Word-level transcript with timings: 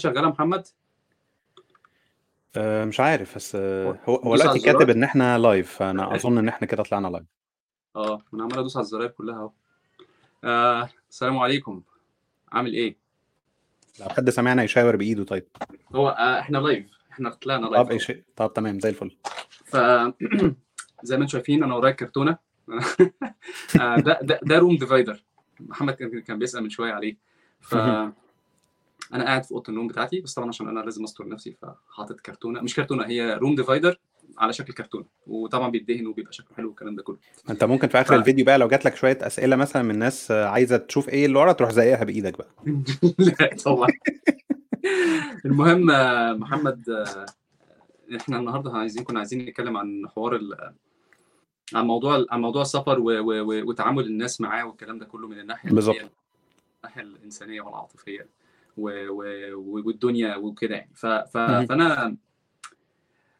شغاله 0.00 0.28
محمد؟ 0.28 0.66
آه، 2.56 2.84
مش 2.84 3.00
عارف 3.00 3.34
بس 3.36 3.54
آه، 3.60 3.98
هو 4.08 4.14
هو 4.16 4.36
دلوقتي 4.36 4.58
كاتب 4.60 4.90
إن 4.90 5.02
إحنا 5.02 5.38
live 5.38 5.72
فأنا 5.72 6.02
أظن 6.16 6.38
إن 6.38 6.48
إحنا 6.48 6.66
كده 6.66 6.82
طلعنا 6.82 7.08
live 7.08 7.24
آه 7.96 8.22
أنا 8.34 8.42
عمال 8.42 8.58
أدوس 8.58 8.76
على 8.76 8.84
الزراير 8.84 9.10
كلها 9.10 9.36
أهو. 9.36 9.50
آه، 10.44 10.88
السلام 11.10 11.38
عليكم. 11.38 11.82
عامل 12.52 12.72
إيه؟ 12.72 12.96
لو 14.00 14.08
حد 14.08 14.30
سمعنا 14.30 14.62
يشاور 14.62 14.96
بإيده 14.96 15.24
طيب. 15.24 15.46
هو 15.94 16.08
آه، 16.08 16.40
إحنا 16.40 16.58
live 16.58 16.86
إحنا 17.12 17.30
طلعنا 17.30 17.66
طب 17.66 17.72
live 17.72 17.88
اي 17.88 17.92
أهو. 17.92 17.98
شيء 17.98 18.22
طب 18.36 18.52
تمام 18.52 18.80
زي 18.80 18.88
الفل. 18.88 19.16
ف 19.64 19.76
زي 21.02 21.16
ما 21.16 21.22
أنتم 21.22 21.26
شايفين 21.26 21.62
أنا 21.64 21.74
ورايا 21.74 21.92
كرتونة. 21.92 22.38
آه، 23.80 23.96
ده 23.96 24.18
ده 24.22 24.40
ده 24.42 24.58
room 24.58 24.76
divider 24.76 25.24
محمد 25.60 25.94
كان 25.94 26.20
كان 26.20 26.38
بيسأل 26.38 26.62
من 26.62 26.70
شوية 26.70 26.92
عليه. 26.92 27.16
ف 27.60 27.74
أنا 29.14 29.24
قاعد 29.24 29.44
في 29.44 29.52
أوضة 29.52 29.64
النوم 29.68 29.88
بتاعتي 29.88 30.20
بس 30.20 30.34
طبعا 30.34 30.48
عشان 30.48 30.68
أنا 30.68 30.80
لازم 30.80 31.04
أستر 31.04 31.28
نفسي 31.28 31.56
فحاطط 31.62 32.20
كرتونة. 32.20 32.60
مش 32.60 32.74
كرتونة 32.74 33.06
هي 33.06 33.34
room 33.34 33.54
divider 33.54 34.00
على 34.38 34.52
شكل 34.52 34.72
كرتونة. 34.72 35.04
وطبعا 35.26 35.68
بيدهن 35.68 36.06
وبيبقى 36.06 36.32
شكله 36.32 36.56
حلو 36.56 36.68
والكلام 36.68 36.96
ده 36.96 37.02
كله. 37.02 37.16
أنت 37.50 37.64
ممكن 37.64 37.88
في 37.88 38.00
آخر 38.00 38.14
ف- 38.14 38.18
الفيديو 38.18 38.44
بقى 38.44 38.58
لو 38.58 38.68
جات 38.68 38.84
لك 38.84 38.96
شوية 38.96 39.18
أسئلة 39.22 39.56
مثلا 39.56 39.82
من 39.82 39.98
ناس 39.98 40.30
عايزة 40.30 40.76
تشوف 40.76 41.08
إيه 41.08 41.26
اللي 41.26 41.38
ورا 41.38 41.52
تروح 41.52 41.70
زقها 41.70 42.04
بإيدك 42.04 42.38
بقى. 42.38 42.48
لا 43.18 43.56
طبعا. 43.64 43.88
المهم 45.44 45.86
محمد 46.40 47.06
إحنا 48.16 48.38
النهارده 48.38 48.72
عايزين 48.72 49.04
كنا 49.04 49.18
عايزين 49.18 49.38
نتكلم 49.46 49.76
عن 49.76 50.02
حوار 50.08 50.36
ال... 50.36 50.72
عن 51.74 51.86
موضوع 51.86 52.24
عن 52.30 52.40
موضوع 52.40 52.62
السفر 52.62 53.00
و... 53.00 53.04
و... 53.04 53.68
وتعامل 53.68 54.06
الناس 54.06 54.40
معاه 54.40 54.64
والكلام 54.66 54.98
ده 54.98 55.04
كله 55.06 55.28
من 55.28 55.40
الناحية 55.40 55.70
بالظبط. 55.70 55.96
الناحية 56.84 57.02
الإنسانية 57.02 57.60
والعاطفية. 57.60 58.26
والدنيا 58.78 60.36
وكده 60.36 60.74
يعني. 60.74 60.90
ف... 60.94 61.06
ف... 61.06 61.36
فأنا 61.38 62.16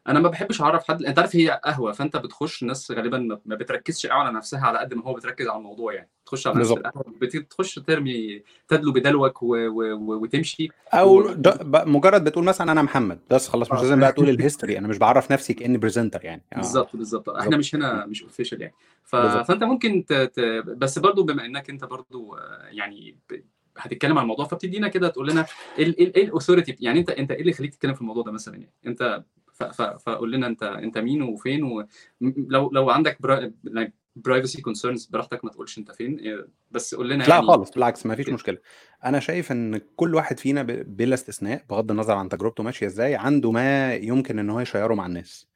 أنا 0.07 0.19
ما 0.19 0.29
بحبش 0.29 0.61
أعرف 0.61 0.87
حد 0.87 1.03
أنت 1.03 1.19
عارف 1.19 1.35
هي 1.35 1.61
قهوة 1.65 1.91
فأنت 1.91 2.17
بتخش 2.17 2.61
الناس 2.61 2.91
غالبا 2.91 3.39
ما 3.45 3.55
بتركزش 3.55 4.05
قوي 4.05 4.19
على 4.19 4.31
نفسها 4.37 4.59
على 4.67 4.79
قد 4.79 4.93
ما 4.93 5.03
هو 5.03 5.13
بتركز 5.13 5.47
على 5.47 5.57
الموضوع 5.57 5.93
يعني. 5.93 6.09
تخش 6.25 6.47
على 6.47 6.59
نفس 6.59 6.71
القهوة 6.71 7.05
بتخش 7.21 7.75
ترمي 7.75 8.43
تدلو 8.67 8.91
بدلوك 8.91 9.43
و... 9.43 9.47
و... 9.47 9.93
و... 9.93 10.21
وتمشي. 10.21 10.69
أو 10.93 11.17
و... 11.17 11.33
د- 11.33 11.71
ب- 11.71 11.87
مجرد 11.87 12.23
بتقول 12.23 12.43
مثلا 12.43 12.71
أنا 12.71 12.81
محمد 12.81 13.19
بس 13.29 13.47
خلاص 13.47 13.71
مش 13.71 13.79
آه. 13.79 13.81
لازم 13.81 13.99
بقى 13.99 14.11
تقول 14.11 14.29
ال 14.29 14.35
history 14.35 14.77
أنا 14.77 14.87
مش 14.87 14.97
بعرف 14.97 15.31
نفسي 15.31 15.53
كأني 15.53 15.77
presenter 15.77 16.25
يعني. 16.25 16.41
آه. 16.53 16.57
بالظبط 16.57 16.95
بالظبط. 16.95 17.29
إحنا 17.29 17.57
مش 17.57 17.75
هنا 17.75 18.05
مش 18.05 18.23
official 18.23 18.61
يعني. 18.61 18.73
ف... 19.03 19.15
فأنت 19.15 19.63
ممكن 19.63 20.05
ت... 20.05 20.13
ت... 20.13 20.39
بس 20.67 20.99
برضو 20.99 21.23
بما 21.23 21.45
إنك 21.45 21.69
أنت 21.69 21.85
برضو 21.85 22.35
آه، 22.35 22.67
يعني 22.71 23.17
ب... 23.29 23.33
هتتكلم 23.79 24.17
عن 24.17 24.23
الموضوع 24.23 24.45
فبتدينا 24.45 24.87
كده 24.87 25.07
تقول 25.07 25.29
لنا 25.29 25.45
إيه 25.77 25.85
ال- 25.85 26.17
ال 26.17 26.23
authority 26.23 26.75
يعني 26.79 26.99
أنت 26.99 27.09
أنت 27.09 27.31
إيه 27.31 27.39
اللي 27.39 27.51
يخليك 27.51 27.73
تتكلم 27.75 27.93
في 27.93 28.01
الموضوع 28.01 28.23
ده 28.23 28.31
مثلا 28.31 28.55
يعني 28.55 28.71
أنت. 28.87 29.23
فقول 29.99 30.31
لنا 30.31 30.47
أنت 30.47 30.63
أنت 30.63 30.97
مين 30.97 31.21
وفين 31.21 31.63
ولو 31.63 32.69
لو 32.71 32.89
عندك 32.89 33.21
pri... 33.21 33.51
privacy 34.15 34.61
concerns 34.61 35.05
براحتك 35.05 35.45
ما 35.45 35.51
تقولش 35.51 35.77
أنت 35.77 35.91
فين 35.91 36.19
إيه، 36.19 36.47
بس 36.71 36.95
قول 36.95 37.09
لنا 37.09 37.23
لا 37.23 37.29
يعني 37.29 37.47
خالص 37.47 37.71
بالعكس 37.71 38.05
ما 38.05 38.15
فيش 38.15 38.29
مشكلة 38.29 38.57
أنا 39.05 39.19
شايف 39.19 39.51
إن 39.51 39.81
كل 39.95 40.15
واحد 40.15 40.39
فينا 40.39 40.63
بلا 40.63 41.13
استثناء 41.13 41.63
بغض 41.69 41.91
النظر 41.91 42.13
عن 42.13 42.29
تجربته 42.29 42.63
ماشية 42.63 42.85
إزاي 42.85 43.15
عنده 43.15 43.51
ما 43.51 43.93
يمكن 43.95 44.39
إن 44.39 44.49
هو 44.49 44.59
ي 44.59 44.64
share 44.64 44.88
ه 44.88 44.93
مع 44.93 45.05
الناس. 45.05 45.47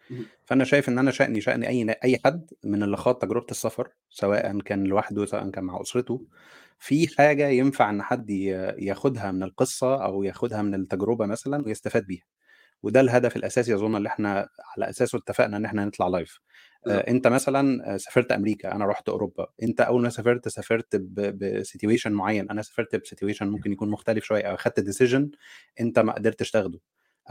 فأنا 0.46 0.64
شايف 0.64 0.90
إن 0.90 0.98
أنا 1.00 1.12
شأني 1.12 1.42
شأن 1.42 1.64
أي 1.64 1.96
أي 2.04 2.20
حد 2.26 2.52
من 2.64 2.84
اللي 2.84 2.98
خاض 2.98 3.16
تجربة 3.16 3.48
السفر 3.52 3.90
سواء 4.10 4.60
كان 4.60 4.84
لوحده 4.84 5.26
سواء 5.26 5.50
كان 5.50 5.64
مع 5.64 5.82
أسرته 5.82 6.22
في 6.80 7.08
حاجة 7.18 7.48
ينفع 7.48 7.90
إن 7.90 8.02
حد 8.02 8.30
ي- 8.30 8.46
ياخدها 8.86 9.32
من 9.32 9.44
القصة 9.44 10.06
أو 10.06 10.24
ياخدها 10.24 10.62
من 10.62 10.76
التجربة 10.76 11.26
مثلا 11.26 11.66
ويستفاد 11.66 12.06
بيها. 12.08 12.24
وده 12.84 13.02
الهدف 13.02 13.36
الأساسي 13.36 13.76
أظن 13.76 13.96
اللي 13.96 14.08
إحنا 14.10 14.48
على 14.78 14.90
أساسه 14.90 15.18
اتفقنا 15.18 15.58
إن 15.58 15.66
إحنا 15.66 15.86
نطلع 15.86 16.08
live 16.08 16.40
آه، 16.88 16.90
بالظبط 16.90 17.10
أنت 17.10 17.28
مثلا 17.28 17.98
سافرت 17.98 18.32
أمريكا 18.32 18.72
أنا 18.76 18.86
رحت 18.86 19.09
أوروبا. 19.09 19.47
أنت 19.64 19.81
أول 19.81 20.02
ما 20.02 20.09
سافرت 20.09 20.47
سافرت 20.47 20.96
ب 20.96 21.07
situation 21.07 22.12
معين. 22.14 22.50
أنا 22.50 22.62
سافرت 22.62 22.96
ب 22.96 23.01
situation 23.01 23.47
ممكن 23.47 23.72
يكون 23.72 23.90
مختلف 23.90 24.24
شوية 24.26 24.44
أو 24.44 24.56
أخدت 24.56 24.80
decision 24.80 25.31
أنت 25.80 26.00
ما 26.00 26.14
قدرتش 26.14 26.52
تاخده 26.52 26.80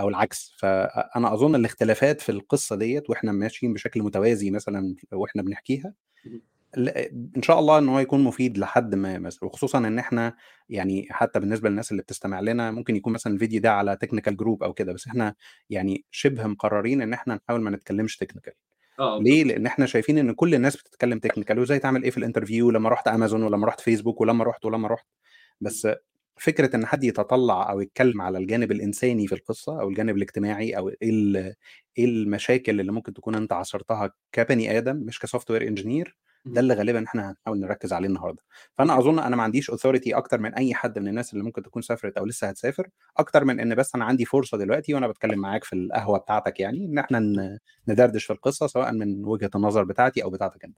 أو 0.00 0.08
العكس. 0.08 0.54
فانا 0.58 1.34
أظن 1.34 1.54
الاختلافات 1.54 2.20
في 2.20 2.32
القصة 2.32 2.76
ديت 2.76 3.10
وإحنا 3.10 3.32
ماشيين 3.32 3.72
بشكل 3.74 4.02
متوازي 4.02 4.50
مثلا 4.50 4.94
وإحنا 5.12 5.42
بنحكيها. 5.42 5.94
إن 7.36 7.42
شاء 7.42 7.58
الله 7.58 7.78
إن 7.78 7.88
هو 7.88 7.98
يكون 7.98 8.24
مفيد 8.24 8.58
لحد 8.58 8.94
ما 8.94 9.18
مثلا 9.18 9.44
وخصوصا 9.44 9.78
إن 9.78 9.98
إحنا 9.98 10.36
يعني 10.68 11.06
حتى 11.10 11.40
بالنسبة 11.40 11.68
للناس 11.68 11.90
اللي 11.90 12.02
بتستمع 12.02 12.40
لنا 12.40 12.70
ممكن 12.70 12.96
يكون 12.96 13.12
مثلا 13.12 13.32
الفيديو 13.34 13.60
ده 13.60 13.72
على 13.72 13.96
technical 13.96 14.36
group 14.36 14.62
أو 14.62 14.72
كده 14.72 14.92
بس 14.92 15.06
إحنا 15.06 15.34
يعني 15.70 16.04
شبه 16.10 16.46
مقررين 16.46 17.02
إن 17.02 17.12
إحنا 17.12 17.34
نحاول 17.34 17.60
ما 17.60 17.70
نتكلمش 17.70 18.16
technical 18.16 18.52
آه 19.00 19.18
ليه؟ 19.22 19.42
بالظبط 19.44 19.56
لأن 19.56 19.66
إحنا 19.66 19.86
شايفين 19.86 20.18
إن 20.18 20.32
كل 20.34 20.54
الناس 20.54 20.76
بتتكلم 20.76 21.18
technical 21.18 21.58
وإزاي 21.58 21.78
تعمل 21.78 22.02
إيه 22.02 22.10
في 22.10 22.18
ال 22.18 22.23
interview 22.23 22.70
لما 22.70 22.88
رحت 22.88 23.08
امازون 23.08 23.42
ولما 23.42 23.66
رحت 23.66 23.80
فيسبوك 23.80 24.20
ولما 24.20 24.44
رحت 24.44 24.64
ولما 24.64 24.88
رحت. 24.88 25.06
بس 25.60 25.88
فكرة 26.36 26.76
إن 26.76 26.86
حد 26.86 27.04
يطلع 27.04 27.70
أو 27.70 27.80
يتكلم 27.80 28.22
على 28.22 28.38
الجانب 28.38 28.72
الإنساني 28.72 29.26
في 29.26 29.34
القصة 29.34 29.80
أو 29.80 29.88
الجانب 29.88 30.16
الاجتماعي 30.16 30.76
أو 30.76 30.88
إيه 30.88 31.56
إيه 31.98 32.04
المشاكل 32.04 32.80
اللي 32.80 32.92
ممكن 32.92 33.14
تكون 33.14 33.34
أنت 33.34 33.52
عاصرتها 33.52 34.12
كبني 34.32 34.78
آدم 34.78 34.96
مش 34.96 35.18
ك 35.20 35.50
software 35.50 35.68
engineer 35.68 36.16
ده. 36.44 36.60
اللي 36.60 36.74
غالبا 36.74 37.04
إحنا 37.04 37.30
هنحاول 37.30 37.60
نركز 37.60 37.92
عليه 37.92 38.08
النهارده. 38.08 38.42
فأنا 38.78 38.98
أظن 38.98 39.18
أنا 39.18 39.36
ما 39.36 39.42
عنديش 39.42 39.70
authority 39.70 40.16
أكتر 40.16 40.40
من 40.40 40.54
أي 40.54 40.74
حد 40.74 40.98
من 40.98 41.08
الناس 41.08 41.32
اللي 41.32 41.44
ممكن 41.44 41.62
تكون 41.62 41.82
سافرت 41.82 42.16
أو 42.18 42.24
لسه 42.26 42.48
هتسافر 42.48 42.88
أكتر 43.16 43.44
من 43.44 43.60
إن 43.60 43.74
بس 43.74 43.94
أنا 43.94 44.04
عندي 44.04 44.24
فرصة 44.24 44.58
دلوقتي 44.58 44.94
وأنا 44.94 45.08
بتكلم 45.08 45.38
معاك 45.38 45.64
في 45.64 45.72
القهوة 45.72 46.18
بتاعتك 46.18 46.60
يعني 46.60 46.84
إن 46.84 46.98
إحنا 46.98 47.58
ندردش 47.88 48.24
في 48.24 48.32
القصة 48.32 48.66
سواء 48.66 48.92
من 48.92 49.24
وجهة 49.24 49.50
النظر 49.54 49.84
بتاعتي 49.84 50.24
أو 50.24 50.30
بتاعتك 50.30 50.64
أنت. 50.64 50.76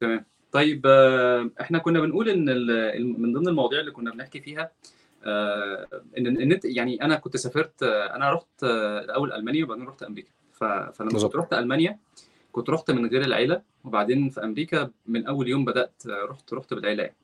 تمام. 0.00 0.24
طيب 0.52 0.86
إحنا 1.60 1.78
كنا 1.78 2.00
بنقول 2.00 2.28
إن 2.28 2.44
من 3.20 3.32
ضمن 3.32 3.48
المواضيع 3.48 3.80
اللي 3.80 3.90
كنا 3.90 4.10
بنحكي 4.10 4.40
فيها 4.40 4.70
آه، 5.24 5.86
إن 6.18 6.52
أنت 6.52 6.64
يعني 6.64 7.02
أنا 7.02 7.16
كنت 7.16 7.36
سافرت 7.36 7.82
آه، 7.82 8.16
أنا 8.16 8.32
رحت 8.32 8.64
آه، 8.64 9.00
الأول 9.00 9.32
ألمانيا 9.32 9.64
وبعدين 9.64 9.86
رحت 9.86 10.02
أمريكا. 10.02 10.30
فلما 10.52 11.20
كنت 11.22 11.36
رحت 11.36 11.52
ألمانيا 11.52 11.98
كنت 12.52 12.70
رحت 12.70 12.90
من 12.90 13.06
غير 13.06 13.22
العيلة 13.22 13.62
وبعدين 13.84 14.30
في 14.30 14.44
أمريكا 14.44 14.90
من 15.06 15.26
أول 15.26 15.48
يوم 15.48 15.64
بدأت 15.64 16.02
آه، 16.06 16.24
رحت 16.30 16.54
رحت 16.54 16.74
بالعيلة. 16.74 17.02
يعني 17.02 17.14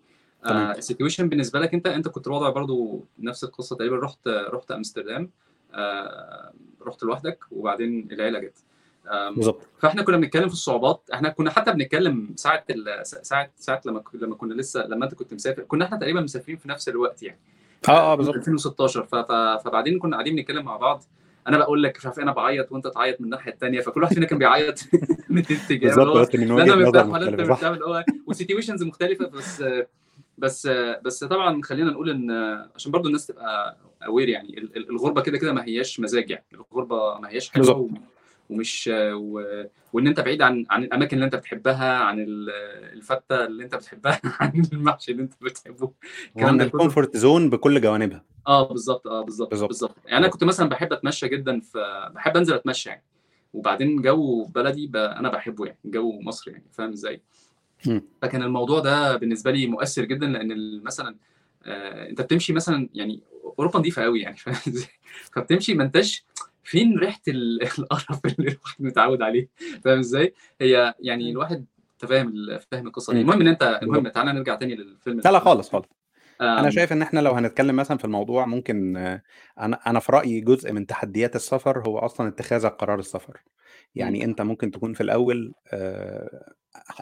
تمام. 0.45 0.71
السيتويشن 0.71 1.29
بالنسبة 1.29 1.59
لك 1.61 1.75
أنت 1.75 1.87
أنت 1.87 2.09
كنت 2.09 2.27
الوضع 2.27 2.51
برضو 2.51 3.05
نفس 3.19 3.45
القصة 3.45 3.77
تقريبا 3.77 3.97
رحت 3.97 4.29
رحت 4.29 4.71
أمستردام 4.71 5.31
آه، 5.75 6.53
رحت 6.83 7.03
لوحدك 7.03 7.45
وبعدين 7.51 8.09
العيلة 8.13 8.39
جت. 8.39 8.59
بالظبط. 9.37 9.61
فإحنا 9.79 10.03
كنا 10.03 10.17
بنتكلم 10.17 10.49
في 10.49 10.55
الصعوبات 10.55 11.03
إحنا 11.15 11.29
كنا 11.29 11.51
حتى 11.51 11.73
بنتكلم 11.73 12.33
ساعة 12.37 12.65
ساعة 13.03 13.51
ساعة 13.57 13.81
لما 13.87 14.03
لما 14.15 14.35
كنا 14.35 14.55
لسه 14.55 14.87
لما 14.87 15.05
أنت 15.05 15.15
كنت 15.15 15.35
مسافر 15.35 15.63
كنا 15.63 15.85
إحنا 15.85 15.97
تقريبا 15.97 16.21
مسافرين 16.21 16.57
في 16.59 16.69
نفس 16.69 16.89
الوقت 16.89 17.23
يعني. 17.23 17.39
آه 17.89 17.93
آه 17.93 18.13
آه، 18.13 18.15
بالظبط 18.15 18.35
2016 18.37 19.05
ف- 19.07 19.15
ف- 19.15 19.63
فبعدين 19.65 19.99
كنا 19.99 20.17
قاعدين 20.17 20.37
بنتكلم 20.37 20.65
مع 20.65 20.77
بعض. 20.77 21.05
أنا 21.49 21.59
بقول 21.59 21.83
لك 21.83 21.97
مش 21.99 22.07
عارف 22.07 22.19
إيه، 22.19 22.25
أنا 22.25 22.33
بعيط 22.33 22.73
وأنت 22.73 22.87
تعيط 22.87 23.21
من 23.21 23.25
الناحية 23.25 23.53
الثانية 23.53 23.81
فكل 23.81 24.03
واحد 24.03 24.15
فينا 24.15 24.27
كان 24.27 24.39
بيعيط 24.39 24.79
من 25.31 25.39
اتجاه 25.39 25.89
اللي 25.93 26.05
بالظبط 26.05 26.17
من 26.47 26.53
وجهة 26.53 26.89
نظر 26.89 27.07
مختلفة 27.07 27.85
هو 27.87 28.05
و 28.27 28.32
situations 28.32 28.83
مختلفة 28.83 29.27
بس 29.27 29.65
بس 30.39 30.67
بس 31.05 31.25
طبعا 31.25 31.63
خلينا 31.63 31.91
نقول 31.91 32.11
إن 32.11 32.31
عشان 32.75 32.93
برضو 32.93 33.07
الناس 33.09 33.27
تبقى 33.27 33.77
aware 34.07 34.29
يعني 34.29 34.59
ال- 34.59 34.77
ال- 34.77 34.91
الغربة 34.91 35.23
كده 35.23 35.39
كده 35.39 35.53
ما 35.53 35.65
هياش 35.65 36.01
مزاج 36.01 36.31
يعني 36.31 36.45
الغربة 36.55 37.19
ما 37.19 37.29
هياش 37.31 37.51
و- 37.79 37.89
ومش 38.51 38.91
و... 39.13 39.43
وإن 39.93 40.07
أنت 40.07 40.21
بعيد 40.21 40.43
عن 40.43 40.67
عن 40.71 40.85
الأماكن 40.85 41.17
اللي 41.17 41.25
أنت 41.27 41.35
بتحبها 41.35 41.99
عن 41.99 42.21
ال- 42.21 42.51
الفتة 42.93 43.45
اللي 43.45 43.65
أنت 43.65 43.75
بتحبها 43.75 44.21
عن 44.41 44.63
المحشي 44.73 45.13
اللي 45.13 45.23
أنت 45.23 45.35
بتحبه 45.43 45.93
الكلام 46.37 46.57
ده 46.59 46.65
الكومفورت 46.65 47.17
زون 47.17 47.51
بكل 47.51 47.81
جوانبها. 47.81 48.25
آه 48.47 48.69
بالظبط 48.69 49.07
آه 49.07 49.23
بالظبط 49.23 49.55
بالظبط. 49.55 49.97
يعني 50.07 50.19
أنا 50.19 50.29
كنت 50.29 50.45
مثلا 50.45 50.69
بحب 50.69 50.93
أتمشى 50.93 51.29
جدا 51.29 51.61
في 51.61 52.11
بحب 52.15 52.37
أنزل 52.37 52.55
أتمشى 52.55 52.89
يعني. 52.89 53.03
وبعدين 53.55 54.03
جو 54.03 54.45
بلدي 54.45 54.87
ب... 54.87 54.97
أنا 54.97 55.29
بحبه 55.29 55.67
يعني 55.67 55.79
جو 55.85 56.21
مصر 56.21 56.51
يعني 56.51 56.65
فاهم 56.73 56.93
إزاي. 56.93 57.23
فكان 58.23 58.43
الموضوع 58.43 58.81
ده 58.81 59.17
بالنسبة 59.17 59.51
لي 59.51 59.67
مؤثر 59.67 60.05
جدا 60.05 60.27
لأن 60.27 60.83
مثلا 60.83 61.17
آه 61.65 62.09
أنت 62.09 62.21
بتمشي 62.21 62.53
مثلا 62.53 62.89
يعني 62.95 63.21
أوروبا 63.59 63.79
نظيفه 63.79 64.03
قوي 64.03 64.21
يعني 64.21 64.37
فاهم 64.47 64.57
إزاي؟ 64.69 64.89
فبتمشي 65.33 65.75
ما 65.75 65.85
أنتش 65.85 66.25
فين 66.67 66.99
ريحة 66.99 67.21
ال- 67.29 67.63
القرف 67.79 68.21
اللي 68.27 68.49
الواحد 68.51 68.83
متعود 68.83 69.23
عليه؟ 69.23 69.49
فاهم 69.85 69.99
إزاي؟ 69.99 70.35
هي 70.61 70.95
يعني 71.01 71.31
الواحد 71.31 71.65
انت 71.93 72.11
فاهم 72.11 72.33
فاهم 72.71 72.87
القصة 72.87 73.13
دي. 73.13 73.21
المهم 73.21 73.41
إن 73.41 73.47
انت 73.49 73.79
المهم 73.83 74.09
تعالى 74.09 74.33
نرجع 74.33 74.55
تاني 74.55 74.75
للفيلم 74.75 75.21
لا 75.25 75.31
لا 75.33 75.39
خالص 75.39 75.71
خالص. 75.71 75.87
أنا 76.41 76.71
شايف 76.71 76.93
إن 76.93 77.03
إحنا 77.03 77.21
لو 77.21 77.33
هنتكلم 77.33 77.77
مثلا 77.77 77.99
في 77.99 78.05
الموضوع 78.05 78.47
ممكن 78.47 78.97
أنا 79.61 79.81
أنا 79.87 80.01
في 80.01 80.13
رأيي 80.13 80.41
جزء 80.41 80.73
من 80.73 80.87
تحديات 80.87 81.37
السفر 81.37 81.83
هو 81.89 81.99
أصلا 81.99 82.29
اتخاذ 82.29 82.67
قرار 82.67 82.99
السفر. 82.99 83.41
يعني 83.95 84.25
أنت 84.25 84.43
ممكن 84.43 84.71
تكون 84.71 84.93
في 84.93 85.01
الأول 85.01 85.55
آه، 85.73 86.53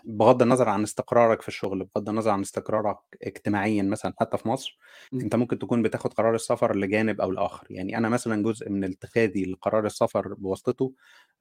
بغض 0.04 0.42
النظر 0.42 0.68
عن 0.68 0.82
استقرارك 0.82 1.42
في 1.42 1.48
الشغل 1.48 1.84
بغض 1.84 2.08
النظر 2.08 2.30
عن 2.30 2.40
استقرارك 2.40 2.98
اجتماعيا 3.22 3.82
مثلا 3.82 4.14
حتى 4.20 4.38
في 4.38 4.48
مصر 4.48 4.78
م. 5.12 5.20
أنت 5.20 5.34
ممكن 5.34 5.58
تكون 5.58 5.82
بتاخد 5.82 6.12
قرار 6.14 6.34
السفر 6.34 6.76
لجانب 6.76 7.20
أو 7.20 7.30
لآخر 7.30 7.66
يعني 7.70 7.98
أنا 7.98 8.08
مثلا 8.08 8.42
جزء 8.42 8.70
من 8.70 8.84
اتخاذي 8.84 9.44
لقرار 9.44 9.86
السفر 9.86 10.34
بواسطته 10.34 10.92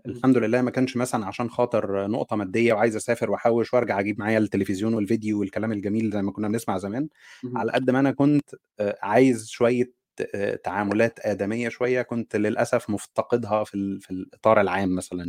م. 0.06 0.10
الحمد 0.10 0.38
لله 0.38 0.62
ما 0.62 0.72
كانش 0.72 0.98
مثلا 0.98 1.26
عشان 1.26 1.50
خاطر 1.50 2.08
نقطة 2.08 2.36
مادية 2.36 2.74
وعايز 2.74 2.96
أسافر 2.96 3.32
وأحوش 3.32 3.74
وأرجع 3.74 4.00
أجيب 4.00 4.20
معايا 4.20 4.38
التلفزيون 4.38 4.94
والفيديو 4.94 5.40
والكلام 5.40 5.72
الجميل 5.72 6.12
زي 6.12 6.22
ما 6.22 6.32
كنا 6.32 6.48
بنسمع 6.48 6.78
زمان 6.78 7.10
مهم. 7.44 7.58
على 7.58 7.72
قد 7.72 7.90
ما 7.90 8.00
أنا 8.00 8.12
كنت 8.12 8.50
آه، 8.80 8.98
عايز 9.02 9.48
شوية 9.50 9.94
آه، 10.36 10.56
تعاملات 10.56 11.20
آدمية 11.20 11.70
شوية 11.70 12.02
كنت 12.02 12.36
للأسف 12.36 12.90
مفتقدها 12.90 13.64
في 13.64 14.00
في 14.02 14.12
الإطار 14.12 14.62
العام 14.62 14.96
مثلا 14.96 15.24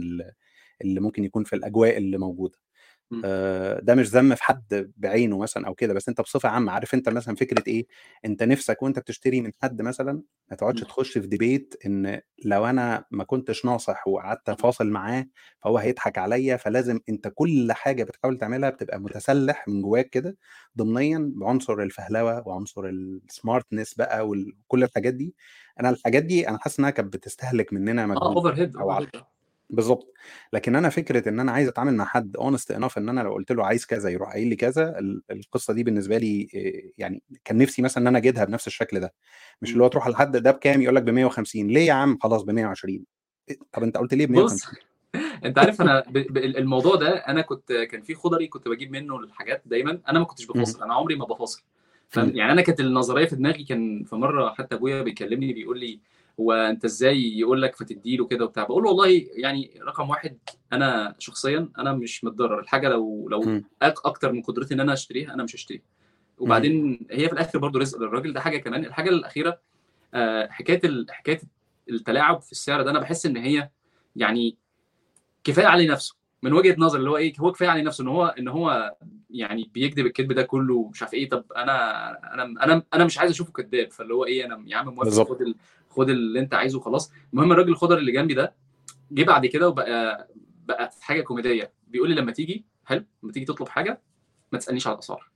اللي 0.82 1.00
ممكن 1.00 1.24
يكون 1.24 1.44
في 1.44 1.56
الأجواء 1.56 1.96
اللي 1.98 2.18
موجودة 2.18 2.58
م. 2.58 2.63
ده 3.80 3.94
مش 3.94 4.08
ذم 4.08 4.34
في 4.34 4.42
حد 4.44 4.92
بعينه 4.96 5.38
مثلا 5.38 5.66
أو 5.66 5.74
كده 5.74 5.94
بس 5.94 6.08
أنت 6.08 6.20
بصفة 6.20 6.48
عامة 6.48 6.72
عارف 6.72 6.94
أنت 6.94 7.08
مثلا 7.08 7.36
فكرة 7.36 7.62
إيه؟ 7.68 7.86
أنت 8.24 8.42
نفسك 8.42 8.82
وأنت 8.82 8.98
بتشتري 8.98 9.40
من 9.40 9.52
حد 9.62 9.82
مثلا 9.82 10.22
ما 10.50 10.56
تقعدش 10.56 10.82
م. 10.82 10.84
تخش 10.84 11.18
في 11.18 11.26
debate 11.26 11.74
إن 11.86 12.20
لو 12.44 12.66
أنا 12.66 13.04
ما 13.10 13.24
كنتش 13.24 13.64
ناصح 13.64 14.08
وقعدت 14.08 14.50
فاصل 14.50 14.86
معاه 14.90 15.26
فهو 15.62 15.78
هيضحك 15.78 16.18
عليا 16.18 16.56
فلازم 16.56 17.00
أنت 17.08 17.28
كل 17.34 17.72
حاجة 17.72 18.04
بتحاول 18.04 18.38
تعملها 18.38 18.70
بتبقى 18.70 19.00
متسلح 19.00 19.68
من 19.68 19.82
جواك 19.82 20.10
كده 20.10 20.36
ضمنيا 20.78 21.32
بعنصر 21.36 21.82
الفهلوة 21.82 22.48
وعنصر 22.48 22.84
ال 22.86 22.97
smartness 22.97 23.94
بقى 23.94 24.28
وكل 24.28 24.82
الحاجات 24.84 25.14
دي. 25.14 25.34
أنا 25.80 25.90
الحاجات 25.90 26.22
دي 26.22 26.48
أنا 26.48 26.58
حاسس 26.58 26.78
إنها 26.78 26.90
كانت 26.90 27.12
بتستهلك 27.14 27.72
مننا 27.72 28.02
آه 28.02 28.06
مجهود 28.06 28.36
overhead 28.36 28.76
بالظبط 29.74 30.12
لكن 30.52 30.76
أنا 30.76 30.88
فكرة 30.88 31.28
إن 31.28 31.40
أنا 31.40 31.52
عايز 31.52 31.68
أتعامل 31.68 31.94
مع 31.94 32.04
حد 32.04 32.36
honest 32.36 32.70
enough 32.70 32.98
إن 32.98 33.08
أنا 33.08 33.20
لو 33.20 33.32
قلت 33.32 33.52
له 33.52 33.66
عايز 33.66 33.86
كذا 33.86 34.10
يروح 34.10 34.32
قايل 34.32 34.48
لي 34.48 34.56
كذا 34.56 34.98
ال- 34.98 35.22
القصة 35.30 35.74
دي 35.74 35.82
بالنسبة 35.82 36.18
لي 36.18 36.48
إيه، 36.54 36.92
يعني 36.98 37.22
كان 37.44 37.58
نفسي 37.58 37.82
مثلا 37.82 38.02
إن 38.02 38.06
أنا 38.06 38.18
اجدها 38.18 38.44
بنفس 38.44 38.66
الشكل 38.66 39.00
ده. 39.00 39.14
مش 39.62 39.72
اللي 39.72 39.84
هو 39.84 39.88
تروح 39.88 40.08
لحد 40.08 40.36
ده 40.36 40.50
بكام 40.50 40.82
يقول 40.82 40.96
لك 40.96 41.02
ب 41.02 41.10
150 41.10 41.68
ليه 41.68 41.86
يا 41.86 41.92
عم؟ 41.92 42.18
خلاص 42.22 42.42
ب 42.42 42.50
120 42.50 43.04
إيه، 43.50 43.58
طب 43.72 43.82
أنت 43.82 43.96
قلت 43.96 44.14
ليه 44.14 44.26
ب 44.26 44.30
بص 44.32 44.36
150 44.36 44.74
أنت 45.44 45.58
عارف 45.58 45.80
أنا 45.80 46.00
ب... 46.00 46.18
ب... 46.18 46.36
الموضوع 46.36 46.94
ده 46.94 47.08
أنا 47.16 47.40
كنت 47.40 47.72
كان 47.72 48.02
في 48.02 48.14
خضري 48.14 48.46
كنت 48.46 48.68
بجيب 48.68 48.90
منه 48.92 49.16
الحاجات 49.16 49.62
دايما 49.66 50.00
أنا 50.08 50.18
ما 50.18 50.24
كنتش 50.24 50.44
مهم. 50.50 50.54
بفاصل 50.54 50.82
أنا 50.82 50.94
عمري 50.94 51.14
ما 51.16 51.24
بفاصل 51.24 51.62
فاهم؟ 52.08 52.26
مم. 52.28 52.36
يعني 52.36 52.52
أنا 52.52 52.62
كانت 52.62 52.80
النظرية 52.80 53.26
في 53.26 53.36
دماغي 53.36 53.64
كان 53.64 54.04
في 54.04 54.16
مرة 54.16 54.54
حتى 54.54 54.74
أبويا 54.74 55.02
بيكلمني 55.02 55.52
بيقول 55.52 55.80
لي 55.80 56.00
هو 56.40 56.52
أنت 56.52 56.84
إزاي 56.84 57.38
يقول 57.38 57.62
لك 57.62 57.76
فتديله 57.76 58.26
كده 58.26 58.44
وبتاع 58.44 58.64
بقول 58.64 58.82
له 58.82 58.88
والله 58.90 59.26
يعني 59.36 59.80
رقم 59.82 60.10
واحد 60.10 60.38
أنا 60.72 61.14
شخصيا 61.18 61.68
أنا 61.78 61.92
مش 61.92 62.24
متضرر 62.24 62.58
الحاجة 62.60 62.88
لو 62.88 63.28
لو 63.28 63.62
أكتر 63.82 64.32
من 64.32 64.42
قدرتي 64.42 64.74
إن 64.74 64.80
أنا 64.80 64.92
أشتريها 64.92 65.34
أنا 65.34 65.42
مش 65.42 65.54
هشتريها. 65.56 65.82
وبعدين 66.38 67.06
هي 67.10 67.26
في 67.28 67.32
الآخر 67.32 67.58
برضو 67.58 67.78
رزق 67.78 67.98
للراجل 68.00 68.32
ده 68.32 68.40
حاجة 68.40 68.58
كمان 68.58 68.84
الحاجة 68.84 69.08
الأخيرة 69.10 69.60
آه، 70.14 70.48
حكاية. 70.50 70.80
حكاية 71.10 71.40
التلاعب 71.90 72.40
في 72.42 72.52
السعر 72.52 72.82
ده 72.82 72.90
أنا 72.90 72.98
بحس 72.98 73.26
إن 73.26 73.36
هي 73.36 73.70
يعني 74.16 74.56
كفاية 75.44 75.66
عليه 75.66 75.90
نفسه 75.90 76.16
من 76.42 76.52
وجهة 76.52 76.74
نظر 76.78 76.98
اللي 76.98 77.10
هو 77.10 77.16
إيه 77.16 77.32
هو 77.40 77.52
كفاية 77.52 77.68
عليه 77.68 77.82
نفسه 77.82 78.02
إن 78.02 78.08
هو 78.08 78.26
إن 78.26 78.48
هو 78.48 78.96
يعني 79.30 79.70
بيكذب 79.74 80.06
الكذب 80.06 80.32
ده 80.32 80.42
كله 80.42 80.88
مش 80.88 81.02
عارف 81.02 81.14
إيه 81.14 81.28
طب 81.28 81.44
أنا 81.56 82.10
أنا 82.34 82.42
أنا 82.64 82.82
أنا 82.94 83.04
مش 83.04 83.18
عايز 83.18 83.30
أشوفه 83.30 83.52
كذاب 83.52 83.90
فاللي 83.90 84.14
هو 84.14 84.24
إيه 84.24 84.44
أنا 84.44 84.64
يا 84.66 84.76
عم 84.76 84.94
موافق 84.94 85.10
خد. 85.28 85.54
خد 85.96 86.10
اللي 86.10 86.40
انت 86.40 86.54
عايزه 86.54 86.80
خلاص 86.80 87.12
المهم 87.32 87.52
الراجل 87.52 87.68
الخضري 87.70 87.98
اللي 87.98 88.12
جنبي 88.12 88.34
ده 88.34 88.54
جه 89.12 89.24
بعد 89.24 89.46
كده 89.46 89.68
وبقى 89.68 90.28
بقى 90.66 90.90
حاجة 91.00 91.20
كوميدية. 91.22 91.72
بيقول 91.88 92.08
لي 92.08 92.14
لما 92.14 92.32
تيجي 92.32 92.64
حلو 92.84 93.04
لما 93.22 93.32
تيجي 93.32 93.46
تطلب 93.46 93.68
حاجة 93.68 94.02
ما 94.52 94.58
تسألنيش 94.58 94.86
على 94.86 94.94
الأسعار. 94.94 95.30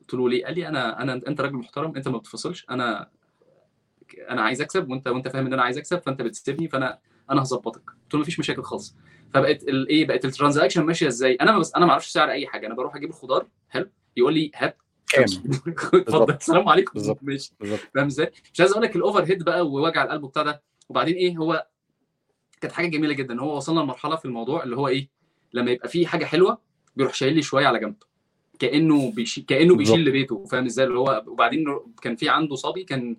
قلت 0.00 0.14
له 0.14 0.28
ليه؟ 0.28 0.44
قال 0.44 0.54
لي 0.54 0.68
أنا 0.68 1.02
أنا 1.02 1.12
أنت 1.12 1.40
راجل 1.40 1.56
محترم 1.56 1.96
أنت 1.96 2.08
ما 2.08 2.18
بتفاصلش 2.18 2.66
أنا 2.70 3.10
أنا 4.30 4.42
عايز 4.42 4.60
أكسب 4.60 4.90
وأنت 4.90 5.08
وأنت 5.08 5.28
فاهم 5.28 5.46
إن 5.46 5.52
أنا 5.52 5.62
عايز 5.62 5.78
أكسب 5.78 5.98
فأنت 5.98 6.22
بتسيبني 6.22 6.68
فأنا 6.68 6.98
أنا 7.30 7.42
هظبطك. 7.42 7.90
قلت 7.90 8.14
له 8.14 8.20
مفيش 8.20 8.38
مشاكل 8.38 8.62
خالص. 8.62 8.96
فبقت 9.34 9.62
الايه 9.62 10.06
بقت 10.06 10.24
ال 10.24 10.29
transaction 10.29 10.82
ماشية 10.84 11.06
إزاي؟ 11.08 11.34
أنا 11.34 11.58
بس 11.58 11.74
أنا 11.74 11.86
ما 11.86 11.92
أعرفش 11.92 12.08
سعر 12.08 12.30
أي 12.30 12.46
حاجة. 12.46 12.66
أنا 12.66 12.74
بروح 12.74 12.96
أجيب 12.96 13.08
الخضار 13.10 13.46
حلو 13.68 13.90
يقول 14.16 14.34
لي 14.34 14.50
هات 14.54 14.78
كام 15.08 15.24
اتفضل. 15.94 16.34
السلام 16.34 16.68
عليكم. 16.68 16.92
بالظبط 16.94 17.18
ماشي. 17.22 17.52
فاهم 17.94 18.06
إزاي 18.06 18.30
مش 18.54 18.60
عايز 18.60 18.72
أقول 18.72 18.82
لك 18.84 18.96
الاوفر 18.96 19.24
هيد 19.24 19.42
بقى 19.42 19.66
ووجع 19.66 20.04
القلب 20.04 20.26
بتاع 20.26 20.42
ده. 20.42 20.62
وبعدين 20.88 21.14
إيه 21.14 21.36
هو 21.36 21.66
كانت 22.60 22.72
حاجة 22.72 22.86
جميلة 22.86 23.14
جدا. 23.14 23.40
هو 23.40 23.56
وصلنا 23.56 23.80
لمرحلة 23.80 24.16
في 24.16 24.24
الموضوع 24.24 24.62
اللي 24.62 24.76
هو 24.76 24.88
إيه 24.88 25.08
لما 25.52 25.70
يبقى 25.70 25.88
في 25.88 26.06
حاجة 26.06 26.24
حلوة 26.24 26.58
بيروح 26.96 27.14
شايل 27.14 27.34
لي 27.34 27.42
شوية 27.42 27.66
على 27.66 27.78
جنب. 27.78 27.94
كأنه 28.58 29.10
بيشي... 29.12 29.40
كأنه 29.42 29.76
بيشيل 29.76 30.04
لبيته. 30.04 30.44
فاهم 30.44 30.64
إزاي؟ 30.64 30.86
اللي 30.86 30.98
هو 30.98 31.24
وبعدين 31.26 31.64
كان 32.02 32.16
في 32.16 32.28
عنده 32.28 32.54
صبي 32.56 32.84
كان 32.84 33.16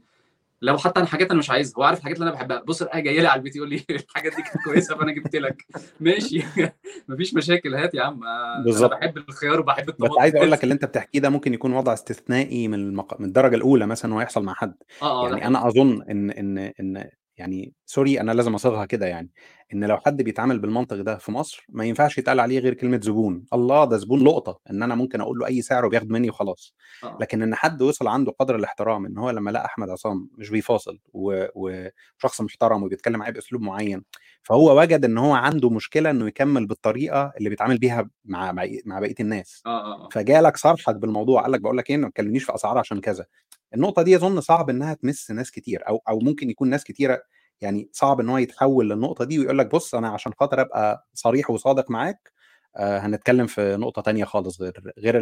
لو 0.61 0.77
حتى 0.77 1.00
أنا 1.00 1.07
حاجات 1.07 1.29
أنا 1.31 1.39
مش 1.39 1.50
عايزها 1.50 1.73
هو 1.77 1.83
عارف 1.83 2.00
الحاجات 2.00 2.17
اللي 2.17 2.29
أنا 2.29 2.35
بحبها. 2.38 2.61
بص 2.67 2.81
الحاجة 2.81 3.03
جاية 3.03 3.21
لي 3.21 3.27
على 3.27 3.38
البيت 3.39 3.56
يقول 3.56 3.69
لي 3.69 3.83
الحاجات 3.89 4.35
دي 4.35 4.41
كانت 4.41 4.63
كويسة 4.65 4.97
فأنا 4.97 5.11
جبت 5.11 5.35
لك. 5.35 5.65
ماشي. 6.00 6.44
مفيش 7.09 7.33
مشاكل. 7.33 7.75
هات 7.75 7.94
يا 7.94 8.03
عم. 8.03 8.23
آه، 8.23 8.56
أنا 8.56 8.63
بالظبط. 8.63 8.91
بحب 8.91 9.17
الخيار 9.17 9.59
وبحب 9.59 9.85
بس 9.85 9.89
الطماطم. 9.89 10.19
عايز 10.21 10.35
أقول 10.35 10.51
لك 10.51 10.63
اللي 10.63 10.73
أنت 10.73 10.85
بتحكيه 10.85 11.19
ده 11.19 11.29
ممكن 11.29 11.53
يكون 11.53 11.73
وضع 11.73 11.94
استثنائي 11.94 12.67
من 12.67 12.73
المق... 12.79 13.19
من 13.19 13.25
الدرجة 13.27 13.56
الأولى 13.56 13.85
مثلا 13.88 14.11
انه 14.11 14.21
يحصل 14.21 14.44
مع 14.44 14.53
حد. 14.53 14.73
آه 15.01 15.29
ده 15.29 15.38
يعني 15.38 15.47
أنا 15.47 15.67
أظن 15.67 16.01
إن 16.09 16.31
إن 16.31 16.57
إن 16.57 17.09
يعني 17.39 17.74
سوري 17.86 18.21
أنا 18.21 18.31
لازم 18.31 18.53
أصيغها 18.56 18.86
كده 18.86 19.06
يعني 19.06 19.30
إن 19.74 19.83
لو 19.83 19.97
حد 19.97 20.21
بيتعامل 20.21 20.59
بالمنطق 20.59 20.95
ده 21.01 21.18
في 21.18 21.31
مصر 21.31 21.65
ما 21.69 21.86
ينفعش 21.86 22.18
يتقال 22.18 22.39
عليه 22.39 22.59
غير 22.59 22.74
كلمة 22.74 23.00
زبون. 23.03 23.45
الله 23.53 23.86
ده 23.86 23.97
زبون 23.97 24.24
لقطة 24.24 24.59
إن 24.69 24.83
أنا 24.83 24.95
ممكن 24.95 25.21
أقول 25.21 25.39
له 25.39 25.47
أي 25.47 25.62
سعر 25.62 25.86
وبياخد 25.86 26.09
مني 26.09 26.30
وخلاص. 26.30 26.75
آه. 27.03 27.18
لكن 27.21 27.41
إن 27.41 27.56
حد 27.56 27.81
وصل 27.81 28.07
عنده 28.07 28.31
قدر 28.39 28.56
الاحترام 28.56 29.06
إن 29.06 29.18
هو 29.18 29.30
لما 29.30 29.51
لقى 29.51 29.65
أحمد 29.65 29.89
عصام 29.89 30.30
مش 30.38 30.50
بيفاصل 30.50 31.00
وشخص 31.13 32.41
محترم 32.41 32.83
وبيتكلم 32.83 33.19
معاه 33.19 33.30
بأسلوب 33.31 33.62
معين 33.62 34.03
فهو 34.44 34.80
وجد 34.80 35.06
إن 35.06 35.18
هو 35.18 35.33
عنده 35.33 35.69
مشكلة 35.69 36.09
إنه 36.09 36.27
يكمل 36.27 36.68
بالطريقة 36.68 37.31
اللي 37.38 37.50
بيتعامل 37.50 37.77
بيها 37.77 38.09
مع 38.25 38.51
مع 38.85 39.00
بقية 39.00 39.15
الناس. 39.19 39.62
آه 39.65 39.69
آه 39.69 40.06
آه. 40.06 40.09
فجالك 40.12 40.57
صارحك 40.57 40.95
بالموضوع 40.95 41.42
قال 41.42 41.51
لك 41.51 41.62
بقول 41.62 41.77
لك 41.77 41.89
إيه 41.89 41.97
ما 41.97 42.09
تكلمنيش 42.09 42.44
في 42.44 42.56
أسعار 42.56 42.77
عشان 42.77 43.01
كذا. 43.01 43.25
النقطة 43.74 44.01
دي 44.01 44.16
أظن 44.16 44.42
صعب 44.42 44.69
إنها 44.69 44.94
تمس 44.94 45.31
ناس 45.31 45.51
كتير 45.51 45.88
أو 45.88 46.01
أو 46.10 46.19
ممكن 46.19 46.50
يكون 46.50 46.69
ناس 46.69 46.83
كتيرة 46.83 47.21
يعني 47.62 47.89
صعب 47.92 48.19
إن 48.19 48.30
هو 48.30 48.38
يتحول 48.38 48.89
للنقطة 48.89 49.25
دي 49.25 49.39
ويقول 49.39 49.57
لك 49.57 49.71
بص 49.75 49.95
أنا 49.95 50.10
عشان 50.10 50.33
خاطر 50.39 50.62
أبقى 50.62 51.07
صريح 51.13 51.50
وصادق 51.50 51.92
معاك 51.92 52.31
آه 52.77 52.98
هنتكلم 53.00 53.48
في 53.48 53.75
نقطة 53.77 54.01
تانية 54.01 54.25
خالص 54.25 54.62
غير 54.62 54.94
غير 54.98 55.19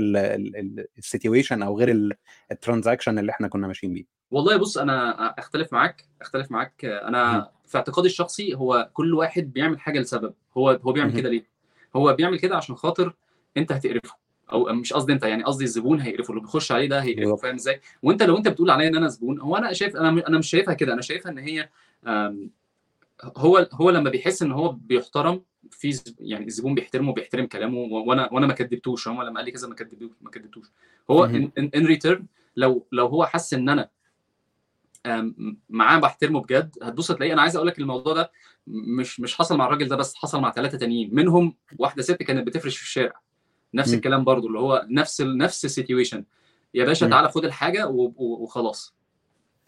ال 0.97 1.04
situation 1.04 1.63
أو 1.63 1.79
غير 1.79 2.17
ال 2.51 2.57
transaction 2.57 3.19
اللي 3.19 3.31
إحنا 3.31 3.47
كنا 3.47 3.67
ماشيين 3.67 3.93
بيه. 3.93 4.05
والله 4.31 4.57
بص 4.57 4.77
أنا 4.77 5.29
أختلف 5.39 5.73
معاك 5.73 6.05
أختلف 6.21 6.51
معاك. 6.51 6.85
أنا 6.85 7.51
في 7.65 7.77
اعتقادي 7.77 8.07
الشخصي 8.07 8.55
هو 8.55 8.89
كل 8.93 9.13
واحد 9.13 9.53
بيعمل 9.53 9.79
حاجة 9.79 9.99
لسبب. 9.99 10.33
هو 10.57 10.69
هو 10.69 10.91
بيعمل. 10.91 11.19
كده 11.19 11.29
ليه؟ 11.29 11.47
هو 11.95 12.13
بيعمل 12.13 12.39
كده 12.39 12.57
عشان 12.57 12.75
خاطر 12.75 13.15
أنت 13.57 13.71
هتقرفه. 13.71 14.26
أو 14.51 14.65
مش 14.73 14.93
قصدي 14.93 15.13
أنت 15.13 15.23
يعني 15.23 15.43
قصدي 15.43 15.63
الزبون 15.63 16.01
هيقرفه 16.01 16.31
اللي 16.31 16.41
بيخش 16.41 16.71
عليه 16.71 16.89
ده 16.89 16.99
هيقرفه 16.99 17.35
فاهم 17.35 17.55
إزاي؟ 17.55 17.81
وأنت 18.03 18.23
لو 18.23 18.37
أنت 18.37 18.47
بتقول 18.47 18.69
عليا 18.69 18.87
إن 18.87 18.95
أنا 18.95 19.07
زبون 19.07 19.39
هو 19.39 19.55
أنا 19.55 19.73
شايف 19.73 19.95
أنا 19.95 20.27
أنا 20.27 20.37
مش 20.37 20.49
شايفها 20.49 20.73
كده 20.73 20.93
أنا 20.93 21.01
شايفها 21.01 21.31
إن 21.31 21.37
هي 21.37 21.69
هو 23.37 23.69
هو 23.73 23.89
لما 23.89 24.09
بيحس 24.09 24.41
إن 24.41 24.51
هو 24.51 24.69
بيحترم 24.69 25.41
في 25.71 25.99
يعني 26.19 26.45
الزبون 26.45 26.75
بيحترمه 26.75 27.13
بيحترم 27.13 27.45
كلامه 27.45 27.77
وأنا 27.77 28.29
وأنا 28.31 28.47
ما 28.47 28.53
كدبتوش 28.53 29.07
هو 29.07 29.21
لما 29.21 29.35
قال 29.35 29.45
لي 29.45 29.51
كذا 29.51 29.67
ما 29.67 29.75
كدبتوش 29.75 30.11
ما 30.21 30.31
كدبتوش. 30.31 30.65
هو. 31.11 31.25
in 31.25 31.85
return 31.85 32.25
لو 32.55 32.87
لو 32.91 33.07
هو 33.07 33.25
حس 33.25 33.53
إن 33.53 33.69
أنا 33.69 33.89
معاه 35.69 35.99
بحترمه 35.99 36.41
بجد 36.41 36.77
هتبص 36.83 37.11
تلاقيه 37.11 37.33
أنا 37.33 37.41
عايز 37.41 37.55
أقول 37.55 37.67
لك 37.67 37.79
الموضوع 37.79 38.13
ده 38.13 38.31
مش 38.67 39.19
مش 39.19 39.35
حصل 39.35 39.57
مع 39.57 39.65
الراجل 39.65 39.87
ده 39.87 39.95
بس 39.95 40.15
حصل 40.15 40.41
مع 40.41 40.51
ثلاثة 40.51 40.77
تانيين 40.77 41.15
منهم 41.15 41.55
واحدة 41.79 42.01
ست 42.01 42.23
كانت 42.23 42.47
بتفرش 42.47 42.77
في 42.77 42.83
الشارع. 42.83 43.21
نفس. 43.73 43.93
الكلام 43.93 44.23
برضو 44.23 44.47
اللي 44.47 44.59
هو 44.59 44.85
نفس 44.89 45.21
ال 45.21 45.37
نفس 45.37 45.65
ال 45.65 45.71
situation 45.71 46.23
يا 46.73 46.85
باشا. 46.85 47.07
تعالى 47.07 47.29
خد 47.29 47.45
الحاجة 47.45 47.87
وخلاص. 48.17 48.95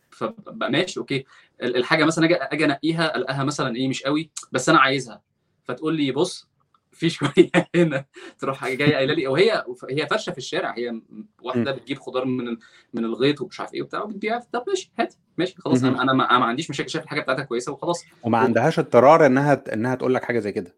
فبقى 0.10 0.72
ماشي 0.72 1.00
okay. 1.00 1.25
ال- 1.63 1.75
الحاجة 1.75 2.03
مثلا 2.06 2.25
أجي 2.25 2.36
أجي 2.36 2.65
أنقيها 2.65 3.15
الاقيها 3.15 3.44
مثلا 3.44 3.75
إيه 3.75 3.88
مش 3.88 4.03
قوي 4.03 4.29
بس 4.51 4.70
أنا 4.70 4.79
عايزها. 4.79 5.22
فتقول 5.63 5.96
لي 5.96 6.12
بص 6.12 6.50
في 6.91 7.10
شوية 7.20 7.50
هنا. 7.75 8.06
تروح 8.39 8.68
جاية 8.68 8.96
قايلة 8.96 9.13
لي 9.13 9.27
وهي 9.27 9.63
هي 9.89 10.08
فرشة 10.08 10.32
في 10.32 10.38
الشارع. 10.38 10.74
هي 10.77 11.01
واحدة 11.41 11.72
بتجيب 11.72 12.00
خضار 12.00 12.25
من 12.25 12.58
من 12.94 13.06
الغيط 13.06 13.41
ومش 13.41 13.60
عارف 13.60 13.74
إيه 13.74 13.82
وبتاع 13.82 14.03
وبتبيع. 14.03 14.39
طب 14.39 14.63
ماشي 14.68 14.91
هات. 15.00 15.13
ماشي 15.38 15.56
خلاص. 15.58 15.84
أنا 15.84 16.01
أنا 16.01 16.13
ما, 16.13 16.24
عنديش 16.46 16.70
مشاكل. 16.70 16.89
شايف 16.89 17.03
الحاجة 17.03 17.22
بتاعتها 17.22 17.44
كويسة 17.44 17.72
وخلاص. 17.72 18.06
وما 18.24 18.38
عندهاش 18.38 18.79
اضطرار 18.79 19.25
إنها 19.25 19.63
إنها 19.74 19.96
تقول 19.96 20.13
لك 20.13 20.24
حاجة 20.24 20.39
زي 20.39 20.51
كده. 20.51 20.75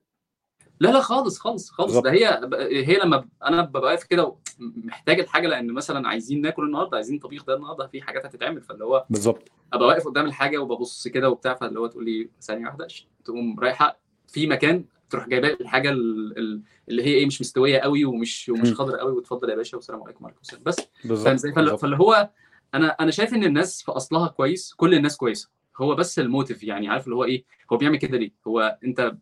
لا 0.81 0.89
لا 0.89 1.01
خالص 1.01 1.39
خالص 1.39 1.69
خالص. 1.71 1.97
ده 1.97 2.11
هي 2.11 2.41
هي 2.85 2.97
لما 3.03 3.25
أنا 3.45 3.61
ببقى 3.61 3.81
واقف 3.81 4.03
كده 4.03 4.35
محتاج 4.59 5.19
الحاجة 5.19 5.47
لأن 5.47 5.71
مثلا 5.73 6.07
عايزين 6.07 6.41
ناكل 6.41 6.63
النهارده 6.65 6.95
عايزين 6.97 7.19
طبيخ 7.19 7.45
ده 7.45 7.55
النهارده 7.55 7.88
في 7.88 8.01
حاجات 8.01 8.25
هتتعمل. 8.25 8.61
فاللي 8.61 8.85
هو 8.85 9.05
بالظبط. 9.09 9.51
أبقى 9.73 9.88
واقف 9.88 10.07
قدام 10.07 10.25
الحاجة 10.25 10.57
وببص 10.57 11.07
كده 11.07 11.29
وبتاع 11.29 11.53
فاللي 11.53 11.79
هو 11.79 11.88
تقول 11.88 12.05
لي 12.05 12.29
ثانية 12.41 12.65
واحدة 12.65 12.88
تقوم 13.25 13.59
رايحة 13.59 14.00
في 14.27 14.47
مكان 14.47 14.85
تروح 15.09 15.27
جايبة 15.27 15.47
الحاجة 15.61 15.89
ال- 15.89 16.38
ال- 16.38 16.61
اللي 16.89 17.03
هي 17.03 17.13
إيه 17.13 17.25
مش 17.25 17.41
مستوية 17.41 17.79
قوي 17.79 18.05
ومش 18.05 18.50
ومش 18.50 18.69
مم. 18.69 18.75
خضر 18.75 18.95
قوي 18.97 19.11
وتفضل 19.11 19.50
يا 19.50 19.55
باشا 19.55 19.77
والسلام 19.77 20.03
عليكم 20.03 20.23
وعليكم 20.23 20.41
السلام. 20.41 20.63
بس 20.63 20.77
بالظبط. 21.05 21.79
فاللي 21.79 21.97
هو 21.97 22.29
أنا 22.73 22.88
أنا 22.88 23.11
شايف 23.11 23.33
إن 23.33 23.43
الناس 23.43 23.81
في 23.83 23.91
أصلها 23.91 24.27
كويس 24.27 24.73
كل 24.73 24.93
الناس 24.93 25.17
كويسة. 25.17 25.50
هو 25.77 25.95
بس 25.95 26.19
الموتيف 26.19 26.63
يعني 26.63 26.88
عارف 26.89 27.05
اللي 27.05 27.15
هو 27.15 27.23
إيه 27.23 27.43
هو 27.73 27.77
بيعمل 27.77 27.97
كده 27.97 28.17
ليه؟ 28.17 28.31
هو 28.47 28.77
أنت 28.83 29.15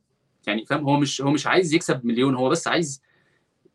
يعني 0.47 0.65
فاهم 0.65 0.83
هو 0.83 0.99
مش 0.99 1.21
هو 1.21 1.31
مش 1.31 1.47
عايز 1.47 1.73
يكسب 1.73 2.05
مليون 2.05 2.35
هو 2.35 2.49
بس 2.49 2.67
عايز 2.67 3.01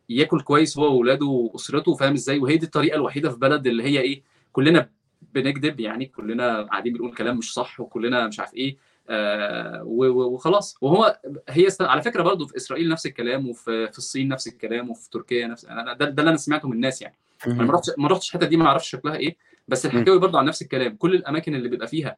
ياكل 0.09 0.40
كويس 0.40 0.78
هو 0.78 0.85
واولاده 0.85 1.26
وأسرته 1.26 1.94
فاهم 1.94 2.12
إزاي؟ 2.12 2.38
وهي 2.38 2.56
دي 2.56 2.66
الطريقة 2.66 2.97
الوحيدة 2.97 3.30
في 3.30 3.38
بلد 3.38 3.66
اللي 3.66 3.83
هي 3.83 4.00
إيه 4.00 4.23
كلنا 4.52 4.90
بنكذب 5.35 5.80
يعني 5.80 6.06
كلنا 6.06 6.62
قاعدين 6.62 6.92
بنقول 6.92 7.14
كلام 7.14 7.38
مش 7.38 7.52
صح 7.52 7.80
وكلنا 7.80 8.26
مش 8.26 8.40
عارف 8.40 8.54
إيه 8.54 8.76
آه 9.09 9.83
وخلاص. 9.85 10.76
وهو 10.80 11.21
هي 11.49 11.66
است- 11.66 11.83
على 11.83 12.02
فكرة 12.02 12.23
برضو 12.23 12.47
في 12.47 12.56
إسرائيل 12.56 12.88
نفس 12.88 13.06
الكلام 13.06 13.49
وفي 13.49 13.88
في 13.92 13.99
الصين 13.99 14.28
نفس 14.28 14.49
الكلام 14.49 14.90
وفي 14.90 15.11
تركيا 15.11 15.47
نفس 15.47 15.64
أنا 15.64 15.92
ده, 15.92 16.04
ده 16.11 16.21
اللي 16.21 16.28
أنا 16.28 16.37
سمعته 16.37 16.68
من 16.68 16.75
الناس 16.75 17.02
يعني. 17.02 17.14
أنا 17.47 17.54
ما. 17.64 17.73
رحتش 17.73 17.90
ما 17.99 18.09
رحتش 18.09 18.28
الحتة 18.28 18.47
دي 18.47 18.56
ما 18.56 18.66
أعرفش 18.66 18.90
شكلها 18.90 19.16
إيه 19.16 19.37
بس 19.68 19.87
الحكاوي 19.87 20.18
برضو 20.18 20.38
عن 20.38 20.44
نفس 20.44 20.62
الكلام. 20.62 20.97
كل 20.97 21.14
الأماكن 21.14 21.54
اللي 21.54 21.68
بيبقى 21.68 21.88
فيها 21.88 22.16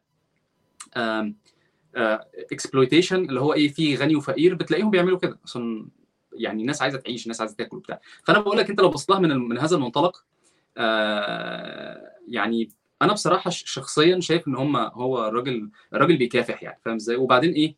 اكسبلويتيشن 2.53 3.17
اللي 3.25 3.41
هو 3.41 3.53
إيه 3.53 3.69
في 3.69 3.95
غني 3.97 4.17
وفقير 4.17 4.55
بتلاقيهم 4.55 4.91
بيعملوا 4.91 5.19
كده. 5.19 5.38
عشان 5.45 5.88
يعني 6.33 6.62
الناس 6.62 6.83
عايزة 6.83 6.99
تعيش 6.99 7.23
الناس 7.23 7.41
عايزة 7.41 7.57
تاكل 7.57 7.76
وبتاع. 7.76 8.00
فأنا 8.25 8.38
بقول 8.38 8.59
لك 8.59 8.71
أنت 8.71 8.81
لو 8.81 8.88
بصيت 8.88 9.11
من 9.11 9.37
من 9.37 9.59
هذا 9.59 9.76
المنطلق 9.76 10.25
آه، 10.79 12.11
يعني 12.29 12.69
أنا 13.03 13.12
بصراحة 13.12 13.50
شخصيا 13.50 14.21
شايف 14.21 14.49
إن 14.49 14.57
هم 14.57 14.76
هو 14.76 15.29
الراجل 15.29 15.71
الراجل 15.95 16.17
بيكافح 16.17 16.62
يعني 16.62 16.81
فاهم 16.85 16.95
إزاي؟ 16.95 17.17
وبعدين 17.17 17.53
إيه 17.53 17.76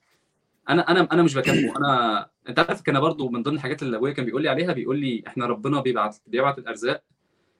أنا 0.68 0.90
أنا 0.90 1.08
أنا 1.12 1.22
مش 1.22 1.34
بكافئه 1.34 1.76
أنا 1.76 2.28
أنت 2.48 2.58
عارف 2.58 2.82
كان 2.82 3.00
برضو 3.00 3.28
من 3.28 3.42
ضمن 3.42 3.54
الحاجات 3.54 3.82
اللي 3.82 3.96
أبويا 3.96 4.12
كان 4.12 4.24
بيقول 4.24 4.42
لي 4.42 4.48
عليها 4.48 4.72
بيقول 4.72 4.98
لي 4.98 5.22
إحنا 5.26 5.46
ربنا 5.46 5.80
بيبعت 5.80 6.16
بيبعت 6.26 6.58
الأرزاق 6.58 7.02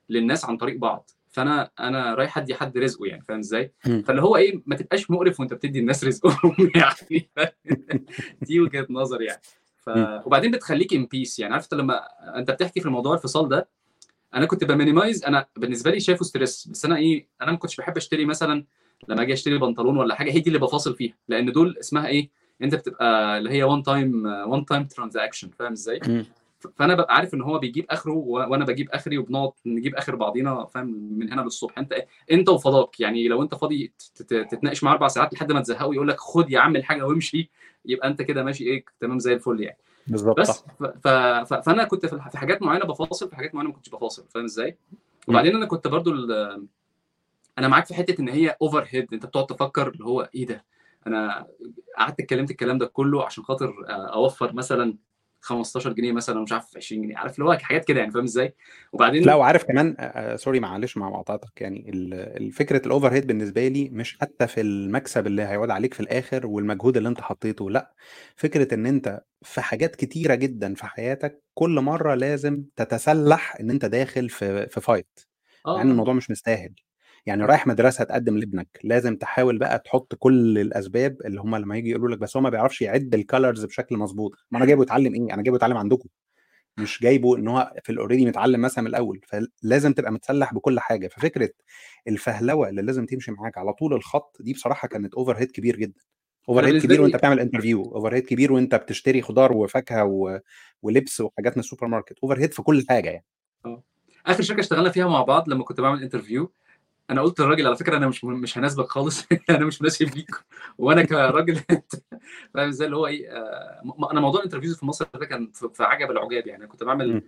للناس 0.09 0.45
عن 0.45 0.57
طريق 0.57 0.79
بعض. 0.79 1.11
فانا 1.31 1.71
أنا 1.81 2.15
رايح 2.15 2.39
ادي 2.39 2.55
حد 2.55 2.79
رزقه 2.79 3.07
يعني 3.07 3.23
فاهم 3.23 3.39
إزاي. 3.39 3.73
فاللي 4.03 4.23
هو 4.23 4.37
إيه 4.37 4.63
ما 4.67 4.77
تبقاش 4.77 5.11
مقرف 5.11 5.41
وانت 5.41 5.55
بتدي 5.55 5.79
الناس 5.79 6.05
رزقهم 6.05 6.57
يعني. 6.77 7.31
دي 8.43 8.61
وجهة 8.61 8.87
نظر 8.91 9.23
يعني. 9.23 9.41
ف... 9.77 9.91
وبعدين 10.27 10.51
بتخليك 10.51 10.95
in 10.95 11.07
peace 11.07 11.39
يعني. 11.39 11.55
عرفت 11.55 11.75
لما 11.75 12.01
انت 12.37 12.51
بتحكي 12.51 12.81
في 12.81 12.87
الموضوع 12.87 13.15
الفصال 13.15 13.49
ده 13.49 13.69
أنا 14.35 14.47
كنت 14.47 14.65
ب 14.65 14.71
minimize 14.71 15.25
أنا 15.25 15.47
بالنسبة 15.57 15.91
لي 15.91 16.01
شايفه 16.01 16.25
stress 16.25 16.69
بس 16.69 16.85
أنا 16.85 16.97
إيه 16.97 17.29
أنا 17.43 17.51
ما 17.51 17.57
كنتش 17.59 17.77
بحب 17.77 17.97
اشتري 17.97 18.25
مثلا 18.25 18.65
لما 19.09 19.23
أجي 19.23 19.33
اشتري 19.33 19.59
بنطلون 19.59 19.97
ولا 19.99 20.15
حاجة. 20.15 20.31
هي 20.33 20.41
دي 20.41 20.49
اللي 20.49 20.59
بفاصل 20.59 20.97
فيها. 20.97 21.15
لأن 21.29 21.53
دول 21.53 21.77
اسمها 21.81 22.07
إيه 22.07 22.31
أنت 22.63 22.75
بتبقى 22.75 23.39
اللي 23.39 23.51
هي 23.51 23.63
one 23.63 23.83
time 23.83 24.27
one 24.27 24.65
time 24.65 24.85
transaction 24.85 25.49
فاهم 25.59 25.73
إزاي. 25.73 26.01
فانا 26.77 26.95
ببقى 26.95 27.15
عارف 27.15 27.35
ان 27.35 27.43
هو 27.43 27.59
بيجيب 27.59 27.87
اخره 27.91 28.13
وأنا 28.13 28.65
بجيب 28.65 28.91
اخري 28.91 29.19
وبنقعد 29.19 29.53
نجيب 29.67 29.95
اخر 29.95 30.17
بعضينا 30.17 30.65
فاهم 30.65 30.87
من 31.19 31.33
هنا 31.33 31.41
للصبح 31.41 31.79
انت 31.79 31.95
انت 32.33 32.49
وفضاك 32.49 33.01
يعني 33.01 33.29
لو 33.29 33.43
انت 33.43 33.55
فاضي 33.55 33.93
تتناقش 34.29 34.85
معاه 34.85 34.95
أربع 34.95 35.09
ساعات 35.09 35.35
لحد 35.35 35.53
ما 35.53 35.61
تزهقه 35.61 35.95
يقول 35.95 36.09
لك 36.09 36.21
خد 36.21 36.51
يا 36.51 36.61
عم 36.61 36.77
الحاجة 36.77 37.07
وامشي 37.07 37.51
يبقى 37.85 38.09
انت 38.09 38.23
كده 38.23 38.43
ماشي 38.43 38.65
إيه 38.65 38.85
تمام 39.01 39.19
زي 39.19 39.33
الفل 39.33 39.61
يعني 39.61 39.79
بالظبط 40.07 40.41
بس 40.41 40.65
ف... 40.81 41.09
ف... 41.09 41.55
فانا 41.55 41.85
كنت 41.85 42.07
في 42.07 42.39
حاجات 42.39 42.63
معينة 42.63 42.85
بفاصل 42.85 43.31
في 43.31 43.37
حاجات 43.37 43.55
معينة 43.55 43.71
ما 43.71 43.77
كنتش 43.77 43.91
بفاصل 43.91 44.25
فاهم 44.29 44.45
إزاي؟ 44.45 44.77
وبعدين 45.29 45.57
أنا 45.57 45.67
كنت 45.67 45.89
برضو 45.89 46.11
ال... 46.11 46.33
أنا 47.59 47.69
معاك 47.69 47.87
في 47.87 47.95
حتة 47.95 48.21
ان 48.21 48.29
هي 48.29 48.57
اوفر 48.63 48.87
هيد 48.89 49.15
انت 49.15 49.27
بتقعد 49.27 49.47
تفكر 49.47 49.89
اللي 49.89 50.05
هو 50.05 50.29
إيه 50.35 50.47
ده؟ 50.47 50.65
أنا 51.07 51.47
قعدت 51.99 52.21
اتكلمت 52.21 52.51
الكلام 52.51 52.79
ده 52.79 52.87
كله 52.87 53.25
عشان 53.25 53.45
خاطر 53.45 53.75
آه، 53.89 54.15
over 54.15 54.53
مثلا 54.53 54.95
15 55.49 55.93
جنيه 55.93 56.13
مثلا 56.13 56.41
مش 56.41 56.53
عارف 56.53 56.77
20 56.77 57.03
جنيه 57.03 57.17
عارف 57.17 57.35
اللي 57.39 57.45
هو 57.51 57.59
حاجات 57.59 57.85
كده 57.85 58.01
يعني 58.01 58.13
فاهم 58.13 58.25
إزاي؟ 58.25 58.55
وبعدين 58.93 59.23
لا 59.23 59.35
وعارف 59.35 59.65
كمان 59.65 59.97
آه، 59.99 60.03
آه، 60.03 60.37
sorry 60.37 60.61
معلش 60.61 60.97
مع 60.97 61.11
مقاطعتك 61.11 61.61
يعني 61.61 61.91
ال- 61.91 62.15
ال- 62.15 62.53
فكرة 62.53 62.87
ال 62.87 63.13
overhead 63.13 63.27
بالنسبة 63.27 63.69
لي 63.69 63.89
مش 63.89 64.19
حتى 64.21 64.47
في 64.47 64.61
المكسب 64.61 65.27
اللي 65.27 65.43
هيعود 65.43 65.71
عليك 65.71 65.95
في 65.95 66.01
الآخر 66.01 66.47
والمجهود 66.47 66.97
اللي 66.97 67.09
أنت 67.09 67.21
حطيته 67.21 67.71
لا 67.71 67.95
فكرة 68.37 68.75
إن 68.75 68.87
أنت 68.87 69.21
في 69.43 69.61
حاجات 69.61 69.97
كتيرة 69.97 70.35
جدا 70.35 70.75
في 70.75 70.87
حياتك 70.87 71.43
كل 71.55 71.81
مرة 71.81 72.15
لازم 72.15 72.65
تتسلح 72.77 73.57
إن 73.61 73.71
أنت 73.71 73.85
داخل 73.85 74.29
في 74.29 74.67
في 74.69 74.81
fight 74.81 75.21
مع 75.67 75.83
إن 75.83 75.89
آه 75.89 75.93
الموضوع 75.93 76.15
مش 76.15 76.31
مستاهل 76.31 76.75
يعني 77.27 77.45
رايح 77.45 77.67
مدرسة 77.67 78.05
تقدم 78.05 78.39
لابنك 78.39 78.81
لازم 78.85 79.17
تحاول 79.17 79.59
بقى 79.59 79.79
تحط 79.79 80.15
كل 80.15 80.59
الأسباب 80.59 81.17
اللي 81.25 81.41
هم 81.41 81.57
لما 81.57 81.77
يجي 81.77 81.91
يقولوا 81.91 82.09
لك 82.09 82.19
بس 82.19 82.37
هو 82.37 82.43
ما 82.43 82.51
بيعرفش 82.51 82.83
يعد 82.83 83.15
ال 83.15 83.22
colors 83.22 83.65
بشكل 83.65 83.97
مظبوط 83.97 84.33
ما 84.51 84.59
أنا 84.59 84.67
جايبه 84.67 84.83
يتعلم 84.83 85.15
إيه 85.15 85.35
أنا 85.35 85.43
جايبه 85.43 85.57
يتعلم 85.57 85.77
عندكم. 85.77 86.09
مش 86.79 87.03
جايبه 87.03 87.37
إن 87.37 87.49
هو 87.49 87.75
في 87.85 87.93
ال 87.93 87.97
already 87.97 88.27
متعلم 88.27 88.61
مثلا 88.61 88.85
من 88.85 88.91
الأول. 88.91 89.21
فلازم 89.27 89.93
تبقى 89.93 90.13
متسلح 90.13 90.55
بكل 90.55 90.81
حاجة. 90.81 91.09
ففكرة 91.09 91.51
الفهلوة 92.09 92.69
اللي 92.69 92.83
لازم 92.83 93.07
تمشي 93.07 93.33
معاك 93.33 93.59
على 93.59 93.73
طول 93.73 93.95
الخط 93.95 94.37
دي 94.41 94.53
بصراحة 94.53 94.89
كانت 94.89 95.15
overhead 95.15 95.51
كبير 95.51 95.77
جدا. 95.77 96.01
overhead 96.49 96.83
كبير 96.83 97.03
وأنت 97.03 97.17
بتعمل 97.17 97.41
interview 97.41 97.83
overhead 97.83 98.25
كبير 98.27 98.53
وأنت 98.53 98.75
بتشتري 98.75 99.23
خضار 99.23 99.53
وفاكهة 99.53 100.05
و... 100.05 100.41
ولبس 100.83 101.21
وحاجات 101.21 101.57
من 101.57 101.61
السوبر 101.61 101.87
ماركت. 101.87 102.19
overhead 102.23 102.53
في 102.55 102.63
كل 102.63 102.85
حاجة 102.89 103.09
يعني. 103.11 103.25
آه. 103.67 103.83
آخر 104.27 104.43
شركة 104.43 104.61
اشتغلنا 104.61 104.91
فيها 104.91 105.09
مع 105.09 105.23
بعض 105.23 105.49
لما 105.49 105.65
كنت 105.65 105.81
بعمل 105.81 106.03
interview 106.03 106.53
أنا 107.11 107.23
قلت 107.23 107.41
للراجل 107.41 107.67
على 107.67 107.77
فكرة 107.77 107.97
أنا 107.97 108.09
مش 108.09 108.25
مش 108.25 108.59
هناسبك 108.59 108.89
خالص 108.89 109.25
أنا 109.51 109.65
مش 109.67 109.83
مناسب 109.83 110.17
ليك 110.17 110.31
وأنا 110.79 111.03
كراجل 111.03 111.57
فاهم 112.55 112.69
إزاي؟ 112.69 112.87
اللي 112.87 112.97
هو 112.97 113.07
إيه 113.07 113.31
آه، 113.33 113.83
أنا 114.13 114.21
موضوع 114.21 114.41
ال 114.41 114.44
interviews 114.44 114.77
في 114.77 114.87
مصر 114.87 115.07
ده 115.15 115.27
كان 115.27 115.51
في 115.53 115.85
عجب 115.85 116.11
العجاب 116.11 116.47
يعني. 116.47 116.67
كنت 116.67 116.85
بعمل. 116.85 117.23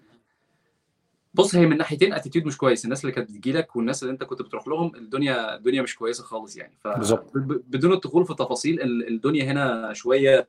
بص 1.35 1.55
هي 1.55 1.67
من 1.67 1.77
ناحيتين 1.77 2.13
attitude 2.12 2.47
مش 2.47 2.57
كويس. 2.57 2.85
الناس 2.85 3.01
اللي 3.05 3.13
كانت 3.13 3.31
بتجي 3.31 3.53
لك 3.53 3.77
والناس 3.77 4.03
اللي 4.03 4.13
أنت 4.13 4.25
كنت 4.25 4.43
بتروح 4.43 4.69
لهم 4.69 4.93
الدنيا 4.97 5.57
الدنيا 5.57 5.83
مش 5.83 5.97
كويسة 5.97 6.25
خالص 6.25 6.57
يعني. 6.57 6.75
بالظبط. 6.85 7.31
فبدون 7.35 7.93
الدخول 7.93 8.27
في 8.27 8.35
تفاصيل 8.35 8.81
ال- 8.81 9.09
الدنيا 9.09 9.45
هنا 9.45 9.93
شوية 9.93 10.49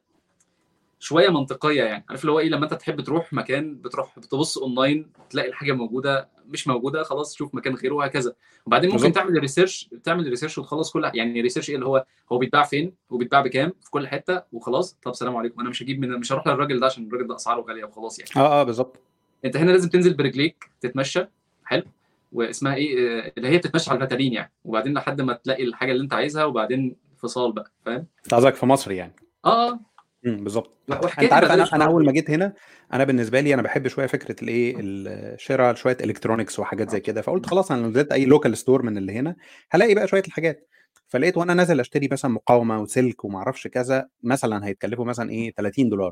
شوية 1.03 1.29
منطقية 1.29 1.83
يعني. 1.83 2.05
عارف 2.09 2.21
اللي 2.21 2.31
هو 2.31 2.39
إيه؟ 2.39 2.49
لما 2.49 2.63
أنت 2.63 2.73
تحب 2.73 3.01
تروح 3.01 3.33
مكان 3.33 3.75
بتروح 3.75 4.19
بتبص 4.19 4.57
اونلاين 4.57 5.11
تلاقي 5.29 5.49
الحاجة 5.49 5.71
موجودة 5.73 6.29
مش 6.47 6.67
موجودة 6.67 7.03
خلاص 7.03 7.35
شوف 7.35 7.55
مكان 7.55 7.75
غيره 7.75 7.93
وهكذا. 7.95 8.33
وبعدين 8.65 8.89
ممكن 8.89 9.03
بالظبط. 9.03 9.15
تعمل 9.15 9.39
research 9.39 9.89
تعمل 10.03 10.27
research 10.29 10.57
وتخلص 10.57 10.91
كل 10.91 11.11
يعني 11.13 11.41
research 11.41 11.69
إيه؟ 11.69 11.75
اللي 11.75 11.85
هو 11.85 12.05
هو 12.31 12.37
بيتباع 12.37 12.63
فين؟ 12.63 12.93
وبيتباع 13.09 13.41
بكام؟ 13.41 13.73
في 13.81 13.91
كل 13.91 14.07
حتة 14.07 14.43
وخلاص. 14.51 14.97
طب 15.03 15.15
سلام 15.15 15.35
عليكم. 15.37 15.61
أنا 15.61 15.69
مش 15.69 15.83
هجيب 15.83 15.99
من 15.99 16.09
مش 16.19 16.31
هروح 16.33 16.47
للراجل 16.47 16.79
ده 16.79 16.85
عشان 16.85 17.07
الراجل 17.07 17.27
ده 17.27 17.35
أسعاره 17.35 17.61
غالية 17.61 17.83
وخلاص 17.83 18.19
يعني. 18.19 18.31
آه 18.37 18.61
آه 18.61 18.63
بالظبط. 18.63 18.99
أنت 19.45 19.57
هنا 19.57 19.71
لازم 19.71 19.89
تنزل 19.89 20.13
برجليك 20.13 20.69
تتمشى. 20.81 21.25
حلو. 21.65 21.83
واسمها 22.31 22.75
إيه؟ 22.75 23.19
آه، 23.19 23.31
اللي 23.37 23.47
هي 23.49 23.57
بتتمشى 23.57 23.91
على 23.91 23.99
الفتارين 24.03 24.33
يعني. 24.33 24.51
وبعدين 24.65 24.93
لحد 24.93 25.21
ما 25.21 25.33
تلاقي 25.33 25.63
الحاجة 25.63 25.91
اللي 25.91 26.03
أنت 26.03 26.13
عايزها 26.13 26.45
وبعدين 26.45 26.95
فصال 27.17 27.51
بقى 27.51 27.71
فاهم؟ 27.85 28.05
أنت 28.25 28.33
قصدك 28.33 28.55
في 28.55 28.65
مصر 28.65 28.91
يعني. 28.91 29.13
آه 29.45 29.69
آه. 29.71 29.79
امم 30.25 30.43
بالظبط 30.43 30.77
وحكايه 30.89 31.25
أنت 31.25 31.33
عارف 31.33 31.51
أنا 31.51 31.75
أنا 31.75 31.85
أول 31.85 32.05
ما 32.05 32.11
جيت 32.11 32.29
هنا 32.29 32.53
أنا 32.93 33.03
بالنسبة 33.03 33.39
لي 33.39 33.53
أنا 33.53 33.61
بحب 33.61 33.87
شوية 33.87 34.07
فكرة 34.07 34.35
الإيه 34.43 34.75
الشراء 34.79 35.75
شوية 35.75 35.97
electronics 36.01 36.59
وحاجات 36.59 36.89
زي 36.89 36.99
كده. 36.99 37.21
فقلت 37.21 37.45
خلاص 37.45 37.71
أنا 37.71 37.81
لو 37.81 37.87
نزلت 37.89 38.11
أي 38.11 38.25
local 38.25 38.57
store 38.57 38.81
من 38.83 38.97
اللي 38.97 39.13
هنا 39.13 39.35
هلاقي 39.71 39.95
بقى 39.95 40.07
شوية 40.07 40.23
الحاجات. 40.27 40.67
فلقيت 41.07 41.37
وأنا 41.37 41.53
نازل 41.53 41.79
أشتري 41.79 42.09
مثلا 42.11 42.31
مقاومة 42.31 42.81
وسلك 42.81 43.25
وما 43.25 43.37
أعرفش 43.37 43.67
كذا 43.67 44.07
مثلا 44.23 44.65
هيتكلفوا 44.67 45.05
مثلا 45.05 45.29
إيه 45.29 45.53
30 45.57 45.89
دولار. 45.89 46.11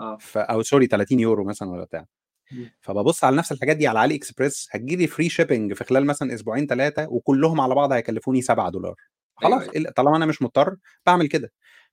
آه. 0.00 0.16
ف... 0.20 0.38
أو 0.38 0.62
sorry 0.62 0.86
30 0.86 1.20
يورو 1.20 1.44
مثلا 1.44 1.68
ولا 1.70 1.84
بتاع. 1.84 2.06
مم. 2.52 2.70
فببص 2.80 3.24
على 3.24 3.36
نفس 3.36 3.52
الحاجات 3.52 3.76
دي 3.76 3.86
على 3.88 3.98
علي 3.98 4.14
إكسبريس 4.14 4.68
هتجيلي 4.72 5.06
free 5.06 5.28
shipping 5.28 5.72
في 5.72 5.84
خلال 5.84 6.06
مثلا 6.06 6.34
أسبوعين 6.34 6.66
ثلاثة 6.66 7.06
وكلهم 7.10 7.60
على 7.60 7.74
بعض 7.74 7.92
هيكلفوني 7.92 8.42
7 8.42 8.70
دولار. 8.70 8.94
أيوه 9.44 9.58
خلاص 9.58 9.68
إيه- 9.68 9.90
طالما 9.96 10.16
أنا 10.16 10.26
مش 10.26 10.42
مضطر 10.42 10.76
بعمل 11.06 11.26
كده. 11.28 11.52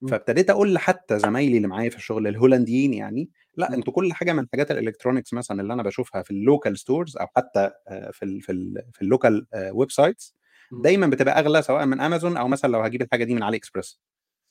فابتديت 0.10 0.50
أقول 0.50 0.74
لحتى 0.74 1.20
زمايلي 1.20 1.58
اللي 1.58 1.68
معايا 1.68 1.90
في 1.90 1.96
الشغل 1.96 2.28
الهولنديين 2.28 2.94
يعني 2.94 3.30
لا 3.56 3.70
مم. 3.70 3.76
أنتوا 3.76 3.94
كل 3.94 4.14
حاجة 4.14 4.34
من 4.34 4.48
حاجات 4.52 4.72
ال 4.72 4.77
electronics 4.77 5.34
مثلا 5.34 5.62
اللي 5.62 5.74
أنا 5.74 5.84
بشوفها 5.84 6.22
في 6.22 6.32
ال 6.32 6.39
local 6.39 6.78
stores 6.80 7.18
أو 7.18 7.28
حتى 7.36 7.72
آه، 7.88 8.12
في 8.12 8.26
ال 8.26 8.42
في 8.42 8.52
ال 8.52 8.84
في 8.94 9.02
ال 9.02 9.46
local 9.72 9.92
websites. 9.92 10.36
دايما 10.72 11.08
بتبقى 11.08 11.40
أغلى 11.40 11.62
سواء 11.62 11.86
من 11.86 12.02
امازون 12.02 12.38
أو 12.38 12.48
مثلا 12.48 12.72
لو 12.72 12.82
هجيب 12.82 13.02
الحاجة 13.02 13.24
دي 13.24 13.36
من 13.36 13.44
AliExpress 13.44 14.00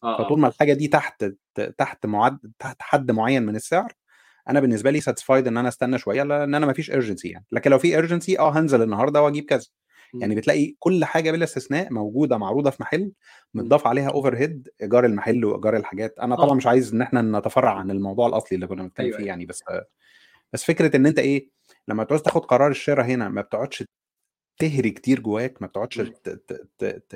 آه. 0.04 0.18
فطول 0.18 0.38
آه 0.38 0.42
ما 0.42 0.48
الحاجة 0.48 0.72
دي 0.72 0.88
تحت 0.88 1.24
تحت 1.78 2.06
معد 2.06 2.38
تحت 2.58 2.76
حد 2.82 3.10
معين 3.10 3.42
من 3.42 3.56
السعر 3.56 3.92
أنا 4.48 4.60
بالنسبة 4.60 4.90
لي 4.90 5.00
satisfied 5.00 5.46
إن 5.46 5.56
أنا 5.56 5.68
أستنى 5.68 5.98
شوية 5.98 6.22
لأن 6.22 6.54
أنا 6.54 6.66
ما 6.66 6.72
فيش 6.72 6.90
urgency 6.90 7.28
يعني. 7.28 7.46
لكن 7.52 7.70
لو 7.70 7.78
في 7.78 7.98
urgency 7.98 8.38
آه 8.38 8.58
هنزل 8.58 8.82
النهارده 8.82 9.22
وأجيب 9.22 9.44
كذا. 9.44 9.66
يعني. 10.14 10.34
بتلاقي 10.34 10.74
كل 10.78 11.04
حاجة 11.04 11.30
بلا 11.30 11.44
استثناء 11.44 11.92
موجودة 11.92 12.38
معروضة 12.38 12.70
في 12.70 12.82
محل. 12.82 13.12
متضاف 13.54 13.86
عليها 13.86 14.10
اوفر 14.10 14.36
هيد 14.36 14.68
إيجار 14.82 15.06
المحل 15.06 15.44
وإيجار 15.44 15.76
الحاجات 15.76 16.18
أنا 16.18 16.36
طبعا 16.36 16.50
آه 16.50 16.54
مش 16.54 16.66
عايز 16.66 16.94
إن 16.94 17.02
إحنا 17.02 17.22
نتفرع 17.22 17.70
عن 17.70 17.90
الموضوع 17.90 18.26
الأصلي 18.26 18.56
اللي 18.56 18.66
كنا 18.66 18.82
بنتكلم 18.82 19.06
أيوه 19.06 19.16
فيه 19.16 19.22
أيوه 19.24 19.28
يعني 19.28 19.46
بس 19.46 19.64
بس 20.52 20.64
فكرة 20.64 20.96
إن 20.96 21.06
أنت 21.06 21.18
إيه 21.18 21.50
لما 21.88 22.04
تعوز 22.04 22.22
تاخد 22.22 22.44
قرار 22.44 22.70
الشراء 22.70 23.06
هنا 23.06 23.28
ما 23.28 23.40
بتقعدش 23.40 23.84
تهري 24.58 24.90
كتير 24.90 25.20
جواك 25.20 25.62
ما 25.62 25.66
بتقعدش 25.66 26.00
مم. 26.00 26.06
ت... 26.06 26.28
ت... 26.28 26.68
ت... 26.78 26.84
ت... 26.84 27.14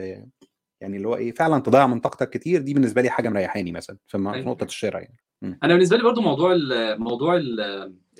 يعني 0.80 0.96
اللي 0.96 1.08
هو 1.08 1.16
إيه 1.16 1.32
فعلا 1.32 1.62
تضيع 1.62 1.86
من 1.86 2.00
طاقتك 2.00 2.30
كتير 2.30 2.60
دي 2.60 2.74
بالنسبة 2.74 3.02
لي 3.02 3.10
حاجة 3.10 3.28
مريحاني 3.28 3.72
مثلا 3.72 3.96
في 4.06 4.18
أيوه 4.18 4.38
نقطة 4.38 4.64
الشراء 4.64 5.02
يعني. 5.02 5.18
أنا 5.42 5.74
بالنسبة 5.74 5.96
لي 5.96 6.02
برضو 6.02 6.20
موضوع 6.20 6.52
ال 6.52 7.00
موضوع 7.00 7.36
ال 7.36 7.60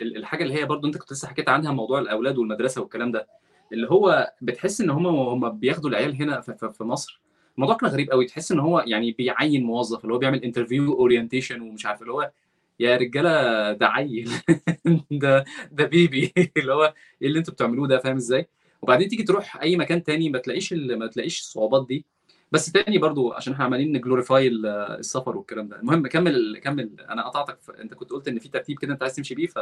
الحاجة 0.00 0.42
اللي 0.42 0.54
هي 0.54 0.64
برضو 0.64 0.86
أنت 0.86 0.96
كنت 0.96 1.12
لسه 1.12 1.28
حكيت 1.28 1.48
عنها 1.48 1.72
موضوع 1.72 1.98
الأولاد 1.98 2.38
والمدرسة 2.38 2.80
والكلام 2.80 3.12
ده 3.12 3.26
اللي 3.72 3.90
هو 3.90 4.32
بتحس 4.42 4.80
إن 4.80 4.90
هم 4.90 5.06
هم 5.06 5.50
بياخدوا 5.50 5.90
العيال 5.90 6.22
هنا 6.22 6.40
في, 6.40 6.70
في, 6.72 6.84
مصر. 6.84 7.20
الموضوع 7.54 7.76
كان 7.76 7.90
غريب 7.90 8.10
قوي. 8.10 8.26
تحس 8.26 8.52
إن 8.52 8.58
هو 8.60 8.84
يعني 8.86 9.12
بيعين 9.12 9.64
موظف 9.64 10.04
اللي 10.04 10.14
هو 10.14 10.18
بيعمل 10.18 10.44
interview 10.44 10.92
orientation 10.92 11.60
ومش 11.60 11.86
عارف 11.86 12.02
اللي 12.02 12.12
هو 12.12 12.30
يا 12.80 12.96
رجالة 12.96 13.72
ده 13.72 13.86
عيل. 13.86 14.30
ده 15.10 15.44
ده 15.72 15.84
baby. 15.84 16.32
اللي 16.56 16.74
هو 16.74 16.94
إيه 17.22 17.28
اللي 17.28 17.38
أنتوا 17.38 17.54
بتعملوه 17.54 17.88
ده؟ 17.88 17.98
فاهم 17.98 18.16
إزاي؟ 18.16 18.48
وبعدين 18.82 19.08
تيجي 19.08 19.22
تروح 19.22 19.56
أي 19.62 19.76
مكان 19.76 20.02
تاني 20.02 20.30
ما 20.30 20.38
تلاقيش 20.38 20.72
ما 20.72 21.06
تلاقيش 21.06 21.40
الصعوبات 21.40 21.86
دي. 21.88 22.04
بس 22.52 22.72
تاني 22.72 22.98
برضو 22.98 23.32
عشان 23.32 23.52
إحنا 23.52 23.64
عمالين 23.64 23.92
ن 23.96 24.03
glorify 24.03 24.48
السفر 24.48 25.36
والكلام 25.36 25.68
ده. 25.68 25.80
المهم 25.80 26.06
كمل 26.06 26.60
كمل. 26.64 26.90
أنا 27.10 27.28
قطعتك. 27.28 27.58
أنت 27.80 27.94
كنت 27.94 28.10
قلت 28.10 28.28
إن 28.28 28.38
في 28.38 28.48
ترتيب 28.48 28.78
كده 28.78 28.92
أنت 28.92 29.02
عايز 29.02 29.14
تمشي 29.16 29.34
بيه 29.34 29.46
ف 29.46 29.58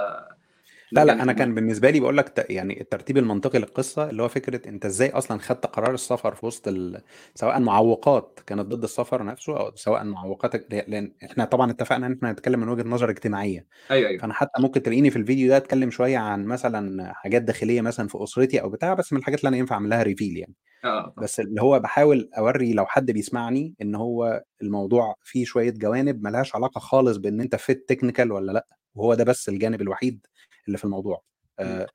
لا 0.92 1.04
لا 1.04 1.22
أنا 1.22 1.32
كان 1.32 1.54
بالنسبة 1.54 1.90
لي 1.90 2.00
بقول 2.00 2.16
لك 2.16 2.46
يعني 2.50 2.80
الترتيب 2.80 3.18
المنطقي 3.18 3.58
للقصة 3.58 4.10
اللي 4.10 4.22
هو 4.22 4.28
فكرة 4.28 4.68
أنت 4.68 4.86
إزاي 4.86 5.10
أصلا 5.10 5.38
خدت 5.38 5.66
قرار 5.66 5.94
السفر 5.94 6.34
في 6.34 6.46
وسط 6.46 6.68
ال... 6.68 7.02
سواء 7.34 7.60
معوقات 7.60 8.40
كانت 8.46 8.60
ضد 8.60 8.82
السفر 8.84 9.24
نفسه 9.24 9.56
أو 9.60 9.72
سواء 9.74 10.04
معوقات 10.04 10.72
لأن 10.72 11.12
إحنا 11.24 11.44
طبعا 11.44 11.70
اتفقنا 11.70 12.06
إن 12.06 12.12
إحنا 12.12 12.32
نتكلم 12.32 12.60
من 12.60 12.68
وجهة 12.68 12.88
نظر 12.88 13.10
اجتماعية. 13.10 13.66
أيوه 13.90 14.08
أيوه. 14.08 14.20
فأنا 14.20 14.34
حتى 14.34 14.62
ممكن 14.62 14.82
تلاقيني 14.82 15.10
في 15.10 15.16
الفيديو 15.16 15.48
ده 15.48 15.56
أتكلم 15.56 15.90
شوية 15.90 16.18
عن 16.18 16.44
مثلا 16.44 17.12
حاجات 17.12 17.42
داخلية 17.42 17.80
مثلا 17.80 18.08
في 18.08 18.22
أسرتي 18.22 18.60
أو 18.62 18.68
بتاع 18.70 18.94
بس 18.94 19.12
من 19.12 19.18
الحاجات 19.18 19.38
اللي 19.40 19.48
أنا 19.48 19.56
ينفع 19.56 19.74
اعمل 19.74 19.90
لها 19.90 20.02
reveal 20.02 20.36
يعني. 20.36 20.54
آه 20.84 21.14
بس 21.18 21.40
اللي 21.40 21.62
هو 21.62 21.80
بحاول 21.80 22.30
أوري 22.38 22.72
لو 22.72 22.86
حد 22.86 23.10
بيسمعني 23.10 23.74
إن 23.82 23.94
هو 23.94 24.42
الموضوع 24.62 25.14
فيه 25.22 25.44
شوية 25.44 25.70
جوانب 25.70 26.22
ملهاش 26.24 26.54
علاقة 26.56 26.78
خالص 26.78 27.16
بإن 27.16 27.40
أنت 27.40 27.56
fit 27.56 27.88
technical 27.88 28.32
ولا 28.32 28.52
لأ 28.52 28.66
وهو 28.94 29.14
ده 29.14 29.24
بس 29.24 29.48
الجانب 29.48 29.80
الوحيد 29.82 30.26
اللي 30.68 30.78
في 30.78 30.84
الموضوع. 30.84 31.22
آه 31.58 31.86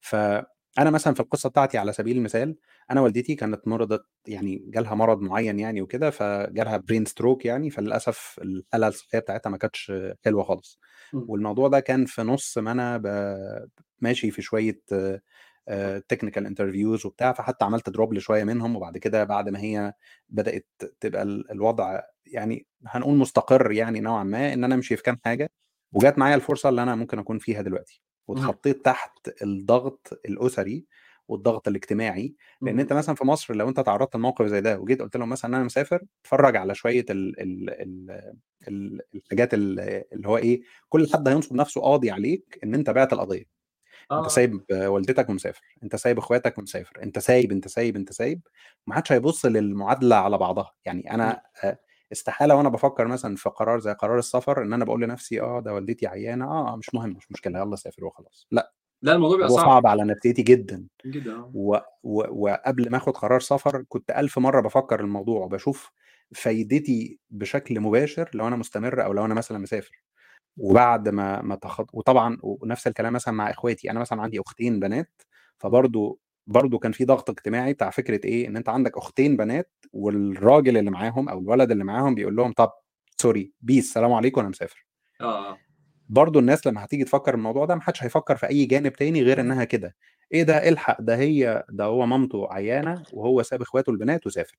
فأنا 0.00 0.90
مثلا 0.90 1.14
في 1.14 1.20
القصة 1.20 1.48
بتاعتي 1.48 1.78
على 1.78 1.92
سبيل 1.92 2.16
المثال 2.16 2.56
أنا 2.90 3.00
والدتي 3.00 3.34
كانت 3.34 3.68
مرضت 3.68 4.06
يعني 4.26 4.64
جالها 4.68 4.94
مرض 4.94 5.20
معين 5.22 5.58
يعني 5.60 5.82
وكده 5.82 6.10
فجالها 6.10 6.76
brain 6.76 7.04
stroke 7.04 7.44
يعني 7.44 7.70
فللأسف 7.70 8.40
الحاله 8.42 8.88
الصحية 8.88 9.18
بتاعتها 9.18 9.50
ما 9.50 9.56
كانتش 9.58 9.92
حلوة 10.24 10.44
خالص. 10.44 10.80
والموضوع 11.28 11.68
ده 11.68 11.80
كان 11.80 12.04
في 12.06 12.22
نص 12.22 12.58
ما 12.58 12.72
أنا 12.72 12.98
ماشي 14.00 14.30
في 14.30 14.42
شوية 14.42 14.80
technical 16.08 16.46
interviews 16.46 17.06
وبتاع 17.06 17.32
فحتى 17.32 17.64
عملت 17.64 17.90
drop 17.90 18.14
لشوية 18.14 18.44
منهم 18.44 18.76
وبعد 18.76 18.98
كده 18.98 19.24
بعد 19.24 19.48
ما 19.48 19.58
هي 19.60 19.92
بدأت 20.28 20.66
تبقى 21.00 21.22
ال- 21.22 21.50
الوضع 21.50 22.00
يعني 22.26 22.66
هنقول 22.86 23.16
مستقر 23.16 23.72
يعني 23.72 24.00
نوعا 24.00 24.24
ما 24.24 24.52
إن 24.54 24.64
أنا 24.64 24.74
أمشي 24.74 24.96
في 24.96 25.02
كام 25.02 25.18
حاجة 25.24 25.50
وجات 25.92 26.18
معايا 26.18 26.34
الفرصة 26.34 26.68
اللي 26.68 26.82
أنا 26.82 26.94
ممكن 26.94 27.18
أكون 27.18 27.38
فيها 27.38 27.62
دلوقتي. 27.62 28.02
واتحطيت 28.28 28.84
تحت 28.84 29.30
الضغط 29.42 30.20
الأسري 30.24 30.84
والضغط 31.28 31.68
الاجتماعي 31.68 32.34
لأن 32.62 32.80
أنت 32.80 32.92
مثلا 32.92 33.14
في 33.14 33.24
مصر 33.24 33.54
لو 33.54 33.68
أنت 33.68 33.80
تعرضت 33.80 34.16
لموقف 34.16 34.46
زي 34.46 34.60
ده 34.60 34.78
وجيت 34.80 35.02
قلت 35.02 35.16
لهم 35.16 35.28
مثلا 35.28 35.48
إن 35.50 35.54
أنا 35.54 35.64
مسافر 35.64 36.02
اتفرج 36.24 36.56
على 36.56 36.74
شوية 36.74 37.04
ال 37.10 37.40
ال 37.40 37.70
ال 37.70 38.10
ال 38.68 39.00
الحاجات 39.14 39.54
ال- 39.54 39.80
اللي 40.12 40.28
هو 40.28 40.36
إيه 40.36 40.62
كل 40.88 41.12
حد 41.12 41.28
هينصب 41.28 41.56
نفسه 41.56 41.80
قاضي 41.80 42.10
عليك 42.10 42.58
إن 42.64 42.74
أنت 42.74 42.90
بعت 42.90 43.12
القضية. 43.12 43.44
أنت 44.12 44.24
آه. 44.24 44.28
سايب 44.28 44.60
والدتك 44.72 45.28
ومسافر 45.30 45.62
أنت 45.82 45.96
سايب 45.96 46.18
إخواتك 46.18 46.58
ومسافر 46.58 47.02
أنت 47.02 47.18
سايب 47.18 47.52
أنت 47.52 47.68
سايب 47.68 47.96
أنت 47.96 48.12
سايب 48.12 48.40
ما 48.86 48.94
حدش 48.94 49.12
هيبص 49.12 49.46
للمعادلة 49.46 50.16
على 50.16 50.38
بعضها. 50.38 50.72
يعني 50.84 51.10
أنا 51.14 51.42
آه، 51.64 51.78
استحالة 52.14 52.54
وأنا 52.56 52.68
بفكر 52.68 53.06
مثلا 53.06 53.36
في 53.36 53.48
قرار 53.48 53.78
زي 53.78 53.92
قرار 53.92 54.18
السفر 54.18 54.62
إن 54.62 54.72
أنا 54.72 54.84
بقول 54.84 55.02
لنفسي 55.02 55.40
آه 55.40 55.60
ده 55.60 55.74
والدتي 55.74 56.06
عيانة 56.06 56.44
آه 56.44 56.72
آه، 56.72 56.76
مش 56.76 56.94
مهم 56.94 57.10
مش 57.10 57.32
مشكلة 57.32 57.58
يلا 57.58 57.76
سافر 57.76 58.04
وخلاص. 58.04 58.46
لا 58.50 58.72
لا 59.02 59.12
الموضوع 59.12 59.36
بيبقى 59.36 59.48
صعب. 59.50 59.66
صعب 59.66 59.86
على 59.86 60.04
نفسيتي 60.04 60.42
جدا. 60.42 60.86
جدا 61.06 61.32
آه. 61.36 61.50
و... 61.54 61.76
و... 62.02 62.22
وقبل 62.44 62.90
ما 62.90 62.96
آخد 62.96 63.16
قرار 63.16 63.40
سفر 63.40 63.84
كنت 63.88 64.10
ألف 64.10 64.38
مرة 64.38 64.60
بفكر 64.60 65.00
الموضوع 65.00 65.44
وبشوف 65.44 65.90
فايدتي 66.34 67.18
بشكل 67.30 67.80
مباشر 67.80 68.30
لو 68.34 68.48
أنا 68.48 68.56
مستمر 68.56 69.04
أو 69.04 69.12
لو 69.12 69.24
أنا 69.24 69.34
مثلا 69.34 69.58
مسافر. 69.58 70.04
وبعد 70.56 71.08
ما 71.08 71.42
ما 71.42 71.54
تخط... 71.56 71.90
وطبعا 71.92 72.38
ونفس 72.42 72.86
الكلام 72.86 73.12
مثلا 73.12 73.34
مع 73.34 73.50
إخواتي. 73.50 73.90
أنا 73.90 74.00
مثلا 74.00 74.22
عندي 74.22 74.40
أختين 74.40 74.80
بنات 74.80 75.22
فبرضو 75.58 76.20
برضو 76.46 76.78
كان 76.78 76.92
في 76.92 77.04
ضغط 77.04 77.30
اجتماعي 77.30 77.72
بتاع 77.72 77.90
فكرة 77.90 78.20
إيه 78.26 78.48
إن 78.48 78.56
أنت 78.56 78.68
عندك 78.68 78.96
أختين 78.96 79.36
بنات 79.36 79.70
والراجل 79.92 80.76
اللي 80.76 80.90
معاهم 80.90 81.28
أو 81.28 81.38
الولد 81.38 81.70
اللي 81.70 81.84
معاهم 81.84 82.14
بيقول 82.14 82.36
لهم 82.36 82.52
طب 82.52 82.70
sorry 83.20 83.52
peace 83.60 83.92
سلام 83.92 84.12
عليكم 84.12 84.40
أنا 84.40 84.48
مسافر. 84.50 84.86
آه 85.20 85.50
آه. 85.52 85.58
برضو 86.08 86.38
الناس 86.38 86.66
لما 86.66 86.84
هتيجي 86.84 87.04
تفكر 87.04 87.34
الموضوع 87.34 87.64
ده 87.64 87.74
محدش 87.74 88.04
هيفكر 88.04 88.36
في 88.36 88.46
أي 88.48 88.64
جانب 88.66 88.92
تاني 88.92 89.22
غير 89.22 89.40
إنها 89.40 89.64
كده. 89.64 89.96
إيه 90.32 90.42
ده 90.42 90.68
الحق 90.68 91.00
ده 91.00 91.16
هي 91.16 91.64
ده 91.68 91.84
هو 91.84 92.06
مامته 92.06 92.52
عيانة 92.52 93.02
وهو 93.12 93.42
ساب 93.42 93.62
إخواته 93.62 93.90
البنات 93.90 94.26
وسافر. 94.26 94.56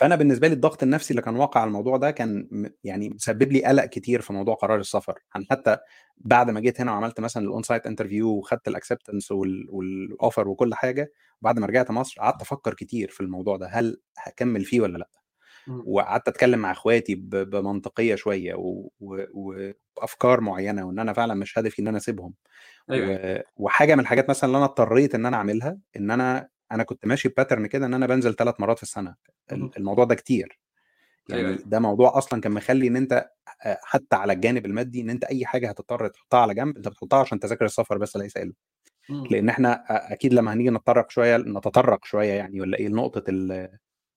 فأنا 0.00 0.16
بالنسبة 0.16 0.48
لي 0.48 0.54
الضغط 0.54 0.82
النفسي 0.82 1.10
اللي 1.10 1.22
كان 1.22 1.36
واقع 1.36 1.60
على 1.60 1.68
الموضوع 1.68 1.96
ده 1.96 2.10
كان 2.10 2.48
يعني 2.84 3.08
مسبب 3.08 3.52
لي 3.52 3.64
قلق 3.64 3.84
كتير 3.84 4.20
في 4.20 4.32
موضوع 4.32 4.54
قرار 4.54 4.80
السفر. 4.80 5.18
يعني 5.34 5.46
حتى 5.50 5.76
بعد 6.16 6.50
ما 6.50 6.60
جيت 6.60 6.80
هنا 6.80 6.92
وعملت 6.92 7.20
مثلا 7.20 7.44
ال 7.44 7.62
onsite 7.62 7.86
interview 7.86 8.28
وخدت 8.28 8.68
ال 8.68 8.74
acceptance 8.74 9.32
وال 9.32 9.65
offer 9.65 10.48
وكل 10.48 10.74
حاجة 10.74 11.12
وبعد 11.40 11.58
ما 11.58 11.66
رجعت 11.66 11.90
مصر 11.90 12.20
قعدت 12.20 12.42
أفكر 12.42 12.74
كتير 12.74 13.10
في 13.10 13.20
الموضوع 13.20 13.56
ده 13.56 13.66
هل 13.66 14.00
هكمل 14.18 14.64
فيه 14.64 14.80
ولا 14.80 14.98
لأ. 14.98 15.08
وقعدت 15.86 16.28
أتكلم 16.28 16.58
مع 16.58 16.70
إخواتي 16.72 17.14
بمنطقية 17.14 18.14
شوية 18.14 18.54
وأفكار 19.96 20.40
معينة 20.40 20.86
وإن 20.86 20.98
أنا 20.98 21.12
فعلا 21.12 21.34
مش 21.34 21.58
هدفي 21.58 21.82
إن 21.82 21.88
أنا 21.88 21.96
أسيبهم. 21.96 22.34
و... 23.10 23.38
وحاجة 23.56 23.94
من 23.94 24.00
الحاجات 24.00 24.30
مثلا 24.30 24.48
اللي 24.48 24.56
أنا 24.58 24.66
اضطريت 24.66 25.14
إن 25.14 25.26
أنا 25.26 25.36
أعملها 25.36 25.78
إن 25.96 26.10
أنا 26.10 26.48
أنا 26.72 26.82
كنت 26.82 27.06
ماشي 27.06 27.28
ب 27.28 27.33
pattern 27.33 27.66
كده 27.66 27.86
إن 27.86 27.94
أنا 27.94 28.06
بنزل 28.06 28.34
ثلاث 28.34 28.60
مرات 28.60 28.76
في 28.76 28.82
السنة 28.82 29.14
الموضوع 29.52 30.04
ده 30.04 30.14
كتير. 30.14 30.58
يعني 31.28 31.48
أيوه 31.48 31.58
ده 31.66 31.78
موضوع 31.78 32.18
أصلا 32.18 32.40
كان 32.40 32.52
مخلي 32.52 32.86
إن 32.88 32.96
أنت 32.96 33.30
حتى 33.82 34.16
على 34.16 34.32
الجانب 34.32 34.66
المادي 34.66 35.00
إن 35.00 35.10
أنت 35.10 35.24
أي 35.24 35.46
حاجة 35.46 35.68
هتضطر 35.68 36.08
تحطها 36.08 36.40
على 36.40 36.54
جنب 36.54 36.76
أنت 36.76 36.88
بتحطها 36.88 37.18
عشان 37.18 37.40
تذاكر 37.40 37.64
السفر 37.64 37.98
بس 37.98 38.16
ليس 38.16 38.36
إلا. 38.36 38.52
مم. 39.08 39.26
لأن 39.30 39.48
إحنا 39.48 39.84
أكيد 40.12 40.34
لما 40.34 40.52
هنيجي 40.52 40.70
نتطرق 40.70 41.10
شوية 41.10 41.36
نتطرق 41.36 42.04
شوية 42.04 42.32
يعني 42.32 42.60
ولا 42.60 42.78
إيه 42.78 42.88
لنقطة 42.88 43.24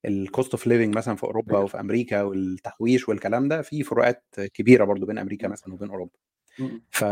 ال 0.05 0.14
cost 0.14 0.51
of 0.51 0.67
living 0.67 0.95
مثلا 0.97 1.15
في 1.15 1.23
أوروبا 1.23 1.57
وفي 1.57 1.79
أمريكا 1.79 2.21
والتحويش 2.21 3.09
والكلام 3.09 3.47
ده 3.47 3.61
في 3.61 3.83
فروقات 3.83 4.23
كبيرة 4.53 4.85
برضو 4.85 5.05
بين 5.05 5.17
أمريكا 5.17 5.47
مثلا 5.47 5.73
وبين 5.73 5.89
أوروبا. 5.89 6.11
ف... 6.91 7.03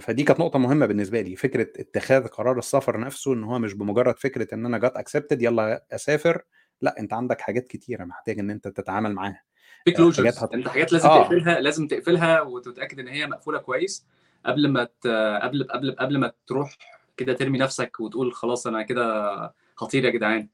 فدي 0.00 0.22
كانت 0.22 0.40
نقطة 0.40 0.58
مهمة 0.58 0.86
بالنسبة 0.86 1.20
لي 1.20 1.36
فكرة 1.36 1.68
اتخاذ 1.80 2.26
قرار 2.26 2.58
السفر 2.58 3.00
نفسه 3.00 3.32
إن 3.32 3.44
هو 3.44 3.58
مش 3.58 3.74
بمجرد 3.74 4.18
فكرة 4.18 4.54
إن 4.54 4.66
أنا 4.66 4.78
جات 4.78 4.96
accepted 4.96 5.42
يلا 5.42 5.84
أسافر 5.92 6.42
لأ 6.80 6.94
أنت 6.98 7.12
عندك 7.12 7.40
حاجات 7.40 7.66
كتيرة 7.66 8.04
محتاج 8.04 8.38
إن 8.38 8.50
أنت 8.50 8.68
تتعامل 8.68 9.12
معاها. 9.12 9.42
في 9.84 9.90
آه، 9.90 9.94
حاجات 9.94 9.96
كلوجرز 9.96 10.38
هت... 10.38 10.52
أنت 10.52 10.68
حاجات 10.68 10.92
لازم 10.92 11.08
آه. 11.08 11.22
تقفلها 11.22 11.60
لازم 11.60 11.86
تقفلها 11.86 12.40
وتتأكد 12.40 12.98
إن 12.98 13.08
هي 13.08 13.26
مقفولة 13.26 13.58
كويس 13.58 14.06
قبل 14.46 14.68
ما 14.68 14.84
ت... 14.84 15.06
قبل 15.42 15.66
قبل 15.70 15.96
قبل 15.98 16.18
ما 16.18 16.32
تروح 16.46 16.76
كده 17.16 17.32
ترمي 17.32 17.58
نفسك 17.58 18.00
وتقول 18.00 18.32
خلاص 18.32 18.66
أنا 18.66 18.82
كده 18.82 19.54
خطير 19.74 20.04
يا 20.04 20.10
جدعان. 20.10 20.48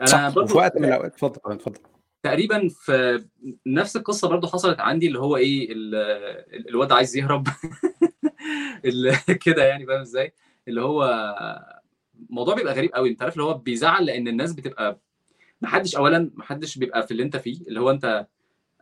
أنا 0.00 0.06
صح 0.06 0.26
وفي 0.26 0.34
برضو 0.34 0.56
وقت 0.56 0.76
من 0.76 0.84
الأوقات 0.84 1.12
اتفضل 1.12 1.52
اتفضل. 1.52 1.80
تقريبا 2.22 2.68
في 2.68 3.24
نفس 3.66 3.96
القصة 3.96 4.28
برضو 4.28 4.46
حصلت 4.46 4.80
عندي 4.80 5.06
اللي 5.06 5.18
هو 5.18 5.36
إيه 5.36 5.72
ال- 5.72 5.94
ال- 6.54 6.68
الواد 6.68 6.92
عايز 6.92 7.16
يهرب. 7.16 7.48
كده 9.44 9.64
يعني 9.64 9.86
فاهم 9.86 10.00
إزاي؟ 10.00 10.32
اللي 10.68 10.80
هو 10.82 11.04
الموضوع 12.30 12.54
بيبقى 12.54 12.74
غريب 12.74 12.92
قوي. 12.94 13.08
أنت 13.10 13.22
عارف 13.22 13.32
اللي 13.34 13.44
هو 13.44 13.54
بيزعل 13.54 14.06
لأن 14.06 14.28
الناس 14.28 14.52
بتبقى 14.52 14.98
محدش 15.62 15.96
اولا 15.96 16.30
محدش 16.34 16.78
بيبقى 16.78 17.06
في 17.06 17.10
اللي 17.10 17.22
أنت 17.22 17.36
فيه. 17.36 17.60
اللي 17.68 17.80
هو 17.80 17.90
أنت 17.90 18.26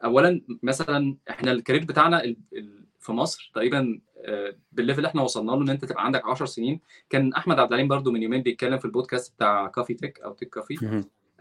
اولا 0.04 0.40
مثلا 0.62 1.16
إحنا 1.30 1.52
ال 1.52 1.57
career 1.57 1.84
بتاعنا 1.84 2.24
ال- 2.24 2.36
ال- 2.52 2.80
في 2.98 3.12
مصر 3.12 3.50
تقريبا 3.54 4.00
آه، 4.24 4.54
بال 4.72 4.80
level 4.80 4.98
اللي 4.98 5.08
إحنا 5.08 5.22
وصلنا 5.22 5.50
له 5.52 5.62
إن 5.62 5.68
أنت 5.70 5.84
تبقى 5.84 6.04
عندك 6.04 6.24
10 6.26 6.46
سنين. 6.46 6.80
كان 7.10 7.32
أحمد 7.32 7.58
عبد 7.58 7.70
العليم 7.72 7.88
برضو 7.88 8.10
من 8.10 8.22
يومين 8.22 8.42
بيتكلم 8.42 8.78
في 8.78 8.84
البودكاست 8.84 9.34
بتاع 9.34 9.66
Cafe 9.66 9.94
Tech 9.94 10.20
أو 10.20 10.32
Tech 10.32 10.48
Cafe. 10.48 10.74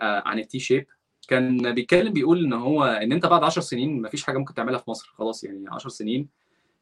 آه، 0.01 0.23
عن 0.25 0.39
ال 0.39 0.59
T-shape 0.59 0.85
كان 1.29 1.73
بيتكلم 1.73 2.13
بيقول 2.13 2.43
إن 2.45 2.53
هو 2.53 2.83
إن 2.83 3.11
أنت 3.11 3.25
بعد 3.25 3.43
10 3.43 3.61
سنين 3.61 4.01
مفيش 4.01 4.23
حاجة 4.23 4.37
ممكن 4.37 4.53
تعملها 4.53 4.79
في 4.79 4.89
مصر 4.89 5.13
خلاص 5.17 5.43
يعني 5.43 5.65
10 5.69 5.89
سنين 5.89 6.27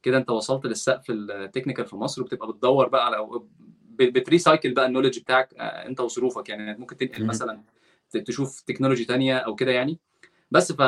كده 0.04 0.18
أنت 0.18 0.30
وصلت 0.30 0.66
للسقف 0.66 1.06
ال 1.10 1.17
technical 1.17 1.86
في 1.86 1.96
مصر 1.96 2.22
وبتبقى 2.22 2.48
بتدور 2.48 2.88
بقى 2.88 3.06
على 3.06 3.28
بت 4.00 4.16
recycle 4.16 4.74
بقى 4.74 4.86
ال 4.86 4.89
knowledge 4.89 5.20
بتاعك 5.20 5.54
آه، 5.54 5.62
أنت 5.88 6.00
وظروفك 6.00 6.50
يعني 6.50 6.78
ممكن 6.80 6.98
تنقل. 6.98 7.26
مثلا 7.26 7.62
تشوف 8.26 8.62
technology 8.62 9.06
تانية 9.06 9.38
أو 9.38 9.56
كده 9.56 9.72
يعني 9.72 10.00
بس 10.52 10.72
ف... 10.72 10.82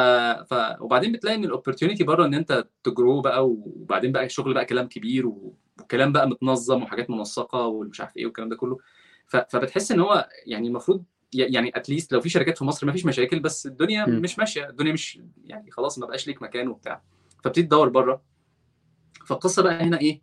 ف... 0.54 0.82
وبعدين 0.82 1.12
بتلاقي 1.12 1.36
إن 1.36 1.44
ال 1.44 1.49
opportunity 1.49 2.04
بره 2.04 2.26
إن 2.26 2.34
أنت 2.34 2.68
ت 2.84 2.91
grow 2.91 3.22
بقى 3.22 3.48
وبعدين 3.50 4.12
بقى 4.12 4.26
الشغل 4.26 4.54
بقى 4.54 4.66
كلام 4.66 4.88
كبير 4.88 5.28
و- 5.28 5.54
وكلام 5.82 6.12
بقى 6.12 6.30
متنظم 6.30 6.84
وحاجات 6.84 7.10
منسقة 7.10 7.66
والمش 7.68 8.02
عارف 8.02 8.18
إيه 8.18 8.26
والكلام 8.26 8.50
ده 8.50 8.56
كله 8.56 8.78
ف... 9.28 9.36
فبتحس 9.38 9.92
إن 9.92 10.00
هو 10.00 10.30
يعني 10.46 10.68
المفروض 10.68 11.04
يعني 11.34 11.72
at 11.76 11.87
least 11.87 12.14
لو 12.14 12.22
في 12.22 12.30
شركات 12.30 12.58
في 12.58 12.64
مصر 12.66 12.86
ما 12.88 12.92
فيش 12.92 13.06
مشاكل 13.06 13.40
بس 13.40 13.66
الدنيا 13.66 14.06
مم. 14.06 14.22
مش 14.22 14.40
ماشية. 14.40 14.70
الدنيا 14.70 14.94
مش 14.94 15.20
يعني 15.46 15.72
خلاص 15.72 16.00
ما 16.00 16.08
بقاش 16.08 16.28
ليك 16.28 16.42
مكان 16.42 16.68
وبتاع. 16.68 17.02
فبتبتدي 17.38 17.64
تدور 17.64 17.90
بره. 17.90 18.22
فالقصة 19.26 19.62
بقى 19.64 19.84
هنا 19.84 20.00
إيه؟ 20.00 20.22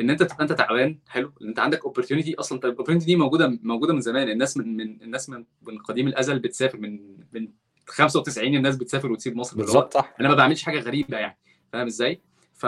إن 0.00 0.10
أنت 0.10 0.22
تبقى 0.22 0.42
أنت 0.42 0.52
تعبان 0.52 0.98
حلو. 1.08 1.32
إن 1.42 1.48
أنت 1.48 1.58
عندك 1.58 1.84
opportunity 1.84 2.34
أصلا. 2.34 2.58
طيب 2.58 2.64
ال 2.64 2.67
opportunity 2.67 3.06
دي 3.06 3.16
موجودة 3.16 3.58
موجودة 3.62 3.94
من 3.94 4.00
زمان. 4.00 4.28
الناس 4.30 4.56
من, 4.56 4.76
من 4.76 5.02
الناس 5.02 5.30
من, 5.30 5.44
من 5.62 5.78
قديم 5.78 6.08
الأزل 6.08 6.38
بتسافر. 6.38 6.78
من 6.78 7.16
من 7.32 7.48
95 7.86 8.54
الناس 8.54 8.76
بتسافر 8.76 9.12
وتسيب 9.12 9.36
مصر 9.36 9.56
بالظبط 9.56 9.94
صح. 9.94 10.14
أنا 10.20 10.28
ما 10.28 10.34
بعملش 10.34 10.62
حاجة 10.62 10.78
غريبة 10.80 11.18
يعني. 11.18 11.38
فاهم 11.72 11.86
إزاي. 11.86 12.20
ف... 12.54 12.66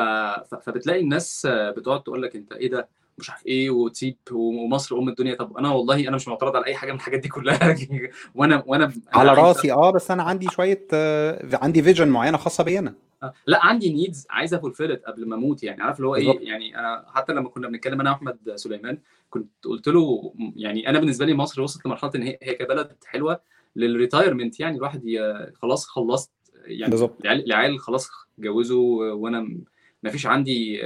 فبتلاقي 0.62 1.00
الناس 1.00 1.46
بتقعد 1.50 2.02
تقول 2.02 2.22
لك 2.22 2.36
أنت 2.36 2.52
إيه 2.52 2.70
ده؟ 2.70 2.88
مش 3.20 3.30
عارف 3.30 3.46
إيه 3.46 3.70
وتسيب 3.70 4.16
ومصر 4.32 4.98
أم 4.98 5.08
الدنيا. 5.08 5.34
طب 5.34 5.56
أنا 5.56 5.72
والله 5.72 6.08
أنا 6.08 6.16
مش 6.16 6.28
معترض 6.28 6.56
على 6.56 6.66
أي 6.66 6.74
حاجة 6.74 6.90
من 6.92 6.96
الحاجات 6.96 7.20
دي 7.20 7.28
كلها. 7.28 7.76
وأنا 8.34 8.64
وأنا 8.66 8.92
على 9.12 9.34
راسي 9.34 9.72
آه 9.72 9.90
بس 9.90 10.10
أنا 10.10 10.22
عندي 10.22 10.46
شوية 10.50 10.86
آه 10.92 11.48
عندي 11.52 11.82
vision 11.82 12.08
معينة 12.08 12.36
خاصة 12.36 12.64
بي 12.64 12.78
أنا 12.78 12.94
لا 13.46 13.64
عندي 13.66 13.92
needs 13.92 14.26
عايز 14.30 14.54
ا 14.54 14.59
fulfill 14.59 14.93
it 14.93 15.02
قبل 15.04 15.28
ما 15.28 15.36
أموت 15.36 15.62
يعني. 15.62 15.82
عارف 15.82 15.96
اللي 15.96 16.08
هو 16.08 16.14
إيه؟ 16.14 16.48
يعني 16.48 16.78
أنا 16.78 17.04
حتى 17.08 17.32
لما 17.32 17.48
كنا 17.48 17.68
بنتكلم 17.68 18.00
أنا 18.00 18.10
وأحمد 18.10 18.52
سليمان 18.54 18.98
كنت 19.30 19.50
قلت 19.64 19.88
له 19.88 20.34
يعني 20.56 20.88
أنا 20.88 20.98
بالنسبة 20.98 21.26
لي 21.26 21.34
مصر 21.34 21.62
وصلت 21.62 21.86
لمرحلة 21.86 22.10
إن 22.14 22.22
هي 22.22 22.38
هي 22.42 22.54
كبلد 22.54 22.96
حلوة 23.06 23.40
لل 23.76 23.90
retirement 23.90 24.60
يعني. 24.60 24.76
الواحد 24.76 25.02
خلاص 25.62 25.86
خلصت 25.86 26.30
يعني 26.64 26.90
بالظبط. 26.90 27.16
العيال 27.24 27.80
خلاص 27.80 28.10
اتجوزوا 28.38 29.12
وأنا 29.12 29.48
ما 30.02 30.10
فيش 30.10 30.26
عندي 30.26 30.82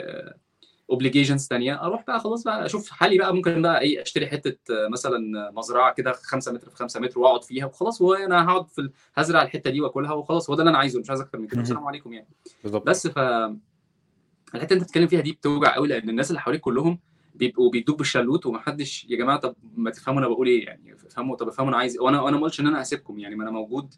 obligations 0.90 1.47
ثانية 1.47 1.83
أروح 1.87 2.05
بقى 2.07 2.20
خلاص 2.20 2.42
بقى 2.44 2.66
أشوف 2.66 2.90
حالي 2.90 3.18
بقى 3.18 3.35
ممكن 3.35 3.62
بقى 3.62 3.81
إيه 3.81 4.03
أشتري 4.03 4.27
حتة 4.27 4.57
مثلا 4.92 5.51
مزرعة 5.51 5.94
كده 5.94 6.12
5 6.12 6.53
متر 6.53 6.70
في 6.70 6.77
5 6.77 7.01
متر 7.01 7.20
وأقعد 7.20 7.44
فيها 7.44 7.66
وخلاص 7.66 8.01
وأنا 8.01 8.44
هقعد 8.49 8.68
في 8.68 8.90
هزرع 9.14 9.42
الحتة 9.42 9.70
دي 9.70 9.81
وأكلها 9.81 10.12
وخلاص 10.12 10.51
هو 10.51 10.57
ده 10.57 10.62
اللي 10.62 10.70
أنا 10.70 10.79
عايزه 10.79 11.01
مش 11.01 11.11
عايز 11.11 11.20
أكتر 11.20 11.38
من 11.38 11.47
كده. 11.47 11.61
السلام 11.61 11.87
عليكم 11.87 12.12
يعني. 12.12 12.29
بالظبط. 12.62 12.87
بس 12.87 13.07
ف 13.07 13.18
الحتة 13.18 14.73
اللي 14.73 14.75
أنت 14.75 14.83
بتتكلم 14.83 15.07
فيها 15.07 15.20
دي 15.20 15.33
بتوجع 15.33 15.75
قوي 15.75 15.88
لأن 15.88 16.09
الناس 16.11 16.31
اللي 16.31 16.40
حواليك 16.40 16.61
كلهم 16.61 16.99
بيبقوا 17.35 17.70
بيدوك 17.70 17.97
بالشلوت 17.97 18.47
ومحدش 18.47 19.07
يا 19.11 19.16
جماعة 19.16 19.38
طب 19.38 19.55
ما 19.77 19.90
تفهموا 19.90 20.18
أنا 20.20 20.29
بقول 20.29 20.47
إيه 20.47 20.66
يعني 20.66 20.94
افهموا 21.07 21.37
طب 21.37 21.49
افهموا 21.49 21.70
أنا 21.70 21.79
عايز 21.79 21.99
وأنا 22.01 22.20
وأنا 22.23 22.37
ما 22.37 22.42
قلتش 22.42 22.61
إن 22.61 22.66
أنا 22.66 22.83
هسيبكم 22.83 23.18
يعني 23.18 23.35
ما 23.35 23.42
أنا 23.42 23.51
موجود 23.51 23.94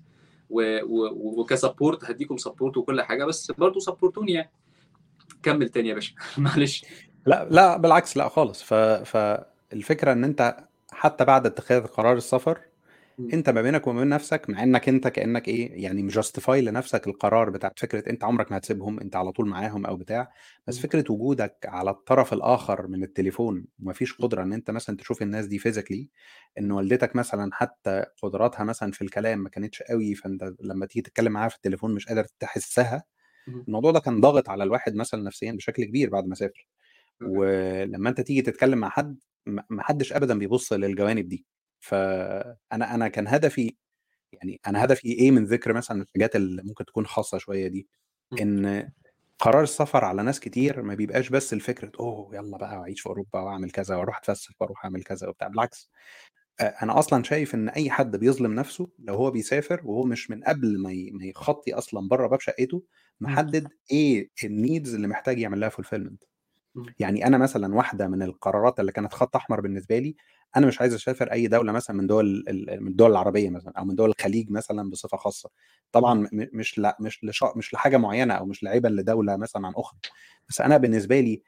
و... 0.51 0.79
و... 0.85 1.41
وك 1.41 1.55
support 1.55 2.05
هديكم 2.05 2.37
support 2.37 2.77
وكل 2.77 3.03
حاجة 3.03 3.25
بس 3.25 3.51
برضه 3.59 3.81
support 3.81 4.17
وني 4.17 4.33
يعني. 4.33 4.51
كمل 5.47 5.69
تاني 5.69 5.89
يا 5.89 5.95
باشا. 5.95 6.15
معلش. 6.39 6.85
لا 7.27 7.49
لا 7.51 7.77
بالعكس 7.77 8.17
لا 8.17 8.29
خالص. 8.29 8.63
ف... 8.63 8.75
فالفكرة 8.75 10.13
إن 10.13 10.25
أنت 10.25 10.57
حتى 10.93 11.25
بعد 11.25 11.47
اتخاذ 11.47 11.87
قرار 11.87 12.17
السفر 12.17 12.61
أنت 13.35 13.51
ما 13.51 13.63
بينك 13.63 13.87
وما 13.87 14.01
بين 14.01 14.09
نفسك 14.09 14.51
مع 14.51 14.63
إنك 14.63 14.89
أنت 14.89 15.09
كأنك 15.09 15.49
إيه 15.49 15.83
يعني 15.85 16.03
م 16.03 16.10
justify 16.10 16.61
لنفسك 16.63 17.07
القرار 17.07 17.51
بتاعت 17.51 17.79
فكرة 17.79 18.11
أنت 18.11 18.25
عمرك 18.25 18.51
ما 18.53 18.59
هتسيبهم 18.59 19.01
أنت 19.01 19.17
على 19.17 19.33
طول 19.33 19.49
معاهم 19.49 19.87
أو 19.87 19.97
بتاع. 19.97 20.33
بس 20.67 20.79
فكرة 20.79 21.05
وجودك 21.13 21.57
على 21.65 21.91
الطرف 21.91 22.33
الآخر 22.33 22.87
من 22.87 23.03
التليفون 23.03 23.65
ومفيش 23.83 24.13
قدرة 24.19 24.43
إن 24.43 24.53
أنت 24.53 24.71
مثلا 24.71 24.97
تشوف 24.97 25.23
الناس 25.23 25.47
دي 25.47 25.59
فيزيكلي 25.59 26.09
إن 26.59 26.73
والدتك 26.73 27.17
مثلا 27.17 27.51
حتى 27.55 28.05
قدراتها 28.23 28.65
مثلا 28.65 28.93
في 28.93 29.03
الكلام 29.03 29.39
ما 29.39 29.49
كانتش 29.49 29.83
قوي 29.83 30.15
فأنت 30.15 30.53
لما 30.61 30.87
تيجي 30.87 31.03
تتكلم 31.03 31.33
معاها 31.33 31.49
في 31.49 31.57
التليفون 31.57 31.95
مش 31.95 32.07
قادر 32.07 32.25
تحسها. 32.41 33.03
الموضوع 33.49 33.91
ده 33.91 34.01
كان 34.01 34.21
ضاغط 34.21 34.49
على 34.49 34.65
الواحد 34.65 34.95
مثلا 34.95 35.23
نفسيا 35.23 35.53
بشكل 35.53 35.85
كبير 35.85 36.11
بعد 36.11 36.27
ما 36.27 36.35
سافر. 36.35 36.67
ولما 37.23 38.09
أنت 38.09 38.21
تيجي 38.21 38.43
تتكلم 38.43 38.79
مع 38.79 38.89
حد 38.89 39.19
ما 39.47 39.83
حدش 39.83 40.13
ابدا 40.13 40.39
بيبص 40.39 40.73
للجوانب 40.73 41.29
دي. 41.29 41.47
فأنا 41.81 42.95
أنا 42.95 43.09
كان 43.09 43.29
هدفي 43.29 43.77
يعني 44.33 44.61
أنا 44.67 44.85
هدفي 44.85 45.09
إيه 45.09 45.31
من 45.31 45.45
ذكر 45.45 45.73
مثلا 45.73 46.03
الحاجات 46.03 46.37
اللي 46.37 46.63
ممكن 46.63 46.85
تكون 46.85 47.07
خاصة 47.07 47.39
شوية 47.39 47.69
دي؟ 47.69 47.89
إن 48.43 48.91
قرار 49.39 49.63
السفر 49.63 50.05
على 50.05 50.23
ناس 50.23 50.41
كتير 50.41 50.83
ما 50.83 50.95
بيبقاش 50.95 51.29
بس 51.29 51.53
الفكرة 51.53 51.93
أوه 52.01 52.37
يلا 52.37 52.59
بقى 52.59 52.77
أعيش 52.77 53.01
في 53.01 53.09
أوروبا 53.09 53.41
وأعمل 53.41 53.71
كذا 53.71 53.97
وأروح 53.97 54.19
أتفسح 54.19 54.51
وأروح 54.61 54.85
أعمل 54.85 55.03
كذا 55.05 55.29
وبتاع. 55.29 55.49
بالعكس 55.49 55.91
أنا 56.61 56.99
أصلا 56.99 57.23
شايف 57.23 57.55
إن 57.55 57.69
أي 57.69 57.91
حد 57.91 58.17
بيظلم 58.17 58.55
نفسه 58.55 58.89
لو 58.99 59.15
هو 59.15 59.31
بيسافر 59.31 59.81
وهو 59.85 60.05
مش 60.05 60.31
من 60.31 60.45
قبل 60.45 60.79
ما 60.83 60.91
ما 61.13 61.25
يخطي 61.25 61.75
أصلا 61.75 62.09
بره 62.09 62.27
باب 62.27 62.41
شقته 62.41 62.83
محدد 63.21 63.69
إيه 63.93 64.31
ال 64.45 64.53
needs 64.53 64.95
اللي 64.95 65.09
محتاج 65.09 65.39
يعمل 65.39 65.61
لها 65.61 65.69
fulfillment 65.69 66.25
يعني 66.99 67.27
أنا 67.27 67.39
مثلا 67.39 67.75
واحدة 67.75 68.09
من 68.09 68.23
القرارات 68.23 68.81
اللي 68.81 68.93
كانت 68.93 69.15
خط 69.15 69.37
أحمر 69.37 69.61
بالنسبة 69.61 69.99
لي 69.99 70.17
أنا 70.57 70.67
مش 70.67 70.81
عايز 70.81 70.95
أسافر 70.95 71.33
أي 71.33 71.47
دولة 71.49 71.73
مثلا 71.73 71.97
من 71.97 72.07
دول 72.07 72.45
من 72.81 72.89
الدول 72.89 73.11
العربية 73.11 73.51
مثلا 73.51 73.73
أو 73.79 73.85
من 73.85 73.95
دول 73.95 74.11
الخليج 74.11 74.51
مثلا 74.51 74.91
بصفة 74.91 75.17
خاصة. 75.17 75.51
طبعا 75.93 76.29
مش 76.33 76.79
لأ 76.79 76.97
مش 77.01 77.25
لشا 77.25 77.53
مش 77.57 77.75
لحاجة 77.75 77.97
معينة 77.97 78.35
أو 78.35 78.47
مش 78.47 78.63
لعيبا 78.63 78.89
لدولة 78.89 79.37
مثلا 79.37 79.67
عن 79.67 79.73
أخرى. 79.77 79.99
بس 80.49 80.61
أنا 80.61 80.77
بالنسبة 80.77 81.21
لي 81.21 81.43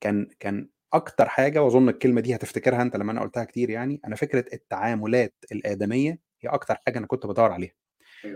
كان 0.00 0.28
كان 0.40 0.68
أكتر 0.92 1.28
حاجة 1.28 1.62
وأظن 1.62 1.88
الكلمة 1.88 2.20
دي 2.20 2.34
هتفتكرها 2.34 2.82
أنت 2.82 2.96
لما 2.96 3.12
أنا 3.12 3.20
قلتها 3.22 3.44
كتير 3.44 3.70
يعني 3.70 4.00
أنا 4.06 4.16
فكرة 4.16 4.44
التعاملات 4.54 5.34
الآدمية 5.52 6.10
هي 6.42 6.48
أكتر 6.50 6.76
حاجة 6.86 6.98
أنا 6.98 7.06
كنت 7.06 7.26
بدور 7.26 7.52
عليها. 7.52 7.72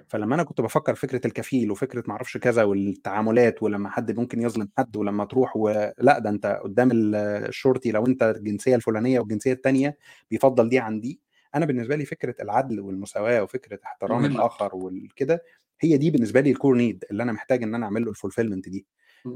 فلما 0.09 0.35
أنا 0.35 0.43
كنت 0.43 0.61
بفكر 0.61 0.95
فكرة 0.95 1.27
الكفيل 1.27 1.71
وفكرة 1.71 2.05
ما 2.07 2.13
أعرفش 2.13 2.37
كذا 2.37 2.63
والتعاملات 2.63 3.63
ولما 3.63 3.91
حد 3.91 4.13
ممكن 4.19 4.43
يظلم 4.43 4.69
حد 4.79 4.97
ولما 4.97 5.25
تروح 5.25 5.57
ولا 5.57 6.19
ده 6.19 6.31
أنت 6.31 6.61
قدام 6.65 6.91
الشرطي 6.93 7.91
لو 7.93 8.07
أنت 8.07 8.23
الجنسية 8.23 8.77
الفلانية 8.77 9.21
والجنسية 9.21 9.53
الثانية 9.53 9.97
بيفضل 10.31 10.69
دي 10.69 10.79
عن 10.79 11.01
دي 11.01 11.21
أنا 11.55 11.67
بالنسبة 11.67 11.97
لي 11.97 12.05
فكرة 12.05 12.35
العدل 12.43 12.81
والمساواة 12.81 13.43
وفكرة 13.43 13.79
احترام 13.85 14.25
الآخر 14.37 14.77
والكده 14.77 15.43
هي 15.81 15.97
دي 15.97 16.11
بالنسبة 16.11 16.41
لي 16.41 16.51
ال 16.51 16.56
core 16.56 16.77
need 16.77 17.05
اللي 17.11 17.23
أنا 17.23 17.33
محتاج 17.33 17.63
إن 17.63 17.75
أنا 17.75 17.87
أعمل 17.87 18.05
له 18.05 18.11
ال 18.11 18.15
fulfillment 18.15 18.69
دي. 18.69 18.87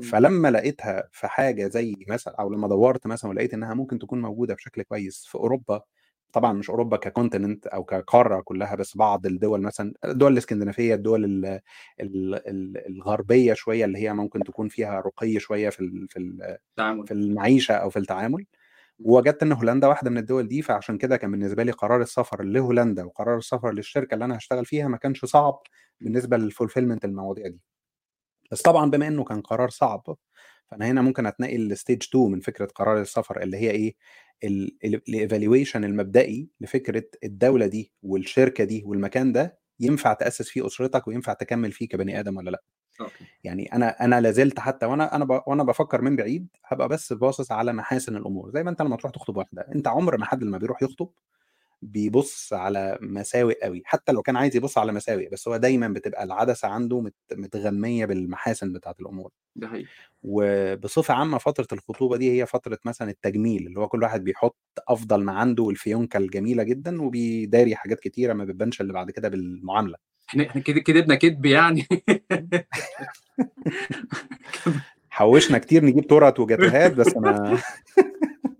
فلما 0.01 0.51
لقيتها 0.51 1.09
في 1.13 1.29
حاجة 1.29 1.69
زي 1.69 1.97
مثلا 2.09 2.35
أو 2.41 2.51
لما 2.51 2.69
دورت 2.69 3.07
مثلا 3.07 3.31
ولقيت 3.31 3.55
إنها 3.55 3.75
ممكن 3.75 3.99
تكون 3.99 4.21
موجودة 4.23 4.55
بشكل 4.55 4.83
كويس 4.83 5.25
في 5.27 5.35
أوروبا 5.35 5.83
طبعا 6.33 6.53
مش 6.53 6.71
أوروبا 6.71 6.97
ك 6.97 7.04
continent 7.04 7.67
أو 7.67 7.85
كقارة 7.85 8.41
كلها 8.41 8.75
بس 8.75 8.97
بعض 8.97 9.27
الدول 9.27 9.63
مثلا 9.63 9.95
الدول 10.05 10.33
الإسكندنافية 10.33 10.95
الدول 10.95 11.25
ال 11.25 11.47
ال 12.01 12.35
ال 12.35 12.87
الغربية 12.89 13.55
شوية 13.55 13.85
اللي 13.85 13.99
هي 13.99 14.13
ممكن 14.15 14.41
تكون 14.45 14.69
فيها 14.69 15.01
رقي 15.01 15.39
شوية 15.41 15.69
في 15.71 15.81
ال 15.81 16.07
في 16.09 16.19
ال 16.19 16.59
في 17.07 17.15
المعيشة 17.15 17.75
أو 17.75 17.91
في 17.91 17.99
التعامل. 17.99 18.47
ووجدت 19.01 19.43
إن 19.43 19.53
هولندا 19.53 19.89
واحدة 19.89 20.11
من 20.11 20.19
الدول 20.19 20.49
دي 20.49 20.63
فعشان 20.63 20.99
كده 20.99 21.17
كان 21.17 21.31
بالنسبة 21.31 21.63
لي 21.63 21.73
قرار 21.73 22.03
السفر 22.03 22.43
لهولندا 22.45 23.05
وقرار 23.05 23.39
السفر 23.39 23.73
للشركة 23.73 24.15
اللي 24.15 24.25
أنا 24.25 24.37
هشتغل 24.39 24.67
فيها 24.67 24.89
ما 24.89 24.97
كانش 24.97 25.25
صعب 25.25 25.63
بالنسبة 26.01 26.37
لل 26.37 26.47
fulfillment 26.47 27.05
المواضيع 27.05 27.49
دي. 27.49 27.61
بس 28.53 28.63
طبعا 28.63 28.91
بما 28.91 29.07
إنه 29.09 29.25
كان 29.25 29.41
قرار 29.41 29.71
صعب 29.71 30.17
فأنا 30.71 30.87
هنا 30.87 31.03
ممكن 31.03 31.27
أتنقل 31.27 31.69
ل 31.69 31.74
stage 31.74 32.03
2 32.11 32.31
من 32.33 32.41
فكرة 32.41 32.67
قرار 32.67 33.01
السفر 33.01 33.43
اللي 33.43 33.57
هي 33.57 33.71
إيه؟ 33.71 33.95
ال 34.45 34.57
evaluation 34.57 35.85
المبدئي 35.85 36.49
لفكرة 36.61 37.05
الدولة 37.25 37.67
دي 37.67 37.93
والشركة 38.03 38.65
دي 38.65 38.83
والمكان 38.87 39.33
ده 39.33 39.59
ينفع 39.81 40.13
تأسس 40.13 40.49
فيه 40.49 40.67
أسرتك 40.67 41.09
وينفع 41.09 41.33
تكمل 41.33 41.73
فيه 41.73 41.89
كبني 41.89 42.21
آدم 42.21 42.37
ولا 42.37 42.51
لأ 42.51 42.63
okay. 43.01 43.25
يعني 43.45 43.73
أنا 43.73 44.05
أنا 44.05 44.21
لازلت 44.21 44.61
حتى 44.61 44.87
وأنا 44.87 45.17
أنا 45.17 45.25
ب... 45.25 45.43
وأنا 45.47 45.63
بفكر 45.63 46.01
من 46.03 46.17
بعيد 46.17 46.49
هبقى 46.65 46.89
بس 46.89 47.13
باصص 47.13 47.53
على 47.53 47.73
محاسن 47.73 48.17
الأمور 48.17 48.51
زي 48.51 48.63
ما 48.63 48.71
أنت 48.71 48.83
لما 48.83 48.97
تروح 48.97 49.13
تخطب 49.13 49.37
واحدة 49.37 49.67
أنت 49.75 49.89
عمر 49.89 50.17
ما 50.19 50.25
حد 50.25 50.43
لما 50.45 50.59
بيروح 50.59 50.83
يخطب 50.83 51.11
بيبص 51.87 52.53
على 52.53 52.99
مساوئ 53.01 53.55
قوي 53.63 53.83
حتى 53.85 54.13
لو 54.13 54.23
كان 54.23 54.37
عايز 54.37 54.57
يبص 54.57 54.79
على 54.79 54.93
مساوئ 54.93 55.29
بس 55.29 55.49
هو 55.49 55.57
دايما 55.57 55.89
بتبقى 55.89 56.25
العدسة 56.25 56.69
عنده 56.69 57.01
مت... 57.01 57.15
متغمية 57.33 58.05
بالمحاسن 58.07 58.73
بتاعت 58.73 59.01
الأمور. 59.01 59.31
ده 59.57 59.69
حقيقي. 59.69 59.89
وبصفة 60.23 61.15
عامة 61.15 61.39
فترة 61.39 61.67
الخطوبة 61.73 62.17
دي 62.17 62.41
هي 62.43 62.47
فترة 62.47 62.79
مثلا 62.85 63.11
التجميل 63.11 63.67
اللي 63.67 63.81
هو 63.81 63.89
كل 63.89 64.03
واحد 64.03 64.25
بيحط 64.25 64.57
أفضل 64.89 65.23
ما 65.25 65.33
عنده 65.33 65.63
والفيونكة 65.63 66.17
الجميلة 66.17 66.63
جدا 66.63 67.03
وبيداري 67.03 67.77
حاجات 67.77 68.01
كتيرة 68.01 68.33
ما 68.33 68.45
بتبانش 68.45 68.81
اللي 68.81 68.93
بعد 68.93 69.11
كده 69.11 69.29
بالمعاملة. 69.29 69.97
إحنا 70.29 70.47
إحنا 70.47 70.61
كده 70.63 70.81
كدبنا 70.81 71.15
كدب 71.15 71.47
يعني. 71.47 71.87
حوشنا 75.11 75.59
كتير 75.59 75.85
نجيب 75.85 76.07
تورت 76.07 76.41
وجاتوهات 76.41 76.93
بس 76.95 77.17
أنا 77.17 77.59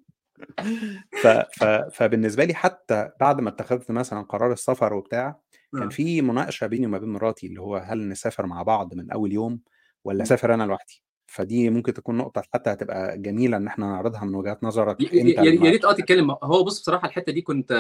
ف... 1.23 1.27
ف... 1.27 1.65
فبالنسبة 1.93 2.45
لي 2.45 2.55
حتى 2.55 3.11
بعد 3.21 3.41
ما 3.41 3.49
اتخذت 3.49 3.91
مثلا 3.91 4.23
قرار 4.23 4.53
السفر 4.53 4.95
وبتاع 4.95 5.41
كان 5.73 5.89
في 5.89 6.23
مناقشة 6.23 6.67
بيني 6.67 6.87
وما 6.87 6.99
بين 6.99 7.09
مراتي 7.09 7.47
اللي 7.47 7.61
هو 7.61 7.77
هل 7.77 8.09
نسافر 8.09 8.47
مع 8.47 8.63
بعض 8.63 8.95
من 8.95 9.11
أول 9.11 9.33
يوم 9.33 9.61
ولا 10.05 10.23
أسافر 10.23 10.55
أنا 10.55 10.63
لوحدي؟ 10.65 11.03
فدي 11.27 11.71
ممكن 11.71 11.95
تكون 11.95 12.17
نقطة 12.17 12.43
حتى 12.55 12.71
هتبقى 12.71 13.19
جميلة 13.19 13.57
إن 13.57 13.67
إحنا 13.67 13.87
نعرضها 13.87 14.25
من 14.25 14.35
وجهات 14.35 14.65
نظرك 14.65 15.01
يا 15.01 15.43
يا 15.43 15.71
ريت 15.71 15.85
آه 15.85 15.93
تتكلم. 15.93 16.31
هو 16.31 16.65
بص 16.65 16.81
بصراحة 16.81 17.09
الحتة 17.09 17.33
دي 17.33 17.41
كنت 17.43 17.73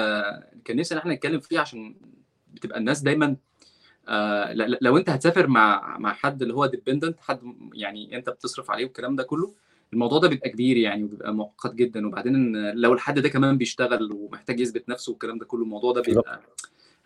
كان 0.64 0.76
نفسي 0.76 0.94
إن 0.94 0.98
إحنا 0.98 1.14
نتكلم 1.14 1.40
فيها 1.40 1.60
عشان 1.60 1.96
بتبقى 2.52 2.78
الناس 2.78 3.00
دايما 3.00 3.36
آه 4.08 4.52
لو 4.80 4.96
أنت 4.96 5.10
هتسافر 5.10 5.46
مع 5.46 5.98
مع 5.98 6.12
حد 6.12 6.42
اللي 6.42 6.54
هو 6.54 6.66
ديبندنت 6.66 7.20
حد 7.20 7.40
يعني 7.74 8.16
أنت 8.16 8.30
بتصرف 8.30 8.70
عليه 8.70 8.84
والكلام 8.84 9.16
ده 9.16 9.22
كله 9.22 9.54
الموضوع 9.92 10.18
ده 10.18 10.28
بيبقى 10.28 10.50
كبير 10.50 10.76
يعني 10.76 11.04
وبيبقى 11.04 11.34
معقد 11.34 11.76
جدا. 11.76 12.06
وبعدين 12.06 12.56
لو 12.72 12.92
الحد 12.92 13.18
ده 13.18 13.28
كمان 13.28 13.58
بيشتغل 13.58 14.12
ومحتاج 14.12 14.60
يثبت 14.60 14.88
نفسه 14.88 15.10
والكلام 15.12 15.38
ده 15.38 15.44
كله 15.46 15.62
الموضوع 15.62 15.92
ده 15.92 16.00
بيبقى 16.02 16.40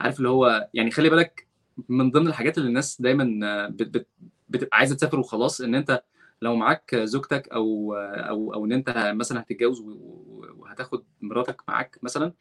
عارف 0.00 0.18
اللي 0.18 0.28
هو 0.28 0.68
يعني 0.74 0.90
خلي 0.90 1.10
بالك 1.10 1.46
من 1.88 2.10
ضمن 2.10 2.26
الحاجات 2.26 2.58
اللي 2.58 2.68
الناس 2.68 3.00
دايما 3.00 3.68
بت 3.68 3.88
بت 3.88 4.06
بتبقى 4.48 4.78
عايزة 4.78 4.94
تسافر 4.96 5.20
وخلاص 5.20 5.60
إن 5.60 5.74
أنت 5.74 6.02
لو 6.42 6.56
معاك 6.56 6.96
زوجتك 6.96 7.48
أو 7.48 7.94
أو 7.94 8.54
أو 8.54 8.64
إن 8.64 8.72
أنت 8.72 9.12
مثلا 9.16 9.40
هتتجوز 9.40 9.80
وهتاخد 10.58 11.04
مراتك 11.20 11.62
معاك 11.68 11.98
مثلا 12.02 12.32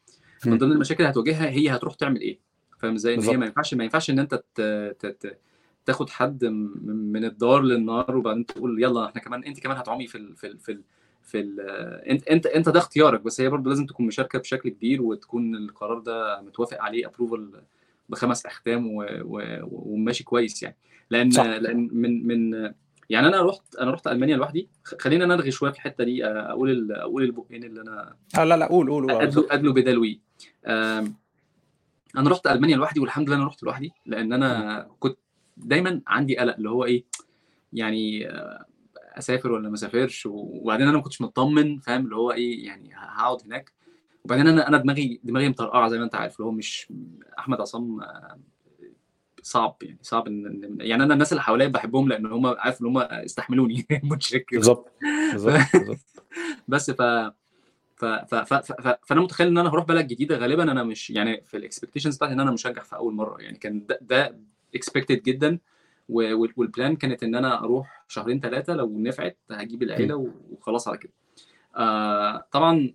من 0.46 0.58
ضمن 0.58 0.72
المشاكل 0.72 1.02
اللي 1.04 1.12
هتواجهها 1.12 1.50
هي 1.50 1.68
هتروح 1.68 1.94
تعمل 1.94 2.20
إيه؟ 2.20 2.38
فاهم 2.78 2.94
إزاي؟ 2.94 3.14
إن 3.14 3.20
هي 3.20 3.36
ما 3.36 3.46
ينفعش 3.46 3.74
ما 3.74 3.84
ينفعش 3.84 4.10
إن 4.10 4.18
أنت 4.18 4.42
تاخد 5.90 6.10
حد 6.10 6.44
من 6.84 7.24
الدار 7.24 7.62
للنار 7.62 8.16
وبعدين 8.16 8.46
تقول 8.46 8.82
يلا 8.82 9.06
إحنا 9.06 9.20
كمان 9.20 9.44
انت 9.44 9.60
كمان 9.60 9.76
هتعومي 9.76 10.06
في 10.06 10.18
ال 10.18 10.36
في 10.36 10.46
ال 10.46 10.58
في 10.58 10.72
ال 10.72 10.82
في 11.22 11.40
ال 11.40 11.60
انت 12.10 12.28
انت 12.28 12.46
انت 12.46 12.68
ده 12.68 12.78
اختيارك 12.78 13.20
بس 13.20 13.40
هي 13.40 13.48
برضه 13.48 13.70
لازم 13.70 13.86
تكون 13.86 14.06
مشاركة 14.06 14.38
بشكل 14.38 14.68
كبير 14.68 15.02
وتكون 15.02 15.54
القرار 15.54 15.98
ده 15.98 16.40
متوافق 16.40 16.82
عليه 16.82 17.06
ابروفل 17.06 17.50
بخمس 18.08 18.46
اختام 18.46 18.86
وماشي 19.72 20.24
كويس 20.24 20.62
يعني. 20.62 20.76
لأن 21.10 21.30
صح. 21.30 21.44
لأن 21.44 21.88
من 21.92 22.26
من 22.26 22.72
يعني 23.10 23.26
أنا 23.26 23.42
رحت 23.42 23.76
أنا 23.76 23.90
رحت 23.90 24.06
ألمانيا 24.06 24.36
لوحدي. 24.36 24.68
خلينا 24.84 25.26
نرغي 25.26 25.50
شوية 25.50 25.70
في 25.70 25.76
الحتة 25.76 26.04
دي 26.04 26.24
أقول 26.26 26.92
أقول 26.92 27.22
البقين 27.22 27.64
اللي 27.64 27.80
أنا 27.80 28.16
آه 28.38 28.44
لا 28.44 28.56
لا 28.56 28.66
قول 28.66 28.90
قول 28.90 29.10
أدلو 29.10 29.46
أدلو 29.50 29.72
بدلوي. 29.72 30.20
أنا 32.16 32.30
رحت 32.30 32.46
ألمانيا 32.46 32.76
لوحدي 32.76 33.00
والحمد 33.00 33.28
لله 33.28 33.36
أنا 33.36 33.46
رحت 33.46 33.62
لوحدي 33.62 33.92
لأن 34.06 34.32
أنا 34.32 34.86
كنت 34.98 35.18
دايما 35.56 36.00
عندي 36.06 36.38
قلق 36.38 36.56
اللي 36.56 36.70
هو 36.70 36.84
إيه 36.84 37.04
يعني 37.72 38.28
أسافر 39.18 39.52
ولا 39.52 39.68
ما 39.68 39.74
أسافرش؟ 39.74 40.26
وبعدين 40.26 40.88
أنا 40.88 40.96
ما 40.96 41.02
كنتش 41.02 41.20
مطمن 41.20 41.78
فاهم؟ 41.78 42.04
اللي 42.04 42.16
هو 42.16 42.32
إيه 42.32 42.66
يعني 42.66 42.90
هقعد 42.94 43.42
هناك. 43.46 43.72
وبعدين 44.24 44.46
أنا 44.46 44.68
أنا 44.68 44.78
دماغي 44.78 45.20
دماغي 45.24 45.48
مطرقعة 45.48 45.88
زي 45.88 45.98
ما 45.98 46.04
أنت 46.04 46.14
عارف 46.14 46.36
اللي 46.36 46.46
هو 46.46 46.50
مش 46.50 46.92
أحمد 47.38 47.60
عصام 47.60 48.00
صعب 49.42 49.76
يعني 49.82 49.98
صعب 50.02 50.26
ان 50.26 50.76
يعني 50.80 51.02
أنا 51.02 51.14
الناس 51.14 51.32
اللي 51.32 51.42
حواليا 51.42 51.68
بحبهم 51.68 52.08
لأن 52.08 52.26
هم 52.26 52.46
عارف 52.46 52.82
إن 52.82 52.86
هم 52.86 52.98
استحملوني 52.98 53.86
متشكر. 54.02 54.56
بالظبط 54.56 54.92
بالظبط 55.32 55.60
بس 56.68 56.90
ف 56.90 57.02
ف... 57.96 58.04
ف... 58.04 58.34
ف... 58.34 58.54
ف... 58.54 58.96
فأنا 59.06 59.20
متخيل 59.20 59.46
إن 59.46 59.58
أنا 59.58 59.70
هروح 59.70 59.84
بلد 59.84 60.06
جديدة 60.06 60.36
غالبا 60.36 60.62
أنا 60.62 60.84
مش 60.84 61.10
يعني 61.10 61.42
في 61.46 61.56
ال 61.56 61.61
expectations 61.61 62.16
بتاعتي 62.16 62.34
إن 62.34 62.40
أنا 62.40 62.50
مش 62.50 62.66
هنجح 62.66 62.84
في 62.84 62.96
أول 62.96 63.14
مرة. 63.14 63.42
يعني 63.42 63.58
كان 63.58 63.86
ده, 63.86 63.98
ده 64.02 64.36
expected 64.74 65.22
جدا. 65.22 65.58
وال 66.08 66.37
plan 66.37 66.96
كانت 66.96 67.22
إن 67.22 67.34
أنا 67.34 67.64
أروح 67.64 68.04
شهرين 68.08 68.40
ثلاثة 68.40 68.74
لو 68.74 68.98
نفعت 68.98 69.36
هجيب 69.50 69.82
العيلة 69.82 70.32
وخلاص 70.50 70.88
على 70.88 70.98
كده. 70.98 71.12
آه 71.76 72.46
طبعا 72.52 72.94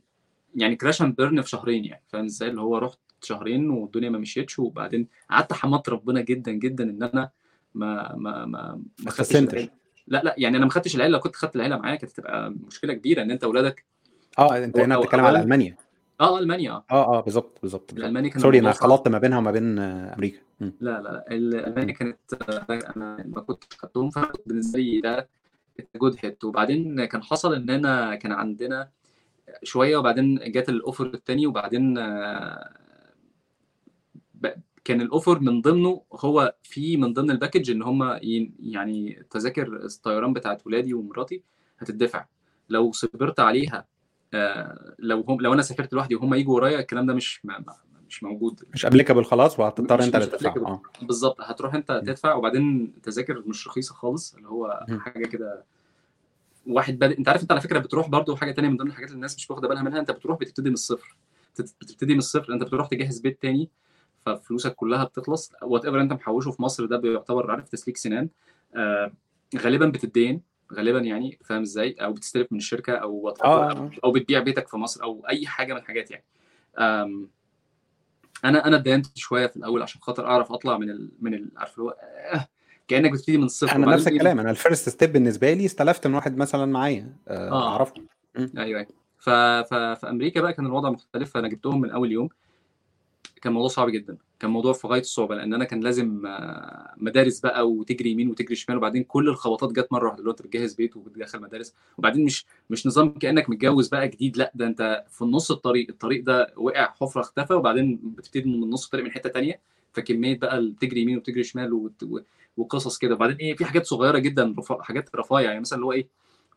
يعني 0.56 0.76
crash 0.76 1.02
and 1.02 1.16
burn 1.16 1.42
في 1.42 1.50
شهرين 1.50 1.86
يعني 1.86 2.04
فاهم 2.08 2.26
إزاي؟ 2.26 2.50
اللي 2.50 2.62
هو 2.62 2.78
رحت 2.78 3.00
شهرين 3.22 3.70
والدنيا 3.70 4.10
ما 4.10 4.18
مشيتش 4.18 4.60
وبعدين 4.60 5.08
قعدت 5.30 5.54
حمدت 5.54 5.90
ربنا 5.90 6.22
جدا 6.22 6.52
جدا 6.52 6.84
إن 6.84 7.04
أنا 7.04 7.30
ما 7.74 8.16
ما 8.16 8.46
ما 8.46 8.82
ما 9.06 9.12
خدتش 9.12 9.36
لا 10.08 10.22
لا 10.24 10.36
يعني 10.38 10.58
أنا 10.58 10.66
ما 10.66 10.72
خدتش 10.72 10.96
العيلة 10.96 11.14
لو 11.14 11.20
كنت 11.20 11.36
خدت 11.36 11.56
العيلة 11.56 11.78
معايا 11.78 11.96
كانت 11.96 12.12
هتبقى 12.12 12.50
مشكلة 12.68 12.94
كبيرة 12.94 13.22
إن 13.22 13.32
أنت 13.32 13.44
اولادك 13.44 13.86
آه 14.40 14.58
أنت 14.58 14.80
هنا 14.80 15.00
بتتكلم 15.00 15.26
على 15.26 15.40
ألمانيا. 15.42 15.78
آه 16.22 16.40
ألمانيا 16.40 16.72
آه. 16.72 16.84
آه 16.92 17.22
بالظبط 17.22 17.60
بالظبط 17.62 17.94
الالمانيا 17.94 18.30
كان 18.30 18.42
sorry 18.42 18.60
أنا 18.60 18.72
خلطت 18.72 19.08
ما 19.08 19.18
بينها 19.18 19.38
وما 19.38 19.52
بين 19.52 19.80
أمريكا. 19.80 20.40
لا 20.60 20.72
لا 20.82 21.02
لا 21.02 21.26
الالمانيا 21.32 21.94
كانت 21.94 22.18
أنا 22.70 23.18
لما 23.26 23.42
كنت 23.42 23.64
خدتهم 23.78 24.10
بالنسبة 24.46 24.80
لي 24.80 25.02
ده 25.02 25.30
good 25.96 26.16
hit 26.20 26.44
وبعدين 26.44 27.06
كان 27.06 27.24
حصل 27.24 27.54
إن 27.56 27.70
أنا 27.70 28.16
كان 28.16 28.32
عندنا 28.32 28.90
شوية 29.64 29.98
وبعدين 29.98 30.52
جات 30.52 30.70
ال 30.70 30.76
offer 30.76 31.06
الثاني 31.06 31.48
وبعدين 31.48 31.96
كان 34.84 35.02
ال 35.02 35.08
offer 35.08 35.40
من 35.40 35.62
ضمنه 35.62 36.02
هو 36.14 36.56
في 36.64 36.98
من 36.98 37.14
ضمن 37.14 37.32
ال 37.32 37.37
package 37.37 37.72
إن 37.72 37.82
هم 37.84 38.20
يعني 38.60 39.24
تذاكر 39.30 39.68
الطيران 39.86 40.34
بتاعت 40.34 40.68
ولادي 40.68 40.94
ومراتي 40.94 41.44
هتدفع. 41.80 42.26
لو 42.70 42.92
صبرت 42.92 43.40
عليها 43.40 43.86
لو 45.00 45.22
هم 45.28 45.42
لو 45.42 45.54
أنا 45.54 45.62
سافرت 45.62 45.94
لوحدي 45.94 46.16
وهم 46.16 46.34
يجوا 46.34 46.56
ورايا 46.56 46.80
الكلام 46.80 47.06
ده 47.06 47.14
مش 47.14 47.42
مش 48.10 48.24
موجود. 48.24 48.64
مش 48.74 48.86
ابليكابل 48.86 49.26
خلاص 49.26 49.60
وهتضطر 49.60 50.04
أنت 50.04 50.16
اللي 50.16 50.26
تدفع. 50.26 50.56
آه. 50.58 50.82
بالظبط 51.02 51.42
هتروح 51.42 51.74
أنت 51.74 52.02
تدفع 52.06 52.34
وبعدين 52.34 52.94
تذاكر 53.04 53.44
مش 53.48 53.68
رخيصة 53.68 53.96
خالص 53.96 54.36
اللي 54.36 54.50
هو 54.50 54.86
حاجة 55.00 55.28
كده 55.28 55.64
واحد 56.68 57.00
بادئ. 57.00 57.20
أنت 57.20 57.30
عارف 57.30 57.42
أنت 57.42 57.52
على 57.52 57.62
فكرة 57.62 57.80
بتروح 57.80 58.10
برضو 58.10 58.36
حاجة 58.36 58.52
تانية 58.52 58.70
من 58.70 58.78
ضمن 58.78 58.88
الحاجات 58.88 59.10
اللي 59.10 59.16
الناس 59.16 59.36
مش 59.36 59.52
واخدة 59.52 59.68
بالها 59.68 59.84
منها 59.84 60.00
أنت 60.00 60.12
بتروح 60.12 60.40
بتبتدي 60.40 60.70
من 60.70 60.74
الصفر. 60.74 61.16
بتبتدي 61.60 62.14
من 62.14 62.20
الصفر 62.20 62.54
أنت 62.54 62.64
بتروح 62.64 62.88
تجهز 62.88 63.20
بيت 63.20 63.42
تاني 63.42 63.70
ففلوسك 64.26 64.76
كلها 64.76 65.04
بتخلص. 65.04 65.52
whatever 65.62 66.02
أنت 66.02 66.14
محوشه 66.14 66.52
في 66.52 66.62
مصر 66.62 66.86
ده 66.86 66.98
بيعتبر 66.98 67.52
عارف 67.52 67.70
تسليك 67.70 67.98
سنان. 67.98 68.30
آه 68.76 69.12
غالبا 69.58 69.86
بتدين. 69.86 70.42
غالبا 70.74 71.00
يعني 71.00 71.40
فاهم 71.44 71.62
إزاي؟ 71.62 71.94
أو 71.94 72.14
بتستلف 72.14 72.52
من 72.52 72.58
الشركة 72.58 72.94
أو 72.94 73.30
آه. 73.44 73.92
أو 74.04 74.12
بتبيع 74.12 74.40
بيتك 74.40 74.68
في 74.68 74.78
مصر 74.78 75.04
أو 75.04 75.26
أي 75.30 75.48
حاجة 75.48 75.74
من 75.74 75.80
الحاجات 75.80 76.12
يعني. 76.12 76.26
أنا 78.46 78.68
أنا 78.68 78.76
اتدينت 78.78 79.06
شوية 79.18 79.48
في 79.48 79.58
الأول 79.58 79.82
عشان 79.82 80.02
خاطر 80.02 80.26
أعرف 80.28 80.52
أطلع 80.52 80.78
من 80.78 80.90
ال 80.90 81.12
من 81.20 81.34
ال 81.34 81.52
عارف 81.58 81.74
اللي 81.74 81.84
هو 81.90 81.96
آه 82.34 82.48
كأنك 82.88 83.12
بتبتدي 83.12 83.38
من 83.38 83.44
الصفر 83.44 83.76
أنا 83.76 83.86
نفس 83.86 84.08
الكلام 84.08 84.40
أنا 84.40 84.52
ال 84.52 84.58
first 84.58 84.90
step 84.90 85.14
بالنسبة 85.14 85.54
لي 85.54 85.66
استلفت 85.66 86.08
من 86.08 86.14
واحد 86.14 86.38
مثلا 86.38 86.66
معايا 86.66 87.16
آه. 87.28 87.70
أعرفه. 87.70 87.94
أيوه 88.38 88.56
أيوه. 88.58 88.88
ف... 89.20 89.30
ف... 89.30 89.74
في 89.74 90.10
أمريكا 90.10 90.42
بقى 90.42 90.54
كان 90.54 90.66
الوضع 90.66 90.90
مختلف 90.90 91.32
فأنا 91.32 91.48
جبتهم 91.48 91.82
من 91.82 91.92
أول 91.92 92.12
يوم. 92.12 92.30
كان 93.42 93.54
موضوع 93.54 93.70
صعب 93.70 93.90
جدا 93.90 94.18
كان 94.40 94.52
موضوع 94.52 94.74
في 94.74 94.88
غاية 94.88 95.02
الصعوبة 95.02 95.36
لأن 95.36 95.54
أنا 95.54 95.66
كان 95.66 95.80
لازم 95.80 96.22
مدارس 96.98 97.40
بقى 97.40 97.70
وتجري 97.72 98.10
يمين 98.12 98.30
وتجري 98.30 98.56
شمال 98.56 98.78
وبعدين 98.78 99.04
كل 99.04 99.30
الخبطات 99.30 99.72
جت 99.72 99.88
مرة 99.92 100.06
واحدة 100.06 100.20
اللي 100.20 100.32
أنت 100.32 100.42
بتجهز 100.42 100.74
بيت 100.74 100.96
وبتدخل 100.98 101.42
مدارس 101.42 101.74
وبعدين 101.98 102.26
مش 102.26 102.46
مش 102.70 102.88
نظام 102.88 103.10
كأنك 103.14 103.50
متجوز 103.50 103.88
بقى 103.88 104.08
جديد 104.08 104.38
لأ 104.38 104.52
ده 104.56 104.68
أنت 104.68 105.06
في 105.10 105.26
نص 105.26 105.52
الطريق 105.52 105.90
الطريق 105.90 106.24
ده 106.24 106.54
وقع 106.58 106.94
حفرة 107.02 107.22
اختفى 107.22 107.54
وبعدين 107.54 108.00
بتبتدي 108.04 108.50
من 108.50 108.70
نص 108.70 108.86
الطريق 108.86 109.06
من 109.06 109.12
حتة 109.12 109.30
ثانية 109.30 109.60
فكمية 109.94 110.40
بقى 110.40 110.68
بتجري 110.70 111.02
يمين 111.02 111.18
وتجري 111.18 111.44
شمال. 111.44 111.90
وقصص 112.58 112.98
كده 112.98 113.16
وبعدين 113.16 113.36
إيه 113.38 113.56
في 113.56 113.66
حاجات 113.66 113.86
صغيرة 113.86 114.18
جدا 114.18 114.56
رفا... 114.58 114.82
حاجات 114.84 115.16
رفايع 115.16 115.48
يعني 115.50 115.60
مثلا 115.60 115.76
اللي 115.78 115.86
هو 115.86 115.92
إيه 115.92 116.08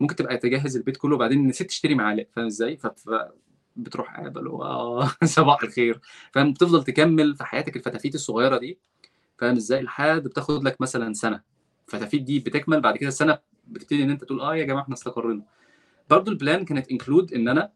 ممكن 0.01 0.17
تبقى 0.17 0.37
تجهز 0.37 0.77
البيت 0.77 0.97
كله 0.97 1.15
وبعدين 1.15 1.47
نسيت 1.47 1.69
تشتري 1.69 1.95
معالق 1.95 2.27
فاهم 2.33 2.47
إزاي؟ 2.47 2.77
ف... 2.77 2.87
بتروح 3.79 4.17
قاعد 4.17 4.39
اللي 4.39 4.51
هو 4.51 5.07
صباح 5.25 5.63
الخير. 5.63 6.01
فاهم؟ 6.33 6.53
بتفضل 6.53 6.85
تكمل 6.85 7.37
في 7.37 7.45
حياتك 7.45 7.77
الفتافيت 7.77 8.15
الصغيرة 8.15 8.59
دي. 8.59 8.79
فاهم 9.39 9.57
إزاي؟ 9.57 9.83
لحد 9.83 10.23
بتاخد 10.23 10.65
لك 10.65 10.81
مثلا 10.81 11.13
سنة. 11.13 11.41
الفتافيت 11.89 12.23
دي 12.23 12.39
بتكمل 12.41 12.81
بعد 12.81 12.97
كده 12.97 13.09
السنة 13.09 13.39
بتبتدي 13.67 14.03
إن 14.03 14.11
أنت 14.11 14.25
تقول 14.25 14.41
آه 14.41 14.57
يا 14.57 14.65
جماعة 14.65 14.83
إحنا 14.83 14.95
استقرينا. 14.95 15.43
برضه 16.11 16.33
ال 16.33 16.39
plan 16.39 16.65
كانت 16.65 16.91
include 16.91 17.35
إن 17.35 17.49
أنا 17.49 17.71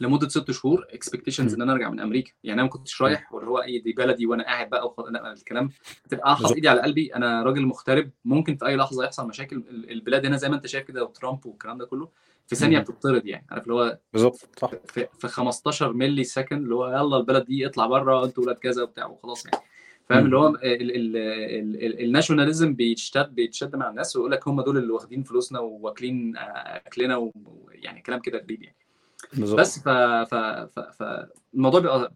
لمدة 0.00 0.28
ست 0.28 0.50
شهور 0.50 0.86
expectations 0.90 1.54
إن 1.54 1.62
أنا 1.62 1.72
أرجع 1.72 1.90
من 1.90 2.00
أمريكا. 2.00 2.32
يعني 2.44 2.54
أنا 2.54 2.62
ما 2.62 2.68
كنتش 2.68 3.02
رايح 3.02 3.32
واللي 3.32 3.50
هو 3.50 3.58
أي 3.58 3.78
دي 3.78 3.92
بلدي 3.92 4.26
وأنا 4.26 4.44
قاعد 4.44 4.70
بقى 4.70 4.86
وخ... 4.86 5.00
لا 5.00 5.32
الكلام 5.32 5.70
تبقى 6.08 6.36
حاطط 6.36 6.52
إيدي 6.52 6.68
على 6.68 6.80
قلبي. 6.80 7.14
أنا 7.14 7.42
راجل 7.42 7.66
مغترب. 7.66 8.10
ممكن 8.24 8.56
في 8.56 8.66
أي 8.66 8.76
لحظة 8.76 9.04
يحصل 9.04 9.28
مشاكل 9.28 9.64
البلاد 9.70 10.26
هنا 10.26 10.36
زي 10.36 10.48
ما 10.48 10.56
أنت 10.56 10.66
شايف 10.66 10.84
كده 10.86 11.04
وترامب 11.04 11.46
والكلام 11.46 11.78
ده 11.78 11.86
كله. 11.86 12.08
في 12.46 12.56
ثانية 12.56 12.78
بتطرد 12.78 13.26
يعني 13.26 13.46
عارف 13.50 13.62
اللي 13.62 13.74
هو 13.74 13.98
بالظبط 14.12 14.48
صح. 14.58 14.70
في, 14.86 15.06
في 15.18 15.28
15 15.28 15.92
ملي 15.92 16.24
سكند 16.24 16.62
اللي 16.62 16.74
هو 16.74 16.88
يلا 16.88 17.16
البلد 17.16 17.44
دي 17.44 17.66
اطلع 17.66 17.86
بره 17.86 18.24
أنتوا 18.24 18.44
ولاد 18.44 18.56
كذا 18.56 18.82
وبتاع 18.82 19.06
وخلاص 19.06 19.46
يعني. 19.46 19.64
فاهم 20.08 20.24
اللي 20.24 20.36
هو 20.36 20.58
الناشوناليزم 22.04 22.74
بيتشد 22.74 23.34
بيتشد 23.34 23.76
مع 23.76 23.90
الناس 23.90 24.16
ويقول 24.16 24.30
لك 24.32 24.48
هم 24.48 24.60
دول 24.60 24.76
اللي 24.78 24.92
واخدين 24.92 25.22
فلوسنا 25.22 25.60
واكلين 25.60 26.34
أكلنا 26.36 27.16
ويعني 27.16 28.02
كلام 28.02 28.20
كده 28.20 28.38
غريب 28.38 28.62
يعني. 28.62 28.76
بالزبط. 29.34 29.60
بس 29.60 29.78
ف 29.78 29.88
ف 29.88 30.34
ف 30.34 30.78
فالموضوع 30.80 31.80
بيبقى 31.80 32.12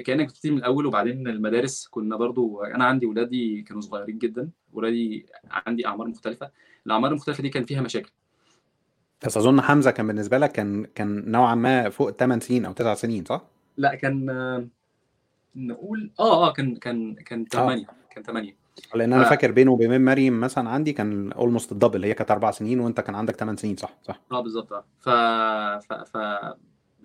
كأنك 0.00 0.26
بتبتدي 0.26 0.50
من 0.50 0.58
الأول 0.58 0.86
وبعدين 0.86 1.28
المدارس. 1.28 1.88
كنا 1.88 2.16
برضو 2.16 2.62
أنا 2.62 2.84
عندي 2.84 3.06
ولادي 3.06 3.62
كانوا 3.62 3.82
صغيرين 3.82 4.18
جدا 4.18 4.50
ولادي 4.72 5.26
عندي 5.50 5.86
أعمار 5.86 6.08
مختلفة. 6.08 6.50
الأعمار 6.86 7.10
المختلفة 7.10 7.42
دي 7.42 7.48
كان 7.48 7.64
فيها 7.64 7.80
مشاكل. 7.80 8.10
بس 9.26 9.36
أظن 9.36 9.60
حمزة 9.60 9.90
كان 9.90 10.06
بالنسبة 10.06 10.38
لك 10.38 10.52
كان 10.52 10.84
كان 10.84 11.30
نوعا 11.30 11.54
ما 11.54 11.90
فوق 11.90 12.10
8 12.10 12.40
سنين 12.40 12.64
أو 12.64 12.72
9 12.72 12.94
سنين 12.94 13.24
صح؟ 13.24 13.42
لا 13.76 13.94
كان 13.94 14.26
نقول 15.56 16.10
آه 16.20 16.48
آه 16.48 16.52
كان 16.52 16.76
كان 16.76 17.14
كان 17.14 17.44
8 17.44 17.86
كان 18.10 18.24
8 18.24 18.56
لأن 18.94 19.12
أنا 19.12 19.24
ف... 19.24 19.28
فاكر 19.28 19.50
بينه 19.52 19.72
وبين 19.72 20.04
مريم 20.04 20.40
مثلا 20.40 20.70
عندي 20.70 20.92
كان 20.92 21.32
اولموست 21.32 21.72
الدبل 21.72 22.04
هي 22.04 22.14
كانت 22.14 22.30
أربع 22.30 22.50
سنين 22.50 22.80
وأنت 22.80 23.00
كان 23.00 23.14
عندك 23.14 23.36
8 23.36 23.56
سنين 23.58 23.76
صح؟ 23.76 23.94
صح. 24.02 24.20
آه 24.32 24.40
بالظبط 24.40 24.72
آه. 24.72 24.84
ف... 25.00 25.08
ف... 25.86 25.92
ف 25.92 26.16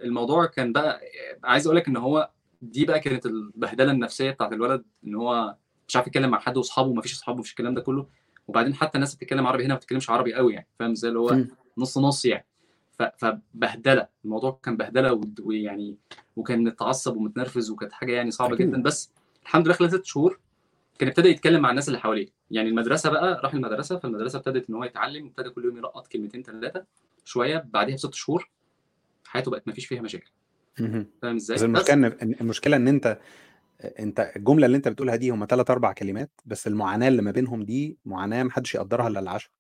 الموضوع 0.04 0.46
كان 0.46 0.74
بقى 0.74 1.02
عايز 1.44 1.66
أقول 1.68 1.78
لك 1.78 1.88
إن 1.88 1.98
هو 1.98 2.30
دي 2.62 2.86
بقى 2.86 3.00
كانت 3.00 3.26
البهدلة 3.26 3.92
النفسية 3.92 4.32
بتاعت 4.32 4.54
الولد 4.54 4.84
إن 5.08 5.16
هو 5.16 5.56
مش 5.88 5.96
عارف 5.96 6.08
يتكلم 6.08 6.30
مع 6.30 6.40
حد 6.40 6.58
وأصحابه 6.58 6.90
ومفيش 6.90 7.14
اصحابه 7.14 7.40
مفيش 7.40 7.52
الكلام 7.52 7.74
ده 7.74 7.82
كله. 7.82 8.08
وبعدين 8.48 8.74
حتى 8.74 8.96
الناس 8.96 9.16
بتتكلم 9.16 9.48
عربي 9.48 9.66
هنا 9.66 9.74
ما 9.74 9.78
بتتكلمش 9.78 10.10
عربي 10.10 10.34
قوي 10.34 10.54
يعني 10.54 10.68
فاهم 10.80 10.92
إزاي؟ 10.92 11.10
اللي 11.10 11.20
هو. 11.20 11.38
نص 11.78 11.98
نص 11.98 12.26
يعني. 12.26 12.46
فبهدلة. 13.18 14.08
الموضوع 14.26 14.60
كان 14.64 14.78
بهدلة 14.78 15.22
ويعني 15.42 15.98
وكان 16.36 16.64
متعصب 16.64 17.18
ومتنرفز 17.18 17.70
وكانت 17.70 17.92
حاجة 17.92 18.12
يعني 18.12 18.32
صعبة 18.32 18.56
جدا. 18.56 18.82
بس 18.82 19.12
الحمد 19.44 19.66
لله 19.66 19.76
خلال 19.76 19.92
ست 19.92 20.06
شهور 20.06 20.40
كان 21.00 21.10
ابتدى 21.10 21.30
يتكلم 21.30 21.62
مع 21.62 21.70
الناس 21.70 21.88
اللي 21.88 22.00
حواليه. 22.00 22.28
يعني 22.52 22.70
المدرسة 22.70 23.10
بقى 23.10 23.42
راح 23.44 23.54
المدرسة 23.54 24.00
فالمدرسة 24.00 24.38
ابتدت 24.38 24.70
إن 24.70 24.76
هو 24.76 24.84
يتعلم 24.84 25.26
ابتدى 25.26 25.50
كل 25.50 25.66
يوم 25.66 25.78
يلقط 25.78 26.08
كلمتين 26.08 26.44
ثلاثة 26.44 26.86
شوية. 27.26 27.66
بعديها 27.74 27.96
بست 27.96 28.14
شهور 28.14 28.50
حياته 29.26 29.52
بقت 29.52 29.68
ما 29.68 29.74
فيش 29.74 29.86
فيها 29.86 30.02
مشاكل. 30.02 30.32
فاهم 31.22 31.36
إزاي؟ 31.36 31.58
بس 31.58 31.64
المشكلة 31.64 32.18
المشكلة 32.42 32.76
إن 32.76 32.88
أنت 32.88 33.20
أنت 34.00 34.32
الجملة 34.36 34.66
اللي 34.66 34.78
أنت 34.78 34.88
بتقولها 34.88 35.16
دي 35.16 35.30
هم 35.30 35.46
ثلاث 35.50 35.72
أربع 35.72 35.94
كلمات 35.94 36.32
بس 36.46 36.68
المعاناة 36.68 37.08
اللي 37.08 37.22
ما 37.22 37.32
بينهم 37.32 37.64
دي 37.64 37.98
معاناة 38.06 38.44
ما 38.44 38.52
حدش 38.52 38.76
يقدرها 38.76 39.08
إلا 39.08 39.20
العشرة. 39.20 39.52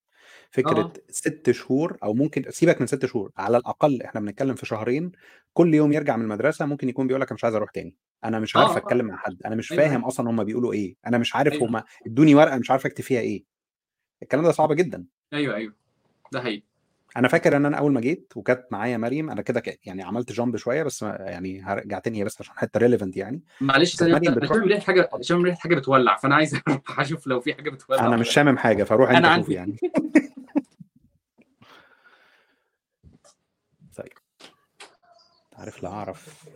فكرة 0.51 0.79
آه 0.79 0.93
ست 1.09 1.51
شهور 1.51 1.97
أو 2.03 2.13
ممكن 2.13 2.45
سيبك 2.49 2.81
من 2.81 2.87
ست 2.87 3.05
شهور 3.05 3.31
على 3.37 3.57
الأقل 3.57 4.01
إحنا 4.01 4.21
بنتكلم 4.21 4.55
في 4.55 4.65
شهرين 4.65 5.11
كل 5.53 5.73
يوم 5.73 5.93
يرجع 5.93 6.15
من 6.17 6.23
المدرسة 6.23 6.65
ممكن 6.65 6.89
يكون 6.89 7.07
بيقول 7.07 7.21
لك 7.21 7.27
أنا 7.27 7.35
مش 7.35 7.43
عايز 7.43 7.55
أروح 7.55 7.71
تاني 7.71 7.95
أنا 8.23 8.39
مش 8.39 8.55
عارف 8.55 8.69
آه 8.69 8.75
آه. 8.75 8.77
أتكلم 8.77 9.05
مع 9.05 9.17
حد 9.17 9.43
أنا 9.45 9.55
مش 9.55 9.71
أيوه 9.71 9.83
فاهم 9.83 9.97
أيوه. 9.97 10.07
أصلا 10.07 10.29
هم 10.29 10.43
بيقولوا 10.43 10.73
إيه 10.73 10.95
أنا 11.07 11.17
مش 11.17 11.35
عارف 11.35 11.53
أيوه. 11.53 11.67
هم 11.69 11.83
إدوني 12.05 12.35
ورقة 12.35 12.57
مش 12.57 12.71
عارف 12.71 12.85
أكتب 12.85 13.03
فيها 13.03 13.19
إيه. 13.19 13.43
الكلام 14.23 14.43
ده 14.43 14.51
صعب 14.51 14.73
جدا. 14.73 15.05
أيوه 15.33 15.55
أيوه. 15.55 15.73
ده 16.31 16.41
حقيقي. 16.41 16.63
أنا 17.17 17.27
فاكر 17.27 17.57
إن 17.57 17.65
أنا 17.65 17.77
أول 17.77 17.93
ما 17.93 18.01
جيت 18.01 18.33
وكانت 18.35 18.65
معايا 18.71 18.97
مريم 18.97 19.29
أنا 19.29 19.41
كده 19.41 19.63
يعني 19.85 20.03
عملت 20.03 20.31
jump 20.31 20.57
شوية 20.57 20.83
بس 20.83 21.01
يعني 21.01 21.61
هرجع 21.61 21.99
تاني 21.99 22.19
هي 22.19 22.23
بس 22.23 22.41
عشان 22.41 22.53
حتة 22.57 22.77
relevant 22.77 23.17
يعني. 23.17 23.41
معلش 23.61 23.95
ثانية 23.95 24.13
مريم 24.13 24.31
أنا 24.31 24.39
شامم 24.39 24.47
بتروح 24.47 24.63
ريحة 24.63 24.85
حاجة 24.85 25.09
شامم 25.21 25.43
ريحة 25.45 25.57
حاجة 25.59 25.75
بتولع 25.75 26.17
فأنا 26.17 26.35
عايز 26.35 26.55
أروح 26.67 26.99
أشوف 26.99 27.27
لو 27.27 27.41
في 27.41 27.53
حاجة 27.53 27.69
بتولع. 27.69 28.05
أنا 28.05 28.17
مش 28.17 28.29
شامم 28.29 28.57
حاجة 28.57 28.83
فروح 28.83 29.09
أنت 29.09 29.19
شوف 29.19 29.25
عندي 29.25 29.53
يعني 29.53 29.77
طيب 33.97 34.13
عارف 35.59 35.83
لا 35.83 35.89
أعرف 35.89 36.49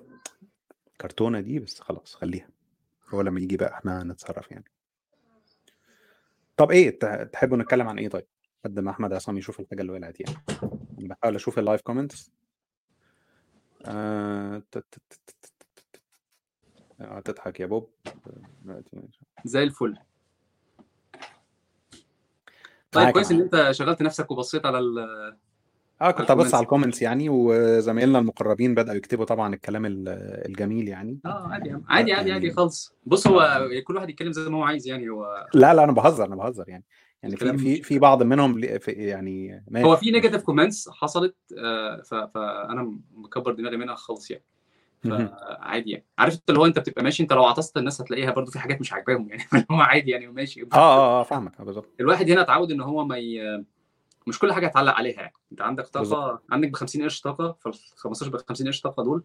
كرتونة 1.02 1.40
دي 1.40 1.60
بس 1.60 1.80
خلاص 1.80 2.16
خليها. 2.16 2.50
هو 3.10 3.22
لما 3.22 3.40
يجي 3.40 3.58
بقى 3.58 3.74
إحنا 3.74 4.04
نتصرف 4.04 4.52
يعني. 4.52 4.66
طب 6.58 6.72
إيه 6.72 7.00
تحبوا 7.26 7.58
نتكلم 7.58 7.88
عن 7.88 8.00
إيه 8.00 8.10
طيب؟ 8.10 8.26
قد 8.66 8.80
ما 8.80 8.92
أحمد 8.92 9.14
عصام 9.14 9.38
يشوف 9.38 9.60
الحاجة 9.60 9.82
اللي 9.82 9.92
ولعت 9.92 10.20
يعني 10.20 10.36
بحاول 10.98 11.36
أشوف 11.36 11.60
ال 11.60 11.64
live 11.64 11.82
comments 11.82 12.32
آه... 13.86 14.64
ت- 14.72 14.86
آه، 17.02 17.20
تضحك 17.20 17.60
يا 17.60 17.66
بوب. 17.66 17.90
زي 19.46 19.64
الفل. 19.64 19.98
طيب 22.92 23.10
كويس 23.10 23.32
إن 23.32 23.42
أنت 23.42 23.68
شغلت 23.72 24.02
نفسك 24.02 24.32
وبصيت 24.32 24.66
على 24.66 24.80
ال- 24.80 25.38
آه 26.02 26.12
كنت 26.12 26.32
ابص 26.32 26.54
على 26.54 26.64
ال 26.64 26.68
comments 26.68 27.02
يعني 27.02 27.30
وزمايلنا 27.30 28.20
المقربين 28.20 28.76
بدأوا 28.76 28.98
يكتبوا 28.98 29.26
طبعا 29.26 29.54
الكلام 29.54 29.86
ال- 29.86 30.10
الجميل 30.48 30.88
يعني. 30.88 31.20
آه 31.26 31.48
عادي 31.48 31.70
عادي 31.72 31.84
عادي 31.90 32.14
عادي 32.14 32.30
يعني 32.30 32.52
خالص. 32.52 32.94
بص 33.06 33.28
هو 33.28 33.42
آه، 33.42 33.80
كل 33.88 33.96
واحد 33.96 34.10
يتكلم 34.10 34.32
زي 34.32 34.50
ما 34.50 34.58
هو 34.58 34.64
عايز 34.64 34.88
يعني 34.88 35.10
هو 35.10 35.48
لا 35.54 35.74
لا 35.74 35.84
أنا 35.84 35.92
بهزر 35.92 36.26
أنا 36.26 36.36
بهزر 36.36 36.70
يعني. 36.70 36.84
يعني 37.24 37.38
في 37.38 37.58
في 37.58 37.82
في 37.84 38.00
بعض 38.00 38.24
منهم 38.24 38.62
في 38.78 38.92
يعني 38.92 39.54
هو 39.56 39.62
ماشي 39.70 39.84
في 39.86 39.90
ماشي 39.90 40.12
negative 40.12 40.42
comments 40.44 40.90
حصلت 40.90 41.36
آه، 41.58 42.02
فأنا 42.34 42.98
مكبر 43.14 43.52
دماغي 43.54 43.78
منها 43.78 43.96
خالص 43.96 44.32
يعني. 44.32 44.44
فعادي 45.04 45.92
يعني. 45.92 46.06
عارف 46.18 46.34
انت 46.36 46.50
اللي 46.50 46.60
هو 46.60 46.66
انت 46.66 46.80
بتبقى 46.80 47.04
ماشي 47.04 47.24
انت 47.24 47.34
لو 47.34 47.46
عطست 47.46 47.78
الناس 47.78 48.02
هتلاقيها 48.02 48.32
برضو 48.32 48.52
في 48.52 48.60
حاجات 48.60 48.82
مش 48.82 48.94
عاجباهم 48.94 49.30
يعني. 49.30 49.44
هو 49.72 49.76
عادي 49.82 50.12
يعني 50.12 50.28
ماشي 50.28 50.62
آه 50.62 50.76
آه 50.76 51.20
آه 51.20 51.24
فاهمك. 51.24 51.60
آه، 51.60 51.64
بالظبط. 51.64 51.90
الواحد 52.00 52.32
هنا 52.32 52.42
اتعود 52.42 52.72
إن 52.72 52.82
هو 52.82 53.06
ما 53.06 53.18
ي... 53.18 53.66
مش 54.28 54.40
كل 54.40 54.54
حاجة 54.54 54.68
هتعلق 54.68 54.94
عليها 54.94 55.22
يعني. 55.22 55.34
انت 55.52 55.62
عندك 55.62 55.88
طاقة 55.88 56.42
عندك 56.50 56.70
ب 56.70 56.76
50 56.76 57.02
قرش 57.02 57.22
طاقة 57.22 57.56
فال 57.60 57.74
15 57.96 58.32
ب 58.32 58.38
50 58.38 58.68
قرش 58.68 58.82
طاقة 58.82 59.04
دول 59.04 59.24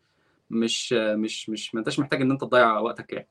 مش 0.51 0.93
مش 0.93 1.49
مش 1.49 1.75
ما 1.75 1.81
انتش 1.81 1.99
محتاج 1.99 2.23
ان 2.23 2.31
انت 2.31 2.41
تضيع 2.41 2.79
وقتك 2.79 3.13
يعني. 3.13 3.29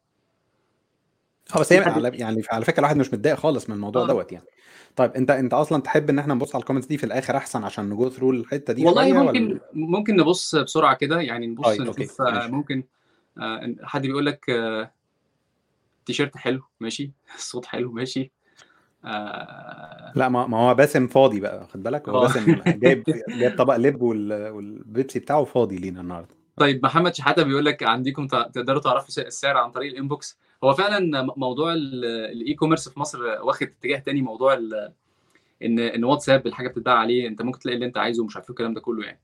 آه 1.56 1.60
بس 1.60 1.74
هي 1.74 1.80
على 1.80 2.12
يعني 2.18 2.44
على 2.52 2.66
فكرة 2.66 2.80
الواحد 2.80 2.98
مش 2.98 3.14
متضايق 3.14 3.38
خالص 3.38 3.70
من 3.70 3.76
الموضوع 3.76 4.04
آه. 4.04 4.08
دوت 4.08 4.32
يعني. 4.32 4.46
طيب 4.96 5.12
انت 5.12 5.32
انت 5.32 5.54
أصلا 5.54 5.82
تحب 5.82 6.10
ان 6.10 6.20
إحنا 6.20 6.34
نبص 6.34 6.56
على 6.56 6.62
ال 6.62 6.65
comments 6.65 6.88
دي 6.88 6.98
في 6.98 7.04
الآخر 7.04 7.38
أحسن 7.38 7.64
عشان 7.64 7.90
ن 7.90 7.96
go 7.96 8.10
through 8.10 8.32
الحتة 8.32 8.74
دي 8.74 8.86
والله 8.86 9.24
ممكن 9.24 9.52
ولا؟ 9.52 9.60
ممكن 9.74 10.16
نبص 10.16 10.56
بسرعة 10.56 10.96
كده 10.96 11.22
يعني 11.22 11.48
نبص 11.48 11.68
okay 11.68 12.04
نشوف 12.04 12.22
آه، 12.22 12.48
ممكن 12.48 12.84
آه، 13.38 13.76
حد 13.84 14.02
بيقول 14.02 14.26
لك 14.26 14.50
آه، 14.50 14.92
تيشيرت 16.06 16.38
حلو 16.38 16.64
ماشي 16.80 17.12
الصوت 17.36 17.66
حلو 17.66 17.92
ماشي. 17.92 18.32
آه. 19.08 20.12
لا 20.16 20.30
ما 20.30 20.48
ما 20.48 20.58
هو 20.58 20.76
باسم 20.76 21.08
فاضي 21.08 21.40
بقى 21.40 21.68
خد 21.68 21.84
بالك؟ 21.84 22.10
هو 22.10 22.18
آه. 22.18 22.22
باسم 22.22 22.46
جايب 22.84 23.04
جايب 23.30 23.58
طبق 23.58 23.76
لب 23.76 24.02
وال- 24.02 24.50
والبيبسي 24.52 25.20
بتاعه 25.20 25.44
فاضي 25.44 25.76
لينا 25.78 26.02
النهارده. 26.02 26.36
طيب 26.58 26.84
محمد 26.86 27.16
شحاته 27.16 27.44
بيقول 27.44 27.66
لك 27.66 27.84
عندكم 27.84 28.28
تقدروا 28.28 28.82
تعرفوا 28.82 29.24
السعر 29.24 29.58
عن 29.58 29.72
طريق 29.72 29.92
ال 29.92 29.99
inbox 29.99 30.38
هو 30.64 30.74
فعلا 30.74 31.28
موضوع 31.38 31.74
ال- 31.74 32.06
ال 32.06 32.54
e-commerce 32.54 32.90
في 32.90 33.00
مصر 33.00 33.20
واخد 33.24 33.68
اتجاه 33.68 34.00
تاني 34.00 34.22
موضوع 34.22 34.54
إن 35.64 35.80
إن 35.80 36.04
واتساب 36.04 36.48
الحاجة 36.48 36.68
بتتباع 36.68 36.96
عليه 36.98 37.28
أنت 37.28 37.42
ممكن 37.42 37.60
تلاقي 37.60 37.76
اللي 37.76 37.86
أنت 37.86 37.98
عايزه 37.98 38.24
ومش 38.24 38.36
عارف 38.36 38.46
إيه 38.46 38.52
الكلام 38.52 38.74
ده 38.74 38.82
كله 38.82 39.06
يعني. 39.06 39.20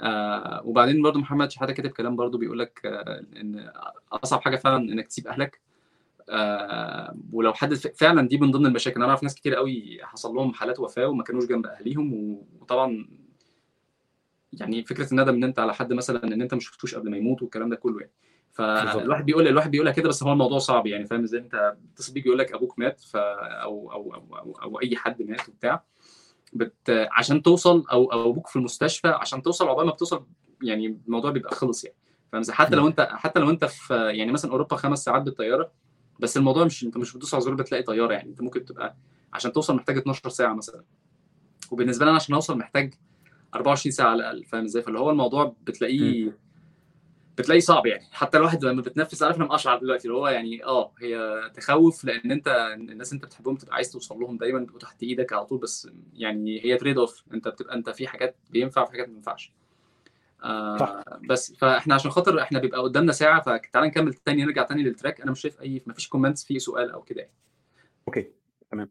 آه 0.00 0.62
وبعدين 0.64 1.02
برضو 1.02 1.18
محمد 1.18 1.50
شحاتة 1.50 1.72
كاتب 1.72 1.90
كلام 1.90 2.16
برضو 2.16 2.38
بيقول 2.38 2.58
لك 2.58 2.80
آه 2.84 3.24
إن 3.40 3.70
أصعب 4.12 4.40
حاجة 4.40 4.56
فعلا 4.56 4.76
إنك 4.92 5.06
تسيب 5.06 5.26
أهلك. 5.28 5.60
آه 5.60 5.67
ولو 7.32 7.54
حد 7.54 7.74
فعلا 7.74 8.28
دي 8.28 8.38
من 8.38 8.50
ضمن 8.50 8.66
المشاكل. 8.66 8.96
أنا 9.02 9.08
أعرف 9.10 9.22
ناس 9.22 9.34
كتير 9.34 9.54
قوي 9.54 9.98
حصل 10.02 10.34
لهم 10.34 10.52
حالات 10.52 10.80
وفاة 10.80 11.06
وما 11.06 11.22
كانوش 11.22 11.46
جنب 11.46 11.66
اهليهم 11.66 12.14
و- 12.14 12.46
وطبعا 12.60 13.08
يعني 14.52 14.84
فكرة 14.84 15.10
الندم 15.12 15.34
إن 15.34 15.44
أنت 15.44 15.58
على 15.58 15.74
حد 15.74 15.92
مثلا 15.92 16.24
إن 16.24 16.42
أنت 16.42 16.54
ما 16.54 16.60
شفتوش 16.60 16.94
قبل 16.94 17.10
ما 17.10 17.16
يموت 17.16 17.42
والكلام 17.42 17.68
ده 17.68 17.76
كله 17.76 18.00
يعني. 18.00 18.12
فالواحد 18.52 19.24
بيقول 19.26 19.48
الواحد 19.48 19.70
بيقولها 19.70 19.92
كده 19.92 20.08
بس 20.08 20.22
هو 20.22 20.32
الموضوع 20.32 20.58
صعب 20.58 20.86
يعني 20.86 21.06
فاهم 21.06 21.22
إزاي؟ 21.22 21.40
أنت 21.40 21.74
بتصل 21.94 22.12
بيك 22.12 22.26
يقول 22.26 22.38
لك 22.38 22.52
أبوك 22.52 22.78
مات 22.78 23.00
ف 23.00 23.16
أو 23.16 23.92
أو 23.92 24.14
أو 24.14 24.36
أو, 24.38 24.52
أو 24.62 24.80
أي 24.80 24.96
حد 24.96 25.22
مات 25.22 25.48
وبتاع. 25.48 25.82
بت... 26.52 27.08
عشان 27.12 27.42
توصل 27.42 27.84
أو 27.92 28.12
أو 28.12 28.30
أبوك 28.30 28.46
في 28.46 28.56
المستشفى 28.56 29.08
عشان 29.08 29.42
توصل 29.42 29.68
عقبال 29.68 29.86
ما 29.86 29.92
بتوصل 29.92 30.26
يعني 30.62 30.98
الموضوع 31.06 31.30
بيبقى 31.30 31.54
خلص 31.54 31.84
يعني. 31.84 31.96
فاهم 32.32 32.42
حتى 32.50 32.76
لو 32.76 32.82
مم. 32.82 32.88
انت 32.88 33.08
حتى 33.12 33.40
لو 33.40 33.50
أنت 33.50 33.64
في 33.64 33.94
يعني 33.94 34.32
مثلا 34.32 34.50
أوروبا 34.50 34.76
خمس 34.76 35.04
ساعات 35.04 35.22
بالطيارة 35.22 35.70
بس 36.18 36.36
الموضوع 36.36 36.64
مش 36.64 36.84
انت 36.84 36.96
مش 36.96 37.12
بتدوس 37.12 37.34
على 37.34 37.42
زرار 37.42 37.54
بتلاقي 37.54 37.82
طيارة 37.82 38.12
يعني. 38.12 38.28
انت 38.28 38.40
ممكن 38.42 38.64
تبقى 38.64 38.96
عشان 39.32 39.52
توصل 39.52 39.76
محتاج 39.76 39.96
12 39.96 40.28
ساعة 40.28 40.54
مثلا. 40.54 40.84
وبالنسبة 41.70 42.04
لي 42.04 42.08
أنا 42.08 42.16
عشان 42.16 42.34
أوصل 42.34 42.58
محتاج 42.58 42.94
24 43.54 43.92
ساعة 43.92 44.08
على 44.10 44.16
الأقل 44.16 44.44
فاهم 44.44 44.64
إزاي؟ 44.64 44.82
فاللي 44.82 44.98
هو 44.98 45.10
الموضوع. 45.10 45.56
بتلاقيه 45.62 46.38
بتلاقيه 47.38 47.60
صعب 47.60 47.86
يعني. 47.86 48.04
حتى 48.12 48.38
الواحد 48.38 48.64
لما 48.64 48.82
بتنفس 48.82 49.22
عارف 49.22 49.36
أنا 49.36 49.44
مقشعر 49.44 49.78
دلوقتي. 49.78 50.08
اللي 50.08 50.18
هو 50.18 50.28
يعني 50.28 50.64
آه 50.64 50.92
هي 51.00 51.40
تخوف 51.54 52.04
لأن 52.04 52.30
أنت 52.30 52.74
الناس 52.78 53.12
أنت 53.12 53.24
بتحبهم 53.24 53.54
بتبقى 53.54 53.74
عايز 53.74 53.92
توصل 53.92 54.20
لهم 54.20 54.36
دايما 54.36 54.58
بيبقوا 54.58 54.78
تحت 54.78 55.02
إيدك 55.02 55.32
على 55.32 55.46
طول. 55.46 55.58
بس 55.58 55.88
يعني 56.14 56.64
هي 56.64 56.76
trade-off 56.76 57.24
أنت 57.34 57.48
بتبقى 57.48 57.74
أنت 57.74 57.90
في 57.90 58.06
حاجات 58.08 58.36
بينفع 58.50 58.82
وفي 58.82 58.92
حاجات 58.92 59.08
ما 59.08 59.14
ينفعش. 59.14 59.52
آه 60.44 61.04
بس 61.28 61.52
فإحنا 61.52 61.94
عشان 61.94 62.10
خاطر 62.10 62.42
إحنا 62.42 62.58
بيبقى 62.58 62.80
قدامنا 62.80 63.12
ساعة 63.12 63.40
فتعالى 63.40 63.88
نكمل 63.88 64.14
تاني 64.14 64.44
نرجع 64.44 64.62
تاني 64.62 64.82
لل 64.82 64.91
track. 64.91 65.20
أنا 65.20 65.30
مش 65.30 65.40
شايف 65.40 65.60
أي 65.60 65.82
ما 65.86 65.94
فيش 65.94 66.08
comments 66.08 66.44
في 66.44 66.58
سؤال 66.58 66.90
أو 66.90 67.02
كده 67.02 67.20
يعني. 67.20 67.34
أوكي 68.08 68.30
تمام. 68.70 68.90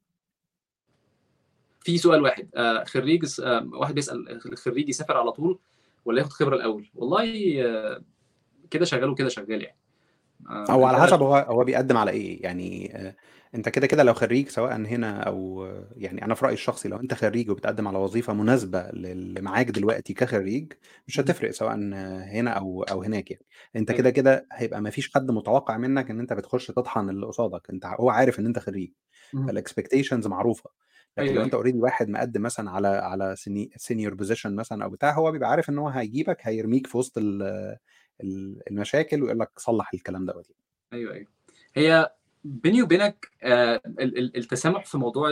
في 1.79 1.97
سؤال 1.97 2.21
واحد. 2.21 2.49
آه 2.55 2.83
خريج 2.83 3.25
آه 3.43 3.69
واحد 3.73 3.95
بيسأل 3.95 4.29
الخريج 4.53 4.89
يسافر 4.89 5.17
على 5.17 5.31
طول 5.31 5.59
ولا 6.05 6.19
ياخد 6.19 6.31
خبرة 6.31 6.55
الأول؟ 6.55 6.89
والله 6.95 7.55
آه 7.65 8.03
كده 8.71 8.85
شغال 8.85 9.09
وكده 9.09 9.29
شغال 9.29 9.61
يعني. 9.63 9.77
آه 10.49 10.71
هو 10.71 10.85
على 10.85 10.97
انت 10.97 11.05
حسب 11.05 11.21
هو 11.21 11.35
هو 11.35 11.63
بيقدم 11.63 11.97
على 11.97 12.11
إيه. 12.11 12.43
يعني 12.43 12.95
آه، 12.95 13.15
أنت 13.55 13.69
كده 13.69 13.87
كده 13.87 14.03
لو 14.03 14.13
خريج 14.13 14.49
سواء 14.49 14.75
هنا 14.75 15.19
أو 15.23 15.65
يعني 15.95 16.25
أنا 16.25 16.35
في 16.35 16.45
رأيي 16.45 16.53
الشخصي 16.53 16.89
لو 16.89 16.97
أنت 16.99 17.13
خريج 17.13 17.49
وبتقدم 17.49 17.87
على 17.87 17.97
وظيفة 17.97 18.33
مناسبة 18.33 18.79
اللي 18.79 19.41
معاك 19.41 19.69
دلوقتي 19.69 20.13
كخريج 20.13 20.73
مش 21.07 21.19
هتفرق 21.19 21.51
سواء 21.51 21.75
هنا 22.31 22.51
أو 22.51 22.83
أو 22.83 23.03
هناك 23.03 23.31
يعني. 23.31 23.45
أنت 23.75 23.91
كده 23.91 24.09
كده 24.09 24.47
هيبقى 24.53 24.81
ما 24.81 24.89
فيش 24.89 25.13
حد 25.13 25.31
متوقع 25.31 25.77
منك 25.77 26.09
إن 26.11 26.19
أنت 26.19 26.33
بتخش 26.33 26.67
تطحن 26.67 27.09
اللي 27.09 27.25
قصادك. 27.25 27.69
أنت 27.69 27.85
هو 27.85 28.09
عارف 28.09 28.39
إن 28.39 28.45
أنت 28.45 28.59
خريج. 28.59 28.91
فال 29.33 29.47
expectations 29.47 30.27
معروفة. 30.27 30.69
لكن 31.17 31.27
أيوه 31.27 31.35
لو 31.35 31.43
أنت 31.43 31.53
أيوه 31.53 31.61
already 31.61 31.79
واحد 31.79 32.09
مقدم 32.09 32.41
مثلا 32.41 32.71
على 32.71 32.87
على 32.87 33.35
senior 33.77 34.13
position 34.13 34.55
مثلا 34.55 34.83
أو 34.83 34.89
بتاع 34.89 35.13
هو 35.13 35.31
بيبقى 35.31 35.49
عارف 35.49 35.69
إن 35.69 35.77
هو 35.77 35.87
هيجيبك 35.89 36.37
هيرميك 36.41 36.87
في 36.87 36.97
وسط 36.97 37.13
المشاكل 38.23 39.23
ويقول 39.23 39.39
لك 39.39 39.51
صلح 39.57 39.93
الكلام 39.93 40.25
دوت. 40.25 40.47
أيوه 40.93 41.13
أيوه. 41.13 41.27
هي 41.75 42.11
بيني 42.43 42.81
وبينك 42.81 43.31
آه 43.43 43.81
ال- 43.85 44.17
ال- 44.17 44.37
التسامح 44.37 44.85
في 44.85 44.97
موضوع 44.97 45.31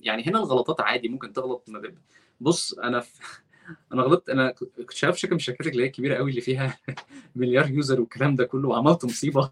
يعني 0.00 0.26
هنا 0.26 0.38
الغلطات 0.38 0.80
عادي 0.80 1.08
ممكن 1.08 1.32
تغلط 1.32 1.64
ما 1.68 1.94
بص 2.40 2.72
أنا 2.78 3.00
في 3.00 3.20
أنا 3.92 4.02
غلطت 4.02 4.28
أنا 4.28 4.50
كنت 4.50 4.90
شغال 4.92 5.12
في 5.14 5.20
شركة 5.20 5.34
من 5.34 5.70
اللي 5.70 5.82
هي 5.82 5.86
الكبيرة 5.86 6.16
قوي 6.16 6.30
اللي 6.30 6.40
فيها 6.40 6.78
مليار 7.36 7.70
user 7.70 8.00
والكلام 8.00 8.36
ده 8.36 8.44
كله 8.44 8.68
وعملت 8.68 9.04
مصيبة. 9.04 9.50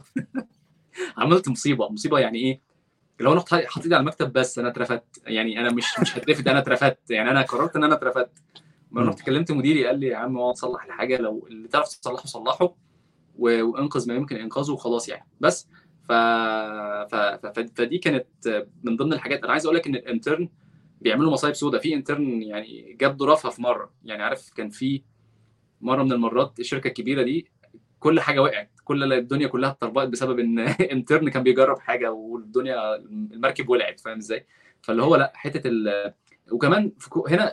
عملت 1.16 1.48
مصيبة 1.48 1.88
مصيبة 1.88 2.18
يعني 2.18 2.38
إيه؟ 2.38 2.60
لو 3.20 3.32
أنا 3.32 3.44
إيدي 3.52 3.94
على 3.94 4.00
المكتب 4.00 4.32
بس 4.32 4.58
أنا 4.58 4.68
اترفدت 4.68 5.22
يعني 5.26 5.60
أنا 5.60 5.72
مش 5.72 5.84
مش 6.00 6.18
هترفد 6.18 6.48
أنا 6.48 6.58
اترفدت 6.58 7.10
يعني 7.10 7.30
أنا 7.30 7.42
قررت 7.42 7.76
إن 7.76 7.84
أنا 7.84 7.94
اترفدت. 7.94 8.38
ما. 8.94 9.08
رحت 9.08 9.20
كلمت 9.22 9.52
مديري 9.52 9.86
قال 9.86 10.00
لي 10.00 10.06
يا 10.06 10.16
عم 10.16 10.38
اقعد 10.38 10.56
صلح 10.56 10.84
الحاجة 10.84 11.16
لو 11.16 11.46
اللي 11.50 11.68
تعرف 11.68 11.88
تصلحه 11.96 12.26
صلحه 12.26 12.74
وانقذ 13.38 14.08
ما 14.08 14.14
يمكن 14.14 14.36
انقاذه 14.36 14.70
وخلاص 14.70 15.08
يعني. 15.08 15.26
بس 15.40 15.68
ف... 16.08 16.12
ف... 17.10 17.14
ف... 17.14 17.58
فدي 17.76 17.98
كانت 17.98 18.26
من 18.82 18.96
ضمن 18.96 19.12
الحاجات. 19.12 19.42
أنا 19.44 19.52
عايز 19.52 19.66
أقول 19.66 19.76
لك 19.76 19.86
إن 19.86 19.94
ال 19.94 20.02
intern 20.02 20.48
بيعملوا 21.00 21.32
مصايب 21.32 21.54
سوداء 21.54 21.80
في 21.80 21.94
intern 21.94 22.42
يعني 22.42 22.96
جاب 23.00 23.18
ظرافها 23.18 23.50
في 23.50 23.62
مرة. 23.62 23.90
يعني 24.04 24.22
عارف 24.22 24.50
كان 24.50 24.70
في 24.70 25.02
مرة 25.80 26.02
من 26.02 26.12
المرات 26.12 26.60
الشركة 26.60 26.88
الكبيرة 26.88 27.22
دي 27.22 27.50
كل 28.00 28.20
حاجة 28.20 28.42
وقعت. 28.42 28.70
كل 28.84 29.12
الدنيا 29.12 29.46
كلها 29.46 29.70
اتطربقت 29.70 30.08
بسبب 30.08 30.38
إن 30.38 30.58
intern 30.92 31.28
كان 31.28 31.42
بيجرب 31.42 31.78
حاجة 31.78 32.12
والدنيا 32.12 32.96
المركب 32.96 33.68
ولعت. 33.68 34.00
فاهم 34.00 34.16
إزاي؟ 34.16 34.46
فاللي 34.82 35.02
هو 35.02 35.16
لأ 35.16 35.32
حتة 35.34 35.68
ال... 35.68 36.14
وكمان 36.50 36.92
هنا 37.28 37.52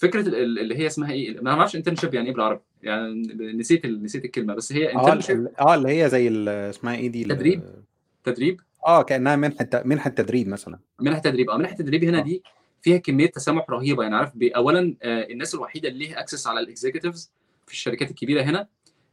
فكرة 0.00 0.20
اللي 0.28 0.78
هي 0.78 0.86
اسمها 0.86 1.12
إيه؟ 1.12 1.40
ما 1.40 1.50
أعرفش 1.50 1.76
internship 1.76 2.14
يعني 2.14 2.26
إيه 2.28 2.34
بالعربي. 2.34 2.60
يعني 2.82 3.22
نسيت 3.52 3.86
نسيت 3.86 4.24
الكلمة 4.24 4.54
بس 4.54 4.72
هي 4.72 4.92
internship 4.94 5.48
آه 5.60 5.74
اللي 5.74 6.02
هي 6.02 6.08
زي 6.08 6.28
اسمها 6.48 6.94
إيه 6.94 7.08
دي؟ 7.08 7.24
تدريب؟ 7.24 7.62
تدريب؟ 8.24 8.60
آه 8.86 9.02
كأنها 9.02 9.36
منحه 9.36 9.66
منحه 9.84 10.10
تدريب 10.10 10.48
مثلا. 10.48 10.78
منحه 11.00 11.18
تدريب 11.18 11.50
آه 11.50 11.56
منحه 11.56 11.74
تدريب 11.74 12.04
هنا 12.04 12.18
آه. 12.18 12.22
دي 12.22 12.42
فيها 12.82 12.96
كمية 12.98 13.26
تسامح 13.26 13.70
رهيبة. 13.70 14.02
يعني 14.02 14.16
عارف 14.16 14.32
اولا 14.42 14.94
الناس 15.04 15.54
الوحيدة 15.54 15.88
اللي 15.88 16.04
ليها 16.06 16.20
access 16.20 16.46
على 16.46 16.60
ال 16.60 16.66
executives 16.66 17.30
في 17.66 17.72
الشركات 17.72 18.10
الكبيرة 18.10 18.42
هنا 18.42 18.68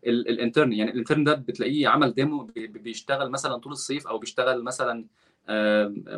ال 0.05 0.15
intern 0.15 0.73
يعني 0.73 0.91
ال 0.91 0.96
intern 0.96 1.23
ده 1.23 1.33
بتلاقيه 1.33 1.87
عمل 1.87 2.13
demo 2.13 2.49
بيشتغل 2.57 3.29
مثلا 3.31 3.57
طول 3.57 3.71
الصيف 3.71 4.07
أو 4.07 4.17
بيشتغل 4.17 4.63
مثلا 4.63 5.05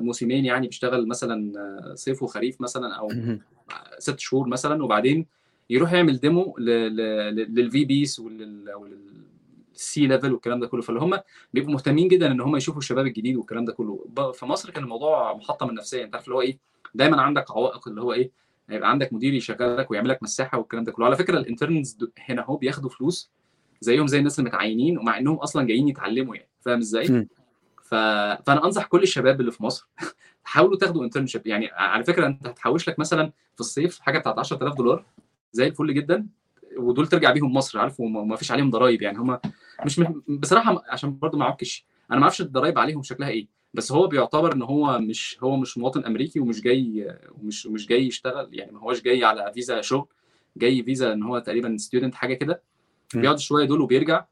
موسمين 0.01 0.45
يعني 0.45 0.67
بيشتغل 0.67 1.07
مثلا 1.07 1.53
صيف 1.95 2.23
وخريف 2.23 2.61
مثلا 2.61 2.95
أو 2.95 3.11
ست 3.99 4.19
شهور 4.19 4.47
مثلا 4.47 4.83
وبعدين 4.83 5.25
يروح 5.69 5.93
يعمل 5.93 6.17
demo 6.17 6.55
لل 6.57 7.85
VPs 7.85 8.19
وال 8.19 10.07
C-level 10.07 10.33
والكلام 10.33 10.59
ده 10.59 10.67
كله. 10.67 10.81
فاللي 10.81 11.01
هم 11.01 11.19
بيبقوا 11.53 11.73
مهتمين 11.73 12.07
جدا 12.07 12.31
إن 12.31 12.41
هم 12.41 12.55
يشوفوا 12.55 12.79
الشباب 12.79 13.05
الجديد 13.05 13.35
والكلام 13.35 13.65
ده 13.65 13.73
كله. 13.73 14.05
في 14.33 14.45
مصر 14.45 14.69
كان 14.69 14.83
الموضوع 14.83 15.33
محطم 15.33 15.69
النفسيه 15.69 16.03
أنت 16.03 16.15
عارف 16.15 16.25
اللي 16.25 16.35
هو 16.35 16.41
إيه؟ 16.41 16.57
دايما 16.95 17.21
عندك 17.21 17.51
عوائق 17.51 17.87
اللي 17.87 18.01
هو 18.01 18.13
إيه؟ 18.13 18.31
هيبقى 18.69 18.89
عندك 18.89 19.13
مدير 19.13 19.33
يشغلك 19.33 19.91
ويعمل 19.91 20.09
لك 20.09 20.23
مساحة 20.23 20.57
والكلام 20.57 20.83
ده 20.83 20.91
كله. 20.91 21.05
على 21.05 21.15
فكرة 21.15 21.37
ال 21.37 21.45
interns 21.45 21.97
هنا 22.17 22.41
أهو 22.41 22.57
بياخدوا 22.57 22.89
فلوس 22.89 23.31
زيهم 23.81 24.07
زي 24.07 24.19
الناس 24.19 24.39
المتعينين 24.39 24.97
ومع 24.97 25.17
إنهم 25.17 25.35
أصلا 25.35 25.67
جايين 25.67 25.87
يتعلموا 25.87 26.35
يعني. 26.35 26.49
فاهم 26.61 26.77
إزاي؟ 26.77 27.27
ف... 27.89 27.95
فأنا 28.45 28.65
أنصح 28.65 28.85
كل 28.85 29.03
الشباب 29.03 29.41
اللي 29.41 29.51
في 29.51 29.63
مصر 29.63 29.87
حاولوا 30.43 30.77
تاخدوا 30.77 31.05
internship 31.05 31.47
يعني 31.47 31.69
على 31.71 32.03
فكرة 32.03 32.27
أنت 32.27 32.47
هتحوش 32.47 32.89
لك 32.89 32.99
مثلا 32.99 33.31
في 33.55 33.59
الصيف 33.59 33.99
حاجة 33.99 34.19
بتاعت 34.19 34.39
10000 34.39 34.75
دولار 34.75 35.05
زي 35.51 35.67
الفل 35.67 35.93
جدا 35.93 36.27
ودول 36.77 37.07
ترجع 37.07 37.31
بيهم 37.31 37.53
مصر 37.53 37.79
عارف 37.79 37.99
وما 37.99 38.35
فيش 38.35 38.51
عليهم 38.51 38.69
ضرايب 38.69 39.01
يعني 39.01 39.17
هم 39.17 39.39
مش 39.85 40.01
بصراحة 40.27 40.83
عشان 40.89 41.19
برضو 41.19 41.37
ما 41.37 41.45
أعكش 41.45 41.85
أنا 42.11 42.19
ما 42.19 42.23
أعرفش 42.23 42.41
الضرايب 42.41 42.79
عليهم 42.79 43.03
شكلها 43.03 43.29
إيه 43.29 43.47
بس 43.73 43.91
هو 43.91 44.07
بيعتبر 44.07 44.53
إن 44.53 44.61
هو 44.61 44.99
مش 44.99 45.37
هو 45.43 45.57
مش 45.57 45.77
مواطن 45.77 46.05
أمريكي 46.05 46.39
ومش 46.39 46.61
جاي 46.61 47.15
ومش 47.31 47.67
مش 47.67 47.87
جاي 47.87 48.07
يشتغل 48.07 48.49
يعني 48.51 48.71
ما 48.71 48.79
هوش 48.79 49.01
جاي 49.01 49.23
على 49.23 49.51
فيزا 49.53 49.81
شغل 49.81 50.07
جاي 50.57 50.83
فيزا 50.83 51.13
إن 51.13 51.23
هو 51.23 51.39
تقريبا 51.39 51.77
student 51.77 52.15
حاجة 52.15 52.33
كده 52.33 52.61
بيقعد 53.15 53.39
شوية 53.39 53.65
دول 53.65 53.81
وبيرجع 53.81 54.25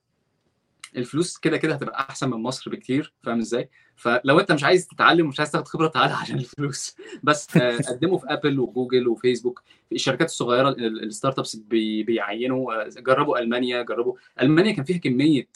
الفلوس 0.95 1.38
كده 1.38 1.57
كده 1.57 1.73
هتبقى 1.73 1.99
أحسن 1.99 2.29
من 2.29 2.38
مصر 2.38 2.71
بكتير 2.71 3.13
فاهم 3.23 3.39
إزاي؟ 3.39 3.69
فلو 3.95 4.39
أنت 4.39 4.51
مش 4.51 4.63
عايز 4.63 4.88
تتعلم 4.88 5.25
ومش 5.25 5.39
عايز 5.39 5.51
تاخد 5.51 5.67
خبرة 5.67 5.88
تعالى 5.88 6.13
عشان 6.21 6.38
الفلوس. 6.38 6.95
بس 7.23 7.57
قدموا 7.57 8.17
في 8.17 8.25
ابل 8.29 8.59
وجوجل 8.59 9.07
وفيسبوك 9.07 9.63
الشركات 9.91 10.27
الصغيرة 10.27 10.69
ال 10.70 11.39
startups 11.39 11.55
بي 11.55 12.03
بيعينوا 12.03 12.89
جربوا 12.89 13.39
ألمانيا 13.39 13.81
جربوا 13.81 14.15
ألمانيا 14.41 14.71
كان 14.71 14.85
فيها 14.85 14.97
كمية 14.97 15.47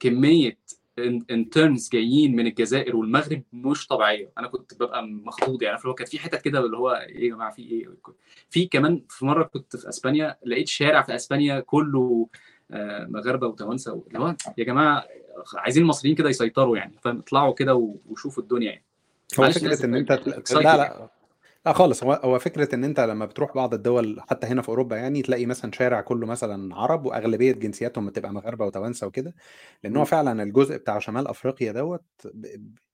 كمية 0.00 0.58
انترنز 1.30 1.88
جايين 1.92 2.36
من 2.36 2.46
الجزائر 2.46 2.96
والمغرب 2.96 3.42
مش 3.52 3.86
طبيعية. 3.86 4.32
أنا 4.38 4.48
كنت 4.48 4.74
ببقى 4.74 5.02
مخضوض 5.06 5.62
يعني 5.62 5.78
هو 5.86 5.94
كان 5.94 6.06
في 6.06 6.18
حتت 6.18 6.42
كده 6.42 6.58
اللي 6.60 6.76
هو 6.76 6.90
إيه 6.90 7.28
يا 7.28 7.34
جماعة 7.34 7.52
في 7.52 7.62
إيه؟ 7.62 7.88
في 8.50 8.66
كمان 8.66 9.04
في 9.08 9.24
مرة 9.24 9.42
كنت 9.44 9.76
في 9.76 9.88
أسبانيا 9.88 10.36
لقيت 10.46 10.68
شارع 10.68 11.02
في 11.02 11.14
أسبانيا 11.14 11.60
كله 11.60 12.28
مغاربه 13.08 13.46
وتوانسة 13.46 14.02
اللي 14.08 14.18
هو 14.18 14.34
يا 14.58 14.64
جماعة 14.64 15.04
عايزين 15.56 15.82
المصريين 15.82 16.16
كده 16.16 16.28
يسيطروا 16.28 16.76
يعني 16.76 16.92
فاهم؟ 17.02 17.18
اطلعوا 17.18 17.54
كده 17.54 17.74
وشوفوا 18.08 18.42
الدنيا 18.42 18.70
يعني. 18.70 18.84
هو 19.38 19.50
فكرة 19.50 19.84
إن 19.84 19.94
أنت 19.94 20.12
لا 20.52 20.76
لا. 20.76 21.08
لا 21.66 21.72
خالص 21.72 22.04
هو 22.04 22.12
هو 22.12 22.38
فكرة 22.38 22.74
إن 22.74 22.84
أنت 22.84 23.00
لما 23.00 23.24
بتروح 23.26 23.54
بعض 23.54 23.74
الدول 23.74 24.20
حتى 24.30 24.46
هنا 24.46 24.62
في 24.62 24.68
أوروبا 24.68 24.96
يعني 24.96 25.22
تلاقي 25.22 25.46
مثلا 25.46 25.72
شارع 25.72 26.00
كله 26.00 26.26
مثلا 26.26 26.74
عرب 26.76 27.06
وأغلبية 27.06 27.52
جنسياتهم 27.52 28.06
بتبقى 28.06 28.32
مغاربة 28.32 28.66
وتوانسة 28.66 29.06
وكده 29.06 29.34
لأن 29.84 29.96
هو 29.96 30.04
فعلا 30.04 30.42
الجزء 30.42 30.76
بتاع 30.76 30.98
شمال 30.98 31.28
أفريقيا 31.28 31.72
دوت 31.72 32.04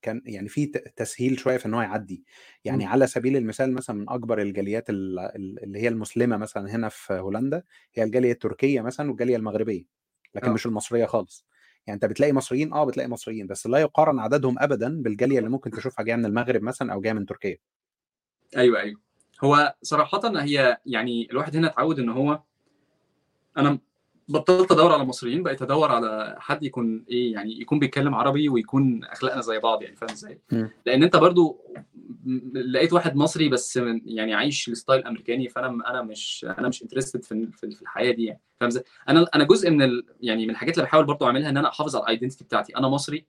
كان 0.02 0.22
يعني 0.26 0.48
في 0.48 0.66
تسهيل 0.96 1.38
شوية 1.38 1.56
في 1.56 1.66
إن 1.66 1.74
هو 1.74 1.80
يعدي 1.82 2.24
يعني. 2.64 2.84
على 2.86 3.06
سبيل 3.06 3.36
المثال 3.36 3.72
مثلا 3.74 3.96
من 3.96 4.08
أكبر 4.10 4.38
الجاليات 4.42 4.90
اللي 4.90 5.78
هي 5.82 5.88
المسلمة 5.88 6.36
مثلا 6.36 6.70
هنا 6.70 6.88
في 6.88 7.12
هولندا 7.14 7.62
هي 7.94 8.02
الجالية 8.02 8.32
التركية 8.32 8.80
مثلا 8.80 9.08
والجالية 9.10 9.36
المغربية 9.36 9.84
لكن 10.34 10.46
أوه. 10.46 10.54
مش 10.54 10.66
المصرية 10.66 11.06
خالص 11.06 11.46
يعني 11.86 11.94
أنت 11.94 12.04
بتلاقي 12.04 12.32
مصريين 12.32 12.72
آه 12.72 12.84
بتلاقي 12.84 13.08
مصريين 13.08 13.46
بس 13.46 13.66
لا 13.66 13.78
يقارن 13.78 14.18
عددهم 14.18 14.56
ابدا 14.58 15.02
بالجالية 15.02 15.38
اللي 15.38 15.50
ممكن 15.50 15.72
تشوفها 15.72 16.04
جاية 16.04 16.16
من 16.16 16.24
المغرب 16.26 16.62
مثلا 16.62 16.92
أو 16.92 17.00
جاية 17.00 17.12
من 17.12 17.26
تركيا 17.26 17.56
أيوه 18.56 18.80
أيوه 18.80 19.00
هو 19.44 19.74
صراحة 19.82 20.20
هي 20.40 20.78
يعني 20.86 21.28
الواحد 21.30 21.56
هنا 21.56 21.66
اتعود 21.66 21.98
إن 21.98 22.08
هو 22.08 22.40
أنا 23.56 23.78
بطلت 24.28 24.72
أدور 24.72 24.92
على 24.92 25.04
مصريين 25.04 25.42
بقيت 25.42 25.62
أدور 25.62 25.92
على 25.92 26.36
حد 26.38 26.62
يكون 26.62 27.04
إيه 27.10 27.32
يعني 27.32 27.60
يكون 27.60 27.78
بيتكلم 27.78 28.14
عربي 28.14 28.48
ويكون 28.48 29.04
أخلاقنا 29.04 29.40
زي 29.40 29.58
بعض 29.58 29.82
يعني 29.82 29.96
فاهم 29.96 30.10
إزاي؟ 30.10 30.40
لأن 30.86 31.02
أنت 31.02 31.16
برضو 31.16 31.60
لقيت 32.54 32.92
واحد 32.92 33.16
مصري 33.16 33.48
بس 33.48 33.80
يعني 34.04 34.34
عايش 34.34 34.68
ال 34.68 34.74
style 34.74 35.04
أمريكاني 35.04 35.48
فأنا 35.48 35.90
أنا 35.90 36.02
مش 36.02 36.46
أنا 36.58 36.68
مش 36.68 36.82
interested 36.82 37.24
في 37.24 37.48
في 37.52 37.82
الحياة 37.82 38.12
دي 38.12 38.24
يعني 38.24 38.40
فاهم 38.60 38.68
إزاي؟ 38.68 38.84
أنا 39.08 39.26
أنا 39.34 39.44
جزء 39.44 39.70
من 39.70 39.82
ال 39.82 40.04
يعني 40.20 40.44
من 40.44 40.50
الحاجات 40.50 40.74
اللي 40.74 40.86
بحاول 40.86 41.04
برضو 41.04 41.26
أعملها 41.26 41.48
إن 41.50 41.56
أنا 41.56 41.68
أحافظ 41.68 41.96
على 41.96 42.02
ال 42.04 42.09
identity 42.09 42.44
بتاعتي 42.44 42.76
أنا 42.76 42.88
مصري 42.88 43.26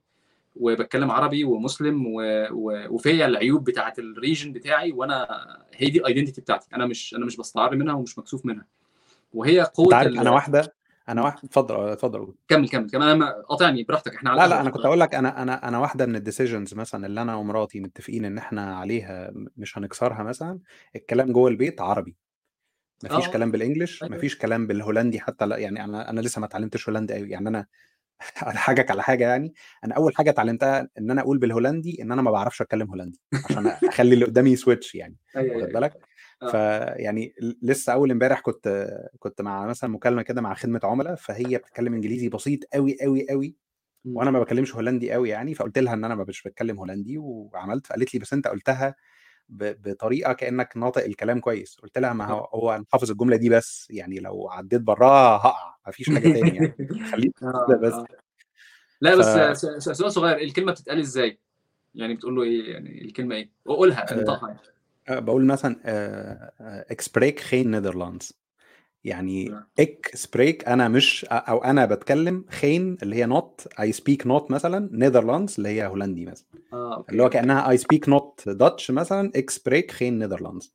وبتكلم 0.60 1.10
عربي 1.10 1.44
ومسلم 1.44 2.06
و... 2.06 2.20
و... 2.50 2.86
وفيا 2.94 3.26
العيوب 3.26 3.64
بتاعه 3.64 3.92
ال 3.98 4.06
region 4.06 4.52
بتاعي 4.52 4.92
وأنا 4.92 5.26
هي 5.74 5.90
دي 5.90 5.98
ال 5.98 6.03
identity 6.03 6.40
بتاعتي. 6.40 6.68
أنا 6.74 6.86
مش 6.86 7.14
أنا 7.14 7.26
مش 7.26 7.36
بستعر 7.36 7.76
منها 7.76 7.94
ومش 7.94 8.18
مكسوف 8.18 8.46
منها. 8.46 8.66
وهي 9.32 9.60
قوة 9.60 9.94
عارف 9.94 10.12
ال... 10.12 10.18
أنا 10.18 10.30
واحدة 10.30 10.74
أنا 11.08 11.22
واحد 11.22 11.38
اتفضل 11.44 11.88
اتفضل. 11.88 12.34
كمل 12.48 12.68
كمل 12.68 12.90
كمل. 12.90 13.08
أنا 13.08 13.42
قاطعني 13.48 13.82
براحتك 13.82 14.14
إحنا 14.14 14.30
لا 14.30 14.48
لا 14.48 14.60
أنا 14.60 14.70
كنت 14.70 14.84
أقول 14.84 15.00
لك 15.00 15.14
أنا 15.14 15.42
أنا 15.42 15.68
أنا 15.68 15.78
واحدة 15.78 16.06
من 16.06 16.16
ال 16.16 16.22
decisions 16.22 16.74
مثلا 16.74 17.06
اللي 17.06 17.22
أنا 17.22 17.34
ومراتي 17.34 17.80
متفقين 17.80 18.24
إن 18.24 18.38
إحنا 18.38 18.76
عليها 18.76 19.30
مش 19.56 19.78
هنكسرها 19.78 20.22
مثلا. 20.22 20.58
الكلام 20.96 21.32
جوه 21.32 21.48
البيت 21.50 21.80
عربي. 21.80 22.16
مفيش 23.04 23.24
أوه. 23.24 23.32
كلام 23.32 23.50
بال 23.50 23.62
English 23.62 24.02
أيوة. 24.02 24.16
مفيش 24.16 24.38
كلام 24.38 24.66
بالهولندي 24.66 25.20
حتى 25.20 25.46
لا 25.46 25.56
يعني 25.56 25.84
أنا 25.84 26.10
أنا 26.10 26.20
لسه 26.20 26.40
ما 26.40 26.46
اتعلمتش 26.46 26.88
هولندي 26.88 27.14
قوي 27.14 27.30
يعني 27.30 27.48
أنا 27.48 27.66
حاجك 28.36 28.90
على 28.90 29.02
حاجة 29.02 29.24
يعني. 29.24 29.54
أنا 29.84 29.94
أول 29.94 30.16
حاجة 30.16 30.30
اتعلمتها 30.30 30.88
إن 30.98 31.10
أنا 31.10 31.20
أقول 31.20 31.38
بالهولندي 31.38 32.02
إن 32.02 32.12
أنا 32.12 32.22
ما 32.22 32.30
بعرفش 32.30 32.62
أتكلم 32.62 32.88
هولندي 32.88 33.20
عشان 33.44 33.66
أخلي 33.66 34.14
اللي 34.14 34.24
قدامي 34.24 34.56
switch 34.56 34.94
يعني 34.94 35.16
واخد 35.36 35.68
بالك؟ 35.68 35.92
فيعني 36.50 37.34
لسه 37.62 37.92
أول 37.92 38.10
إمبارح 38.10 38.40
كنت 38.40 38.88
كنت 39.18 39.42
مع 39.42 39.66
مثلا 39.66 39.90
مكالمة 39.90 40.22
كده 40.22 40.40
مع 40.40 40.54
خدمة 40.54 40.80
عملاء 40.84 41.14
فهي 41.14 41.58
بتتكلم 41.58 41.94
إنجليزي 41.94 42.28
بسيط 42.28 42.64
قوي 42.74 42.96
قوي 43.00 43.26
قوي 43.30 43.56
وأنا 44.04 44.30
ما 44.30 44.40
بكلمش 44.40 44.74
هولندي 44.74 45.12
قوي 45.12 45.28
يعني 45.28 45.54
فقلت 45.54 45.78
لها 45.78 45.94
إن 45.94 46.04
أنا 46.04 46.14
ما 46.14 46.24
مش 46.28 46.42
بتكلم 46.42 46.78
هولندي 46.78 47.18
وعملت 47.18 47.86
فقالت 47.86 48.14
لي 48.14 48.20
بس 48.20 48.32
أنت 48.32 48.48
قلتها 48.48 48.94
بطريقة 49.48 50.32
كأنك 50.32 50.76
ناطق 50.76 51.04
الكلام 51.04 51.40
كويس 51.40 51.76
قلت 51.82 51.98
لها 51.98 52.12
ما 52.12 52.26
هو 52.26 52.44
هو 52.44 52.74
أنا 52.74 52.84
حافظ 52.92 53.10
الجملة 53.10 53.36
دي 53.36 53.48
بس 53.48 53.88
يعني 53.90 54.20
لو 54.20 54.48
عديت 54.50 54.80
براها 54.80 55.36
هقع 55.36 55.76
ما 55.86 55.92
فيش 55.92 56.10
حاجة 56.10 56.32
تاني 56.32 56.56
يعني 56.56 56.74
خليك 57.12 57.44
بس 57.82 57.94
لا 59.00 59.16
بس 59.16 59.26
ف... 59.26 59.96
سؤال 59.96 60.12
صغير 60.12 60.36
الكلمة 60.38 60.72
بتتقال 60.72 60.98
إزاي؟ 60.98 61.38
يعني 61.94 62.14
بتقول 62.14 62.36
له 62.36 62.42
إيه 62.42 62.72
يعني 62.72 63.04
الكلمة 63.04 63.34
إيه؟ 63.34 63.50
وقولها 63.64 64.12
انطقها 64.12 64.48
يعني. 65.08 65.20
بقول 65.20 65.44
مثلا 65.44 65.76
ik 66.90 67.03
spreek 67.03 67.40
geen 67.40 67.70
Nederlands 67.70 68.32
يعني 69.04 69.54
ik 69.78 70.10
spreek 70.14 70.68
أنا 70.68 70.88
مش 70.88 71.24
أو 71.30 71.64
أنا 71.64 71.86
بتكلم 71.86 72.44
geen 72.50 72.96
اللي 73.02 73.16
هي 73.16 73.26
not 73.26 73.68
I 73.80 73.92
speak 73.92 74.26
not 74.26 74.50
مثلا 74.50 74.88
Nederlands 74.92 75.54
اللي 75.58 75.68
هي 75.68 75.86
هولندي 75.86 76.26
مثلا. 76.26 76.46
آه، 76.72 76.96
okay. 76.96 77.12
اللي 77.12 77.22
هو 77.22 77.28
كأنها 77.28 77.70
I 77.70 77.76
speak 77.76 78.08
not 78.08 78.48
Dutch 78.48 78.90
مثلا 78.90 79.32
ik 79.36 79.50
spreek 79.50 79.90
geen 79.90 80.18
Nederlands 80.18 80.72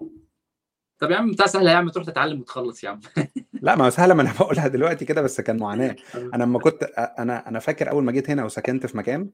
طب 1.00 1.12
يا 1.12 1.16
عم 1.16 1.32
بتاع 1.32 1.46
سهلة 1.46 1.72
يا 1.72 1.76
عم 1.76 1.90
تروح 1.90 2.06
تتعلم 2.06 2.40
وتخلص 2.40 2.84
يا 2.84 2.90
عم. 2.90 3.00
لا 3.62 3.76
ما 3.76 3.86
هو 3.86 3.90
سهلة 3.90 4.14
ما 4.14 4.22
أنا 4.22 4.34
بقولها 4.40 4.68
دلوقتي 4.68 5.06
كده 5.06 5.22
بس 5.22 5.42
كان 5.42 5.58
معاناة. 5.58 5.96
أنا 6.34 6.44
لما 6.44 6.60
كنت 6.60 6.84
أنا 7.20 7.50
أنا 7.50 7.60
فاكر 7.60 7.90
أول 7.92 8.04
ما 8.04 8.12
جيت 8.12 8.30
هنا 8.30 8.46
وسكنت 8.46 8.86
في 8.86 8.98
مكان 8.98 9.30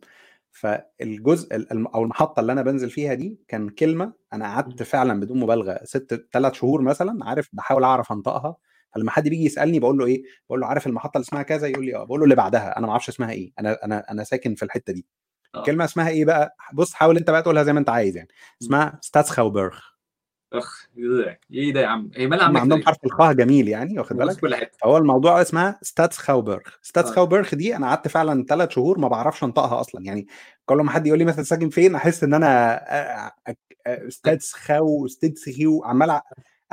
فالجزء 0.51 1.67
أو 1.95 2.03
المحطة 2.03 2.39
اللي 2.39 2.51
أنا 2.51 2.61
بنزل 2.61 2.89
فيها 2.89 3.13
دي 3.13 3.39
كان 3.47 3.69
كلمة 3.69 4.13
أنا 4.33 4.45
قعدت 4.45 4.83
فعلا 4.83 5.19
بدون 5.19 5.39
مبالغة 5.39 5.79
ست 5.83 6.27
ثلاث 6.33 6.53
شهور 6.53 6.81
مثلا 6.81 7.25
عارف 7.25 7.49
بحاول 7.53 7.83
أعرف 7.83 8.11
أنطقها. 8.11 8.55
فلما 8.95 9.11
حد 9.11 9.27
بيجي 9.29 9.45
يسألني 9.45 9.79
بقول 9.79 9.97
له 9.97 10.05
إيه 10.05 10.23
بقول 10.49 10.59
له 10.61 10.67
عارف 10.67 10.87
المحطة 10.87 11.17
اللي 11.17 11.25
اسمها 11.25 11.43
كذا؟ 11.43 11.67
يقول 11.67 11.85
لي 11.85 11.95
آه 11.95 12.03
بقول 12.03 12.19
له 12.19 12.23
اللي 12.23 12.35
بعدها 12.35 12.77
أنا 12.77 12.85
ما 12.85 12.91
أعرفش 12.91 13.09
اسمها 13.09 13.31
إيه 13.31 13.51
أنا 13.59 13.85
أنا 13.85 14.11
أنا 14.11 14.23
ساكن 14.23 14.55
في 14.55 14.63
الحتة 14.63 14.93
دي. 14.93 15.05
آه. 15.55 15.59
الكلمة 15.59 15.85
اسمها 15.85 16.09
إيه 16.09 16.25
بقى؟ 16.25 16.55
بص 16.73 16.93
حاول 16.93 17.17
أنت 17.17 17.29
بقى 17.29 17.41
تقولها 17.41 17.63
زي 17.63 17.73
ما 17.73 17.79
أنت 17.79 17.89
عايز 17.89 18.15
يعني. 18.17 18.29
اسمها 18.61 18.99
ستاتسخاوبرغ. 19.01 19.77
أخ 20.53 20.87
إيه 20.97 21.07
ده؟ 21.25 21.39
إيه 21.53 21.73
ده 21.73 21.79
يا 21.81 21.87
عم؟ 21.87 22.11
هي 22.15 22.27
مالها 22.27 22.45
عندهم 22.59 22.79
كده 22.79 22.85
حرف 22.87 22.97
الخاء 23.05 23.33
جميل 23.33 23.67
يعني 23.67 23.99
واخد 23.99 24.15
بالك؟ 24.15 24.35
في 24.35 24.41
كل 24.41 24.55
حتة. 24.55 24.77
فهو 24.81 24.97
الموضوع 24.97 25.41
اسمها 25.41 25.79
ستاتسخاوبرغ. 25.81 26.61
ستاتسخاوبرغ 26.81 27.55
دي 27.55 27.75
أنا 27.75 27.87
قعدت 27.87 28.07
فعلا 28.07 28.45
ثلاث 28.49 28.69
شهور 28.69 28.99
ما 28.99 29.07
بعرفش 29.07 29.43
أنطقها 29.43 29.79
أصلا 29.81 30.05
يعني. 30.05 30.27
كل 30.65 30.75
ما 30.77 30.91
حد 30.91 31.07
يقول 31.07 31.19
لي 31.19 31.25
مثلا 31.25 31.43
ساكن 31.43 31.69
فين 31.69 31.95
أحس 31.95 32.23
إن 32.23 32.33
أنا 32.33 32.81
ستاتسخاو 34.07 35.07
ستاتسخيو 35.07 35.83
عمال 35.83 36.21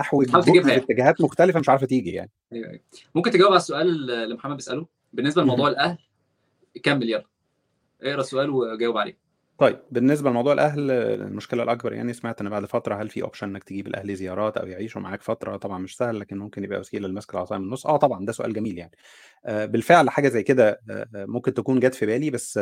أحوج 0.00 0.42
في 0.42 0.50
يعني. 0.56 0.76
اتجاهات 0.76 1.20
مختلفة 1.20 1.60
مش 1.60 1.68
عارفة 1.68 1.86
تيجي 1.86 2.10
يعني. 2.10 2.30
أيوه 2.52 2.68
أيوه. 2.68 2.80
ممكن 3.14 3.30
تجاوب 3.30 3.50
على 3.50 3.56
السؤال 3.56 4.10
اللي 4.10 4.34
محمد 4.34 4.56
بيسأله؟ 4.56 4.86
بالنسبة 5.12 5.42
لموضوع 5.42 5.68
الأهل 5.68 5.98
كمل 6.82 7.10
يلا. 7.10 7.24
اقرأ 8.02 8.20
السؤال 8.20 8.50
وجاوب 8.50 8.96
عليه. 8.96 9.26
طيب 9.58 9.78
بالنسبة 9.90 10.30
لموضوع 10.30 10.52
الأهل 10.52 10.90
المشكلة 10.90 11.62
الأكبر 11.62 11.92
يعني 11.92 12.12
سمعت 12.12 12.40
إن 12.40 12.48
بعد 12.48 12.64
فترة 12.64 12.94
هل 12.94 13.08
في 13.08 13.22
option 13.22 13.48
إنك 13.48 13.64
تجيب 13.64 13.86
الأهل 13.86 14.16
زيارات 14.16 14.56
أو 14.56 14.66
يعيشوا 14.66 15.00
معاك 15.00 15.22
فترة؟ 15.22 15.56
طبعا 15.56 15.78
مش 15.78 15.96
سهل 15.96 16.20
لكن 16.20 16.38
ممكن 16.38 16.64
يبقى 16.64 16.80
وسيلة 16.80 17.08
لمسك 17.08 17.34
العصاية 17.34 17.58
من 17.58 17.64
النص. 17.64 17.86
آه 17.86 17.96
طبعا 17.96 18.24
ده 18.24 18.32
سؤال 18.32 18.52
جميل 18.52 18.78
يعني. 18.78 18.92
آه، 19.46 19.66
بالفعل 19.66 20.10
حاجة 20.10 20.28
زي 20.28 20.42
كده 20.42 20.80
آه، 20.90 21.08
آه، 21.14 21.24
ممكن 21.26 21.54
تكون 21.54 21.80
جت 21.80 21.94
في 21.94 22.06
بالي 22.06 22.30
بس 22.30 22.60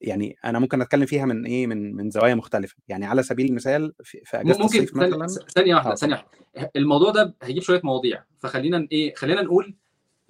يعني 0.00 0.36
أنا 0.44 0.58
ممكن 0.58 0.80
أتكلم 0.80 1.06
فيها 1.06 1.24
من 1.24 1.46
إيه 1.46 1.66
من 1.66 1.94
من 1.94 2.10
زوايا 2.10 2.34
مختلفة. 2.34 2.76
يعني 2.88 3.06
على 3.06 3.22
سبيل 3.22 3.46
المثال 3.46 3.92
في, 4.04 4.20
أجازة 4.34 4.58
ممكن 4.62 4.64
الصيف 4.82 4.96
مثلا 4.96 5.26
ثانية 5.54 5.74
واحدة 5.74 5.92
آه. 5.92 5.94
ثانية 5.94 6.14
اتفضل 6.14 6.28
واحدة 6.56 6.70
الموضوع 6.76 7.10
ده 7.10 7.34
هيجيب 7.42 7.62
شوية 7.62 7.80
مواضيع. 7.84 8.24
فخلينا 8.38 8.88
إيه 8.92 9.14
خلينا 9.14 9.42
نقول 9.42 9.74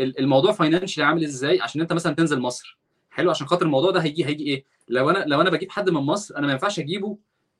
ال- 0.01 0.19
الموضوع 0.19 0.53
فاينانشلي 0.53 1.05
عامل 1.05 1.25
إزاي 1.25 1.61
عشان 1.61 1.81
أنت 1.81 1.93
مثلا 1.93 2.15
تنزل 2.15 2.41
مصر. 2.41 2.79
حلو 3.11 3.31
عشان 3.31 3.47
خاطر 3.47 3.67
الموضوع 3.67 3.91
ده 3.91 4.01
هيجي 4.01 4.27
هيجي 4.27 4.45
إيه؟ 4.45 4.65
لو 4.89 5.11
أنا 5.11 5.25
لو 5.27 5.41
أنا 5.41 5.51
بجيب 5.51 5.71
حد 5.71 5.91
من 5.91 6.01
مصر 6.01 6.37
أنا 6.37 6.47
ما 6.47 6.53
ينفعش 6.53 6.79
أجيبه 6.79 7.19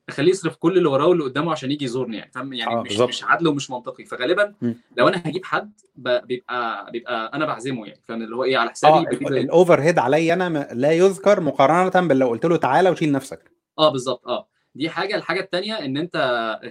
اخليه 0.09 0.31
يصرف 0.31 0.55
كل 0.55 0.77
اللي 0.77 0.89
وراه 0.89 1.07
واللي 1.07 1.23
قدامه 1.23 1.51
عشان 1.51 1.71
يجي 1.71 1.85
يزورني 1.85 2.17
يعني 2.17 2.31
فاهم؟ 2.31 2.53
يعني 2.53 2.71
آه 2.71 2.81
مش 2.81 2.99
مش 2.99 3.23
عدل 3.23 3.47
ومش 3.47 3.71
منطقي. 3.71 4.05
فغالبا 4.05 4.53
مم. 4.61 4.75
لو 4.97 5.07
أنا 5.07 5.21
هجيب 5.25 5.45
حد 5.45 5.71
بيبقى 5.95 6.91
بيبقى 6.91 7.31
أنا 7.33 7.45
بعزمه 7.45 7.85
يعني 7.87 8.01
فاهم؟ 8.07 8.21
اللي 8.21 8.35
هو 8.35 8.43
إيه 8.43 8.57
على 8.57 8.69
حسابي 8.69 9.05
بجيب 9.05 9.27
الأوفر 9.27 9.81
هيد 9.81 9.99
عليا 9.99 10.33
أنا 10.33 10.49
م- 10.49 10.65
لا 10.71 10.91
يذكر 10.91 11.41
مقارنة 11.41 12.07
باللي 12.07 12.25
قلت 12.25 12.45
له 12.45 12.55
تعالى 12.57 12.89
وشيل 12.89 13.11
نفسك. 13.11 13.51
آه 13.79 13.91
بالظبط. 13.91 14.27
آه. 14.27 14.47
دي 14.75 14.89
حاجة. 14.89 15.15
الحاجة 15.15 15.39
الثانية 15.39 15.73
إن 15.73 15.97
أنت 15.97 16.15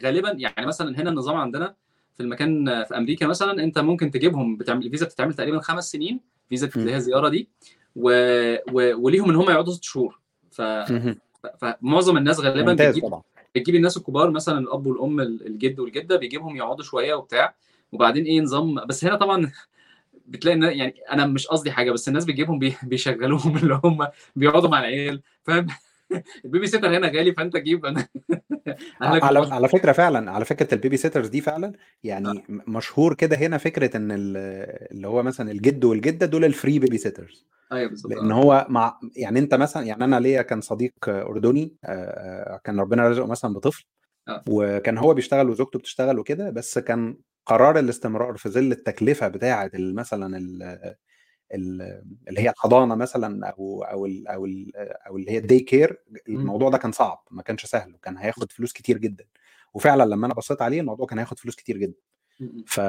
غالبا 0.04 0.30
يعني 0.30 0.66
مثلا 0.66 1.00
هنا 1.00 1.10
النظام 1.10 1.36
عندنا 1.36 1.74
في 2.14 2.22
المكان 2.22 2.84
في 2.84 2.96
أمريكا 2.96 3.26
مثلا 3.26 3.62
أنت 3.64 3.78
ممكن 3.78 4.10
تجيبهم 4.10 4.56
بتعمل 4.56 4.86
الفيزا 4.86 5.06
بتتعمل 5.06 5.34
تقريبا 5.34 5.60
خمس 5.60 5.90
سنين 5.92 6.20
فيزا 6.48 6.70
اللي 6.76 6.92
هي 6.92 6.96
الزيارة 6.96 7.28
دي 7.28 7.48
و... 7.96 8.10
و... 8.72 8.94
وليهم 9.06 9.30
إن 9.30 9.36
هم 9.36 9.50
يقعدوا 9.50 9.72
ست 9.72 9.84
شهور. 9.84 10.20
ف... 10.50 10.60
فمعظم 11.61 12.16
الناس 12.16 12.41
غالبا 12.41 12.72
بتجيب 12.72 13.05
طبعا. 13.07 13.22
بتجيب 13.55 13.74
الناس 13.74 13.97
الكبار 13.97 14.30
مثلا 14.30 14.59
الأب 14.59 14.86
والأم 14.86 15.20
الجد 15.20 15.80
والجدة 15.80 16.16
بيجيبهم 16.16 16.57
يقعدوا 16.57 16.84
شوية 16.84 17.14
وبتاع 17.14 17.55
وبعدين 17.93 18.24
إيه 18.24 18.41
نظام 18.41 18.86
بس 18.86 19.05
هنا 19.05 19.16
طبعا 19.16 19.53
بتلاقي 20.26 20.55
إن 20.57 20.62
يعني 20.62 20.95
أنا 21.12 21.26
مش 21.26 21.47
قصدي 21.47 21.70
حاجة 21.72 21.91
بس 21.93 22.09
الناس 22.09 22.24
بتجيبهم 22.24 22.59
بي... 22.59 22.74
بيشغلوهم 22.82 23.57
اللي 23.62 23.80
هم 23.84 24.07
بيقعدوا 24.36 24.68
مع 24.70 24.78
العيال 24.78 25.20
فاهم؟ 25.45 25.66
ال 26.44 26.66
babysitter 26.66 26.96
هنا 26.97 27.07
غالي 27.07 27.32
فأنت 27.32 27.57
جيب 27.57 27.86
أنا. 27.86 28.09
على 29.01 29.38
على 29.53 29.68
فكرة 29.68 29.93
فعلا 29.93 30.30
على 30.30 30.45
فكرة 30.45 30.74
ال 30.74 30.96
babysitters 30.96 31.28
دي 31.28 31.41
فعلا 31.41 31.72
يعني 32.05 32.28
آه. 32.28 32.43
مشهور 32.49 33.14
كده 33.14 33.36
هنا 33.36 33.59
فكرة 33.59 33.97
إن 33.97 34.12
ال- 34.12 34.36
اللي 34.93 35.09
هو 35.09 35.22
مثلا 35.22 35.51
الجد 35.51 35.84
والجدة 35.84 36.26
دول 36.26 36.45
ال 36.44 36.78
free 36.78 36.98
babysitters. 36.98 37.44
أيوه 37.72 37.88
بالظبط 37.90 38.12
لأن 38.12 38.30
آه. 38.30 38.34
هو 38.34 38.66
مع 38.68 39.00
يعني 39.16 39.38
أنت 39.38 39.54
مثلا 39.54 39.82
يعني 39.86 40.04
أنا 40.04 40.20
ليا 40.20 40.42
كان 40.42 40.60
صديق 40.60 40.94
أردني 41.08 41.76
آه، 41.84 42.60
كان 42.64 42.80
ربنا 42.80 43.08
رزقه 43.08 43.26
مثلا 43.26 43.54
بطفل 43.54 43.84
آه. 44.28 44.44
وكان 44.48 44.98
هو 44.98 45.14
بيشتغل 45.14 45.50
وزوجته 45.50 45.78
بتشتغل 45.78 46.18
وكده 46.18 46.50
بس 46.50 46.78
كان 46.78 47.16
قرار 47.46 47.78
الاستمرار 47.78 48.36
في 48.36 48.48
ظل 48.48 48.72
التكلفة 48.72 49.28
بتاعة 49.28 49.70
مثلا 49.74 50.38
ال- 50.38 50.96
ال- 51.54 52.04
اللي 52.28 52.40
هي 52.40 52.50
الحضانة 52.50 52.94
مثلا 52.94 53.46
أو 53.46 53.82
أو 53.82 54.06
ال 54.06 54.28
أو 54.28 54.46
ال 54.46 54.76
أو 54.76 55.16
اللي 55.16 55.30
هي 55.30 55.38
ال 55.38 55.44
day 55.44 55.61
care 55.61 56.04
الموضوع 56.28 56.70
ده 56.70 56.78
كان 56.78 56.92
صعب 56.92 57.24
ما 57.30 57.42
كانش 57.42 57.66
سهل 57.66 57.94
وكان 57.94 58.16
هياخد 58.16 58.52
فلوس 58.52 58.72
كتير 58.72 58.98
جدا 58.98 59.24
وفعلا 59.74 60.04
لما 60.04 60.26
أنا 60.26 60.34
بصيت 60.34 60.62
عليه 60.62 60.80
الموضوع 60.80 61.06
كان 61.06 61.18
هياخد 61.18 61.38
فلوس 61.38 61.56
كتير 61.56 61.76
جدا 61.76 61.98
ف... 62.66 62.80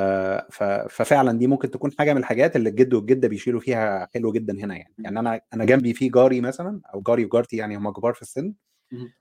ف... 0.51 0.63
ففعلا 0.89 1.37
دي 1.37 1.47
ممكن 1.47 1.71
تكون 1.71 1.91
حاجة 1.99 2.13
من 2.13 2.19
الحاجات 2.19 2.55
اللي 2.55 2.69
الجد 2.69 2.93
والجدة 2.93 3.27
بيشيلوا 3.27 3.59
فيها 3.59 4.07
حلو 4.13 4.31
جدا 4.31 4.53
هنا 4.53 4.75
يعني. 4.77 4.93
يعني 4.99 5.19
أنا 5.19 5.41
أنا 5.53 5.65
جنبي 5.65 5.93
في 5.93 6.09
جاري 6.09 6.41
مثلا 6.41 6.81
أو 6.93 7.01
جاري 7.01 7.25
وجارتي 7.25 7.57
يعني 7.57 7.77
هم 7.77 7.89
كبار 7.89 8.13
في 8.13 8.21
السن 8.21 8.53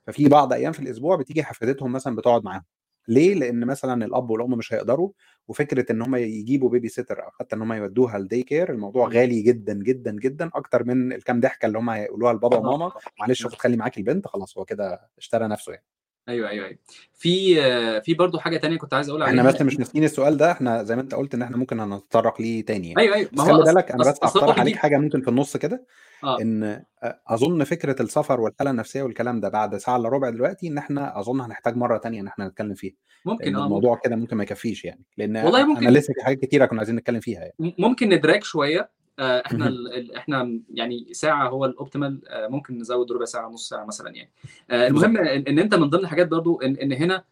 ففي 0.07 0.29
بعض 0.29 0.53
أيام 0.53 0.73
في 0.73 0.81
الأسبوع 0.81 1.17
بتيجي 1.17 1.43
حفيدتهم 1.43 1.93
مثلا 1.93 2.17
بتقعد 2.17 2.45
معاهم. 2.45 2.65
ليه؟ 3.09 3.35
لأن 3.35 3.65
مثلا 3.67 4.05
الأب 4.05 4.31
والأم 4.31 4.51
مش 4.51 4.73
هيقدروا 4.75 5.11
وفكرة 5.49 5.93
إن 5.93 6.03
هم 6.03 6.17
يجيبوا 6.17 6.71
baby 6.71 6.89
sitter 6.89 7.25
أو 7.25 7.31
حتى 7.31 7.57
إن 7.57 7.63
هم 7.63 7.73
يودوها 7.73 8.17
ال 8.17 8.23
day 8.23 8.43
care 8.43 8.73
الموضوع. 8.73 9.09
غالي 9.09 9.43
جدا 9.43 9.75
جدا 9.75 10.11
جدا 10.11 10.51
أكتر 10.55 10.85
من 10.85 11.13
الكام 11.13 11.41
ضحكة 11.41 11.67
اللي 11.67 11.79
هم 11.79 11.91
هيقولوها 11.91 12.33
لبابا 12.33 12.57
وماما. 12.57 12.93
معلش 13.21 13.47
خد 13.47 13.55
خلي 13.55 13.77
معاك 13.77 13.99
البنت 13.99 14.27
خلاص 14.27 14.59
هو 14.59 14.65
كده 14.65 15.11
اشترى 15.19 15.49
نفسه 15.49 15.73
يعني. 15.73 15.85
أيوه 16.31 16.49
أيوه 16.49 16.67
أيوه. 16.67 16.79
في 17.15 17.63
آه، 17.63 17.99
في 17.99 18.15
برضو 18.15 18.39
حاجة 18.39 18.57
تانية 18.57 18.79
كنت 18.79 18.95
عايز 18.95 19.09
أقول 19.09 19.23
إحنا 19.23 19.43
بس 19.43 19.63
مش 19.63 19.79
ناسيين 19.79 20.05
السؤال 20.05 20.37
ده 20.37 20.53
إحنا 20.53 20.83
زي 20.83 20.97
ما 20.97 21.03
أنت 21.03 21.15
قلت 21.15 21.35
إن 21.35 21.43
إحنا 21.43 21.57
ممكن 21.57 21.77
نتطرق 21.77 22.41
ليه 22.41 22.65
تاني 22.65 22.89
يعني. 22.89 23.01
أيوه 23.01 23.15
أيوه. 23.15 23.31
بس 23.33 23.39
ما 23.39 23.45
خلي 23.45 23.55
هو 23.55 23.63
أص... 23.63 23.69
بالك 23.69 23.91
أنا. 23.91 24.01
بس 24.01 24.09
أقترح 24.09 24.61
عليك 24.61 24.77
حاجة 24.77 24.97
ممكن 24.99 25.23
في 25.23 25.29
النص 25.29 25.57
كده 25.57 25.87
آه. 26.25 26.41
إن 26.41 26.83
أظن 27.29 27.65
فكرة 27.65 28.03
السفر 28.03 28.41
والحالة 28.41 28.71
النفسية 28.71 29.03
والكلام 29.03 29.41
ده 29.41 29.49
بعد 29.49 29.77
ساعة 29.77 29.97
إلا 29.97 30.09
ربع 30.09 30.31
دلوقتي 30.31 30.69
إن 30.69 30.79
إحنا 30.79 31.21
أظن 31.21 31.41
هنحتاج 31.41 31.77
مرة 31.77 31.99
تانية 31.99 32.21
إن 32.21 32.27
إحنا 32.27 32.49
نتكلم 32.49 32.75
فيها. 32.75 32.95
ممكن 33.25 33.57
آه 33.57 33.65
الموضوع 33.65 34.01
كده 34.05 34.17
ممكن 34.17 34.37
ما 34.37 34.43
يكفيش 34.43 34.85
يعني. 34.85 35.05
لأن 35.17 35.37
والله 35.37 35.59
أنا 35.61 35.69
ممكن 35.69 35.89
لسه 35.89 36.15
في 36.15 36.25
حاجات 36.25 36.39
كتيرة 36.39 36.67
كنا 36.67 36.79
عايزين 36.79 36.97
نتكلم 36.97 37.21
فيها 37.21 37.41
يعني. 37.41 37.75
ممكن 37.79 38.09
ندراك 38.09 38.45
شوية. 38.45 38.91
إحنا. 39.21 39.69
ال... 39.69 39.95
ال- 39.95 40.15
إحنا 40.17 40.61
يعني 40.75 41.15
ساعة 41.15 41.49
هو 41.49 41.65
الاوبتيمال 41.65 42.29
آه، 42.29 42.49
ممكن 42.49 42.79
نزود 42.79 43.13
ربع 43.13 43.25
ساعة 43.25 43.49
نص 43.49 43.69
ساعة 43.69 43.85
مثلا 43.85 44.11
يعني 44.11 44.31
آه، 44.71 44.87
المهم 44.89 45.17
ان, 45.17 45.59
أنت 45.59 45.75
من 45.75 45.91
ضمن 45.91 46.01
الحاجات 46.01 46.29
برضو 46.29 46.61
ان, 46.61 46.77
إن 46.77 46.93
هنا. 46.93 47.25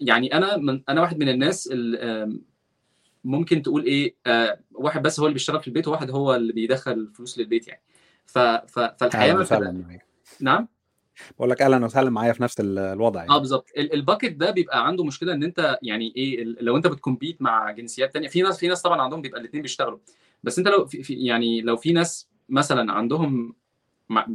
يعني 0.00 0.34
أنا 0.34 0.56
من 0.56 0.82
أنا 0.88 1.00
واحد 1.00 1.18
من 1.18 1.28
الناس 1.28 1.68
ال... 1.72 2.40
ممكن 3.24 3.62
تقول 3.62 3.84
إيه 3.84 4.14
آه، 4.26 4.58
واحد 4.72 5.02
بس 5.02 5.20
هو 5.20 5.26
اللي 5.26 5.34
بيشتغل 5.34 5.60
في 5.60 5.68
البيت 5.68 5.88
وواحد 5.88 6.10
هو 6.10 6.34
اللي 6.34 6.52
بيدخل 6.52 7.08
فلوس 7.14 7.38
للبيت 7.38 7.68
يعني 7.68 7.82
ف... 8.26 8.38
فالحياة 8.38 9.34
بتبقى 9.34 9.72
معايا 9.72 10.00
نعم 10.40 10.68
بقول 11.38 11.50
لك 11.50 11.62
أهلا 11.62 11.84
وسهلا 11.84 12.10
معايا 12.10 12.32
في 12.32 12.42
نفس 12.42 12.60
ال- 12.60 12.78
الوضع 12.78 13.20
آه 13.20 13.24
يعني 13.24 13.38
بالظبط. 13.38 13.68
ال- 13.78 13.94
ال 13.94 13.99
impact 13.99 14.32
ده 14.32 14.50
بيبقى 14.50 14.86
عنده 14.86 15.04
مشكلة 15.04 15.32
إن 15.32 15.42
أنت 15.42 15.78
يعني 15.82 16.12
إيه 16.16 16.44
لو 16.44 16.76
أنت 16.76 16.86
بت 16.86 16.98
compete 16.98 17.42
مع 17.42 17.70
جنسيات 17.70 18.12
تانية 18.14 18.28
في 18.28 18.42
ناس 18.42 18.58
في 18.58 18.68
ناس 18.68 18.82
طبعا 18.82 19.02
عندهم 19.02 19.22
بيبقى 19.22 19.40
الاثنين 19.40 19.62
بيشتغلوا. 19.62 19.98
بس 20.42 20.58
أنت 20.58 20.68
لو 20.68 20.86
في 20.86 21.12
يعني 21.14 21.60
لو 21.60 21.76
في 21.76 21.92
ناس 21.92 22.28
مثلا 22.48 22.92
عندهم 22.92 23.54
مع 24.08 24.26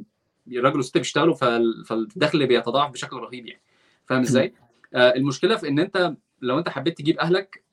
الراجل 0.48 0.78
والست 0.78 0.98
بيشتغلوا 0.98 1.34
فال- 1.34 1.86
فالدخل 1.86 2.48
بيتضاعف 2.48 2.92
بشكل 2.92 3.18
رهيب 3.18 3.46
يعني. 3.48 3.62
فاهم 4.06 4.22
إزاي؟ 4.22 4.54
آه 4.94 5.14
المشكلة 5.16 5.56
في 5.56 5.68
إن 5.68 5.80
أنت 5.80 6.16
لو 6.42 6.60
انت 6.60 6.70
حبيت 6.70 6.98
تجيب 6.98 7.20
اهلك 7.20 7.64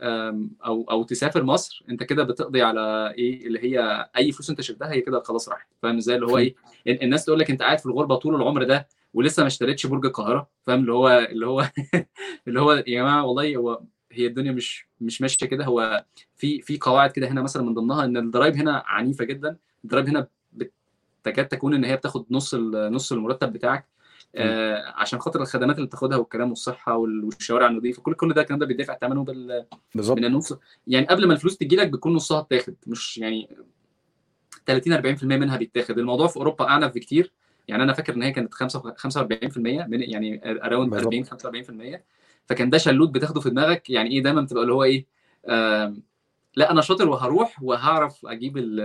أو 0.64 0.84
أو 0.90 1.02
تسافر 1.02 1.42
مصر 1.44 1.84
انت 1.90 2.02
كده 2.02 2.22
بتقضي 2.24 2.62
على 2.62 3.14
إيه 3.18 3.46
اللي 3.46 3.58
هي 3.64 4.08
اي 4.16 4.32
فلوس 4.32 4.50
انت 4.50 4.60
شلتها 4.60 4.92
هي 4.92 5.00
كده 5.00 5.20
خلاص 5.20 5.48
راحت. 5.48 5.68
فاهم 5.82 5.96
إزاي؟ 5.96 6.14
اللي 6.16 6.26
هو 6.26 6.38
إيه 6.38 6.54
ال- 6.86 7.02
الناس 7.02 7.24
تقول 7.24 7.38
لك 7.38 7.50
انت 7.50 7.62
قاعد 7.62 7.78
في 7.78 7.86
الغربة 7.86 8.14
طول 8.16 8.34
العمر 8.34 8.62
ده 8.64 8.88
ولسه 9.14 9.40
ما 9.42 9.46
اشتريتش 9.46 9.86
برج 9.86 10.06
القاهرة. 10.06 10.48
فاهم؟ 10.66 10.80
اللي 10.80 10.92
هو 10.92 11.08
اللي 11.30 11.46
هو 11.46 11.70
اللي 12.48 12.60
هو 12.60 12.72
يا 12.72 12.82
جماعة 13.02 13.24
والله 13.26 13.56
هو 13.56 13.82
هي 14.12 14.26
الدنيا 14.26 14.52
مش 14.52 14.86
مش 15.00 15.20
ماشية 15.22 15.46
كده. 15.46 15.64
هو 15.64 16.04
في 16.36 16.60
في 16.60 16.78
قواعد 16.78 17.10
كده 17.10 17.28
هنا 17.28 17.42
مثلا 17.42 17.62
من 17.62 17.74
ضمنها 17.74 18.04
إن 18.04 18.16
الضرايب 18.16 18.56
هنا 18.56 18.82
عنيفة 18.86 19.24
جدا. 19.24 19.56
الضرايب 19.84 20.08
هنا 20.08 20.28
تكاد 21.24 21.48
تكون 21.48 21.74
إن 21.74 21.84
هي 21.84 21.96
بتاخد 21.96 22.24
نص 22.30 22.54
نص 22.74 23.12
المرتب 23.12 23.52
بتاعك. 23.52 23.86
آه 24.35 24.93
عشان 24.97 25.18
خاطر 25.18 25.41
الخدمات 25.43 25.76
اللي 25.76 25.87
بتاخدها 25.87 26.18
والكلام 26.18 26.49
والصحة 26.51 26.97
وال- 26.97 27.24
والشوارع 27.24 27.66
النظيفة 27.66 28.03
كل 28.03 28.14
كل 28.14 28.33
ده 28.35 28.41
الكلام 28.43 28.59
ده 28.59 28.66
بيدفع 28.66 28.99
ثمنه 28.99 29.24
بال 29.24 29.66
بالظبط. 29.95 30.18
من 30.18 30.24
النص. 30.24 30.55
يعني 30.87 31.07
قبل 31.07 31.26
ما 31.26 31.33
الفلوس 31.35 31.57
تجي 31.57 31.76
لك 31.76 31.89
بتكون 31.89 32.14
نصها 32.14 32.41
اتاخد 32.41 32.74
مش 32.87 33.18
يعني 33.18 33.57
30 34.66 34.93
40% 35.16 35.24
منها 35.24 35.57
بيتاخد. 35.57 35.99
الموضوع 35.99 36.26
في 36.26 36.37
أوروبا 36.37 36.68
اعنف 36.68 36.95
بكتير. 36.95 37.33
يعني 37.68 37.83
أنا 37.83 37.93
فاكر 37.93 38.14
إن 38.14 38.22
هي 38.22 38.33
كانت 38.33 38.55
5 38.55 38.95
45% 38.97 39.87
من 39.87 40.01
يعني 40.03 40.41
around 40.66 40.90
بالظبط. 40.91 41.07
40 41.07 41.24
45% 41.24 42.05
فكان 42.47 42.70
ده 42.70 42.78
شلوت 42.78 43.11
بتاخده 43.11 43.41
في 43.41 43.51
دماغك. 43.51 43.91
يعني 43.91 44.11
إيه 44.11 44.22
دايما 44.22 44.41
بتبقى 44.43 44.62
اللي 44.62 44.72
هو 44.74 44.85
إيه 44.85 45.07
آم، 45.49 46.03
لا 46.57 46.70
أنا 46.70 46.80
شاطر 46.80 47.09
وهروح 47.09 47.62
وهعرف 47.62 48.26
أجيب 48.26 48.57
ال 48.59 48.80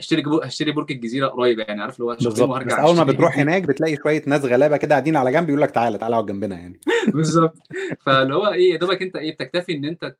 هشتري 0.00 0.22
جو- 0.22 0.40
هشتري 0.44 0.72
برج 0.72 0.92
الجزيرة 0.92 1.26
قريب 1.28 1.58
يعني 1.58 1.82
عارف 1.82 1.94
اللي 1.96 2.04
هو 2.04 2.14
بالظبط. 2.14 2.40
أول 2.84 2.96
ما. 2.96 3.04
بتروح 3.04 3.38
هناك 3.38 3.62
بتلاقي 3.62 3.96
شوية 3.96 4.22
ناس 4.26 4.44
غلابة 4.44 4.76
كده 4.76 4.90
قاعدين 4.94 5.16
على 5.16 5.32
جنب 5.32 5.48
يقول 5.48 5.60
لك 5.62 5.70
تعالى 5.70 5.98
تعالى 5.98 6.14
اقعد 6.14 6.26
جنبنا 6.26 6.58
يعني. 6.58 6.80
بالظبط. 7.14 7.58
فاللي 8.00 8.34
هو 8.34 8.46
إيه 8.48 8.72
يا 8.72 8.76
دوبك 8.78 9.02
أنت 9.02 9.16
إيه 9.16 9.34
بتكتفي 9.34 9.72
إن 9.72 9.84
أنت 9.84 10.14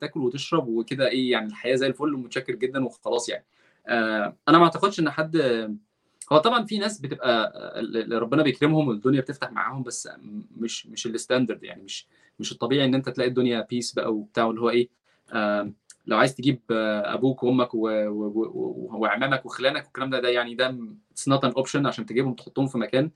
تاكل 0.00 0.20
وتشرب 0.20 0.68
وكده 0.68 1.08
إيه 1.08 1.30
يعني 1.30 1.46
الحياة 1.46 1.74
زي 1.74 1.86
الفل 1.86 2.14
ومتشكر 2.14 2.54
جدا 2.54 2.84
وخلاص 2.84 3.28
يعني. 3.28 3.44
آه 3.88 4.36
أنا 4.48 4.58
ما 4.58 4.64
أعتقدش 4.64 5.00
إن 5.00 5.10
حد 5.10 5.36
هو 6.32 6.38
طبعا 6.38 6.64
في 6.66 6.78
ناس 6.78 7.00
بتبقى 7.00 7.52
اللي 7.80 8.18
ربنا 8.18 8.42
بيكرمهم 8.42 8.88
والدنيا 8.88 9.20
بتفتح 9.20 9.52
معاهم 9.52 9.82
بس 9.82 10.08
مش 10.56 10.86
مش 10.86 11.06
ال 11.06 11.12
standard 11.12 11.62
يعني 11.64 11.82
مش 11.82 12.06
مش 12.38 12.52
الطبيعي 12.52 12.84
إن 12.84 12.94
أنت 12.94 13.08
تلاقي 13.08 13.28
الدنيا 13.28 13.66
peace 13.70 13.92
بقى 13.92 14.14
وبتاع 14.14 14.50
اللي 14.50 14.60
هو 14.60 14.70
إيه 14.70 14.88
آه 15.32 15.72
لو 16.06 16.16
عايز 16.16 16.34
تجيب 16.34 16.60
أبوك 16.70 17.42
وأمك 17.42 17.68
وعمامك 17.74 19.46
وخلانك 19.46 19.84
والكلام 19.84 20.10
ده 20.10 20.20
ده 20.20 20.28
يعني 20.28 20.54
ده 20.54 20.76
it's 21.12 21.28
not 21.28 21.44
an 21.44 21.50
option 21.50 21.86
عشان 21.86 22.06
تجيبهم 22.06 22.34
تحطهم 22.34 22.66
في 22.66 22.78
مكان. 22.78 23.10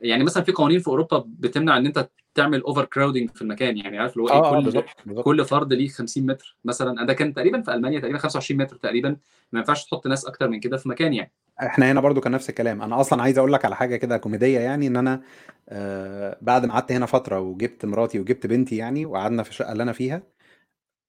يعني 0.00 0.24
مثلا 0.24 0.42
في 0.42 0.52
قوانين 0.52 0.78
في 0.80 0.88
أوروبا 0.88 1.24
بتمنع 1.26 1.76
إن 1.76 1.86
أنت 1.86 2.08
تعمل 2.34 2.60
over 2.62 2.84
crowding 2.84 3.30
في 3.30 3.42
المكان 3.42 3.76
يعني 3.76 3.98
عارف 3.98 4.12
اللي 4.12 4.22
هو 4.22 4.28
آه 4.28 4.50
إيه 4.50 4.58
كل 4.58 4.64
بالظبط 4.64 4.84
بالظبط. 5.06 5.24
كل 5.24 5.44
فرد 5.44 5.72
ليه 5.72 5.88
50 5.88 6.26
متر 6.26 6.56
مثلا. 6.64 7.06
ده 7.06 7.12
كان 7.12 7.34
تقريبا 7.34 7.60
في 7.60 7.74
ألمانيا 7.74 8.00
تقريبا 8.00 8.18
25 8.18 8.60
متر 8.60 8.76
تقريبا. 8.76 9.16
ما 9.52 9.58
ينفعش 9.58 9.84
تحط 9.84 10.06
ناس 10.06 10.24
أكتر 10.26 10.48
من 10.48 10.60
كده 10.60 10.76
في 10.76 10.88
مكان 10.88 11.14
يعني. 11.14 11.32
إحنا 11.62 11.92
هنا 11.92 12.00
برضو 12.00 12.20
كان 12.20 12.32
نفس 12.32 12.50
الكلام. 12.50 12.82
أنا 12.82 13.00
أصلا 13.00 13.22
عايز 13.22 13.38
أقول 13.38 13.52
لك 13.52 13.64
على 13.64 13.76
حاجة 13.76 13.96
كده 13.96 14.16
كوميدية 14.16 14.58
يعني 14.60 14.86
إن 14.86 14.96
أنا 14.96 15.22
آه 15.68 16.38
بعد 16.42 16.66
ما 16.66 16.72
قعدت 16.72 16.92
هنا 16.92 17.06
فترة 17.06 17.40
وجبت 17.40 17.84
مراتي 17.84 18.20
وجبت 18.20 18.46
بنتي 18.46 18.76
يعني 18.76 19.06
وقعدنا 19.06 19.42
في 19.42 19.50
الشقة 19.50 19.72
اللي 19.72 19.82
أنا 19.82 19.92
فيها 19.92 20.22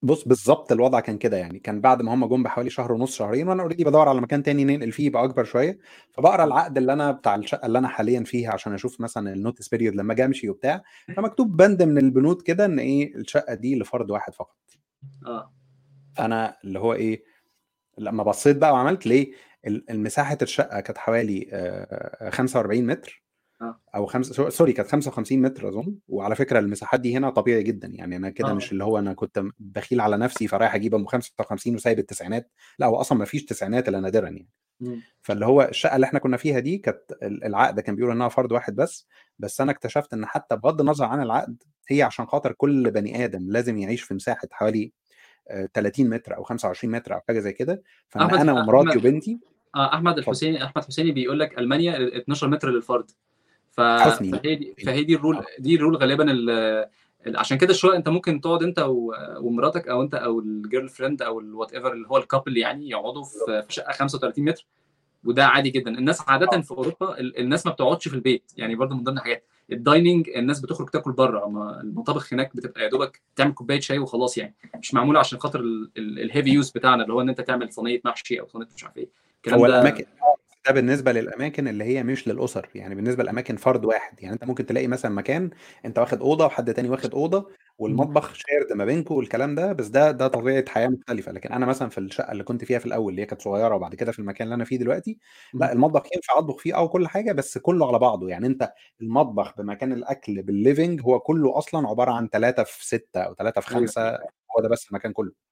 بص 0.02 0.28
بالظبط 0.28 0.72
الوضع 0.72 1.00
كان 1.00 1.18
كده 1.18 1.38
يعني. 1.38 1.60
كان 1.60 1.82
بعد 1.82 2.02
ما 2.02 2.14
هم 2.14 2.26
جم 2.26 2.44
بحوالي 2.44 2.70
شهر 2.70 2.92
ونص 2.92 3.16
شهرين 3.16 3.48
وأنا 3.48 3.64
already 3.64 3.84
بدور 3.84 4.10
على 4.10 4.22
مكان 4.22 4.44
تاني 4.44 4.64
ننقل 4.64 4.92
فيه 4.92 5.06
يبقى 5.06 5.24
أكبر 5.24 5.44
شوية. 5.44 5.80
فبقرا 6.14 6.44
العقد 6.44 6.78
اللي 6.78 6.94
أنا 6.94 7.12
بتاع 7.12 7.36
الشقة 7.36 7.66
اللي 7.66 7.80
أنا 7.80 7.88
حاليا 7.88 8.24
فيها 8.24 8.52
عشان 8.54 8.74
أشوف 8.74 9.02
مثلا 9.02 9.34
ال 9.34 9.39
notice 9.39 9.68
period 9.70 9.96
لما 9.96 10.14
أجي 10.14 10.26
أمشي 10.26 10.50
وبتاع. 10.50 10.84
فمكتوب 11.16 11.58
بند 11.58 11.84
من 11.84 11.98
البنود 11.98 12.42
كده 12.42 12.66
إن 12.66 12.80
إيه 12.80 13.16
الشقة 13.16 13.54
دي 13.54 13.80
لفرد 13.80 14.12
واحد 14.12 14.34
فقط. 14.34 14.58
آه. 15.26 15.54
فانا 16.16 16.58
اللي 16.64 16.80
هو 16.80 16.94
إيه 16.94 17.24
لما 17.98 18.24
بصيت 18.24 18.58
بقى 18.58 18.74
وعملت 18.74 19.08
ليه؟ 19.08 19.32
المساحة 19.68 20.38
الشقة 20.42 20.80
كانت 20.80 20.98
حوالي 20.98 21.50
آه، 21.52 22.30
45 22.30 22.86
متر. 22.88 23.24
آه. 23.62 23.80
أو 23.96 24.06
خمسة 24.06 24.50
سوري 24.50 24.74
كانت 24.74 24.90
55 24.90 25.42
متر 25.42 25.68
أظن. 25.70 25.96
وعلى 26.08 26.36
فكرة 26.36 26.60
المساحات 26.60 27.00
دي 27.00 27.18
هنا 27.18 27.30
طبيعي 27.30 27.64
جدا. 27.64 27.88
يعني 27.88 28.16
أنا 28.16 28.30
كده 28.30 28.50
آه. 28.50 28.54
مش 28.54 28.72
اللي 28.72 28.84
هو 28.84 29.00
أنا 29.00 29.14
كنت 29.14 29.44
بخيل 29.60 30.02
على 30.02 30.18
نفسي 30.18 30.48
فرايح 30.48 30.76
أجيب 30.76 30.96
أم 30.96 31.06
55 31.06 31.76
وسايب 31.76 32.00
التسعينات. 32.00 32.52
لا 32.80 32.86
هو 32.88 32.96
أصلا 32.96 33.18
ما 33.18 33.26
فيش 33.26 33.46
تسعينات 33.46 33.90
إلا 33.90 34.00
نادرا 34.00 34.24
يعني. 34.26 34.48
مم. 34.80 35.02
فاللي 35.22 35.46
هو 35.46 35.62
الشقة 35.62 35.96
اللي 35.96 36.06
إحنا 36.06 36.20
كنا 36.20 36.38
فيها 36.38 36.60
دي 36.60 36.78
كانت 36.78 37.02
ال- 37.24 37.44
العقد 37.44 37.80
كان 37.80 37.96
بيقول 37.96 38.12
إنها 38.12 38.30
فرد 38.30 38.52
واحد 38.52 38.76
بس. 38.76 39.08
بس 39.40 39.62
أنا 39.62 39.72
اكتشفت 39.72 40.14
إن 40.14 40.26
حتى 40.26 40.56
بغض 40.56 40.82
النظر 40.82 41.06
عن 41.06 41.22
العقد 41.22 41.64
هي 41.90 42.02
عشان 42.04 42.26
خاطر 42.26 42.52
كل 42.52 42.92
بني 42.92 43.26
آدم 43.26 43.52
لازم 43.52 43.78
يعيش 43.78 44.02
في 44.02 44.14
مساحة 44.14 44.48
حوالي 44.52 44.92
آه، 45.50 45.70
30 45.74 46.10
متر 46.10 46.36
أو 46.38 46.44
25 46.44 46.92
متر 46.94 47.14
أو 47.14 47.20
حاجة 47.28 47.40
زي 47.40 47.54
كده. 47.54 47.84
فان 48.10 48.22
أحمد 48.24 48.40
أنا 48.40 48.54
ومراتي 48.54 48.98
وبنتي 48.98 49.40
آه 49.76 49.94
أحمد 49.96 50.18
الحسيني 50.18 50.64
أحمد 50.64 50.86
حسيني 50.86 51.12
بيقول 51.12 51.40
لك 51.40 51.60
ألمانيا 51.60 52.18
12 52.18 52.48
متر 52.48 52.70
للفرد. 52.70 53.12
حسني. 53.80 54.32
فهي 54.32 54.56
دي 54.56 54.76
فهي 54.86 55.04
دي 55.04 55.16
ال 55.16 55.21
rule 55.21 55.44
دي 55.60 55.76
ال 55.76 55.80
rule 55.80 55.96
غالبا 55.96 56.32
ال... 56.32 56.50
ال- 57.28 57.38
عشان 57.38 57.58
كده 57.58 57.74
شوية 57.74 57.98
انت 57.98 58.10
ممكن 58.10 58.42
تقعد 58.42 58.64
انت. 58.64 58.86
ومراتك 59.42 59.88
أو 59.88 60.02
انت 60.02 60.16
أو 60.16 60.40
ال 60.40 60.90
girlfriend 60.90 61.22
أو 61.22 61.40
ال 61.40 61.74
whatever 61.74 61.94
اللي 61.94 62.08
هو 62.08 62.18
ال 62.18 62.24
couple 62.24 62.58
يعني 62.58 62.90
يقعدوا 62.90 63.24
في 63.24 63.64
شقة 63.70 63.92
35 63.92 64.46
متر 64.46 64.66
وده 65.24 65.46
عادي 65.46 65.70
جدا. 65.70 65.92
الناس 65.92 66.22
عادة 66.30 66.62
في 66.62 66.72
أوروبا 66.72 67.20
ال- 67.20 67.40
الناس 67.40 67.66
ما 67.66 67.72
بتقعدش 67.72 68.08
في 68.08 68.14
البيت 68.16 68.52
يعني 68.58 68.76
برضه 68.76 68.96
من 68.96 69.04
ضمن 69.04 69.18
الحاجات. 69.18 69.44
ال 69.72 69.80
dining 69.80 70.30
الناس 70.30 70.60
بتخرج 70.60 70.90
تاكل 70.90 71.12
بره 71.12 71.46
المطابخ 71.82 72.34
هناك 72.34 72.56
بتبقى 72.56 72.84
يا 72.84 72.90
دوبك 72.90 73.22
تعمل 73.36 73.54
كوباية 73.54 73.80
شاي 73.80 74.00
وخلاص 74.00 74.38
يعني. 74.38 74.56
مش 74.80 74.94
معمولة 74.94 75.20
عشان 75.20 75.40
خاطر 75.40 75.60
ال 75.98 76.07
heavy 76.07 76.50
use 76.50 76.70
بتاعنا 76.72 77.04
اللي 77.04 77.14
هو 77.14 77.22
إن 77.22 77.30
أنت 77.30 77.42
تعمل 77.42 77.74
صينية 77.74 78.02
محشي 78.06 78.40
أو 78.40 78.48
صينية 78.48 78.68
مش 78.76 78.84
عارف 78.84 78.98
إيه. 78.98 79.10
الكلام 79.38 79.60
ده 79.68 79.82
ده 80.68 80.74
بالنسبة 80.74 81.12
للأماكن 81.12 81.68
اللي 81.68 81.84
هي 81.84 82.04
مش 82.04 82.28
للأسر 82.28 82.70
يعني 82.76 82.96
بالنسبة 82.96 83.24
لأماكن 83.24 83.56
فرد 83.56 83.86
واحد 83.86 84.24
يعني 84.24 84.34
أنت 84.34 84.44
ممكن 84.46 84.66
تلاقي 84.66 84.88
مثلا 84.88 85.12
مكان 85.12 85.50
أنت 85.86 86.00
واخد 86.00 86.22
أوضة 86.22 86.46
وحد 86.46 86.74
تاني 86.74 86.90
واخد 86.90 87.14
أوضة 87.14 87.50
والمطبخ 87.78 88.34
shared 88.34 88.74
ما 88.74 88.86
بينكم 88.86 89.16
والكلام 89.16 89.56
ده 89.56 89.74
بس 89.74 89.88
ده 89.88 90.12
ده 90.12 90.28
طبيعة 90.28 90.70
حياة 90.70 90.88
مختلفة. 90.88 91.32
لكن 91.32 91.52
أنا 91.54 91.66
مثلا 91.66 91.90
في 91.90 91.98
الشقة 91.98 92.32
اللي 92.32 92.44
كنت 92.44 92.66
فيها 92.66 92.80
في 92.80 92.86
الأول 92.86 93.12
اللي 93.12 93.22
هي 93.22 93.26
كانت 93.26 93.42
صغيرة 93.42 93.76
وبعد 93.76 93.96
كده 93.96 94.12
في 94.12 94.20
المكان 94.20 94.46
اللي 94.46 94.56
أنا 94.56 94.66
فيه 94.66 94.78
دلوقتي 94.78 95.20
لا 95.54 95.74
المطبخ 95.74 96.04
ينفع 96.16 96.38
أطبخ 96.38 96.58
فيه 96.58 96.78
أو 96.78 96.90
كل 96.90 97.08
حاجة 97.08 97.32
بس 97.32 97.58
كله 97.58 97.88
على 97.88 98.00
بعضه. 98.00 98.30
يعني 98.30 98.48
أنت 98.48 98.74
المطبخ 99.02 99.58
بمكان 99.58 99.94
الأكل 99.94 100.42
بال 100.42 100.57
living 100.57 101.02
هو 101.02 101.20
كله 101.20 101.58
أصلا 101.58 101.88
عبارة 101.88 102.12
عن 102.12 102.30
3 102.30 102.64
في 102.64 102.86
6 102.88 103.20
أو 103.22 103.34
3 103.34 103.62
في 103.62 103.72
أيوه. 103.72 103.82
5 103.82 104.02
هو 104.58 104.62
ده 104.64 104.70
بس 104.70 104.88
المكان 104.92 105.12
كله. 105.14 105.47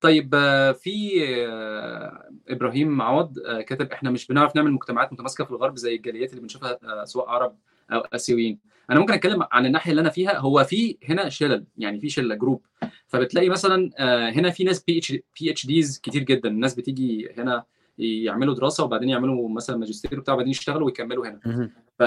طيب 0.00 0.34
آه، 0.34 0.72
في 0.72 1.24
آه، 1.46 2.30
إبراهيم 2.48 3.02
عوض 3.02 3.38
آه، 3.38 3.60
كاتب 3.60 3.92
إحنا 3.92 4.10
مش 4.10 4.26
بنعرف 4.26 4.56
نعمل 4.56 4.72
مجتمعات 4.72 5.12
متماسكة 5.12 5.44
في 5.44 5.50
الغرب 5.50 5.76
زي 5.76 5.94
الجاليات 5.94 6.30
اللي 6.30 6.40
بنشوفها 6.40 7.04
سواء 7.04 7.28
عرب 7.28 7.56
أو 7.92 8.00
آسيويين. 8.00 8.58
أنا 8.90 9.00
ممكن 9.00 9.12
أتكلم 9.12 9.42
عن 9.52 9.66
الناحية 9.66 9.90
اللي 9.90 10.00
أنا 10.00 10.10
فيها. 10.10 10.38
هو 10.38 10.64
في 10.64 10.96
هنا 11.04 11.28
شلل 11.28 11.64
يعني 11.78 12.00
في 12.00 12.08
شلة 12.08 12.34
group 12.34 12.62
فبتلاقي 13.06 13.48
مثلا 13.48 13.90
هنا 14.30 14.50
في 14.50 14.64
ناس 14.64 14.84
PH 14.84 14.98
PhDs 14.98 16.00
كتير 16.00 16.22
جدا. 16.22 16.48
الناس 16.48 16.74
بتيجي 16.74 17.28
هنا 17.38 17.64
يعملوا 17.98 18.54
دراسة 18.54 18.84
وبعدين 18.84 19.08
يعملوا 19.08 19.48
مثلا 19.48 19.76
ماجستير 19.76 20.18
وبتاع 20.18 20.34
وبعدين 20.34 20.50
يشتغلوا 20.50 20.86
ويكملوا 20.86 21.26
هنا. 21.26 21.70
ف 21.98 22.02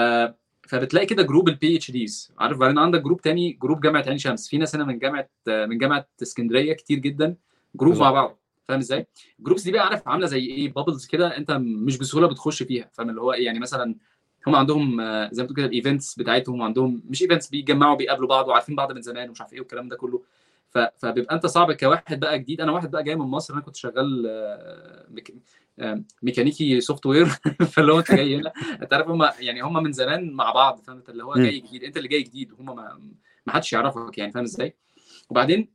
فبتلاقي 0.68 1.06
كده 1.06 1.22
group 1.22 1.48
ال 1.48 1.76
PhDs 1.76 2.32
عارف؟ 2.38 2.58
بعدين 2.58 2.78
عندك 2.78 3.00
group 3.00 3.20
تاني 3.20 3.52
group 3.52 3.80
جامعة 3.80 4.04
عين 4.06 4.18
شمس. 4.18 4.48
في 4.48 4.58
ناس 4.58 4.74
هنا 4.74 4.84
من 4.84 4.98
جامعة 4.98 5.28
من 5.48 5.78
جامعة 5.78 6.06
اسكندرية 6.22 6.72
كتير 6.72 6.98
جدا. 6.98 7.36
group 7.74 7.96
مع 7.98 8.10
بعض. 8.10 8.38
فاهم 8.64 8.78
إزاي؟ 8.78 9.06
ال 9.38 9.41
groups 9.41 9.62
دي 9.62 9.72
بقى 9.72 9.86
عارف 9.86 10.08
عاملة 10.08 10.26
زي 10.26 10.38
إيه 10.38 10.72
bubbles 10.72 11.06
كده 11.06 11.36
أنت 11.36 11.50
مش 11.60 11.98
بسهولة 11.98 12.26
بتخش 12.26 12.62
فيها. 12.62 12.90
فاهم؟ 12.92 13.10
اللي 13.10 13.20
هو 13.20 13.32
إيه 13.32 13.44
يعني 13.44 13.58
مثلا 13.58 13.94
هم 14.46 14.56
عندهم 14.56 14.96
زي 15.32 15.42
ما 15.42 15.46
تقول 15.48 15.56
كده 15.56 15.66
ال 15.66 15.73
events 15.73 16.14
بتاعتهم 16.14 16.60
وعندهم 16.60 17.02
مش 17.06 17.22
events 17.22 17.48
بيتجمعوا 17.48 17.96
بيقابلوا 17.96 18.28
بعض 18.28 18.48
وعارفين 18.48 18.76
بعض 18.76 18.92
من 18.92 19.02
زمان 19.02 19.28
ومش 19.28 19.40
عارف 19.40 19.52
إيه 19.52 19.60
والكلام 19.60 19.88
ده 19.88 19.96
كله. 19.96 20.22
ف... 20.70 20.78
فبيبقى 20.78 21.34
أنت 21.34 21.46
صعب 21.46 21.72
كواحد 21.72 22.20
بقى 22.20 22.38
جديد. 22.38 22.60
أنا 22.60 22.72
واحد 22.72 22.90
بقى 22.90 23.02
جاي 23.02 23.16
من 23.16 23.26
مصر 23.26 23.54
أنا 23.54 23.62
كنت 23.62 23.76
شغال 23.76 24.24
آه، 24.28 25.06
ميك... 25.10 25.34
آه، 25.78 26.02
ميكانيكي 26.22 26.80
software 26.80 27.26
فاللي 27.72 27.92
هو 27.92 27.98
أنت 27.98 28.12
جاي 28.12 28.36
هنا. 28.36 28.52
أنت 28.82 28.92
عارف 28.94 29.08
هم 29.08 29.28
يعني 29.38 29.60
هم 29.62 29.82
من 29.82 29.92
زمان 29.92 30.32
مع 30.32 30.52
بعض. 30.52 30.80
فاهم 30.80 30.96
انت 30.96 31.08
اللي 31.08 31.24
هو. 31.24 31.34
جاي 31.34 31.60
جديد. 31.60 31.84
أنت 31.84 31.96
اللي 31.96 32.08
جاي 32.08 32.22
جديد. 32.22 32.52
وهم 32.52 32.76
ما 32.76 33.00
ما 33.46 33.52
حدش 33.52 33.72
يعرفك 33.72 34.18
يعني. 34.18 34.32
فاهم 34.32 34.44
إزاي؟ 34.44 34.76
وبعدين 35.30 35.73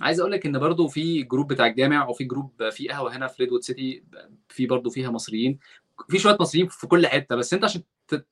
عايز 0.00 0.20
أقول 0.20 0.32
لك 0.32 0.46
إن 0.46 0.58
برضو 0.58 0.88
في 0.88 1.22
group 1.22 1.52
بتاع 1.52 1.66
الجامع 1.66 2.08
وفي 2.08 2.24
group 2.24 2.68
في 2.70 2.88
قهوة 2.88 3.16
هنا 3.16 3.26
في 3.26 3.42
ريدوود 3.42 3.62
سيتي 3.62 4.04
في 4.48 4.66
برضو 4.66 4.90
فيها 4.90 5.10
مصريين. 5.10 5.58
في 6.08 6.18
شوية 6.18 6.36
مصريين 6.40 6.68
في 6.68 6.86
كل 6.86 7.06
حتة 7.06 7.36
بس 7.36 7.54
أنت 7.54 7.64
عشان 7.64 7.82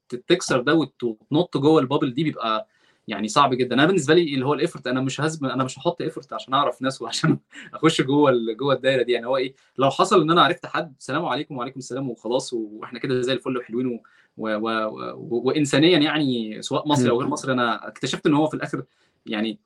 تكسر 0.09 0.61
ده 0.61 0.75
وت- 0.75 1.03
وتنط 1.05 1.57
جوه 1.57 1.81
ال 1.81 1.85
bubble 1.85 2.14
دي 2.15 2.25
بيبقى 2.25 2.69
يعني 3.09 3.29
صعب 3.29 3.55
جدا. 3.55 3.75
أنا 3.75 3.87
بالنسبة 3.87 4.15
لي 4.15 4.35
اللي 4.35 4.47
هو 4.47 4.55
ال 4.55 4.59
effort 4.59 4.87
أنا 4.87 5.01
مش 5.01 5.21
هزم 5.21 5.47
أنا 5.47 5.65
مش 5.65 5.79
هحط 5.79 6.01
effort 6.03 6.33
عشان 6.33 6.55
أعرف 6.55 6.83
ناس 6.83 7.03
وعشان 7.03 7.39
أخش 7.75 8.01
جوه 8.03 8.33
جوه 8.59 8.75
الدايرة 8.75 9.03
دي. 9.03 9.13
يعني 9.13 9.27
هو 9.27 9.37
إيه 9.37 9.55
لو 9.79 9.91
حصل 9.91 10.23
إن 10.23 10.31
أنا 10.31 10.43
عرفت 10.43 10.67
حد 10.67 10.95
سلام 10.99 11.25
عليكم 11.25 11.57
وعليكم 11.57 11.79
السلام 11.79 12.11
وخلاص 12.11 12.53
وإحنا 12.53 12.99
كده 12.99 13.21
زي 13.21 13.33
الفل 13.33 13.57
وحلوين 13.57 13.87
و... 13.87 14.03
و... 14.37 14.49
و... 14.57 14.69
و... 15.15 15.43
وانسانيا 15.49 15.99
يعني 15.99 16.63
سواء 16.63 16.89
مصري 16.89 17.11
أو 17.11 17.19
غير 17.19 17.29
مصري 17.29 17.53
أنا 17.53 17.89
اكتشفت 17.89 18.27
إن 18.27 18.35
هو 18.35 18.47
في 18.47 18.55
الآخر 18.55 18.83
يعني 19.27 19.59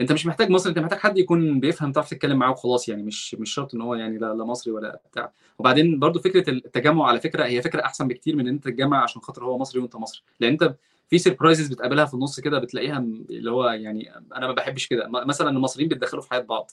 انت 0.00 0.12
مش 0.12 0.26
محتاج 0.26 0.50
مصري 0.50 0.70
انت 0.70 0.78
محتاج 0.78 0.98
حد 0.98 1.18
يكون 1.18 1.60
بيفهم 1.60 1.92
تعرف 1.92 2.10
تتكلم 2.10 2.38
معاه 2.38 2.50
وخلاص 2.50 2.88
يعني 2.88 3.02
مش 3.02 3.34
مش 3.34 3.54
شرط 3.54 3.74
إن 3.74 3.80
هو 3.80 3.94
يعني 3.94 4.18
لا, 4.18 4.34
لا 4.34 4.44
مصري 4.44 4.72
ولا 4.72 5.00
بتاع. 5.10 5.32
وبعدين 5.58 5.98
برضو 5.98 6.18
فكرة 6.20 6.50
التجمع 6.50 7.06
على 7.06 7.20
فكرة 7.20 7.44
هي 7.44 7.62
فكرة 7.62 7.84
أحسن 7.84 8.08
بكتير 8.08 8.36
من 8.36 8.40
إن 8.48 8.54
أنت 8.54 8.64
تتجمع 8.64 9.02
عشان 9.02 9.22
خاطر 9.22 9.44
هو 9.44 9.58
مصري 9.58 9.80
وأنت 9.80 9.96
مصري. 9.96 10.22
لأن 10.40 10.50
أنت 10.52 10.74
في 11.08 11.18
سربرايزز 11.18 11.68
بتقابلها 11.68 12.04
في 12.04 12.14
النص 12.14 12.40
كده 12.40 12.58
بتلاقيها 12.58 12.98
م- 12.98 13.24
اللي 13.30 13.50
هو 13.50 13.68
يعني 13.68 14.16
أنا 14.36 14.46
ما 14.46 14.52
بحبش 14.52 14.86
كده. 14.86 15.08
م- 15.08 15.28
مثلا 15.28 15.50
المصريين 15.50 15.88
بيتدخلوا 15.88 16.22
في 16.22 16.30
حياة 16.30 16.40
بعض. 16.40 16.70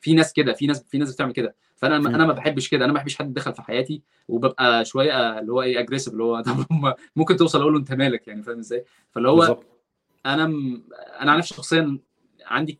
في 0.00 0.14
ناس 0.14 0.32
كده 0.32 0.52
في 0.52 0.66
ناس 0.66 0.84
في 0.90 0.98
ناس 0.98 1.14
بتعمل 1.14 1.32
كده. 1.32 1.54
فأنا 1.76 1.98
مم. 1.98 2.06
أنا 2.06 2.26
ما 2.26 2.32
بحبش 2.32 2.68
كده. 2.68 2.84
أنا 2.84 2.92
ما 2.92 2.98
بحبش 2.98 3.16
حد 3.18 3.30
يدخل 3.30 3.52
في 3.54 3.62
حياتي 3.62 4.02
وببقى 4.28 4.84
شوية 4.84 5.38
اللي 5.38 5.52
هو 5.52 5.62
إيه 5.62 5.80
اجريسيف 5.80 6.12
اللي 6.12 6.24
هو 6.24 6.42
ممكن 7.16 7.36
توصل 7.36 7.60
أقول 7.60 7.72
له 7.72 7.78
أنت 7.78 7.92
مالك 7.92 8.28
يعني 8.28 8.42
فاهم 8.42 8.58
إزاي؟ 8.58 8.84
فاللي 9.10 9.28
هو 9.28 9.36
بالظبط. 9.36 9.64
أنا 10.26 10.46
م... 10.46 10.82
أنا 11.20 11.32
عن 11.32 11.38
نفسي 11.38 11.54
شخصيا 11.54 11.98
عندي 12.46 12.78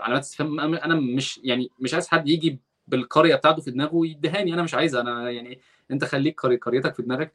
علامات 0.00 0.22
استفهام. 0.22 0.74
أنا 0.74 0.94
مش 0.94 1.40
يعني 1.44 1.70
مش 1.80 1.94
عايز 1.94 2.08
حد 2.08 2.28
يجي 2.28 2.58
بالقرية 2.88 3.34
بتاعته 3.34 3.62
في 3.62 3.70
دماغه 3.70 3.94
ويدهاني 3.94 4.54
أنا 4.54 4.62
مش 4.62 4.74
عايزها 4.74 5.00
أنا 5.00 5.30
يعني 5.30 5.60
أنت 5.90 6.04
خليك 6.04 6.40
قري- 6.40 6.56
قريتك 6.56 6.94
في 6.94 7.02
دماغك. 7.02 7.32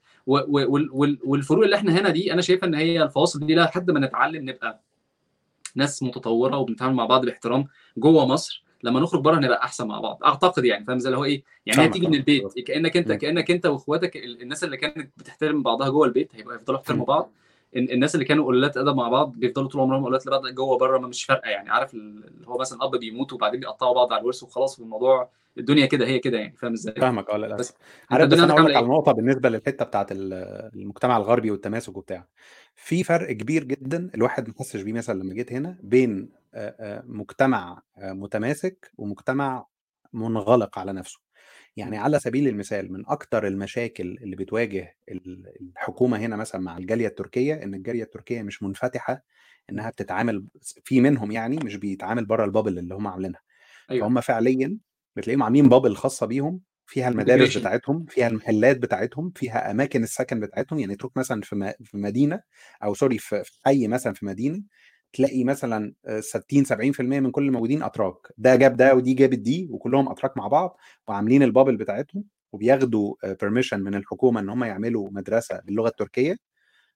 والفروق 1.23 1.63
اللي 1.63 1.75
إحنا 1.75 1.99
هنا 1.99 2.09
دي 2.09 2.33
أنا 2.33 2.41
شايفه 2.41 2.67
إن 2.67 2.75
هي 2.75 3.03
الفواصل 3.03 3.39
دي 3.45 3.55
لحد 3.55 3.91
ما 3.91 3.99
نتعلم 3.99 4.49
نبقى 4.49 4.79
ناس 5.75 6.03
متطورة 6.03 6.57
وبنتعامل 6.57 6.93
مع 6.95 7.05
بعض 7.05 7.25
باحترام 7.25 7.67
جوه 7.97 8.25
مصر 8.25 8.63
لما 8.83 8.99
نخرج 8.99 9.21
بره 9.21 9.37
هنبقى 9.37 9.63
أحسن 9.63 9.87
مع 9.87 9.99
بعض. 9.99 10.19
أعتقد 10.25 10.65
يعني 10.65 10.85
فاهم؟ 10.85 10.99
زي 10.99 11.09
اللي 11.09 11.17
هو 11.17 11.25
إيه؟ 11.25 11.43
يعني 11.65 11.81
هي 11.81 11.89
تيجي 11.89 12.07
من 12.07 12.15
البيت. 12.15 12.59
كأنك 12.59 12.97
انت. 12.97 13.11
كأنك 13.11 13.51
أنت 13.51 13.65
وإخواتك 13.65 14.17
ال- 14.17 14.41
الناس 14.41 14.63
اللي 14.63 14.77
كانت 14.77 15.11
بتحترم 15.17 15.63
بعضها 15.63 15.89
جوه 15.89 16.07
البيت 16.07 16.35
هيبقى 16.35 16.55
يفضلوا 16.55 16.79
يحترموا. 16.79 17.05
بعض. 17.05 17.31
الناس 17.75 18.15
اللي 18.15 18.25
كانوا 18.25 18.45
قلالات 18.45 18.77
ادب 18.77 18.95
مع 18.95 19.09
بعض 19.09 19.31
بيفضلوا 19.35 19.67
طول 19.69 19.81
عمرهم 19.81 20.03
قلالات 20.05 20.27
لبعض 20.27 20.47
جوه 20.47 20.77
بره 20.77 20.97
ما 20.97 21.07
مش 21.07 21.25
فارقة 21.25 21.49
يعني. 21.49 21.69
عارف 21.69 21.93
اللي 21.93 22.47
هو 22.47 22.57
مثلا 22.57 22.83
أب 22.85 22.95
بيموت 22.95 23.33
وبعدين 23.33 23.59
بيقطعوا 23.59 23.95
بعض 23.95 24.13
على 24.13 24.21
الورث 24.21 24.43
وخلاص 24.43 24.79
والموضوع 24.79 25.29
الدنيا 25.57 25.85
كده 25.85 26.05
هي 26.07 26.19
كده 26.19 26.37
يعني. 26.37 26.55
فاهم 26.57 26.73
إزاي؟ 26.73 26.93
فاهمك 26.93 27.29
آه 27.29 27.37
للاسف 27.37 27.59
بس 27.59 27.73
عارف 28.11 28.29
بس 28.29 28.39
أنا 28.39 28.53
أقول 28.53 28.65
لك 28.65 28.75
على 28.75 28.85
إيه؟ 28.85 28.91
نقطة 28.91 29.11
بالنسبة 29.11 29.49
للحتة 29.49 29.85
بتاعت 29.85 30.11
ال- 30.11 30.33
المجتمع 30.75 31.17
الغربي 31.17 31.51
والتماسك 31.51 31.97
وبتاع. 31.97 32.27
في 32.75 33.03
فرق 33.03 33.31
كبير 33.31 33.63
جدا 33.63 34.09
الواحد 34.15 34.47
ما 34.47 34.53
حسش 34.59 34.81
بيه 34.81 34.93
مثلا 34.93 35.19
لما 35.23 35.33
جيت 35.33 35.53
هنا 35.53 35.77
بين 35.83 36.29
مجتمع 37.07 37.81
متماسك 37.97 38.91
ومجتمع 38.97 39.65
منغلق 40.13 40.79
على 40.79 40.93
نفسه. 40.93 41.19
يعني 41.77 41.97
على 41.97 42.19
سبيل 42.19 42.47
المثال 42.47 42.91
من 42.93 43.03
أكتر 43.07 43.47
المشاكل 43.47 44.17
اللي 44.21 44.35
بتواجه 44.35 44.97
ال- 45.09 45.53
الحكومة 45.61 46.17
هنا 46.17 46.35
مثلا 46.35 46.61
مع 46.61 46.77
الجالية 46.77 47.07
التركية 47.07 47.63
إن 47.63 47.73
الجالية 47.75 48.03
التركية 48.03 48.41
مش 48.41 48.63
منفتحة 48.63 49.23
إنها 49.69 49.89
بتتعامل 49.89 50.47
في 50.85 51.01
منهم 51.01 51.31
يعني 51.31 51.57
مش 51.57 51.75
بيتعامل 51.75 52.25
بره 52.25 52.45
البابل 52.45 52.79
اللي 52.79 52.95
هم 52.95 53.07
عاملينها. 53.07 53.41
أيوه. 53.91 54.07
فهم 54.07 54.21
فعليا 54.21 54.77
بتلاقيهم 55.15 55.43
عاملين 55.43 55.69
بابل 55.69 55.95
خاصة 55.95 56.25
بيهم 56.25 56.61
فيها 56.85 57.09
المدارس 57.09 57.57
بتاعتهم 57.57 58.05
فيها 58.09 58.27
المحلات 58.27 58.77
بتاعتهم 58.77 59.31
فيها 59.35 59.71
أماكن 59.71 60.03
السكن 60.03 60.39
بتاعتهم 60.39 60.79
يعني 60.79 60.95
تروح 60.95 61.17
مثلا 61.17 61.41
في 61.83 61.97
مدينة 61.97 62.41
أو 62.83 62.93
sorry 62.93 63.17
في 63.17 63.43
في 63.43 63.59
حي 63.65 63.87
مثلا 63.87 64.13
في 64.13 64.25
مدينة 64.25 64.61
تلاقي 65.13 65.43
مثلا 65.43 65.93
آه، 66.05 66.19
60 66.19 66.63
70% 66.65 67.19
من 67.19 67.31
كل 67.31 67.47
الموجودين 67.47 67.83
أتراك. 67.83 68.15
ده 68.37 68.55
جاب 68.55 68.77
ده 68.77 68.95
ودي 68.95 69.13
جابت 69.13 69.39
دي 69.39 69.67
وكلهم 69.71 70.09
أتراك 70.09 70.37
مع 70.37 70.47
بعض 70.47 70.77
وعاملين 71.07 71.43
ال 71.43 71.48
bubble 71.48 71.77
بتاعتهم 71.77 72.23
وبياخدوا 72.51 73.15
permission 73.41 73.79
من 73.81 73.95
الحكومة 73.95 74.39
إن 74.39 74.49
هم 74.49 74.63
يعملوا 74.63 75.09
مدرسة 75.11 75.59
باللغة 75.65 75.87
التركية. 75.87 76.37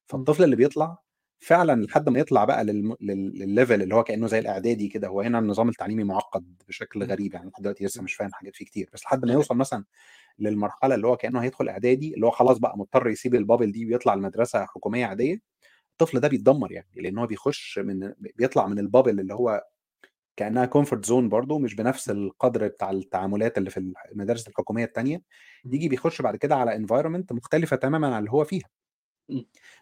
فالطفل 0.08 0.44
اللي 0.44 0.56
بيطلع 0.56 0.98
فعلا 1.40 1.84
لحد 1.86 2.10
ما 2.10 2.20
يطلع 2.20 2.46
بقى 2.46 2.64
للل 3.02 3.32
level 3.32 3.82
اللي 3.82 3.96
هو 3.96 4.04
كأنه 4.04 4.28
زي 4.28 4.40
الإعدادي 4.40 4.88
كده 4.88 5.08
هو 5.08 5.22
هنا 5.22 5.40
النظام 5.40 5.70
التعليمي 5.70 6.04
معقد 6.04 6.62
بشكل 6.68 7.04
غريب 7.04 7.34
يعني 7.34 7.50
لحد 7.50 7.62
دلوقتي 7.64 7.86
لسه 7.86 8.02
مش 8.04 8.14
فاهم 8.16 8.34
حاجات 8.34 8.56
فيه 8.56 8.66
كتير. 8.66 8.90
بس 8.94 9.04
لحد 9.04 9.26
ما 9.26 9.34
يوصل 9.34 9.56
مثلا 9.58 9.84
للمرحلة 10.40 10.96
اللي 10.96 11.08
هو 11.08 11.18
كأنه 11.18 11.40
هيدخل 11.44 11.70
إعدادي 11.70 12.14
اللي 12.16 12.26
هو 12.26 12.32
خلاص 12.32 12.58
بقى 12.58 12.78
مضطر 12.78 13.10
يسيب 13.10 13.36
ال 13.36 13.41
bubble 13.41 13.72
دي 13.72 13.86
ويطلع 13.86 14.14
المدرسة 14.14 14.66
حكومية 14.66 15.06
عادية 15.06 15.42
الطفل 16.02 16.20
ده 16.20 16.28
بيتدمر 16.28 16.72
يعني 16.72 16.90
لأن 16.96 17.18
هو 17.18 17.28
بيخش 17.28 17.80
من 17.80 18.14
بيطلع 18.36 18.68
من 18.68 18.80
ال 18.80 18.85
bubble 18.85 19.20
اللي 19.20 19.34
هو 19.34 19.64
كأنها 20.38 20.66
comfort 20.66 21.06
zone 21.06 21.30
برضه 21.30 21.60
مش 21.60 21.76
بنفس 21.76 22.10
القدر 22.10 22.68
بتاع 22.68 22.92
التعاملات 22.92 23.58
اللي 23.58 23.70
في 23.70 23.94
المدارس 24.12 24.48
الحكومية 24.48 24.86
التانية. 24.86 25.22
يجي 25.66 25.90
بيخش 25.90 26.22
بعد 26.22 26.36
كده 26.36 26.56
على 26.56 26.76
environment 26.76 27.34
مختلفة 27.34 27.76
تماما 27.76 28.08
عن 28.16 28.20
اللي 28.20 28.32
هو 28.32 28.44
فيها. 28.46 28.70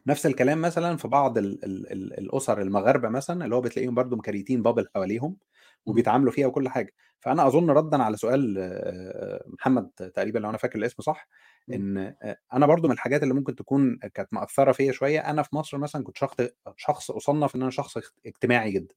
نفس 0.07 0.25
الكلام 0.25 0.61
مثلا 0.61 0.97
في 0.97 1.07
بعض 1.07 1.37
ال 1.37 1.65
ال 1.65 1.91
ال 1.91 2.19
الأسر 2.19 2.61
المغاربة 2.61 3.09
مثلا 3.09 3.45
اللي 3.45 3.55
هو 3.55 3.61
بتلاقيهم 3.61 3.95
برضو 3.95 4.15
م 4.15 4.21
create 4.21 4.53
ين 4.53 4.63
bubble 4.63 4.87
حواليهم. 4.95 5.37
وبيتعاملوا 5.85 6.31
فيها 6.31 6.47
وكل 6.47 6.69
حاجة. 6.69 6.93
فأنا 7.19 7.47
أظن 7.47 7.69
ردا 7.69 8.03
على 8.03 8.17
سؤال 8.17 8.55
آه، 8.59 9.43
محمد 9.47 9.89
تقريبا 10.15 10.39
لو 10.39 10.49
أنا 10.49 10.57
فاكر 10.57 10.79
الاسم 10.79 11.03
صح 11.03 11.27
مم. 11.67 11.75
إن 11.75 12.15
آه، 12.21 12.37
أنا 12.53 12.65
برضو 12.65 12.87
من 12.87 12.93
الحاجات 12.93 13.23
اللي 13.23 13.33
ممكن 13.33 13.55
تكون 13.55 13.97
كانت 14.13 14.33
مأثرة 14.33 14.71
فيا 14.71 14.91
شوية 14.91 15.19
أنا 15.19 15.41
في 15.43 15.55
مصر 15.55 15.77
مثلا 15.77 16.03
كنت 16.03 16.17
شخص 16.17 16.35
شخص 16.77 17.11
أصنف 17.11 17.55
إن 17.55 17.61
أنا 17.61 17.71
شخص 17.71 17.97
اجتماعي 18.25 18.71
جدا. 18.71 18.95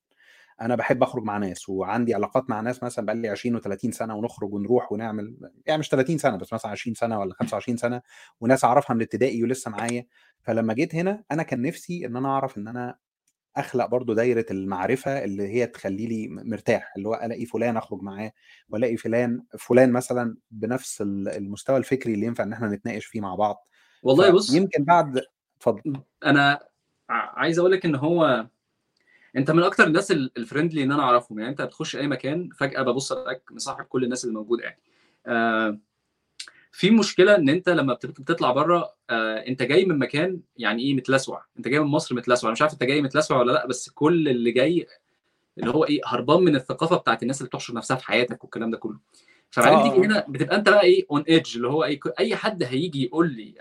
أنا 0.60 0.74
بحب 0.76 1.02
أخرج 1.02 1.22
مع 1.24 1.38
ناس 1.38 1.68
وعندي 1.68 2.14
علاقات 2.14 2.50
مع 2.50 2.60
ناس 2.60 2.82
مثلا 2.82 3.06
بقالي 3.06 3.28
20 3.28 3.60
و30 3.60 3.90
سنة 3.90 4.16
ونخرج 4.16 4.54
ونروح 4.54 4.92
ونعمل 4.92 5.50
يعني 5.66 5.78
مش 5.78 5.88
30 5.88 6.18
سنة 6.18 6.36
بس 6.36 6.52
مثلا 6.52 6.70
20 6.70 6.94
سنة 6.94 7.20
ولا 7.20 7.34
25 7.34 7.76
سنة 7.76 8.02
وناس 8.40 8.64
أعرفها 8.64 8.94
من 8.94 9.02
ابتدائي 9.02 9.42
ولسه 9.42 9.70
معايا. 9.70 10.06
فلما 10.42 10.74
جيت 10.74 10.94
هنا 10.94 11.24
أنا 11.32 11.42
كان 11.42 11.62
نفسي 11.62 12.06
إن 12.06 12.16
أنا 12.16 12.28
أعرف 12.28 12.58
إن 12.58 12.68
أنا 12.68 12.98
أخلق 13.60 13.86
برضو 13.86 14.12
دايرة 14.14 14.46
المعرفة 14.50 15.24
اللي 15.24 15.48
هي 15.48 15.66
تخلي 15.66 16.06
لي 16.06 16.28
مرتاح 16.28 16.92
اللي 16.96 17.08
هو 17.08 17.14
ألاقي 17.24 17.46
فلان 17.46 17.76
أخرج 17.76 18.02
معاه 18.02 18.32
وألاقي 18.68 18.96
فلان 18.96 19.42
فلان 19.58 19.92
مثلا 19.92 20.36
بنفس 20.50 21.02
ال- 21.02 21.28
المستوى 21.28 21.76
الفكري 21.76 22.14
اللي 22.14 22.26
ينفع 22.26 22.44
إن 22.44 22.52
إحنا 22.52 22.68
نتناقش 22.68 23.06
فيه 23.06 23.20
مع 23.20 23.34
بعض. 23.34 23.68
والله 24.02 24.30
بص 24.30 24.50
فيمكن 24.52 24.84
بعد 24.84 25.20
اتفضل. 25.56 26.00
أنا 26.24 26.60
عايز 27.10 27.58
أقول 27.58 27.72
لك 27.72 27.84
إن 27.84 27.94
هو 27.94 28.46
أنت 29.36 29.50
من 29.50 29.62
أكتر 29.62 29.86
الناس 29.86 30.10
ال- 30.10 30.32
الفريندلي 30.36 30.82
إن 30.82 30.92
أنا 30.92 31.02
أعرفهم 31.02 31.38
يعني 31.38 31.50
أنت 31.50 31.62
بتخش 31.62 31.96
أي 31.96 32.06
مكان 32.06 32.48
فجأة 32.56 32.82
ببص 32.82 33.12
ألاقيك 33.12 33.52
مصاحب 33.52 33.84
كل 33.84 34.04
الناس 34.04 34.24
اللي 34.24 34.34
موجودة 34.34 34.64
يعني. 34.64 34.80
آه 35.26 35.78
في 36.72 36.90
مشكلة 36.90 37.34
إن 37.36 37.48
أنت 37.48 37.68
لما 37.68 37.94
بت- 37.94 38.06
بتطلع 38.06 38.52
بره 38.52 38.94
آه 39.10 39.36
أنت 39.48 39.62
جاي 39.62 39.84
من 39.84 39.98
مكان 39.98 40.40
يعني 40.56 40.82
إيه 40.82 40.94
متلسوع 40.94 41.44
أنت 41.58 41.68
جاي 41.68 41.80
من 41.80 41.86
مصر 41.86 42.14
متلسوع 42.14 42.48
أنا 42.48 42.52
مش 42.52 42.62
عارف 42.62 42.72
أنت 42.72 42.84
جاي 42.84 43.02
متلسوع 43.02 43.38
ولا 43.38 43.52
لأ 43.52 43.66
بس 43.66 43.90
كل 43.90 44.28
اللي 44.28 44.50
جاي 44.52 44.86
اللي 45.58 45.70
هو 45.70 45.84
إيه 45.84 46.00
هربان 46.06 46.42
من 46.42 46.56
الثقافة 46.56 46.96
بتاعت 46.96 47.22
الناس 47.22 47.38
اللي 47.40 47.48
بتحشر 47.48 47.74
نفسها 47.74 47.96
في 47.96 48.04
حياتك 48.04 48.44
والكلام 48.44 48.70
ده 48.70 48.76
كله 48.78 48.98
فبعدين 49.50 49.78
آه، 49.78 49.82
تيجي 49.90 49.96
آه. 50.04 50.06
هنا 50.06 50.24
بتبقى 50.28 50.56
أنت 50.56 50.68
بقى 50.68 50.82
إيه 50.82 51.06
on 51.10 51.22
edge 51.22 51.56
اللي 51.56 51.68
هو 51.68 51.84
إيه 51.84 52.00
أي 52.18 52.36
حد 52.36 52.62
هيجي 52.62 53.04
يقول 53.04 53.32
لي 53.32 53.54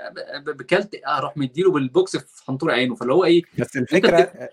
ب- 0.46 0.50
بكلت 0.58 1.02
أروح 1.08 1.38
مديله 1.38 1.72
بالبوكس 1.72 2.18
في 2.18 2.44
حنطور 2.46 2.72
عينه 2.72 2.96
فاللي 2.96 3.14
هو 3.14 3.26
إيه 3.26 3.42
بس 3.60 3.78
الفكرة. 3.78 4.50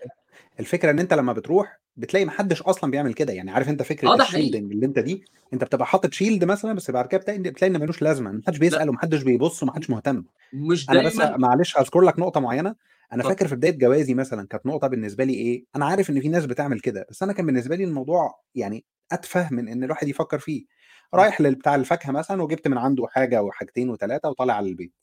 الفكرة 0.59 0.91
إن 0.91 0.99
أنت 0.99 1.13
لما 1.13 1.33
بتروح 1.33 1.79
بتلاقي 1.97 2.25
محدش 2.25 2.61
أصلا 2.61 2.91
بيعمل 2.91 3.13
كده. 3.13 3.33
يعني 3.33 3.51
عارف 3.51 3.69
أنت 3.69 3.81
فكرة 3.81 4.07
حقيقي. 4.09 4.23
ال 4.23 4.28
shielding 4.28 4.71
اللي 4.71 4.85
أنت 4.85 4.99
دي 4.99 5.23
أنت 5.53 5.63
بتبقى 5.63 5.85
حاطط 5.87 6.13
shield 6.13 6.43
مثلا 6.43 6.73
بس 6.73 6.91
بعد 6.91 7.07
كده 7.07 7.19
بتلاقي 7.21 7.39
بتلاقي 7.39 7.75
إن 7.75 7.79
ملوش 7.81 8.01
لازمة. 8.01 8.31
محدش 8.31 8.57
بيسأل 8.57 8.89
ومحدش 8.89 9.21
بيبص 9.23 9.63
ومحدش 9.63 9.89
مهتم. 9.89 10.23
مش 10.53 10.89
أنا 10.89 11.03
بس 11.03 11.15
دايما. 11.17 11.37
معلش 11.37 11.77
هذكر 11.77 12.01
لك 12.01 12.19
نقطة 12.19 12.39
معينة. 12.39 12.69
أنا 13.13 13.21
اتفضل. 13.21 13.29
فاكر 13.35 13.47
في 13.47 13.55
بداية 13.55 13.77
جوازي 13.77 14.13
مثلا 14.13 14.47
كانت 14.47 14.65
نقطة 14.65 14.87
بالنسبة 14.87 15.23
لي 15.23 15.33
إيه 15.33 15.65
أنا 15.75 15.85
عارف 15.85 16.09
إن 16.09 16.21
في 16.21 16.29
ناس 16.29 16.45
بتعمل 16.45 16.79
كده 16.79 17.05
بس 17.09 17.23
أنا 17.23 17.33
كان 17.33 17.45
بالنسبة 17.45 17.75
لي 17.75 17.83
الموضوع 17.83 18.39
يعني 18.55 18.85
أتفه 19.11 19.49
من 19.53 19.67
إن 19.69 19.83
الواحد 19.83 20.07
يفكر 20.07 20.39
فيه. 20.39 20.65
رايح 21.13 21.41
لبتاع 21.41 21.75
الفاكهة 21.75 22.11
مثلا 22.11 22.43
وجبت 22.43 22.67
من 22.67 22.77
عنده 22.77 23.07
حاجة 23.07 23.43
وحاجتين 23.43 23.89
وثلاثه 23.89 24.29
وطالع 24.29 24.53
على 24.53 24.69
البيت. 24.69 24.93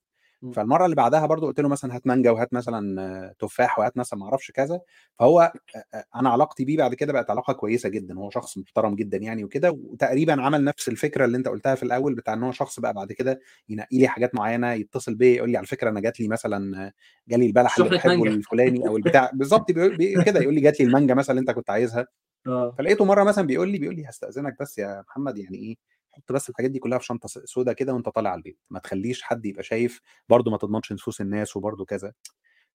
فالمرة 0.51 0.85
اللي 0.85 0.97
بعدها 0.97 1.27
برضو 1.27 1.47
قلت 1.47 1.61
له 1.61 1.69
مثلا 1.69 1.97
هات 1.97 2.07
مانجا 2.07 2.31
وهات 2.31 2.55
مثلا 2.55 3.03
آه، 3.03 3.35
تفاح 3.39 3.79
وهات 3.79 3.97
مثلا 3.97 4.19
ما 4.19 4.25
أعرفش 4.27 4.51
كذا 4.51 4.81
فهو 5.19 5.41
آه، 5.77 5.85
آه، 5.95 6.05
أنا 6.17 6.31
علاقتي 6.31 6.65
بيه 6.65 6.77
بعد 6.77 6.95
كده 6.95 7.13
بقت 7.13 7.31
علاقة 7.31 7.53
كويسة 7.53 7.89
جدا 7.89 8.19
هو 8.19 8.31
شخص 8.31 8.59
محترم 8.59 8.95
جدا 8.95 9.19
يعني 9.19 9.45
وكده 9.45 9.71
وتقريبا 9.71 10.43
عمل 10.43 10.65
نفس 10.65 10.89
الفكرة 10.89 11.25
اللي 11.25 11.37
أنت 11.37 11.49
قلتها 11.49 11.75
في 11.75 11.83
الأول 11.83 12.15
بتاع 12.15 12.35
إن 12.35 12.43
هو 12.43 12.53
شخص 12.53 12.81
بقى 12.81 12.93
بعد 12.95 13.13
كده 13.13 13.41
ينقي 13.69 13.99
لي 13.99 14.09
حاجات 14.09 14.35
معينة 14.35 14.73
يتصل 14.73 15.15
بيا 15.15 15.37
يقول 15.37 15.51
لي 15.51 15.57
على 15.57 15.67
فكرة 15.67 15.91
أنا 15.91 16.01
جات 16.01 16.21
لي 16.21 16.29
مثلا 16.29 16.87
آه، 16.87 16.93
جالي 17.29 17.47
البلح 17.47 17.79
اللي 17.79 18.01
مانجا. 18.05 18.31
الفلاني 18.31 18.89
أو 18.89 18.97
البتاع 18.97 19.31
بالظبط 19.35 19.71
كده 19.73 20.41
يقول 20.41 20.55
لي 20.55 20.61
جات 20.61 20.81
لي 20.81 20.87
المانجا 20.87 21.15
مثلا 21.15 21.31
اللي 21.31 21.41
أنت 21.41 21.51
كنت 21.51 21.71
عايزها. 21.71 22.07
آه. 22.47 22.75
فلقيته 22.79 23.05
مرة 23.05 23.25
مثلا 23.25 23.47
بيقول 23.47 23.69
لي 23.69 23.79
بيقول 23.79 23.97
لي 23.97 24.09
هستأذنك 24.09 24.57
بس 24.61 24.79
يا 24.79 25.05
محمد 25.09 25.39
يعني 25.39 25.57
إيه 25.59 25.77
حط 26.13 26.33
بس 26.33 26.51
الحاجات 26.51 26.71
دي 26.71 26.79
كلها 26.79 26.99
في 26.99 27.05
شنطة 27.07 27.29
سودا 27.45 27.73
كده 27.73 27.95
وأنت 27.95 28.09
طالع 28.09 28.31
على 28.31 28.39
البيت. 28.39 28.59
ما 28.71 28.79
تخليش 28.79 29.23
حد 29.23 29.47
يبقى 29.47 29.63
شايف 29.63 30.01
برضه 30.29 30.51
ما 30.51 30.57
تضمنش 30.57 30.93
نفوس 30.93 31.21
الناس 31.21 31.57
وبرضه 31.57 31.85
كذا. 31.85 32.13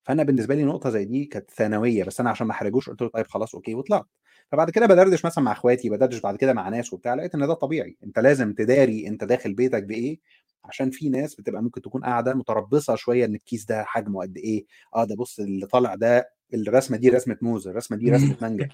فأنا 0.04 0.24
بالنسبة 0.24 0.56
لي 0.56 0.64
نقطة 0.64 0.90
زي 0.90 1.06
دي 1.06 1.26
كانت 1.26 1.52
ثانوية 1.52 2.04
بس 2.04 2.20
أنا 2.20 2.30
عشان 2.30 2.48
ما 2.48 2.54
أحرجوش 2.54 2.90
قلت 2.90 3.02
له 3.02 3.08
طيب 3.10 3.28
خلاص 3.28 3.56
okay 3.56 3.76
وطلعت. 3.76 4.06
فبعد 4.52 4.70
كده 4.70 4.86
بدردش 4.86 5.26
مثلا 5.26 5.44
مع 5.44 5.52
إخواتي 5.52 5.90
بدردش 5.90 6.20
بعد 6.20 6.36
كده 6.36 6.54
مع 6.54 6.70
ناس 6.70 6.94
وبتاع 6.94 7.14
لقيت 7.14 7.36
إن 7.36 7.48
ده 7.48 7.54
طبيعي. 7.54 7.98
أنت 8.04 8.20
لازم 8.20 8.54
تداري 8.54 9.08
أنت 9.08 9.24
داخل 9.24 9.54
بيتك 9.54 9.84
بإيه؟ 9.84 10.20
عشان 10.66 10.90
في 10.92 11.10
ناس 11.10 11.36
بتبقى 11.36 11.64
ممكن 11.64 11.82
تكون 11.82 12.04
قاعدة 12.04 12.34
متربصة 12.34 12.96
شوية 12.96 13.26
إن 13.26 13.36
الكيس 13.36 13.66
ده 13.66 13.84
حجمه 13.84 14.22
قد 14.22 14.38
إيه. 14.38 14.66
آه 14.96 15.04
ده 15.04 15.16
بص 15.16 15.40
اللي 15.40 15.66
طالع 15.68 15.96
ده 15.96 16.30
الرسمة 16.54 16.98
دي 16.98 17.10
رسمة 17.10 17.38
موز 17.42 17.68
الرسمة 17.68 17.98
دي 17.98 18.12
رسمة 18.12 18.38
مانجا. 18.42 18.70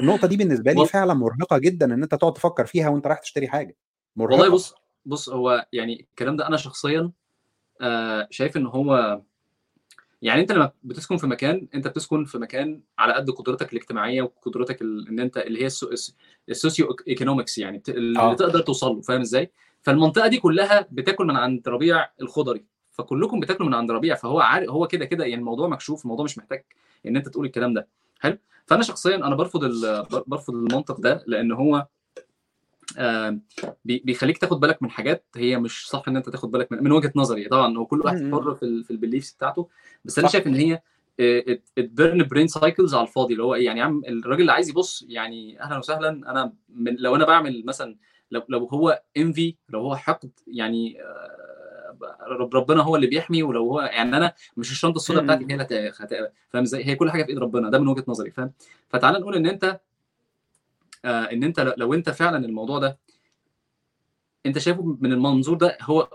النقطة 0.00 0.26
دي 0.28 0.36
بالنسبة 0.36 0.72
لي 0.72 0.86
فعلا 0.86 1.14
مرهقة 1.14 1.58
جدا 1.58 1.94
إن 1.94 2.02
أنت 2.02 2.14
تقعد 2.14 2.32
تفكر 2.32 2.66
فيها 2.66 2.88
وأنت 2.88 3.06
رايح 3.06 3.18
تشتري 3.18 3.48
حاجة. 3.48 3.76
والله 4.16 4.36
مرهقة. 4.36 4.52
بص 4.52 4.74
بص 5.06 5.28
هو 5.28 5.66
يعني 5.72 6.00
الكلام 6.10 6.36
ده 6.36 6.46
أنا 6.46 6.56
شخصيا 6.56 7.10
آه 7.80 8.28
شايف 8.30 8.56
إن 8.56 8.66
هو 8.66 9.20
يعني 10.22 10.40
أنت 10.40 10.52
لما 10.52 10.72
بتسكن 10.84 11.16
في 11.16 11.26
مكان 11.26 11.68
أنت 11.74 11.88
بتسكن 11.88 12.24
في 12.24 12.38
مكان 12.38 12.80
على 12.98 13.12
قد 13.14 13.30
قدرتك 13.30 13.72
الاجتماعية 13.72 14.22
وقدرتك 14.22 14.82
ال- 14.82 15.08
إن 15.08 15.20
أنت 15.20 15.36
اللي 15.36 15.62
هي 15.62 15.66
السو- 15.66 15.90
الس- 15.92 16.16
ال 16.48 16.96
socioeconomics 17.08 17.58
يعني 17.58 17.78
بت- 17.78 17.88
اللي 17.88 18.18
آه. 18.20 18.34
تقدر 18.34 18.60
توصل 18.60 18.94
له 18.94 19.00
فاهم 19.00 19.20
إزاي؟ 19.20 19.50
فالمنطقة 19.82 20.26
دي 20.28 20.38
كلها 20.38 20.86
بتاكل 20.90 21.24
من 21.26 21.36
عند 21.36 21.68
ربيع 21.68 22.08
الخضري 22.22 22.64
فكلكم 22.90 23.40
بتاكلوا 23.40 23.68
من 23.68 23.74
عند 23.74 23.90
ربيع 23.90 24.14
فهو 24.14 24.40
عارف 24.40 24.70
هو 24.70 24.86
كده 24.86 25.04
كده 25.04 25.24
يعني 25.24 25.40
الموضوع 25.40 25.68
مكشوف 25.68 26.04
الموضوع 26.04 26.24
مش 26.24 26.38
محتاج 26.38 26.64
إن 27.06 27.16
أنت 27.16 27.28
تقول 27.28 27.46
الكلام 27.46 27.74
ده. 27.74 27.88
حلو؟ 28.20 28.38
فأنا 28.66 28.82
شخصيا 28.82 29.16
أنا 29.16 29.34
برفض 29.34 29.64
ال- 29.64 30.06
بر- 30.10 30.24
برفض 30.26 30.54
المنطق 30.54 31.00
ده 31.00 31.24
لأن 31.26 31.52
هو 31.52 31.76
آه، 31.76 31.88
بيخليك 33.84 34.38
تاخد 34.38 34.60
بالك 34.60 34.82
من 34.82 34.90
حاجات 34.90 35.24
هي 35.36 35.58
مش 35.58 35.88
صح 35.88 36.02
إن 36.08 36.16
أنت 36.16 36.28
تاخد 36.28 36.50
بالك 36.50 36.72
من, 36.72 36.84
من 36.84 36.92
وجهة 36.92 37.12
نظري. 37.16 37.48
طبعا 37.48 37.78
هو 37.78 37.86
كل 37.86 38.00
واحد. 38.00 38.30
حر 38.32 38.54
في 38.54 38.62
ال 38.62 38.84
في 38.84 38.90
ال 38.90 38.95
beliefs 38.95 39.32
بتاعته. 39.32 39.68
بس 40.04 40.18
أنا 40.18 40.28
شايف 40.28 40.46
إن 40.46 40.54
هي 40.54 40.82
burn 41.76 42.22
brain 42.22 42.46
cycles 42.46 42.94
على 42.94 43.06
الفاضي. 43.06 43.32
اللي 43.32 43.44
هو 43.44 43.54
إيه 43.54 43.66
يعني 43.66 43.80
يا 43.80 43.84
عم 43.84 44.02
الراجل 44.08 44.40
اللي 44.40 44.52
عايز 44.52 44.68
يبص 44.68 45.04
يعني 45.08 45.62
أهلا 45.62 45.78
وسهلا. 45.78 46.08
أنا 46.08 46.52
من 46.68 46.96
لو 46.98 47.16
أنا 47.16 47.24
بعمل 47.24 47.62
مثلا 47.66 47.96
لو 48.30 48.42
لو 48.48 48.64
هو 48.64 49.02
envy 49.16 49.56
لو 49.68 49.80
هو 49.80 49.96
حقد 49.96 50.30
يعني 50.46 51.02
آه، 51.02 51.96
رب 52.28 52.56
ربنا 52.56 52.82
هو 52.82 52.96
اللي 52.96 53.06
بيحمي. 53.06 53.42
ولو 53.42 53.70
هو 53.70 53.80
يعني 53.80 54.16
أنا 54.16 54.32
مش 54.56 54.70
الشنطة 54.70 54.96
السوداء 54.96 55.24
بتاعتي 55.24 55.46
هي 55.50 55.54
اللي 55.54 56.30
فاهم 56.50 56.62
إزاي؟ 56.62 56.84
هي 56.86 56.94
كل 56.94 57.10
حاجة 57.10 57.22
في 57.22 57.28
إيد 57.28 57.38
ربنا. 57.38 57.70
ده 57.70 57.78
من 57.78 57.88
وجهة 57.88 58.04
نظري 58.08 58.30
فاهم؟ 58.30 58.52
فتعال 58.88 59.20
نقول 59.20 59.34
إن 59.36 59.46
أنت 59.46 59.80
إن 61.04 61.44
أنت 61.44 61.74
لو- 61.76 61.94
أنت 61.94 62.10
فعلا 62.10 62.46
الموضوع 62.46 62.78
ده 62.78 62.98
أنت 64.46 64.58
شايفه 64.58 64.96
من 65.00 65.12
المنظور 65.12 65.56
ده 65.56 65.78
هو 65.82 66.08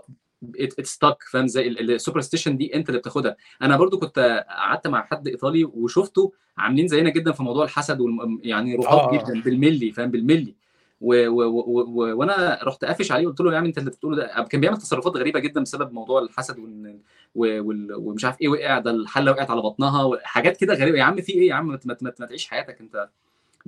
اتستك 0.56 1.16
فاهم 1.30 1.46
زي 1.46 1.68
ال 1.68 1.75
superstition 1.75 2.56
دي 2.56 2.74
أنت 2.74 2.88
اللي 2.88 3.00
بتاخدها. 3.00 3.36
أنا 3.62 3.76
برضو 3.76 3.98
كنت 3.98 4.44
قعدت 4.48 4.86
مع 4.86 5.06
حد 5.06 5.28
إيطالي 5.28 5.64
وشفته 5.64 6.32
عاملين 6.58 6.88
زينا 6.88 7.10
جدا 7.10 7.32
في 7.32 7.42
موضوع 7.42 7.64
الحسد 7.64 8.00
والم... 8.00 8.40
يعني 8.42 8.74
آه، 8.74 8.78
رقاب 8.78 9.14
آه. 9.14 9.18
جدا 9.18 9.42
بالملي 9.42 9.92
فاهم؟ 9.92 10.10
بالملي. 10.10 10.54
و... 11.00 11.28
و... 11.28 11.42
و... 11.42 11.80
و... 11.80 12.16
وأنا 12.18 12.58
رحت 12.62 12.84
قافش 12.84 13.12
عليه 13.12 13.26
قلت 13.26 13.40
له 13.40 13.52
يا 13.52 13.58
عم 13.58 13.64
أنت 13.64 13.78
اللي 13.78 13.90
بتقوله 13.90 14.16
ده 14.16 14.46
كان 14.50 14.60
بيعمل 14.60 14.76
تصرفات 14.76 15.16
غريبة 15.16 15.40
جدا 15.40 15.60
بسبب 15.60 15.92
موضوع 15.92 16.22
الحسد 16.22 16.58
وال... 16.58 16.98
و... 17.34 17.62
وال... 17.68 17.94
ومش 17.94 18.24
عارف 18.24 18.40
إيه 18.40 18.48
وقع 18.48 18.78
ده 18.78 18.90
الحلة 18.90 19.30
وقعت 19.32 19.50
على 19.50 19.62
بطنها 19.62 20.02
وحاجات 20.04 20.56
كده 20.56 20.74
غريبة. 20.74 20.98
يا 20.98 21.02
عم 21.02 21.20
في 21.20 21.32
إيه؟ 21.32 21.48
يا 21.48 21.54
عم. 21.54 21.78
ما 21.84 22.10
تعيش 22.10 22.46
حياتك 22.46 22.80
أنت. 22.80 23.08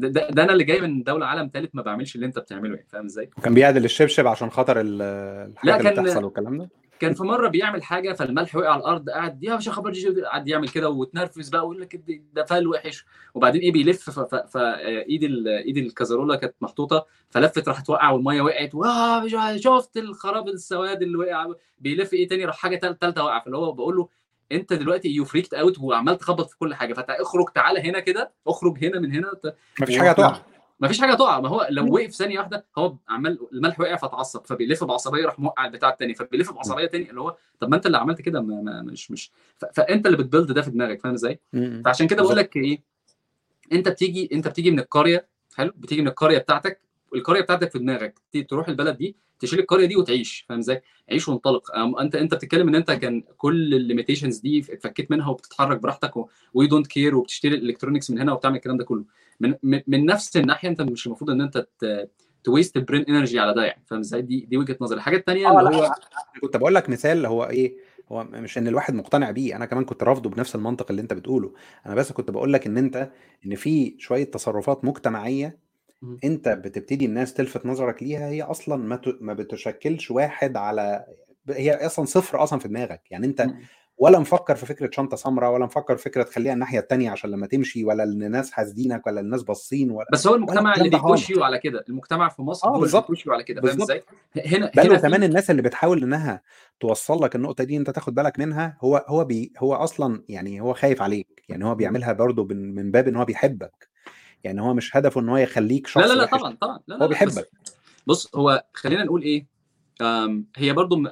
ده, 0.08 0.28
ده, 0.30 0.42
أنا 0.42 0.52
اللي 0.52 0.64
جاي 0.64 0.80
من 0.80 1.02
دولة 1.02 1.26
عالم 1.26 1.50
ثالث 1.54 1.70
ما 1.74 1.82
بعملش 1.82 2.14
اللي 2.14 2.26
انت 2.26 2.38
بتعمله 2.38 2.74
يعني 2.74 2.86
فاهم 2.88 3.04
إزاي؟ 3.04 3.30
وكان 3.38 3.54
بيعدل 3.54 3.84
الشبشب 3.84 4.26
عشان 4.26 4.50
خاطر 4.50 4.80
ال- 4.80 5.02
الحاجات 5.52 5.80
اللي 5.80 5.90
كان- 5.90 6.04
بتحصل 6.04 6.24
والكلام 6.24 6.58
ده؟ 6.58 6.68
كان 7.00 7.14
في 7.14 7.22
مرة 7.22 7.48
بيعمل 7.48 7.82
حاجة 7.82 8.12
فالملح 8.12 8.56
وقع 8.56 8.70
على 8.72 8.80
الأرض 8.80 9.10
قعد 9.10 9.44
يا 9.44 9.56
مش 9.56 9.68
خبر 9.68 9.92
جي 9.92 10.22
قعد 10.22 10.48
يعمل 10.48 10.68
كده 10.68 10.88
وتنرفز 10.90 11.48
بقى 11.48 11.60
ويقول 11.60 11.80
لك 11.80 12.02
ده- 12.32 12.44
فال 12.44 12.66
وحش. 12.68 13.04
وبعدين 13.34 13.60
إيه 13.62 13.72
بيلف 13.72 14.10
فايد 14.10 15.24
ايد 15.46 15.76
الكازارولا 15.76 16.36
كانت 16.36 16.54
محطوطة 16.60 17.06
فلفت 17.30 17.68
راحت 17.68 17.86
توقع 17.86 18.10
والمية 18.10 18.42
وقعت 18.42 18.74
واه 18.74 19.26
شفت 19.56 19.96
الخراب 19.96 20.48
السواد 20.48 21.02
اللي 21.02 21.16
وقع؟ 21.18 21.46
بيلف 21.78 22.12
إيه 22.14 22.28
تاني؟ 22.28 22.44
راح 22.44 22.56
حاجة 22.56 22.76
تالتة 22.76 23.24
وقع 23.24 23.38
فاللي 23.40 23.56
هو 23.58 23.72
بقول 23.72 23.96
له 23.96 24.08
انت 24.52 24.72
دلوقتي 24.72 25.08
you 25.08 25.24
freaked 25.24 25.54
out 25.54 25.78
وعمال 25.78 26.18
تخبط 26.18 26.50
في 26.50 26.58
كل 26.58 26.74
حاجة 26.74 26.94
فاخرج 26.94 27.48
تعالى 27.54 27.80
هنا 27.80 28.00
كده 28.00 28.32
اخرج 28.46 28.84
هنا 28.84 29.00
من 29.00 29.12
هنا 29.12 29.32
مفيش 29.80 29.98
حاجة 29.98 30.12
تقع 30.12 30.40
ما 30.80 30.88
فيش 30.88 31.00
حاجة 31.00 31.14
تقع 31.14 31.40
ما 31.40 31.48
هو 31.48 31.66
لو. 31.70 31.94
وقف 31.94 32.10
ثانية 32.10 32.38
واحدة 32.38 32.66
هو 32.78 32.96
عمال 33.08 33.38
الملح 33.52 33.80
وقع 33.80 33.96
فتعصب 33.96 34.46
فبيلف 34.46 34.84
بعصبية 34.84 35.24
راح 35.26 35.38
موقع 35.38 35.66
البتاع 35.66 35.88
الثاني 35.90 36.14
فبيلف 36.14 36.52
بعصبية 36.52 36.86
ثاني 36.86 37.10
اللي 37.10 37.20
هو 37.20 37.36
طب 37.60 37.68
ما 37.68 37.76
انت 37.76 37.86
اللي 37.86 37.98
عملت 37.98 38.20
كده 38.20 38.40
ما 38.40 38.62
ما 38.62 38.82
مش 38.82 39.10
مش 39.10 39.30
فانت 39.74 40.06
اللي 40.06 40.16
بت 40.16 40.27
build 40.27 40.52
ده 40.52 40.62
في 40.62 40.70
دماغك 40.70 41.00
فاهم 41.00 41.12
إزاي؟ 41.12 41.40
فعشان 41.84 42.06
كده 42.06 42.22
بقول 42.22 42.36
لك 42.36 42.56
إيه 42.56 42.82
انت 43.72 43.88
بتيجي 43.88 44.28
انت 44.32 44.48
بتيجي 44.48 44.70
من 44.70 44.78
القرية 44.78 45.28
حلو؟ 45.56 45.72
بتيجي 45.76 46.02
من 46.02 46.08
القرية 46.08 46.38
بتاعتك 46.38 46.80
والقريه 47.12 47.40
بتاعتك 47.40 47.70
في 47.70 47.78
دماغك 47.78 48.20
تروح 48.48 48.68
البلد 48.68 48.96
دي 48.96 49.16
تشيل 49.38 49.58
القرية 49.58 49.86
دي 49.86 49.96
وتعيش 49.96 50.44
فاهم 50.48 50.58
إزاي؟ 50.58 50.82
عيش 51.10 51.28
وانطلق. 51.28 51.76
أنت 52.00 52.14
أنت 52.14 52.34
بتتكلم 52.34 52.68
إن 52.68 52.74
أنت 52.74 52.90
كان 52.90 53.22
كل 53.36 53.74
ال 53.74 53.80
limitations 53.80 54.38
دي 54.38 54.58
اتفكيت 54.58 55.10
منها 55.10 55.30
وبتتحرك 55.30 55.80
براحتك 55.80 56.12
we 56.54 56.66
don't 56.66 56.86
care 56.86 57.16
وبتشتري 57.16 57.54
ال 57.54 57.59
electronics 57.59 58.10
من 58.10 58.18
هنا 58.18 58.32
وبتعمل 58.32 58.56
الكلام 58.56 58.76
ده 58.76 58.84
كله. 58.84 59.04
من 59.40 59.54
من 59.62 59.82
من 59.86 60.06
نفس 60.06 60.36
الناحية 60.36 60.68
أنت 60.68 60.82
مش 60.82 61.06
المفروض 61.06 61.30
إن 61.30 61.40
أنت 61.40 61.66
ت 62.44 62.50
waste 62.50 62.76
ال 62.76 62.81
brain 62.81 63.04
energy 63.08 63.38
على 63.38 63.54
ده 63.54 63.64
يعني 63.64 63.82
فاهم 63.86 64.00
إزاي؟ 64.00 64.22
دي 64.22 64.40
دي 64.40 64.56
وجهة 64.56 64.76
نظري. 64.80 64.96
الحاجة 64.96 65.16
الثانية 65.16 65.46
آه 65.48 65.60
اللي 65.60 65.76
هو 65.76 65.94
كنت 66.40 66.56
بقول 66.56 66.74
لك 66.74 66.88
مثال 66.90 67.26
هو 67.26 67.44
إيه؟ 67.44 67.76
هو 68.12 68.24
مش 68.24 68.58
إن 68.58 68.68
الواحد 68.68 68.94
مقتنع 68.94 69.30
بيه 69.30 69.56
أنا 69.56 69.66
كمان 69.66 69.84
كنت 69.84 70.02
رافضه 70.02 70.30
بنفس 70.30 70.54
المنطق 70.54 70.86
اللي 70.90 71.02
أنت 71.02 71.12
بتقوله. 71.12 71.52
أنا 71.86 71.94
بس 71.94 72.12
كنت 72.12 72.30
بقول 72.30 72.52
لك 72.52 72.66
إن 72.66 72.78
أنت 72.78 73.10
إن 73.46 73.54
في 73.54 73.94
شوية 73.98 74.24
تصرفات 74.24 74.84
مجتمعية 74.84 75.69
أنت 76.24 76.48
بتبتدي 76.48 77.04
الناس 77.06 77.34
تلفت 77.34 77.66
نظرك 77.66 78.02
ليها 78.02 78.28
هي 78.28 78.42
أصلا 78.42 78.76
ما 78.76 78.96
ت- 78.96 79.18
ما 79.20 79.34
بتشكلش 79.34 80.10
واحد 80.10 80.56
على 80.56 81.04
هي 81.50 81.86
أصلا 81.86 82.04
صفر 82.04 82.42
أصلا 82.42 82.58
في 82.58 82.68
دماغك. 82.68 83.02
يعني 83.10 83.26
أنت 83.26 83.42
مم. 83.42 83.60
ولا 83.98 84.18
مفكر 84.18 84.54
في 84.54 84.66
فكرة 84.66 84.90
شنطة 84.92 85.16
سمراء 85.16 85.52
ولا 85.52 85.64
مفكر 85.64 85.96
في 85.96 86.02
فكرة 86.02 86.22
تخليها 86.22 86.52
الناحية 86.52 86.78
التانية 86.78 87.10
عشان 87.10 87.30
لما 87.30 87.46
تمشي 87.46 87.84
ولا 87.84 88.02
إن 88.04 88.22
الناس 88.22 88.50
حاسدينك 88.50 89.06
ولا 89.06 89.20
الناس 89.20 89.42
باصين 89.42 89.90
ولا 89.90 90.06
بس 90.12 90.26
هو 90.26 90.34
المجتمع 90.34 90.70
الكلام 90.70 90.86
اللي 90.86 90.88
ده 90.90 90.96
يو 91.30 91.44
على 91.44 91.58
كده. 91.58 91.84
المجتمع 91.88 92.28
في 92.28 92.42
مصر 92.42 92.68
آه 92.68 92.70
هو 92.70 92.74
اللي 92.84 92.86
على 93.32 93.42
كده. 93.42 93.60
فاهم 93.62 93.82
إزاي؟ 93.82 94.02
هنا 94.46 94.70
بل 94.76 94.80
هنا 94.80 94.98
في 94.98 95.06
وكمان 95.06 95.22
الناس 95.22 95.50
اللي 95.50 95.62
بتحاول 95.62 96.02
إنها 96.02 96.42
توصل 96.80 97.22
لك 97.24 97.36
النقطة 97.36 97.64
دي 97.64 97.76
أنت 97.76 97.90
تاخد 97.90 98.14
بالك 98.14 98.38
منها 98.38 98.76
هو 98.80 99.04
هو 99.08 99.24
بي 99.24 99.52
هو 99.58 99.74
أصلا 99.74 100.24
يعني 100.28 100.60
هو 100.60 100.74
خايف 100.74 101.02
عليك. 101.02 101.44
يعني 101.48 101.64
هو 101.64 101.74
بيعملها 101.74 102.12
برضه 102.12 102.44
من 102.44 102.74
من 102.74 102.90
باب 102.90 103.08
إن 103.08 103.16
هو 103.16 103.24
بيحبك. 103.24 103.88
يعني 104.44 104.60
هو 104.62 104.74
مش 104.74 104.96
هدفه 104.96 105.20
إن 105.20 105.28
هو 105.28 105.36
يخليك 105.36 105.82
لا 105.86 105.88
شخص 105.90 106.04
لا 106.10 106.14
لا 106.14 106.24
وحش. 106.24 106.40
طبعا 106.40 106.56
طبعا. 106.60 106.80
لا 106.88 106.94
لا 106.94 106.96
هو 106.96 107.00
لا 107.00 107.06
بيحبك. 107.06 107.50
بص 108.06 108.34
هو 108.36 108.64
خلينا 108.74 109.04
نقول 109.04 109.22
إيه؟ 109.22 109.46
هي 110.56 110.72
برضو 110.72 111.02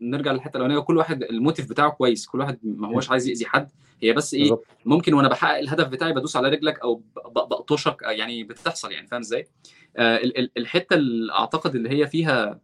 نرجع 0.00 0.32
للحتة 0.32 0.56
الأولانية 0.56 0.80
كل 0.82 0.96
واحد 0.96 1.22
الموتيف 1.22 1.70
بتاعه 1.70 1.90
كويس 1.90 2.26
كل 2.26 2.40
واحد 2.40 2.58
ما 2.62 2.88
هوش 2.88 3.10
عايز 3.10 3.28
يأذي 3.28 3.46
حد. 3.46 3.70
هي 4.02 4.12
بس 4.12 4.34
إيه؟ 4.34 4.58
ممكن 4.84 5.14
وأنا 5.14 5.28
بحقق 5.28 5.58
الهدف 5.58 5.88
بتاعي 5.88 6.12
بدوس 6.12 6.36
على 6.36 6.48
رجلك 6.48 6.80
أو 6.80 7.02
بقطشك 7.34 7.96
يعني 8.02 8.44
بتحصل 8.44 8.92
يعني 8.92 9.06
فاهم 9.06 9.20
إزاي؟ 9.20 9.48
آه، 9.96 10.16
ال- 10.16 10.38
ال- 10.38 10.50
الحتة 10.56 10.94
اللي 10.94 11.32
أعتقد 11.32 11.74
اللي 11.74 11.90
هي 11.90 12.06
فيها 12.06 12.60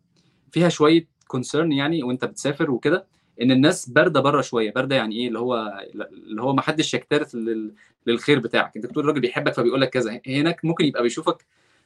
فيها 0.51 0.69
شوية 0.69 1.09
كونسيرن 1.27 1.73
يعني 1.73 2.03
وأنت 2.03 2.25
بتسافر 2.25 2.71
وكده 2.71 3.07
إن 3.43 3.51
الناس 3.51 3.89
باردة 3.89 4.21
بره 4.21 4.41
شوية. 4.41 4.73
باردة 4.73 4.97
يعني 4.97 5.17
إيه؟ 5.17 5.29
اللي 5.29 5.39
هو 5.39 5.81
اللي 6.13 6.43
هو 6.43 6.53
ما 6.53 6.63
حدش 6.63 6.95
يكترث 6.95 7.35
لل- 7.35 7.75
للخير 8.07 8.39
بتاعك. 8.39 8.77
أنت 8.77 8.87
بتقول 8.87 9.05
الراجل 9.05 9.21
بيحبك 9.21 9.53
فبيقول 9.55 9.81
لك 9.81 9.91
كذا. 9.91 10.21
هناك 10.27 10.65
ممكن 10.65 10.85
يبقى 10.85 11.03
بيشوفك 11.03 11.45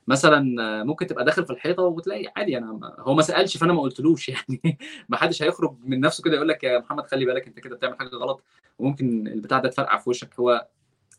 مثلا 0.08 0.62
آه، 0.62 0.82
ممكن 0.82 1.06
تبقى 1.06 1.24
داخل 1.24 1.44
في 1.44 1.52
الحيطة 1.52 1.82
وتلاقي 1.82 2.32
عادي 2.36 2.58
أنا 2.58 2.94
هو 2.98 3.14
ما 3.14 3.22
سألش 3.22 3.56
فأنا 3.56 3.72
ما 3.72 3.80
قلتلوش 3.80 4.28
يعني. 4.34 4.78
ما 5.08 5.16
حدش 5.16 5.42
هيخرج 5.42 5.74
من 5.84 6.00
نفسه 6.00 6.22
كده 6.24 6.34
يقول 6.34 6.48
لك 6.48 6.64
يا 6.64 6.78
محمد 6.78 7.06
خلي 7.06 7.24
بالك 7.24 7.46
أنت 7.46 7.60
كده 7.60 7.76
بتعمل 7.76 7.98
حاجة 7.98 8.08
غلط. 8.08 8.42
وممكن 8.78 9.26
البتاع 9.26 9.58
ده 9.58 9.68
تفرقع 9.68 9.98
في 9.98 10.10
وشك. 10.10 10.28
هو 10.40 10.66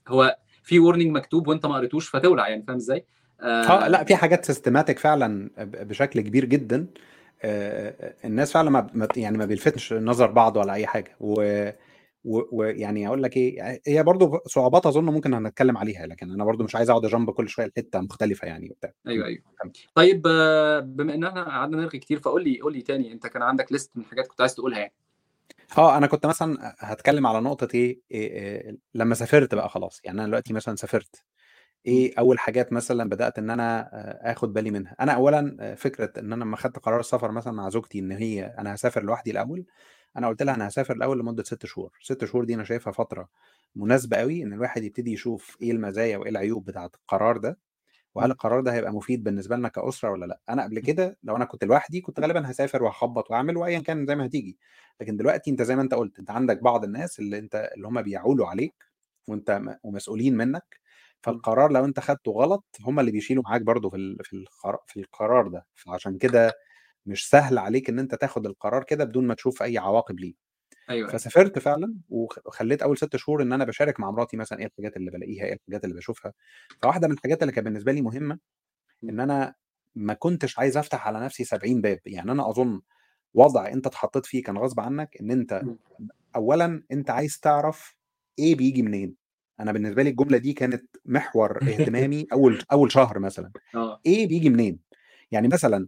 هو 0.07 0.37
في 0.63 0.79
warning 0.79 1.11
مكتوب 1.15 1.47
وأنت 1.47 1.65
ما 1.65 1.75
قريتوش 1.75 2.09
فتولع 2.09 2.49
يعني 2.49 2.63
فاهم 2.63 2.75
إزاي؟ 2.77 3.05
آه 3.41 3.87
لا 3.87 4.03
في 4.03 4.15
حاجات 4.15 4.45
systematic 4.45 4.99
فعلا 4.99 5.49
بشكل 5.57 6.21
كبير 6.21 6.45
جدا. 6.45 6.77
آه، 6.77 7.10
الناس 7.45 8.51
فعلا 8.51 8.69
ما 8.69 9.07
يعني 9.15 9.37
ما 9.37 9.45
بيلفتش 9.45 9.93
نظر 9.93 10.31
بعض 10.31 10.57
ولا 10.57 10.73
أي 10.73 10.87
حاجة. 10.87 11.17
ويعني 12.23 13.07
أقول 13.07 13.23
لك 13.23 13.37
إيه 13.37 13.81
هي 13.87 14.03
برضو 14.03 14.39
صعوبات 14.45 14.85
أظن 14.85 15.03
ممكن 15.05 15.33
هنتكلم 15.33 15.77
عليها 15.77 16.07
لكن 16.07 16.31
أنا 16.31 16.45
برضو 16.45 16.63
مش 16.63 16.75
عايز 16.75 16.89
أقعد 16.89 17.05
اجنب 17.05 17.31
كل 17.31 17.49
شوية 17.49 17.65
لحتة 17.65 17.99
مختلفة 17.99 18.47
يعني 18.47 18.69
وبتاع. 18.71 18.91
أيوه 19.07 19.25
أيوه. 19.25 19.41
طيب 19.95 20.27
آه، 20.27 20.79
بما 20.79 21.13
إن 21.13 21.23
إحنا 21.23 21.43
قعدنا 21.43 21.77
نرغي 21.77 21.99
كتير 21.99 22.19
فقول 22.19 22.43
لي 22.43 22.59
قول 22.61 22.73
لي 22.73 22.81
تاني 22.81 23.11
أنت 23.11 23.27
كان 23.27 23.41
عندك 23.41 23.71
ليست 23.71 23.91
من 23.97 24.05
حاجات 24.05 24.27
كنت 24.27 24.41
عايز 24.41 24.55
تقولها 24.55 24.79
يعني؟ 24.79 24.93
آه 25.77 25.97
أنا 25.97 26.07
كنت 26.07 26.25
مثلا 26.25 26.75
هتكلم 26.79 27.27
على 27.27 27.39
نقطة 27.41 27.67
إيه, 27.73 28.01
إيه, 28.11 28.31
إيه 28.31 28.77
لما 28.93 29.15
سافرت 29.15 29.55
بقى 29.55 29.69
خلاص. 29.69 30.01
يعني 30.03 30.19
أنا 30.19 30.27
دلوقتي 30.27 30.53
مثلا 30.53 30.75
سافرت. 30.75 31.23
مم. 31.87 32.07
إيه 32.09 32.13
أول 32.19 32.39
حاجات 32.39 32.73
مثلا 32.73 33.09
بدأت 33.09 33.39
إن 33.39 33.49
أنا 33.49 33.81
آه، 33.93 34.31
آخد 34.31 34.53
بالي 34.53 34.71
منها 34.71 34.95
أنا 34.99 35.11
اولا 35.11 35.57
آه، 35.59 35.75
فكرة 35.75 36.19
إن 36.19 36.33
أنا 36.33 36.43
لما 36.43 36.57
خدت 36.57 36.79
قرار 36.79 36.99
السفر 36.99 37.31
مثلا 37.31 37.53
مع 37.53 37.69
زوجتي 37.69 37.99
إن 37.99 38.11
هي 38.11 38.45
أنا 38.45 38.73
هسافر 38.75 39.03
لوحدي 39.03 39.31
الأول 39.31 39.65
أنا 40.17 40.27
قلت 40.27 40.43
لها 40.43 40.55
أنا 40.55 40.67
هسافر 40.67 40.95
الأول 40.95 41.19
لمدة 41.19 41.43
ست 41.43 41.65
شهور 41.65 41.91
ست 42.01 42.25
شهور 42.25 42.43
دي 42.45 42.55
أنا 42.55 42.63
شايفها 42.63 42.93
فترة 42.93 43.29
مناسبة 43.75 44.17
قوي 44.17 44.43
إن 44.43 44.53
الواحد 44.53 44.83
يبتدي 44.83 45.13
يشوف 45.13 45.57
إيه 45.61 45.71
المزايا 45.71 46.17
وإيه 46.17 46.29
العيوب 46.31 46.65
بتاعة 46.65 46.91
القرار 47.01 47.37
ده 47.37 47.59
وهل 48.15 48.27
مم. 48.27 48.31
القرار 48.33 48.61
ده 48.61 48.73
هيبقى 48.73 48.91
مفيد 48.93 49.23
بالنسبة 49.23 49.55
لنا 49.55 49.69
كأسرة 49.69 50.11
ولا 50.11 50.25
لأ 50.25 50.39
أنا 50.49 50.63
قبل 50.63 50.79
كده 50.79 51.17
لو 51.23 51.35
أنا 51.35 51.45
كنت 51.45 51.63
لوحدي 51.63 52.01
كنت 52.01 52.19
غالبا 52.19 52.51
هسافر 52.51 52.83
وهخبط 52.83 53.31
واعمل 53.31 53.57
وايا 53.57 53.79
كان 53.79 54.05
زي 54.07 54.15
ما 54.15 54.25
هتيجي 54.25 54.57
لكن 55.01 55.17
دلوقتي 55.17 55.51
أنت 55.51 55.61
زي 55.61 55.75
ما 55.75 55.81
أنت 55.81 55.93
قلت 55.93 56.19
أنت 56.19 56.31
عندك 56.31 56.61
بعض 56.63 56.83
الناس 56.83 57.19
اللي 57.19 57.37
أنت 57.39 57.71
اللي 57.75 57.87
هم 57.87 58.01
بيعولوا 58.01 58.47
عليك 58.47 58.73
وأنت 59.27 59.51
م- 59.51 59.75
ومسؤولين 59.83 60.37
منك. 60.37 60.80
فالقرار 61.23 61.71
لو 61.71 61.85
أنت 61.85 61.99
خدته 61.99 62.31
غلط 62.31 62.65
هم 62.85 62.99
اللي 62.99 63.11
بيشيلوا 63.11 63.43
معاك 63.43 63.61
برضو 63.61 63.89
في 63.89 64.17
في 64.23 64.33
القرار 64.33 64.79
في 64.87 64.99
القرار 64.99 65.47
ده. 65.47 65.65
فعشان 65.75 66.17
كده 66.17 66.53
مش 67.05 67.29
سهل 67.29 67.57
عليك 67.57 67.89
إن 67.89 67.99
أنت 67.99 68.15
تاخد 68.15 68.45
القرار 68.45 68.83
كده 68.83 69.03
بدون 69.05 69.27
ما 69.27 69.33
تشوف 69.33 69.63
أي 69.63 69.77
عواقب 69.77 70.19
ليه. 70.19 70.33
أيوه 70.89 71.09
أيوه. 71.09 71.19
فسافرت 71.19 71.59
فعلا 71.59 71.95
وخ- 72.09 72.39
وخليت 72.47 72.81
أول 72.81 72.97
ست 72.97 73.15
شهور 73.15 73.41
إن 73.43 73.53
أنا 73.53 73.65
بشارك 73.65 73.99
مع 73.99 74.11
مراتي 74.11 74.37
مثلا 74.37 74.59
إيه 74.59 74.65
الحاجات 74.65 74.97
اللي 74.97 75.11
بلاقيها 75.11 75.45
إيه 75.45 75.53
الحاجات 75.53 75.83
اللي 75.83 75.95
بشوفها 75.95 76.33
فواحدة 76.81 77.07
من 77.07 77.13
الحاجات 77.13 77.41
اللي 77.43 77.53
كانت 77.53 77.65
بالنسبة 77.67 77.91
لي 77.91 78.01
مهمة 78.01 78.39
مم. 79.03 79.09
إن 79.09 79.19
أنا 79.19 79.55
ما 79.95 80.13
كنتش 80.13 80.59
عايز 80.59 80.77
أفتح 80.77 81.07
على 81.07 81.19
نفسي 81.19 81.43
70 81.43 81.81
باب. 81.81 81.99
يعني 82.05 82.31
أنا 82.31 82.49
أظن 82.49 82.81
وضع 83.33 83.67
أنت 83.67 83.87
اتحطيت 83.87 84.25
فيه 84.25 84.43
كان 84.43 84.57
غصب 84.57 84.79
عنك 84.79 85.17
إن 85.21 85.31
أنت 85.31 85.61
مم. 85.63 85.77
اولا 86.35 86.83
أنت 86.91 87.09
عايز 87.09 87.39
تعرف 87.39 87.95
إيه 88.39 88.55
بيجي 88.55 88.81
منين. 88.81 89.15
أنا 89.61 89.71
بالنسبة 89.71 90.03
لي 90.03 90.09
الجملة 90.09 90.37
دي 90.37 90.53
كانت 90.53 90.85
محور 91.05 91.57
اهتمامي 91.69 92.27
أول 92.33 92.61
أول 92.71 92.91
شهر 92.91 93.19
مثلا. 93.19 93.51
إيه 94.05 94.27
بيجي 94.27 94.49
منين؟ 94.49 94.79
يعني 95.31 95.47
مثلا. 95.47 95.87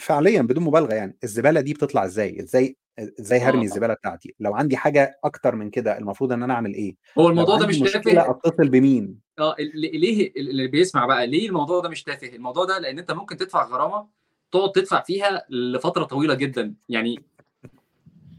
فعليا 0.00 0.42
بدون 0.42 0.64
مبالغة 0.64 0.94
يعني 0.94 1.16
الزبالة 1.24 1.60
دي 1.60 1.74
بتطلع 1.74 2.04
إزاي؟ 2.04 2.40
إزاي 2.40 2.76
إزاي 3.20 3.38
هرمي 3.38 3.62
آه 3.62 3.64
الزبالة 3.64 3.94
بتاعتي؟ 3.94 4.34
لو 4.40 4.54
عندي 4.54 4.76
حاجة 4.76 5.18
أكتر 5.24 5.54
من 5.54 5.70
كده 5.70 5.98
المفروض 5.98 6.32
إن 6.32 6.42
أنا 6.42 6.54
أعمل 6.54 6.74
إيه؟ 6.74 6.96
هو 7.18 7.28
الموضوع 7.28 7.58
ده 7.58 7.66
مش 7.66 7.78
تافه؟ 7.78 8.30
أتصل 8.30 8.68
بمين؟ 8.68 9.18
آه 9.38 9.56
ليه 9.74 10.32
اللي 10.36 10.66
بيسمع 10.66 11.06
بقى 11.06 11.26
ليه 11.26 11.48
الموضوع 11.48 11.80
ده 11.80 11.88
مش 11.88 12.02
تافه؟ 12.02 12.28
الموضوع 12.28 12.64
ده 12.64 12.78
لأن 12.78 12.98
أنت 12.98 13.12
ممكن 13.12 13.36
تدفع 13.36 13.64
غرامة 13.64 14.08
تقعد 14.52 14.72
تدفع 14.72 15.02
فيها 15.02 15.44
لفترة 15.50 16.04
طويلة 16.04 16.34
جدا. 16.34 16.74
يعني 16.88 17.24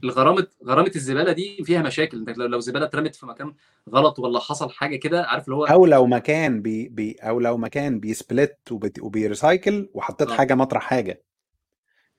الغرامه 0.04 0.48
غرامة 0.66 0.92
الزبالة 0.96 1.32
دي 1.32 1.64
فيها 1.64 1.82
مشاكل. 1.82 2.18
انت 2.18 2.38
لو 2.38 2.46
لو 2.46 2.60
زبالة 2.60 2.86
اترمت 2.86 3.16
في 3.16 3.26
مكان 3.26 3.54
غلط 3.90 4.20
ولا 4.20 4.40
حصل 4.40 4.70
حاجة 4.70 4.96
كده 4.96 5.24
عارف 5.26 5.46
اللي 5.46 5.56
هو 5.56 5.66
أو 5.66 5.86
لو 5.86 6.06
مكان 6.06 6.62
بي 6.62 6.88
بي 6.90 7.16
أو 7.22 7.40
لو 7.40 7.58
مكان 7.58 8.00
بي 8.00 8.16
split 8.16 8.58
وبي 9.02 9.28
recycle 9.28 9.90
وحطيت 9.94 10.30
آه. 10.30 10.34
حاجة 10.34 10.54
مطرح 10.56 10.84
حاجة. 10.84 11.24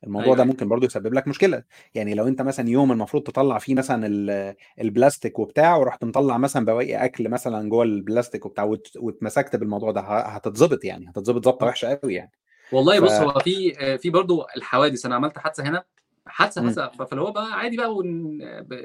الموضوع 0.05 0.25
أيوة، 0.25 0.37
ده 0.37 0.43
أيوة. 0.43 0.53
ممكن 0.53 0.69
برضو 0.69 0.87
يسبب 0.87 1.15
لك 1.15 1.29
مشكلة. 1.29 1.63
يعني 1.95 2.15
لو 2.15 2.29
انت 2.29 2.43
مثلا 2.43 2.69
يوم 2.69 2.93
المفروض 2.93 3.23
تطلع 3.23 3.59
فيه 3.59 3.75
مثلا 3.75 4.07
ال- 4.07 4.55
البلاستيك 4.81 5.39
وبتاع 5.39 5.77
ورحت 5.77 6.05
مطلع 6.05 6.39
مثلا 6.39 6.65
بواقي 6.65 7.05
أكل 7.05 7.29
مثلا 7.29 7.69
جوه 7.69 7.85
البلاستيك 7.85 8.47
وبتاع 8.47 8.65
وات- 8.65 8.89
واتمسكت 8.97 9.57
بالموضوع 9.57 9.91
ده 9.91 10.01
هتتظبط 10.01 10.85
يعني 10.85 11.11
هتتظبط 11.11 11.45
ظبطة 11.45 11.67
وحشة 11.67 11.99
قوي 12.03 12.15
يعني. 12.15 12.31
والله 12.73 13.01
ف- 13.01 13.03
بص 13.05 13.13
هو 13.13 13.39
في 13.41 13.75
في 13.99 14.11
برضو 14.11 14.47
الحوادث. 14.57 15.07
أنا 15.07 15.15
عملت 15.15 15.39
حادثة 15.39 15.63
هنا 15.63 15.85
حادثة. 16.27 16.63
حادثة. 16.63 17.05
فاللي 17.05 17.23
هو 17.23 17.33
بقى 17.33 17.53
عادي 17.53 17.77
بقى 17.77 17.95
ون... 17.95 18.39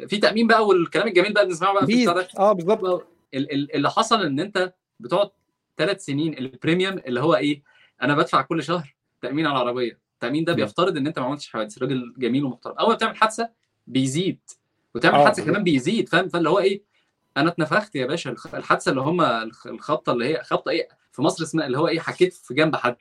في 0.08 0.18
تأمين 0.18 0.48
بقى 0.48 0.66
والكلام 0.68 1.08
الجميل 1.08 1.34
بقى 1.34 1.46
بنسمعه 1.46 1.74
بقى 1.74 1.86
في 1.86 2.06
ده. 2.06 2.28
آه 2.40 2.54
بالظبط. 2.54 3.08
اللي 3.34 3.90
حصل 3.92 4.22
إن 4.22 4.40
أنت 4.40 4.74
بتقعد 5.00 5.30
ثلاث 5.78 6.06
سنين 6.06 6.38
ال 6.38 6.45
premium 6.45 6.98
اللي 6.98 7.20
هو 7.20 7.36
إيه 7.36 7.64
أنا 8.02 8.16
بدفع 8.16 8.42
كل 8.42 8.64
شهر 8.64 8.96
تأمين 9.22 9.46
على 9.46 9.62
العربية. 9.62 10.00
التأمين 10.14 10.44
ده. 10.44 10.54
بيفترض 10.54 10.98
إن 10.98 11.08
أنت 11.08 11.20
ما 11.20 11.26
عملتش 11.26 11.50
حوادث. 11.50 11.78
راجل 11.82 12.14
جميل 12.18 12.44
ومحترم. 12.46 12.74
أول 12.74 12.90
ما 12.90 12.96
بتعمل 12.96 13.16
حادثة 13.16 13.50
بيزيد. 13.88 14.40
وتعمل 14.96 15.16
آه 15.16 15.26
حادثة 15.26 15.46
كمان 15.46 15.64
بيزيد 15.64 16.10
فاهم؟ 16.10 16.30
فاللي 16.30 16.50
هو 16.50 16.60
إيه 16.60 16.84
أنا 17.38 17.50
اتنفخت 17.50 17.96
يا 17.96 18.06
باشا. 18.06 18.36
الحادثة 18.54 18.90
اللي 18.90 19.02
هم 19.02 19.22
الخ- 19.22 19.68
الخبطة 19.68 20.14
اللي 20.14 20.26
هي 20.26 20.44
خبطة 20.44 20.70
إيه 20.70 20.88
في 21.12 21.22
مصر 21.22 21.44
اسمها 21.44 21.66
اللي 21.66 21.78
هو 21.78 21.88
إيه 21.88 22.00
حكيت 22.00 22.34
في 22.34 22.54
جنب 22.54 22.76
حد. 22.76 22.96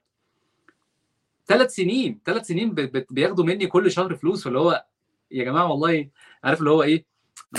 ثلاث 1.47 1.75
سنين 1.75 2.21
ثلاث 2.27 2.47
سنين 2.47 2.75
بياخدوا 3.11 3.45
مني 3.45 3.67
كل 3.67 3.91
شهر 3.91 4.15
فلوس 4.17 4.45
فاللي 4.45 4.59
هو 4.59 4.85
يا 5.31 5.45
جماعة 5.45 5.71
والله 5.71 6.09
عارف 6.45 6.59
اللي 6.61 6.71
هو 6.71 6.83
إيه؟ 6.83 7.05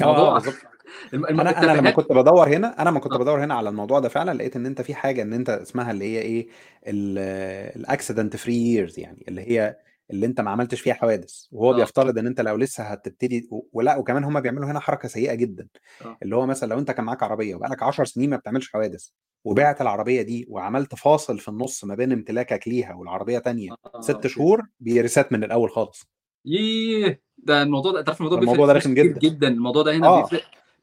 آه 0.02 0.06
آه 0.06 0.38
الموضوع 0.38 0.54
الم- 1.14 1.26
أنا 1.26 1.64
أنا 1.64 1.78
لما 1.80 1.92
كنت 1.92 2.12
بدور 2.12 2.48
هنا 2.50 2.82
أنا 2.82 2.90
لما 2.90 3.00
كنت 3.00 3.14
آه. 3.14 3.18
بدور 3.18 3.44
هنا 3.44 3.54
على 3.54 3.70
الموضوع 3.70 4.00
ده 4.00 4.10
فعلا 4.10 4.34
لقيت 4.38 4.56
إن 4.56 4.66
أنت 4.66 4.82
في 4.82 4.96
حاجة 4.96 5.22
إن 5.22 5.34
أنت 5.34 5.50
اسمها 5.50 5.92
اللي 5.92 6.06
هي 6.06 6.22
إيه؟ 6.22 6.48
ال 6.88 7.04
accident 7.04 8.36
free 8.36 8.56
years 8.56 9.00
يعني 9.00 9.26
اللي 9.28 9.42
هي 9.42 9.78
اللي 10.12 10.26
أنت 10.26 10.42
ما 10.42 10.52
عملتش 10.52 10.82
فيها 10.82 10.94
حوادث 10.94 11.46
وهو 11.52 11.74
آه. 11.74 11.76
بيفترض 11.76 12.18
إن 12.18 12.28
أنت 12.28 12.42
لو 12.42 12.56
لسه 12.56 12.84
هتبتدي 12.84 13.50
ولا 13.74 13.98
وكمان 13.98 14.24
هم 14.24 14.40
بيعملوا 14.40 14.72
هنا 14.72 14.80
حركة 14.80 15.08
سيئة 15.08 15.34
جدا 15.34 15.68
آه. 16.06 16.18
اللي 16.24 16.36
هو 16.36 16.46
مثلا 16.46 16.70
لو 16.70 16.80
أنت 16.80 16.92
كان 16.92 17.06
معاك 17.06 17.24
عربية 17.24 17.56
وبقالك 17.56 17.84
10 17.84 18.04
سنين 18.04 18.30
ما 18.30 18.38
بتعملش 18.38 18.72
حوادث 18.72 19.08
وبعت 19.46 19.82
العربية 19.82 20.22
دي 20.22 20.46
وعملت 20.50 20.96
فاصل 20.96 21.40
في 21.40 21.48
النص 21.48 21.84
ما 21.84 21.96
بين 21.96 22.12
امتلاكك 22.12 22.68
ليها 22.68 22.94
والعربية 22.94 23.40
تانية 23.40 23.72
آه 23.96 24.02
ست 24.02 24.28
شهور 24.28 24.62
بيريسات 24.80 25.32
من 25.32 25.44
الأول 25.44 25.70
خالص. 25.72 26.08
ييه 26.46 27.22
ده 27.38 27.62
الموضوع 27.64 27.92
ده 27.92 28.02
تعرف 28.02 28.18
الموضوع 28.20 28.40
بيفرق 28.40 28.54
الموضوع 28.54 28.74
ده 28.74 28.80
فلوس 28.80 28.86
رخم 28.86 28.94
جدا. 28.94 29.20
جدا 29.20 29.48
الموضوع 29.48 29.84
ده 29.84 29.96
هنا 29.96 30.08
آه. 30.08 30.22
بيفرق 30.22 30.42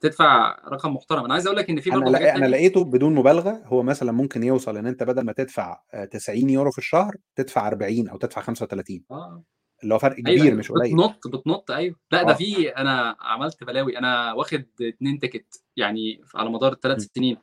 تدفع 0.09 0.59
رقم 0.69 0.95
محترم. 0.95 1.25
أنا 1.25 1.35
عايز 1.35 1.47
أقول 1.47 1.59
لك 1.59 1.71
إن 1.71 1.81
في 1.81 1.91
أنا 1.93 1.99
برضه 2.01 2.17
أنا 2.19 2.19
تانية. 2.33 2.47
لقيته 2.47 2.85
بدون 2.85 3.15
مبالغة. 3.15 3.63
هو 3.67 3.83
مثلا 3.83 4.13
ممكن 4.13 4.43
يوصل 4.43 4.77
إن 4.77 4.87
أنت 4.87 5.03
بدل 5.03 5.23
ما 5.25 5.33
تدفع 5.33 5.81
آه، 5.95 6.05
90 6.05 6.51
يورو 6.51 6.71
في 6.71 6.79
الشهر 6.79 7.17
تدفع 7.37 7.69
40 7.69 8.09
أو 8.09 8.17
تدفع 8.19 8.41
35 8.41 9.05
آه. 9.11 9.43
اللي 9.83 9.95
هو 9.95 9.99
فرق 9.99 10.17
أيوه 10.17 10.29
كبير 10.39 10.45
أيوه 10.45 10.57
مش 10.59 10.73
قليل. 10.73 10.93
بتنط 10.97 11.29
بتنط 11.29 11.71
أيوه. 11.71 11.97
لا 12.13 12.23
ده 12.23 12.31
آه. 12.31 12.35
في 12.35 12.69
أنا 12.69 13.17
عملت 13.21 13.65
بلاوي. 13.65 13.99
أنا 13.99 14.33
واخد 14.33 14.65
اتنين 14.81 15.19
ticket 15.19 15.63
يعني 15.77 16.21
على 16.35 16.51
مدار 16.51 16.73
الثلاث. 16.73 17.07
سنين. 17.17 17.37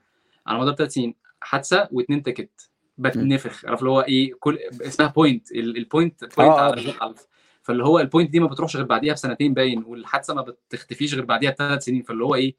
على 0.47 0.59
مدار 0.59 0.75
ثلاث 0.75 0.93
سنين 0.93 1.15
حادثة 1.41 1.89
واتنين 1.91 2.23
ticket. 2.23 2.71
بتنفخ. 2.97 3.65
عارف 3.65 3.79
اللي 3.79 3.91
هو 3.91 4.01
إيه؟ 4.01 4.33
كل 4.39 4.59
اسمها 4.81 5.07
point 5.07 5.51
ال 5.51 5.63
point 5.63 6.23
point 6.37 6.53
على 6.53 6.75
بالظبط 6.75 7.01
على 7.01 7.13
فاللي 7.61 7.83
هو 7.83 7.99
ال 7.99 8.04
point 8.04 8.29
دي 8.29 8.39
ما 8.39 8.47
بتروحش 8.47 8.75
غير 8.75 8.85
بعديها 8.85 9.13
بسنتين 9.13 9.53
باين 9.53 9.83
والحادثة 9.87 10.33
ما 10.33 10.41
بتختفيش 10.41 11.13
غير 11.13 11.25
بعديها 11.25 11.51
بثلاث 11.51 11.83
سنين. 11.83 12.03
فاللي 12.03 12.23
هو 12.23 12.35
إيه؟ 12.35 12.55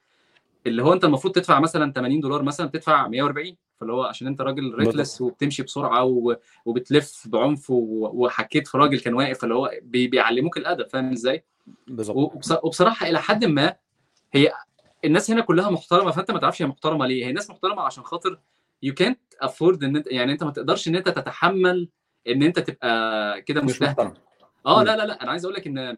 اللي 0.67 0.83
هو 0.83 0.93
أنت 0.93 1.05
المفروض 1.05 1.35
تدفع 1.35 1.61
مثلا 1.61 1.93
80 1.93 2.21
دولار 2.21 2.43
مثلا 2.43 2.67
بتدفع 2.67 3.09
140 3.09 3.57
فاللي 3.77 3.93
هو 3.93 4.03
عشان 4.03 4.27
أنت 4.27 4.41
راجل 4.41 4.75
reckless 4.75 5.21
وبتمشي 5.21 5.63
بسرعة. 5.63 6.05
وبتلف 6.65 7.29
بعنف. 7.29 7.67
وحكيت 7.71 8.69
في 8.69 8.79
راجل 8.79 9.01
كان 9.01 9.15
واقف 9.15 9.39
فاللي 9.39 9.55
هو 9.55 9.71
بي... 9.83 10.09
بيعلموك 10.09 10.57
الأدب. 10.57 10.89
فاهم 10.89 11.13
إزاي؟ 11.13 11.45
بالظبط. 11.87 12.17
وبص... 12.17 12.53
وبصراحة 12.53 13.09
إلى 13.09 13.19
حد 13.21 13.45
ما 13.45 13.77
هي 14.33 14.53
الناس 15.05 15.31
هنا 15.31 15.41
كلها 15.41 15.71
محترمة 15.71 16.11
فأنت 16.11 16.31
ما 16.31 16.39
تعرفش 16.39 16.63
هي 16.63 16.67
محترمة 16.67 17.07
ليه. 17.07 17.25
هي 17.25 17.31
الناس 17.31 17.51
محترمة 17.51 17.83
عشان 17.83 18.05
خاطر 18.05 18.39
يو 18.83 18.95
كانت 18.95 19.19
افورد 19.41 19.85
إن 19.85 19.97
أنت 19.97 20.07
يعني 20.07 20.33
أنت 20.33 20.43
ما 20.45 20.51
تقدرش 20.51 20.89
إن 20.89 20.97
أنت 20.97 21.09
تتحمل 21.09 21.89
إن 22.29 22.43
أنت 22.43 22.59
تبقى 22.59 23.43
كده 23.43 23.61
مش 23.61 23.71
مستهتر 23.71 24.05
محترم. 24.05 24.23
آه. 24.67 24.83
لا 24.83 24.97
لا 24.97 25.07
لا 25.07 25.23
أنا 25.23 25.31
عايز 25.31 25.45
أقول 25.45 25.55
لك 25.57 25.67
إن 25.67 25.97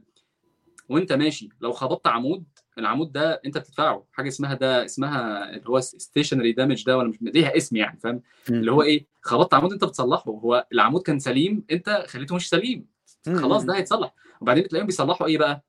وأنت 0.89 1.13
ماشي 1.13 1.49
لو 1.61 1.73
خبطت 1.73 2.07
عمود 2.07 2.45
العمود 2.79 3.13
ده 3.13 3.41
أنت 3.47 3.59
بتدفعه 3.59 4.07
حاجة 4.13 4.29
اسمها 4.29 4.55
ده 4.55 4.85
اسمها 4.85 5.51
اللي 5.51 5.69
هو 5.69 5.81
stationary 5.81 6.53
damage 6.53 6.85
ده 6.85 6.99
ولا 6.99 7.09
مش 7.09 7.17
ليها 7.21 7.57
اسم 7.57 7.77
يعني 7.77 7.99
فاهم. 8.01 8.23
اللي 8.49 8.73
هو 8.73 8.83
إيه 8.83 9.07
خبطت 9.23 9.55
عمود 9.55 9.73
أنت 9.73 9.85
بتصلحه 9.85 10.31
هو 10.31 10.67
العمود 10.73 11.03
كان 11.03 11.19
سليم 11.19 11.65
أنت 11.71 12.05
خليته 12.09 12.35
مش 12.35 12.49
سليم. 12.49 12.87
خلاص. 13.27 13.65
ده 13.65 13.77
هيتصلح 13.77 14.15
وبعدين 14.41 14.69
تلاقيهم 14.69 14.87
بيصلحوا 14.87 15.27
إيه 15.27 15.39
بقى 15.39 15.65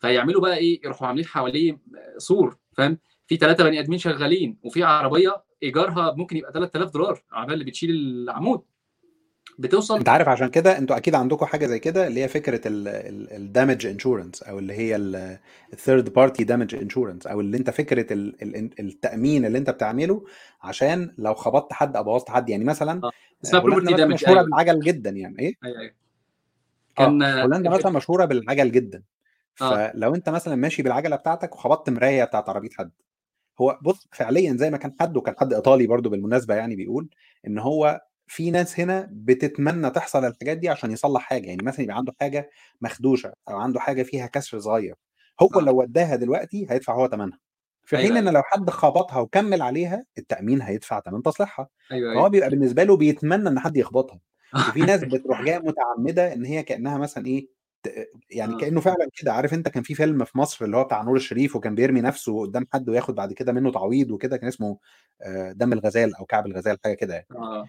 فيعملوا 0.00 0.40
بقى 0.42 0.56
إيه 0.56 0.80
يروحوا 0.84 1.06
عاملين 1.08 1.26
حواليه 1.26 1.78
سور 2.18 2.56
فاهم 2.72 2.98
في 3.26 3.36
ثلاثة 3.36 3.64
بني 3.64 3.80
آدمين 3.80 3.98
شغالين 3.98 4.58
وفي 4.62 4.82
عربية 4.84 5.42
إيجارها 5.62 6.14
ممكن 6.16 6.36
يبقى 6.36 6.52
3000 6.52 6.92
دولار 6.92 7.22
العربية 7.32 7.54
اللي 7.54 7.64
بتشيل 7.64 7.90
العمود 7.90 8.62
بتوصل 9.60 9.96
انت 9.98 10.08
عارف 10.08 10.28
عشان 10.28 10.48
كده 10.48 10.78
أنتوا 10.78 10.96
أكيد 10.96 11.14
عندكم 11.14 11.46
حاجة 11.46 11.66
زي 11.66 11.78
كده 11.78 12.06
اللي 12.06 12.22
هي 12.22 12.28
فكرة 12.28 12.60
ال 12.66 12.83
damage 12.83 13.86
insurance 13.86 14.42
أو 14.42 14.58
اللي 14.58 14.72
هي 14.72 14.96
ال 15.72 15.79
third 15.79 16.12
party 16.12 16.44
damage 16.44 16.74
insurance 16.74 17.26
أو 17.26 17.40
اللي 17.40 17.56
انت 17.56 17.70
فكرة 17.70 18.12
ال- 18.12 18.42
ال- 18.42 18.80
التأمين 18.80 19.44
اللي 19.44 19.58
انت 19.58 19.70
بتعمله 19.70 20.24
عشان 20.62 21.14
لو 21.18 21.34
خبطت 21.34 21.72
حد 21.72 21.96
أو 21.96 22.04
بوظت 22.04 22.30
حد. 22.30 22.48
يعني 22.50 22.64
مثلا 22.64 23.00
آه 23.04 23.10
اسمها 23.44 23.60
هولندا 23.62 23.76
بروبرتي 23.80 23.96
دامج 23.96 24.12
مشهورة 24.14 24.38
أيوه. 24.38 24.44
بالعجل 24.44 24.80
جدا 24.80 25.10
يعني 25.10 25.38
إيه؟ 25.38 25.54
أيوه 25.64 25.80
أيوه. 25.80 25.92
آه 26.98 27.04
كان 27.04 27.22
هولندا 27.22 27.70
مثلا 27.70 27.92
مشهورة 27.92 28.24
بالعجل 28.24 28.72
جدا. 28.72 29.02
آه. 29.62 29.90
فلو 29.92 30.14
انت 30.14 30.28
مثلا 30.28 30.54
ماشي 30.54 30.82
بالعجلة 30.82 31.16
بتاعتك 31.16 31.54
وخبطت 31.54 31.90
مراية 31.90 32.24
بتاعت 32.24 32.48
عربية 32.48 32.70
حد 32.78 32.90
هو 33.60 33.78
بص 33.82 34.08
فعليا 34.12 34.56
زي 34.56 34.70
ما 34.70 34.76
كان 34.76 34.94
حد 35.00 35.16
وكان 35.16 35.34
حد 35.38 35.52
إيطالي 35.54 35.86
برضو 35.86 36.08
بالمناسبة 36.10 36.54
يعني 36.54 36.76
بيقول 36.76 37.08
إن 37.46 37.58
هو 37.58 38.00
في 38.30 38.50
ناس 38.50 38.80
هنا 38.80 39.08
بتتمنى 39.12 39.90
تحصل 39.90 40.24
الحاجات 40.24 40.58
دي 40.58 40.68
عشان 40.68 40.90
يصلح 40.90 41.22
حاجة 41.22 41.46
يعني 41.46 41.62
مثلا 41.62 41.82
يبقى 41.82 41.96
عنده 41.96 42.14
حاجة 42.20 42.50
مخدوشة 42.80 43.32
أو 43.48 43.56
عنده 43.56 43.80
حاجة 43.80 44.02
فيها 44.02 44.26
كسر 44.26 44.58
صغير 44.58 44.94
هو 45.42 45.60
آه. 45.60 45.60
لو 45.60 45.80
وداها 45.80 46.16
دلوقتي 46.16 46.66
هيدفع 46.70 46.94
هو 46.94 47.08
ثمنها 47.08 47.38
في 47.84 47.96
حين 47.96 48.16
إن 48.16 48.16
أيوه. 48.16 48.30
لو 48.30 48.42
حد 48.42 48.70
خبطها 48.70 49.18
وكمل 49.20 49.62
عليها 49.62 50.04
التأمين 50.18 50.62
هيدفع 50.62 51.00
ثمن 51.00 51.22
تصليحها 51.22 51.68
أيوه 51.92 52.10
فهو 52.10 52.18
أيوه 52.18 52.28
بيبقى 52.28 52.50
بالنسبة 52.50 52.84
له 52.84 52.96
بيتمنى 52.96 53.48
إن 53.48 53.58
حد 53.58 53.76
يخبطها 53.76 54.20
وفي 54.54 54.80
ناس 54.80 55.04
بتروح 55.14 55.42
جاية 55.42 55.58
متعمدة 55.58 56.32
إن 56.32 56.44
هي 56.44 56.62
كأنها 56.62 56.98
مثلا 56.98 57.26
إيه 57.26 57.48
يعني 58.30 58.54
آه. 58.54 58.58
كأنه 58.58 58.80
فعلا 58.80 59.08
كده 59.14 59.32
عارف 59.32 59.54
أنت 59.54 59.68
كان 59.68 59.82
في 59.82 59.94
فيلم 59.94 60.24
في 60.24 60.38
مصر 60.38 60.64
اللي 60.64 60.76
هو 60.76 60.84
بتاع 60.84 61.02
نور 61.02 61.16
الشريف 61.16 61.56
وكان 61.56 61.74
بيرمي 61.74 62.00
نفسه 62.00 62.40
قدام 62.40 62.66
حد 62.72 62.88
وياخد 62.88 63.14
بعد 63.14 63.32
كده 63.32 63.52
منه 63.52 63.72
تعويض 63.72 64.10
وكده 64.10 64.36
كان 64.36 64.48
اسمه 64.48 64.78
آه، 65.22 65.52
دم 65.52 65.72
الغزال 65.72 66.16
أو 66.16 66.24
كعب 66.24 66.46
الغزال 66.46 66.78
حاجة 66.84 66.94
كده 66.94 67.14
يعني. 67.14 67.26
آه. 67.36 67.66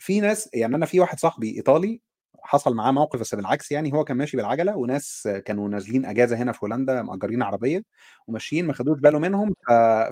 في 0.00 0.20
ناس 0.20 0.50
يعني 0.54 0.76
أنا 0.76 0.86
في 0.86 1.00
واحد 1.00 1.18
صاحبي 1.18 1.56
إيطالي 1.56 2.00
حصل 2.42 2.74
معاه 2.74 2.90
موقف 2.92 3.20
بس 3.20 3.34
بالعكس 3.34 3.72
يعني 3.72 3.92
هو 3.92 4.04
كان 4.04 4.16
ماشي 4.16 4.36
بالعجلة 4.36 4.76
وناس 4.76 5.28
كانوا 5.46 5.68
نازلين 5.68 6.04
أجازة 6.06 6.36
هنا 6.36 6.52
في 6.52 6.58
هولندا 6.62 7.02
مأجرين 7.02 7.42
عربية 7.42 7.82
وماشيين 8.26 8.66
ما 8.66 8.72
خدوش 8.72 8.98
باله 9.00 9.18
منهم 9.18 9.54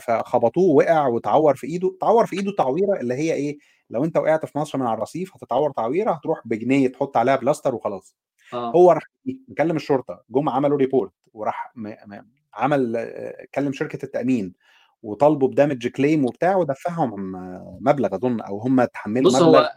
فخبطوه 0.01 0.75
وقع 0.75 1.07
وتعور 1.07 1.55
في 1.57 1.67
إيده 1.67 1.97
تعور 2.01 2.27
في 2.27 2.37
إيده 2.37 2.53
تعويرة 2.59 3.01
اللي 3.01 3.15
هي 3.15 3.33
إيه 3.35 3.59
لو 3.91 4.05
أنت 4.05 4.17
وقعت 4.17 4.47
في 4.47 4.59
مصر 4.59 4.79
من 4.79 4.87
على 4.87 4.97
الرصيف 4.97 5.37
هتتعور 5.37 5.71
تعويرة 5.73 6.13
هتروح 6.13 6.41
بجنيه 6.45 6.89
تحط 6.89 7.17
عليها 7.17 7.37
بلاستر 7.37 7.75
وخلاص. 7.75 8.17
آه. 8.53 8.71
هو 8.71 8.93
راح 8.93 9.03
مكلم 9.49 9.77
الشرطة 9.77 10.25
جم 10.31 10.49
عملوا 10.49 10.79
report 10.79 11.13
وراح 11.33 11.73
م... 11.77 11.89
م... 11.89 12.23
عمل 12.55 12.97
آه، 12.97 13.47
كلم 13.55 13.73
شركة 13.73 14.05
التأمين 14.05 14.55
وطالبوا 15.03 15.49
ب 15.49 15.54
damage 15.54 15.87
claim 15.87 16.25
وبتاع 16.25 16.57
ودفعهم 16.57 17.37
آه، 17.37 17.79
مبلغ 17.81 18.15
أظن 18.15 18.41
أو 18.41 18.59
هم 18.59 18.85
تحملوا 18.85 19.25
بص 19.31 19.35
مبلغ 19.43 19.49
هو 19.49 19.71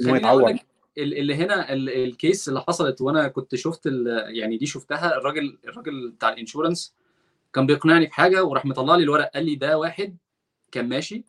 انه 0.00 0.58
اللي 0.98 1.34
هنا 1.34 1.72
ال- 1.72 2.04
ال 2.04 2.13
case 2.13 2.48
اللي 2.48 2.60
حصلت 2.60 3.00
وأنا 3.00 3.28
كنت 3.28 3.54
شفت 3.54 3.88
يعني 4.28 4.56
دي 4.56 4.66
شفتها 4.66 5.16
الراجل 5.16 5.58
الراجل 5.64 6.10
بتاع 6.10 6.28
الانشورنس 6.32 6.94
كان 7.52 7.66
بيقنعني 7.66 8.06
بحاجة 8.06 8.44
وراح 8.44 8.66
مطلع 8.66 8.96
لي 8.96 9.02
الورق 9.02 9.30
قال 9.34 9.44
لي 9.44 9.54
ده 9.54 9.78
واحد 9.78 10.16
كان 10.72 10.88
ماشي 10.88 11.24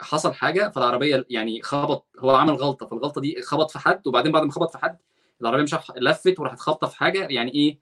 حصل 0.00 0.32
حاجة 0.34 0.68
فالعربية 0.70 1.26
يعني 1.30 1.62
خبط 1.62 2.06
هو 2.18 2.30
عمل 2.30 2.54
غلطة 2.54 2.86
فالغلطة 2.86 3.20
دي 3.20 3.42
خبط 3.42 3.70
في 3.70 3.78
حد 3.78 4.06
وبعدين 4.06 4.32
بعد 4.32 4.42
ما 4.42 4.52
خبط 4.52 4.72
في 4.72 4.78
حد 4.78 4.98
العربية 5.40 5.62
مش 5.62 5.74
لفت 5.96 6.40
وراحت 6.40 6.58
خابطه 6.58 6.86
في 6.86 6.96
حاجة 6.96 7.26
يعني 7.30 7.54
إيه؟ 7.54 7.78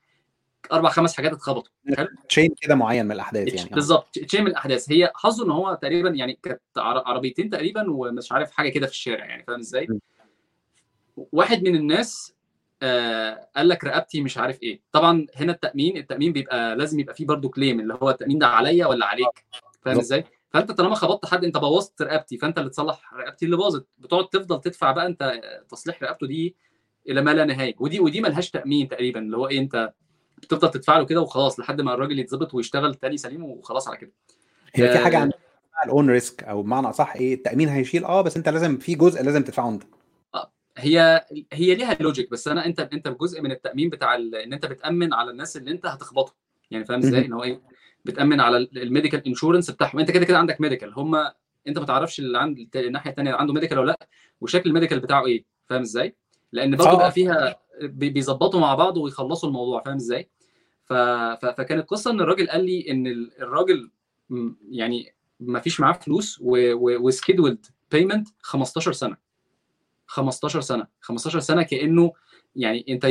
أربع 0.73 0.89
خمس 0.91 1.17
حاجات 1.17 1.33
اتخبطوا. 1.33 1.73
تشين 2.29 2.55
كده 2.61 2.75
معين 2.75 3.07
من 3.07 3.13
الأحداث 3.13 3.55
يعني. 3.55 3.71
آه. 3.71 3.75
بالظبط 3.75 4.19
تشين 4.19 4.41
من 4.41 4.47
الأحداث. 4.51 4.93
هي 4.93 5.13
حظه 5.15 5.45
إن 5.45 5.51
هو 5.51 5.75
تقريبا 5.83 6.09
يعني 6.11 6.39
كانت 6.43 6.61
عر- 6.77 7.03
عربيتين 7.07 7.51
تقريبا 7.51 7.91
ومش 7.91 8.33
عارف 8.33 8.51
حاجة 8.51 8.69
كده 8.69 8.87
في 8.87 8.93
الشارع 8.93 9.25
يعني 9.25 9.45
فاهم 9.45 9.59
إزاي؟ 9.59 9.89
واحد 11.17 11.63
من 11.63 11.75
الناس 11.77 12.35
آه 12.83 13.49
قال 13.57 13.69
لك 13.69 13.85
رقبتي 13.85 14.21
مش 14.21 14.39
عارف 14.39 14.63
إيه. 14.63 14.81
طبعا 14.93 15.27
هنا 15.37 15.53
التأمين 15.53 15.97
التأمين 15.97 16.33
بيبقى 16.33 16.77
لازم 16.77 17.01
يبقى 17.01 17.15
فيه 17.15 17.27
برضو 17.27 17.49
claim 17.49 17.81
اللي 17.81 17.99
هو 18.03 18.11
التأمين 18.11 18.39
ده 18.39 18.47
عليا 18.47 18.87
ولا 18.87 19.07
عليك؟ 19.07 19.45
فاهم 19.83 19.99
إزاي؟ 19.99 20.25
فأنت 20.51 20.73
طالما 20.73 20.95
خبطت 20.95 21.27
حد 21.27 21.45
أنت 21.45 21.59
بوظت 21.59 22.03
رقبتي 22.03 22.39
فأنت 22.39 22.59
اللي 22.59 22.71
تصلح 22.71 23.15
رقبتي 23.15 23.45
اللي 23.45 23.57
باظت. 23.57 23.87
بتقعد 23.99 24.29
تفضل 24.29 24.61
تدفع 24.61 24.93
بقى 24.93 25.07
أنت 25.07 25.41
تصليح 25.69 26.03
رقبته 26.03 26.27
دي 26.27 26.57
إلى 27.09 27.23
ما 27.23 27.31
لا 27.35 27.45
نهاية. 27.45 27.75
ودي 27.79 28.01
ودي 28.01 28.21
ملهاش 28.21 28.51
تأمين 28.51 28.89
تقريبا 28.89 29.21
اللي 29.21 29.37
هو 29.37 29.49
إيه 29.49 29.59
أنت 29.59 29.93
بتفضل 30.43 30.70
تدفع 30.70 30.99
له 30.99 31.07
كده 31.07 31.20
وخلاص 31.20 31.61
لحد 31.61 31.80
ما 31.80 31.95
الراجل 31.95 32.18
يتظبط 32.18 32.55
ويشتغل 32.55 32.95
تاني 32.95 33.16
سليم 33.16 33.45
وخلاص 33.45 33.88
على 33.88 33.97
كده. 33.97 34.12
هي 34.74 34.93
في 34.93 34.99
حاجة 34.99 35.18
عن 35.18 35.30
ال 35.85 35.91
own 35.91 36.11
risk 36.11 36.45
أو 36.45 36.62
بمعنى 36.62 36.88
أصح 36.88 37.16
إيه 37.16 37.34
التأمين 37.34 37.68
هيشيل 37.68 38.05
آه 38.05 38.22
بس 38.22 38.36
أنت 38.36 38.49
لازم 38.49 38.78
في 38.78 38.95
جزء 38.95 39.22
لازم 39.22 39.43
تدفعه 39.43 39.68
أنت. 39.68 39.82
هي 40.78 41.24
هي 41.53 41.74
ليها 41.74 41.97
logic 42.01 42.31
بس 42.30 42.49
أنا 42.49 42.66
أنت 42.66 42.80
أنت 42.80 43.09
جزء 43.09 43.43
من 43.43 43.53
التأمين 43.53 43.91
بتاع 43.91 44.14
إن 44.14 44.53
أنت 44.53 44.66
بتأمن 44.66 45.14
على 45.14 45.30
الناس 45.30 45.57
اللي 45.57 45.70
أنت 45.70 45.86
هتخبطهم. 45.86 46.34
يعني 46.70 46.84
فاهم 46.84 46.99
إزاي؟ 46.99 47.26
إن 47.26 47.32
هو 47.32 47.43
إيه 47.43 47.61
بتأمن 48.05 48.41
على 48.41 48.57
ال 48.57 48.65
medical 48.65 49.26
insurance 49.26 49.70
بتاعهم. 49.70 49.99
أنت 49.99 50.11
كده 50.11 50.24
كده 50.24 50.38
عندك 50.38 50.61
medical 50.61 50.95
هم 50.97 51.14
أنت 51.68 51.78
ما 51.78 51.84
تعرفش 51.84 52.20
اللي 52.20 52.38
عند 52.38 52.68
الناحية 52.76 53.11
الثانية 53.11 53.34
عنده 53.34 53.53
medical 53.53 53.78
ولا 53.78 53.86
لأ 53.86 54.09
وشكل 54.41 54.70
ال 54.70 54.74
medical 54.74 55.01
بتاعه 55.01 55.26
إيه؟ 55.26 55.45
فاهم 55.66 55.80
إزاي؟ 55.80 56.16
لأن 56.53 56.76
برضه 56.76 56.96
بقى 56.96 57.12
فيها 57.12 57.57
بيظبطوا 57.82 58.61
مع 58.61 58.74
بعض 58.74 58.96
ويخلصوا 58.96 59.48
الموضوع 59.48 59.82
فاهم 59.82 59.96
إزاي؟ 59.96 60.28
ف... 60.84 60.92
ف... 60.92 61.46
فكانت 61.46 61.88
قصة 61.88 62.11
إن 62.11 62.20
الراجل 62.20 62.48
قال 62.51 62.64
لي 62.64 62.90
إن 62.90 63.07
الراجل 63.42 63.90
يعني 64.70 65.14
ما 65.40 65.61
فيش 65.61 65.80
معاه 65.80 65.92
فلوس 65.92 66.38
و 66.43 66.55
scheduled 66.55 67.66
payment 67.93 68.28
15 68.42 68.92
سنة. 68.92 69.16
15 70.07 70.61
سنة. 70.61 70.86
15 71.01 71.40
سنة 71.40 71.62
كأنه 71.62 72.12
يعني 72.57 72.84
أنت 72.88 73.07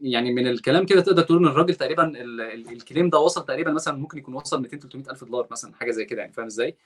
يعني 0.00 0.32
من 0.32 0.46
الكلام 0.46 0.86
كده 0.86 1.00
تقدر 1.00 1.22
تقول 1.22 1.38
إن 1.38 1.46
الراجل 1.46 1.74
تقريبا 1.74 2.12
ال 2.54 2.63
claim 2.63 3.10
ده 3.10 3.18
وصل 3.18 3.44
تقريبا 3.46 3.72
مثلا 3.72 3.96
ممكن 3.96 4.18
يكون 4.18 4.34
وصل 4.34 4.62
200 4.62 4.78
300 4.78 5.10
ألف 5.10 5.24
دولار 5.24 5.46
مثلا 5.50 5.74
حاجة 5.74 5.90
زي 5.90 6.04
كده 6.04 6.20
يعني 6.20 6.32
فاهم 6.32 6.46
إزاي؟ 6.46 6.76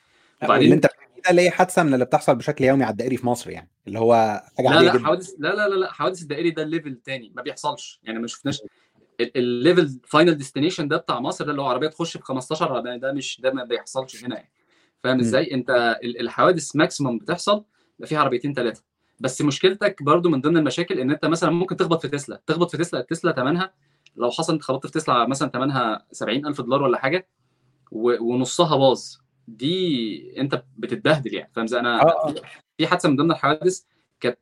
وبعدين 0.43 0.65
اللي 0.65 0.75
انت 0.75 0.87
ده 1.25 1.31
اللي 1.31 1.43
هي 1.43 1.51
حادثة 1.51 1.83
من 1.83 1.95
اللي 1.95 2.05
بتحصل 2.05 2.37
بشكل 2.37 2.65
يومي 2.65 2.85
على 2.85 2.93
الدائري 2.93 3.17
في 3.17 3.27
مصر 3.27 3.51
يعني؟ 3.51 3.71
اللي 3.87 3.99
هو 3.99 4.43
حاجة 4.57 4.69
لا 4.69 4.81
لا. 4.81 5.05
حوادث 5.05 5.31
لا 5.39 5.49
لا 5.49 5.69
لا 5.69 5.75
لا 5.75 5.93
حوادث 5.93 6.23
الدائري 6.23 6.51
ده 6.51 6.63
ال 6.63 6.69
level 6.69 7.01
تاني 7.05 7.33
ما 7.37 7.43
بيحصلش. 7.43 8.01
يعني 8.03 8.19
ما 8.19 8.27
شفناش 8.27 8.61
ال 9.21 9.34
level 9.34 10.01
Final 10.07 10.35
Destination 10.35 10.89
ده 10.89 10.97
بتاع 10.97 11.21
مصر 11.21 11.45
ده 11.45 11.51
اللي 11.51 11.63
هو 11.63 11.67
عربية 11.67 11.89
تخش 11.89 12.17
في 12.17 12.23
15 12.23 12.81
ده, 12.81 12.97
ده 12.97 13.13
مش 13.13 13.41
ده 13.41 13.51
ما 13.51 13.65
بيحصلش 13.65 14.25
هنا 14.25 14.37
يعني. 14.37 14.51
فاهم 15.05 15.21
إزاي؟ 15.21 15.55
أنت 15.55 15.97
الحوادث 16.05 16.77
ماكسيموم 16.77 17.19
بتحصل 17.19 17.65
فيها 18.05 18.19
عربيتين 18.19 18.55
ثلاثة 18.55 18.83
بس 19.21 19.43
مشكلتك 19.43 20.03
برضو 20.03 20.29
من 20.29 20.41
ضمن 20.41 20.57
المشاكل 20.57 21.01
إن 21.01 21.11
أنت 21.11 21.25
مثلا 21.25 21.51
ممكن 21.51 21.77
تخبط 21.77 22.03
في 22.03 22.09
تسلا. 22.09 22.41
تخبط 22.47 22.71
في 22.71 22.77
تسلا 22.77 23.01
التسلا 23.01 23.33
ثمنها 23.33 23.73
لو 24.17 24.31
حصل 24.31 24.53
أنت 24.53 24.63
خبطت 24.63 24.87
في 24.87 24.93
تسلا 24.93 25.27
مثلا 25.29 25.49
ثمنها 25.51 26.07
70000 26.13 26.61
دولار 26.61 26.83
ولا 26.83 26.99
حاجة 26.99 27.29
ونصها 27.93 28.77
باظ. 28.77 29.03
دي 29.49 30.41
انت 30.41 30.65
بتتبهدل 30.77 31.35
يعني 31.35 31.51
فاهم؟ 31.55 31.67
أنا 31.73 32.03
آه. 32.03 32.35
في 32.79 32.87
حادثة 32.87 33.09
من 33.09 33.17
ضمن 33.17 33.31
الحوادث 33.31 33.83
كانت 34.21 34.39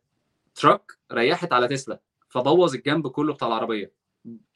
تراك 0.54 0.92
ريحت 1.12 1.52
على 1.52 1.68
تسلا 1.68 2.00
فبوظ 2.28 2.74
الجنب 2.74 3.09
كله 3.09 3.32
بتاع 3.32 3.48
العربية. 3.48 3.92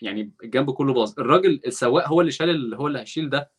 يعني 0.03 0.33
الجنب 0.45 0.71
كله 0.71 0.93
باظ. 0.93 1.13
الراجل 1.19 1.61
السواق 1.67 2.09
هو 2.09 2.21
اللي 2.21 2.33
شال 2.33 2.51
اللي 2.51 2.77
هو 2.77 2.87
اللي 2.87 2.99
هيشيل 2.99 3.31
ده 3.31 3.51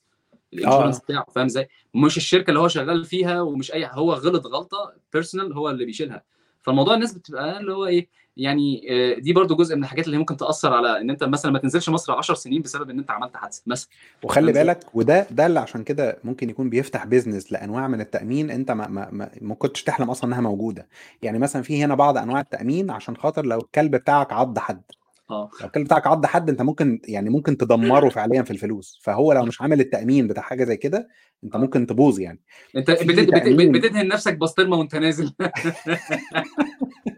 ال 0.54 0.59
insurance 0.59 1.00
بتاعه 1.00 1.26
فاهم 1.36 1.46
إزاي؟ 1.46 1.70
مش 1.96 2.18
الشركة 2.18 2.50
اللي 2.50 2.60
هو 2.60 2.68
شغال 2.68 3.06
فيها 3.06 3.42
ومش 3.42 3.74
أي 3.74 3.90
هو 3.92 4.14
غلط 4.14 4.46
غلطة 4.48 4.94
personal 5.14 5.54
هو 5.54 5.70
اللي 5.70 5.86
بيشيلها. 5.86 6.24
فالموضوع 6.62 6.94
الناس 6.96 7.14
بتبقى 7.14 7.60
اللي 7.60 7.74
هو 7.74 7.86
إيه 7.86 8.10
يعني 8.42 8.82
دي 9.20 9.34
برضو 9.34 9.56
جزء 9.56 9.76
من 9.76 9.84
الحاجات 9.84 10.06
اللي 10.06 10.18
ممكن 10.18 10.38
تأثر 10.38 10.74
على 10.74 11.02
إن 11.02 11.10
أنت 11.10 11.24
مثلا 11.24 11.52
ما 11.52 11.60
تنزلش 11.60 11.90
مصر 11.90 12.14
10 12.14 12.36
سنين 12.36 12.62
بسبب 12.62 12.90
إن 12.90 13.00
أنت 13.00 13.12
عملت 13.12 13.38
حادثة 13.38 13.62
مثلا. 13.68 13.90
وخلي 14.24 14.54
بالك 14.54 14.80
وده 14.94 15.28
ده 15.32 15.46
اللي 15.46 15.60
عشان 15.60 15.84
كده 15.84 16.18
ممكن 16.24 16.50
يكون 16.50 16.70
بيفتح 16.70 17.06
business 17.06 17.52
لأنواع 17.52 17.88
من 17.88 18.02
التأمين 18.02 18.52
أنت 18.52 18.72
ما 18.72 18.88
ما 18.88 19.10
ما, 19.12 19.30
ما 19.42 19.56
كنتش 19.56 19.84
تحلم 19.84 20.10
أصلا 20.10 20.28
إنها 20.28 20.42
موجودة. 20.42 20.88
يعني 21.22 21.40
مثلا 21.40 21.62
في 21.62 21.84
هنا 21.84 21.96
بعض 21.96 22.18
أنواع 22.18 22.40
التأمين 22.40 22.92
عشان 22.92 23.18
خاطر 23.18 23.46
لو 23.46 23.60
الكلب 23.60 23.96
بتاعك 23.96 24.34
عض 24.34 24.60
حد. 24.60 24.82
آه. 25.30 25.50
لو 25.62 25.68
الكلب 25.68 25.86
بتاعك 25.86 26.08
عض 26.08 26.26
حد 26.26 26.50
أنت 26.50 26.62
ممكن 26.62 27.02
يعني 27.06 27.30
ممكن 27.30 27.58
تدمره 27.58 28.10
فعليا 28.16 28.42
في 28.42 28.52
الفلوس. 28.52 29.00
فهو 29.04 29.34
لو 29.34 29.46
مش 29.46 29.62
عامل 29.62 29.80
التأمين 29.80 30.28
بتاع 30.28 30.44
حاجة 30.44 30.64
زي 30.64 30.78
كده 30.78 31.08
أنت 31.44 31.56
ممكن 31.56 31.88
تبوظ 31.88 32.20
يعني. 32.20 32.40
أنت 32.76 32.92
بتدهن 32.92 34.08
نفسك 34.08 34.38
بسطرمة 34.38 34.78
وأنت 34.78 34.96
نازل. 34.96 35.34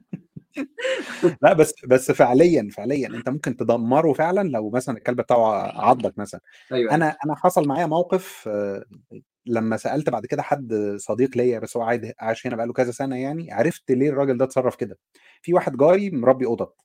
لا 1.42 1.54
بس 1.54 1.74
بس 1.88 2.12
فعليا 2.12 2.70
فعليا. 2.72 3.08
أنت 3.08 3.30
ممكن 3.30 3.58
تدمره 3.58 4.14
فعلا 4.14 4.50
لو 4.50 4.70
مثلا 4.70 4.98
الكلب 4.98 5.22
بتاعه 5.22 5.54
عضك 5.82 6.18
مثلا. 6.20 6.42
أيوة. 6.72 6.92
أنا 6.96 7.18
أنا 7.26 7.36
حصل 7.36 7.68
معايا 7.68 7.86
موقف 7.86 8.50
لما 9.46 9.78
سألت 9.78 10.10
بعد 10.10 10.26
كده 10.26 10.42
حد 10.42 10.96
صديق 10.98 11.38
ليا 11.38 11.60
بس 11.60 11.78
هو 11.78 11.84
قاعد 11.84 12.14
عايش 12.20 12.48
هنا 12.48 12.56
بقاله 12.56 12.74
كذا 12.74 12.92
سنة 12.92 13.16
يعني 13.16 13.52
عرفت 13.54 13.92
ليه 13.92 14.10
الراجل 14.10 14.38
ده 14.38 14.46
اتصرف 14.46 14.76
كده. 14.76 15.00
في 15.42 15.54
واحد 15.54 15.78
جاري 15.78 16.10
مربي 16.12 16.46
قطط. 16.46 16.78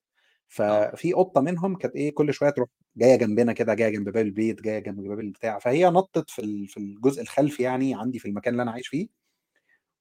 ففي 0.49 1.13
قطة 1.13 1.41
منهم 1.41 1.77
كانت 1.77 1.97
إيه 1.97 2.15
كل 2.15 2.35
شوية 2.35 2.51
تروح 2.51 2.69
جاية 2.97 3.17
جنبنا 3.17 3.53
كده 3.53 3.75
جاية 3.75 3.91
جنب 3.91 4.09
باب 4.09 4.27
البيت 4.27 4.63
جاية 4.63 4.79
جنب 4.79 5.01
باب 5.09 5.21
البتاع. 5.21 5.59
فهي 5.59 5.87
نطت 5.91 6.31
في 6.31 6.67
في 6.67 6.77
الجزء 6.77 7.23
الخلفي 7.23 7.63
يعني 7.63 7.95
عندي 7.95 8.19
في 8.19 8.29
المكان 8.29 8.53
اللي 8.55 8.63
أنا 8.63 8.71
عايش 8.73 8.89
فيه 8.89 9.09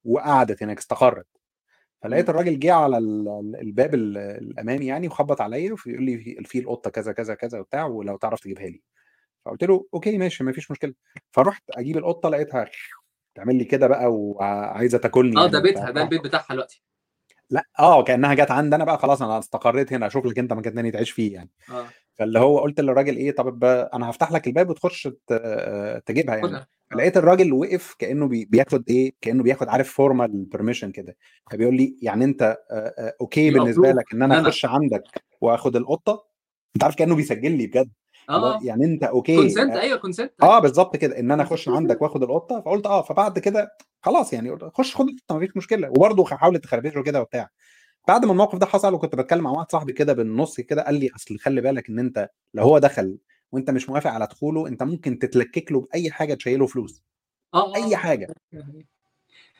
وقعدت 0.04 0.62
هناك 0.62 0.78
استقرت. 0.78 1.26
فلقيت 2.02 2.28
الراجل 2.28 2.58
جه 2.58 2.72
على 2.74 2.98
الباب 3.60 3.94
الأمامي 3.94 4.86
يعني 4.86 5.06
وخبط 5.06 5.40
عليا 5.40 5.76
ويقول 5.86 6.04
لي 6.04 6.36
في 6.44 6.58
القطة 6.58 6.90
كذا 6.90 7.12
كذا 7.12 7.34
كذا 7.34 7.58
وبتاع 7.58 7.86
ولو 7.86 8.16
تعرف 8.16 8.40
تجيبها 8.40 8.66
لي. 8.66 8.82
فقلت 9.44 9.64
له 9.64 9.86
أوكي 9.94 10.18
ماشي 10.18 10.44
ما 10.44 10.52
فيش 10.52 10.70
مشكلة. 10.70 10.94
فرحت 11.30 11.62
أجيب 11.70 11.96
القطة 11.96 12.28
لقيتها 12.28 12.70
تعمل 13.34 13.54
لي 13.56 13.64
كده 13.64 13.86
بقى 13.86 14.12
وعايزة 14.12 14.98
تاكلني 14.98 15.36
آه 15.36 15.40
يعني 15.40 15.52
ده 15.52 15.60
بيتها 15.60 15.90
ده 15.90 16.02
البيت 16.02 16.24
بتاعها 16.24 16.46
دلوقتي. 16.50 16.82
لا 17.50 17.64
آه 17.78 18.04
كأنها 18.04 18.34
جت 18.34 18.50
عندي 18.50 18.76
أنا 18.76 18.84
بقى 18.84 18.98
خلاص 18.98 19.22
أنا 19.22 19.38
استقريت 19.38 19.92
هنا 19.92 20.06
أشوف 20.06 20.26
لك 20.26 20.38
أنت 20.38 20.52
مكان 20.52 20.74
تاني 20.74 20.90
تعيش 20.90 21.10
فيه 21.10 21.34
يعني. 21.34 21.50
آه. 21.70 21.86
فاللي 22.18 22.38
هو 22.38 22.58
قلت 22.58 22.80
للراجل 22.80 23.16
إيه 23.16 23.30
طب 23.30 23.64
أنا 23.64 24.10
هفتح 24.10 24.32
لك 24.32 24.46
الباب 24.46 24.70
وتخش 24.70 25.08
تجيبها 26.06 26.36
يعني. 26.36 26.66
فلقيت 26.90 27.16
الراجل 27.16 27.52
وقف 27.52 27.94
كأنه 27.98 28.28
بياخد 28.28 28.84
إيه 28.90 29.12
كأنه 29.20 29.42
بياخد 29.42 29.68
عارف 29.68 29.92
formal 29.92 30.44
permission 30.44 30.90
كده. 30.90 31.16
فبيقول 31.50 31.76
لي 31.76 31.96
يعني 32.02 32.24
أنت 32.24 32.58
okay 33.20 33.50
بالنسبة 33.50 33.90
لك 33.92 34.04
إن 34.14 34.22
أنا 34.22 34.40
أخش 34.40 34.64
عندك 34.64 35.02
وآخد 35.40 35.76
القطة؟ 35.76 36.24
أنت 36.76 36.84
عارف 36.84 36.94
كأنه 36.96 37.14
بيسجل 37.16 37.52
لي 37.52 37.66
بجد. 37.66 37.90
آه. 38.30 38.58
يعني 38.62 38.84
أنت 38.84 39.04
okay 39.04 39.36
consent 39.36 39.76
أيوه 39.76 39.98
consent 39.98 40.32
آه 40.42 40.58
بالظبط 40.58 40.96
كده 40.96 41.18
إن 41.18 41.30
أنا 41.30 41.42
أخش 41.42 41.68
عندك 41.78 42.02
وآخد 42.02 42.22
القطة. 42.22 42.60
فقلت 42.60 42.86
آه 42.86 43.02
فبعد 43.02 43.38
كده 43.38 43.68
خلاص 44.02 44.32
يعني 44.32 44.58
خش 44.74 44.96
خد 44.96 45.08
القطة 45.08 45.36
مفيش 45.36 45.56
مشكلة. 45.56 45.88
وبرده 45.88 46.24
حاولت 46.24 46.64
تخربشه 46.64 47.02
كده 47.02 47.20
وبتاع. 47.20 47.48
بعد 48.08 48.24
ما 48.24 48.32
الموقف 48.32 48.58
ده 48.58 48.66
حصل 48.66 48.94
وكنت 48.94 49.14
بتكلم 49.16 49.44
مع 49.44 49.50
واحد 49.50 49.70
صاحبي 49.72 49.92
كده 49.92 50.12
بالنص 50.12 50.60
كده 50.60 50.82
قال 50.84 50.94
لي 50.94 51.10
أصل 51.16 51.38
خلي 51.38 51.60
بالك 51.60 51.88
إن 51.88 51.98
أنت 51.98 52.28
لو 52.54 52.62
هو 52.64 52.78
دخل 52.78 53.18
وأنت 53.52 53.70
مش 53.70 53.88
موافق 53.88 54.10
على 54.10 54.26
دخوله 54.26 54.68
أنت 54.68 54.82
ممكن 54.82 55.18
تتلكك 55.18 55.72
له 55.72 55.80
بأي 55.80 56.10
حاجة 56.10 56.34
تشيله 56.34 56.66
فلوس. 56.66 57.02
آه 57.54 57.74
أي 57.76 57.96
حاجة. 57.96 58.34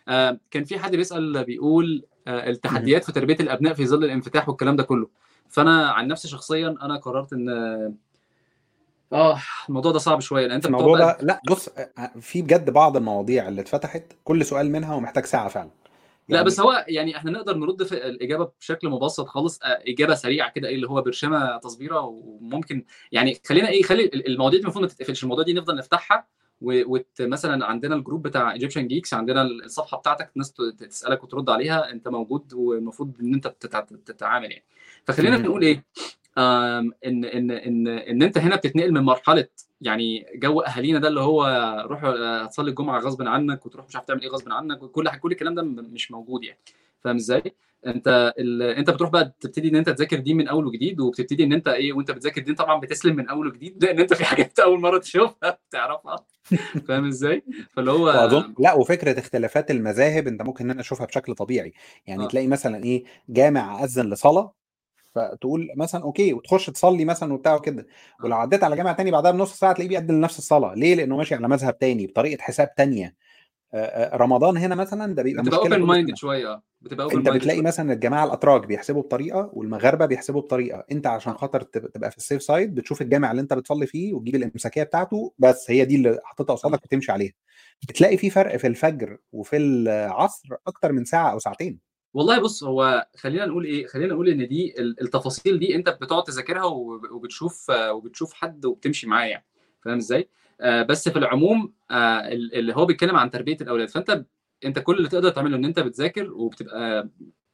آه 0.08 0.38
كان 0.50 0.64
في 0.64 0.78
حد 0.78 0.96
بيسأل 0.96 1.44
بيقول 1.44 2.04
آه 2.26 2.48
التحديات 2.50 3.04
في 3.04 3.12
تربية 3.12 3.36
الأبناء 3.40 3.74
في 3.74 3.86
ظل 3.86 4.04
الانفتاح 4.04 4.48
والكلام 4.48 4.76
ده 4.76 4.82
كله. 4.82 5.08
فأنا 5.48 5.90
عن 5.90 6.08
نفسي 6.08 6.28
شخصيا 6.28 6.68
أنا 6.82 6.96
قررت 6.96 7.32
إن 7.32 7.48
آه 9.12 9.38
الموضوع 9.68 9.92
ده 9.92 9.98
صعب 9.98 10.20
شوية. 10.20 10.46
لأن 10.46 10.54
أنت 10.54 10.66
الموضوع 10.66 10.98
ده 10.98 11.18
لا 11.20 11.40
بص 11.50 11.68
في 12.20 12.42
بجد 12.42 12.70
بعض 12.70 12.96
المواضيع 12.96 13.48
اللي 13.48 13.60
اتفتحت 13.60 14.02
كل 14.24 14.44
سؤال 14.44 14.72
منها 14.72 14.94
ومحتاج 14.94 15.24
ساعة 15.24 15.48
فعلا. 15.48 15.70
يعني 16.28 16.40
لا 16.42 16.46
بس 16.46 16.60
هو 16.60 16.84
يعني 16.88 17.16
إحنا 17.16 17.30
نقدر 17.30 17.56
نرد 17.56 17.82
في 17.82 18.06
الإجابة 18.06 18.52
بشكل 18.60 18.88
مبسط 18.88 19.26
خالص 19.26 19.60
إجابة 19.64 20.14
سريعة 20.14 20.50
كده 20.50 20.68
إيه 20.68 20.74
اللي 20.74 20.88
هو 20.88 21.02
برشمه 21.02 21.56
تصبيرة 21.58 22.00
وممكن 22.00 22.84
يعني 23.12 23.40
خلينا 23.46 23.68
إيه 23.68 23.82
خلي 23.82 24.10
المواضيع 24.14 24.58
دي 24.58 24.64
المفروض 24.64 24.84
ما 24.84 24.88
تتقفلش 24.90 25.22
المواضيع 25.22 25.44
دي 25.44 25.52
نفضل 25.54 25.76
نفتحها 25.76 26.26
ومثلا 26.60 27.66
عندنا 27.66 27.94
ال 27.94 27.99
group 27.99 28.22
بتاع 28.22 28.52
Egyptian 28.52 28.88
Geeks 28.88 29.14
عندنا 29.14 29.42
الصفحة 29.42 29.98
بتاعتك 29.98 30.30
الناس 30.34 30.52
تسألك 30.52 31.24
وترد 31.24 31.50
عليها 31.50 31.90
أنت 31.92 32.08
موجود 32.08 32.52
والمفروض 32.52 33.16
إن 33.20 33.34
أنت 33.34 33.46
تتعامل 34.06 34.50
يعني. 34.50 34.64
فخلينا 35.04 35.36
نقول 35.38 35.62
إيه؟ 35.62 35.84
ان 36.38 37.24
ان 37.24 37.50
ان 37.50 37.88
إن 37.88 38.22
أنت 38.22 38.38
هنا 38.38 38.56
بتتنقل 38.56 38.92
من 38.92 39.00
مرحلة 39.00 39.48
يعني 39.80 40.26
جو 40.34 40.60
أهالينا 40.60 40.98
ده 40.98 41.08
اللي 41.08 41.20
هو 41.20 41.44
روح 41.86 42.00
تصلي 42.46 42.70
الجمعة 42.70 43.00
غصب 43.00 43.22
عنك 43.22 43.66
وتروح 43.66 43.86
مش 43.86 43.96
عارف 43.96 44.06
تعمل 44.06 44.22
إيه 44.22 44.28
غصب 44.28 44.52
عنك 44.52 44.82
وكل 44.82 45.08
كل 45.10 45.32
الكلام 45.32 45.54
ده 45.54 45.62
مش 45.62 46.10
موجود 46.10 46.44
يعني 46.44 46.58
فاهم 47.00 47.16
إزاي؟ 47.16 47.42
أنت 47.86 48.34
ال... 48.38 48.62
أنت 48.62 48.90
بتروح 48.90 49.10
بقى 49.10 49.34
تبتدي 49.40 49.68
إن 49.68 49.76
أنت 49.76 49.90
تذاكر 49.90 50.18
دين 50.18 50.36
من 50.36 50.48
أول 50.48 50.66
وجديد 50.66 51.00
وبتبتدي 51.00 51.44
إن 51.44 51.52
أنت 51.52 51.68
إيه 51.68 51.92
وأنت 51.92 52.10
بتذاكر 52.10 52.42
دين 52.42 52.54
طبعا 52.54 52.80
بتسلم 52.80 53.16
من 53.16 53.28
أول 53.28 53.46
وجديد 53.46 53.76
لأن 53.84 54.00
أنت 54.00 54.14
في 54.14 54.24
حاجات 54.24 54.58
أول 54.58 54.80
مرة 54.80 54.98
تشوفها 54.98 55.58
بتعرفها 55.68 56.16
فاهم 56.88 57.06
إزاي؟ 57.06 57.42
فاللي 57.70 57.90
هو 57.90 58.04
وأظن 58.04 58.54
لا 58.58 58.74
وفكرة 58.74 59.18
اختلافات 59.18 59.70
المذاهب 59.70 60.26
أنت 60.26 60.42
ممكن 60.42 60.64
إن 60.64 60.70
أنا 60.70 60.80
أشوفها 60.80 61.06
بشكل 61.06 61.34
طبيعي 61.34 61.72
يعني 62.06 62.24
آه. 62.24 62.28
تلاقي 62.28 62.46
مثلا 62.46 62.84
إيه 62.84 63.04
جامع 63.28 63.84
أذن 63.84 64.10
لصلاة 64.10 64.54
فتقول 65.14 65.68
مثلا 65.76 66.02
أوكي 66.02 66.32
وتخش 66.32 66.66
تصلي 66.66 67.04
مثلا 67.04 67.32
وبتاع 67.34 67.54
وكده 67.54 67.86
ولو 68.24 68.36
عديت 68.36 68.64
على 68.64 68.76
جامع 68.76 68.92
تاني 68.92 69.10
بعدها 69.10 69.30
بنص 69.30 69.58
ساعة 69.58 69.72
تلاقيه 69.72 69.88
بيقدم 69.88 70.20
نفس 70.20 70.38
الصلاة. 70.38 70.74
ليه؟ 70.74 70.94
لأنه 70.94 71.16
ماشي 71.16 71.34
على 71.34 71.48
مذهب 71.48 71.78
تاني 71.78 72.06
بطريقة 72.06 72.42
حساب 72.42 72.74
تانية. 72.74 73.14
آه، 73.74 73.76
آه، 74.14 74.16
رمضان 74.16 74.56
هنا 74.56 74.74
مثلا 74.74 75.14
ده 75.14 75.22
بيبقى 75.22 75.42
بتبقى 75.42 75.58
open 75.78 76.06
سنه 76.06 76.14
شوية 76.14 76.52
آه. 76.52 76.62
بتبقى 76.80 77.04
open 77.04 77.16
انت 77.16 77.28
بتلاقي 77.28 77.62
مثلا 77.62 77.92
الجماعة 77.92 78.24
الأتراك 78.24 78.66
بيحسبوا 78.66 79.02
بطريقة 79.02 79.50
والمغاربة 79.52 80.06
بيحسبوا 80.06 80.40
بطريقة. 80.40 80.84
أنت 80.92 81.06
عشان 81.06 81.34
خاطر 81.34 81.62
تب- 81.62 81.90
تبقى 81.92 82.10
في 82.10 82.16
ال 82.16 82.22
safe 82.22 82.42
side 82.42 82.74
بتشوف 82.74 83.02
الجامع 83.02 83.30
اللي 83.30 83.42
أنت 83.42 83.54
بتصلي 83.54 83.86
فيه 83.86 84.14
وتجيب 84.14 84.34
الإمساكية 84.34 84.82
بتاعته 84.82 85.32
بس 85.38 85.70
هي 85.70 85.84
دي 85.84 85.96
اللي 85.96 86.18
حاططها 86.24 86.54
قصادك 86.54 86.84
وتمشي 86.84 87.12
عليها. 87.12 87.32
بتلاقي 87.88 88.16
في 88.16 88.30
فرق 88.30 88.56
في 88.56 88.66
الفجر 88.66 89.18
وفي 89.32 89.56
العصر 89.56 90.48
أكتر 90.66 90.92
من 90.92 91.04
ساعة 91.04 91.32
أو 91.32 91.38
ساعتين. 91.38 91.87
والله 92.14 92.38
بص 92.40 92.64
هو 92.64 93.06
خلينا 93.16 93.46
نقول 93.46 93.64
إيه؟ 93.64 93.86
خلينا 93.86 94.12
نقول 94.14 94.28
إن 94.28 94.48
دي 94.48 94.74
ال- 94.80 95.02
التفاصيل 95.02 95.58
دي 95.58 95.74
أنت 95.74 95.88
بتقعد 95.88 96.22
تذاكرها 96.24 96.64
وب- 96.64 97.10
وبتشوف 97.10 97.70
وبتشوف 97.70 98.32
حد 98.32 98.66
وبتمشي 98.66 99.06
معاه 99.06 99.26
يعني. 99.26 99.44
فاهم 99.84 99.96
إزاي؟ 99.96 100.28
آه، 100.60 100.82
بس 100.82 101.08
في 101.08 101.18
العموم 101.18 101.72
آه، 101.90 102.28
ال- 102.28 102.54
اللي 102.54 102.76
هو 102.76 102.86
بيتكلم 102.86 103.16
عن 103.16 103.30
تربية 103.30 103.56
الأولاد. 103.60 103.88
فأنت 103.90 104.24
أنت 104.64 104.78
كل 104.78 104.96
اللي 104.96 105.08
تقدر 105.08 105.30
تعمله 105.30 105.56
إن 105.56 105.64
أنت 105.64 105.80
بتذاكر 105.80 106.32
وبتبقى 106.32 107.08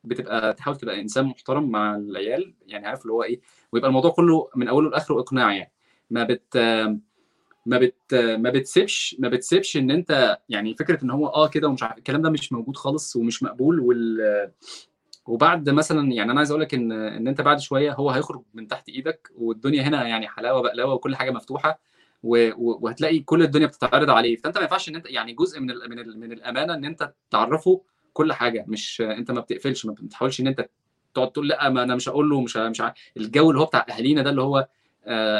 بتبقى 0.04 0.52
تحاول 0.54 0.76
تبقى 0.76 1.00
إنسان 1.00 1.24
محترم 1.24 1.70
مع 1.70 1.96
العيال 1.96 2.54
يعني 2.66 2.86
عارف 2.86 3.02
اللي 3.02 3.12
هو 3.12 3.22
إيه؟ 3.22 3.40
ويبقى 3.72 3.88
الموضوع 3.88 4.10
كله 4.10 4.48
من 4.56 4.68
أوله 4.68 4.90
لآخره 4.90 5.20
إقناع 5.20 5.52
يعني. 5.54 5.72
ما 6.10 6.24
بت 6.24 6.56
ما 7.66 7.78
بت 7.78 8.14
ما 8.14 8.50
بتسيبش 8.50 9.16
ما 9.18 9.28
بتسيبش 9.28 9.76
ان 9.76 9.90
انت 9.90 10.38
يعني 10.48 10.74
فكرة 10.74 11.04
ان 11.04 11.10
هو 11.10 11.26
آه 11.26 11.48
كده 11.48 11.68
ومش 11.68 11.82
عارف 11.82 11.98
الكلام 11.98 12.22
ده 12.22 12.30
مش 12.30 12.52
موجود 12.52 12.76
خالص 12.76 13.16
ومش 13.16 13.42
مقبول 13.42 13.80
وال 13.80 14.50
وبعد 15.26 15.70
مثلا 15.70 16.12
يعني 16.12 16.30
أنا 16.32 16.38
عايز 16.40 16.50
أقول 16.50 16.62
لك 16.62 16.74
ان 16.74 16.92
إن 16.92 17.28
أنت 17.28 17.40
بعد 17.40 17.60
شوية 17.60 17.92
هو 17.92 18.10
هيخرج 18.10 18.42
من 18.54 18.68
تحت 18.68 18.88
إيدك 18.88 19.30
والدنيا 19.36 19.82
هنا 19.82 20.06
يعني 20.08 20.28
حلاوة 20.28 20.62
بقلاوه 20.62 20.94
وكل 20.94 21.16
حاجة 21.16 21.30
مفتوحة 21.30 21.80
و- 22.22 22.50
وهتلاقي 22.86 23.18
كل 23.18 23.42
الدنيا 23.42 23.66
بتتعرض 23.66 24.10
عليه. 24.10 24.36
فأنت 24.36 24.56
ما 24.56 24.62
ينفعش 24.62 24.88
إن 24.88 24.96
أنت 24.96 25.06
يعني 25.10 25.32
جزء 25.32 25.60
من 25.60 25.70
ال 25.70 25.90
من 25.90 25.98
ال 25.98 26.20
من 26.20 26.32
الأمانة 26.32 26.74
إن 26.74 26.84
أنت 26.84 27.12
تعرفه 27.30 27.80
كل 28.12 28.32
حاجة. 28.32 28.64
مش 28.68 29.00
أنت 29.00 29.30
ما 29.30 29.40
بتقفلش 29.40 29.86
ما 29.86 29.92
بتحاولش 29.92 30.40
إن 30.40 30.46
أنت 30.46 30.68
تقعد 31.14 31.32
تقول 31.32 31.48
لأ 31.48 31.68
ما 31.68 31.82
أنا 31.82 31.94
مش 31.96 32.08
هقول 32.08 32.30
له 32.30 32.40
مش 32.40 32.56
مش 32.56 32.82
الجو 33.16 33.50
اللي 33.50 33.60
هو 33.60 33.64
بتاع 33.66 33.86
أهالينا 33.90 34.22
ده 34.22 34.30
اللي 34.30 34.42
هو 34.42 34.68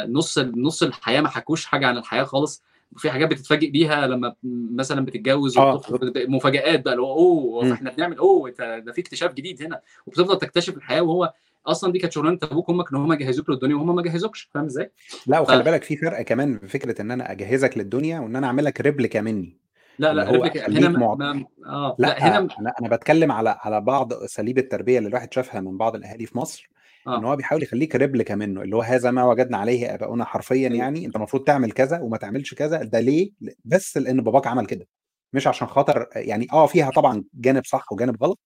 نص 0.09 0.39
نص 0.39 0.83
الحياة 0.83 1.21
ما 1.21 1.29
حكوش 1.29 1.67
حاجة 1.67 1.87
عن 1.87 1.99
الحياة 1.99 2.25
خالص. 2.25 2.63
وفي 2.93 3.11
حاجات 3.11 3.29
بتتفاجئ 3.29 3.71
بيها 3.71 4.07
لما 4.07 4.35
مثلا 4.75 5.05
بتتجوز 5.05 5.59
وبتخطب 5.59 6.13
مفاجآت 6.17 6.85
بقى 6.85 6.95
اللي 6.95 7.03
هو 7.03 7.13
أوه. 7.13 7.73
إحنا 7.73 7.91
بنعمل 7.91 8.17
أوه 8.17 8.51
ده 8.59 8.93
في 8.93 9.01
اكتشاف 9.01 9.35
جديد 9.35 9.63
هنا. 9.63 9.81
وبتفضل 10.07 10.39
تكتشف 10.39 10.77
الحياة 10.77 11.03
وهو 11.03 11.33
أصلا 11.67 11.93
دي 11.93 11.99
كانت 11.99 12.13
شغلانة 12.13 12.39
أبوك 12.43 12.69
وأمك 12.69 12.93
إن 12.93 12.99
هم 12.99 13.15
جهزوك 13.15 13.51
للدنيا 13.51 13.77
وهم 13.77 13.97
ما 13.97 14.03
جهزوكش 14.03 14.51
فاهم 14.55 14.65
إزاي؟ 14.65 14.91
لا 15.27 15.39
ف... 15.39 15.41
وخلي 15.41 15.63
بالك 15.63 15.83
في 15.85 15.97
فرق 15.97 16.23
كمان 16.23 16.59
في 16.59 16.69
فكرة 16.69 17.03
إن 17.03 17.11
أنا 17.11 17.33
أجهزك 17.33 17.79
للدنيا 17.79 18.21
وإن 18.21 18.37
أنا 18.37 18.47
أعملك 18.47 18.81
replica 18.81 19.21
مني. 19.21 19.57
لا 19.99 20.15
لا 20.15 20.29
هو 20.29 20.45
هنا 20.45 20.89
ما... 20.89 21.15
ما... 21.15 21.45
آه 21.67 21.97
لا 21.99 22.07
لا 22.07 22.29
هنا 22.29 22.49
أنا 22.61 22.73
أنا 22.81 22.97
بتكلم 22.97 23.33
على 23.33 23.57
على 23.61 23.81
بعض 23.81 24.13
أساليب 24.13 24.59
التربية 24.59 24.99
اللي 24.99 25.09
الواحد 25.09 25.35
شافها 25.35 25.61
من 25.61 25.79
بعض 25.79 25.95
الأهالي 25.95 26.27
في 26.27 26.39
مصر. 26.39 26.71
إن 27.07 27.13
آه. 27.13 27.31
هو 27.31 27.37
بيحاول 27.37 27.63
يخليك 27.63 27.97
replica 27.97 28.35
منه 28.35 28.63
اللي 28.63 28.77
هو 28.77 28.83
هذا 28.83 29.11
ما 29.11 29.25
وجدنا 29.25 29.59
عليه 29.59 29.95
آباؤنا 29.95 30.25
حرفيا 30.25 30.69
أيوه 30.69 30.79
يعني 30.79 31.07
أنت 31.07 31.17
المفروض 31.17 31.45
تعمل 31.45 31.73
كذا 31.73 32.01
وما 32.01 32.17
تعملش 32.17 32.55
كذا 32.55 32.83
ده 32.83 33.01
ليه؟ 33.01 33.31
بس 33.65 33.97
لأن 33.97 34.21
باباك 34.21 34.47
عمل 34.47 34.67
كده. 34.67 34.87
مش 35.33 35.47
عشان 35.47 35.69
خاطر 35.69 36.09
يعني 36.17 36.47
آه 36.53 36.67
فيها 36.67 36.91
طبعا 36.91 37.25
جانب 37.35 37.65
صح 37.65 37.93
وجانب 37.93 38.25
غلط 38.25 38.41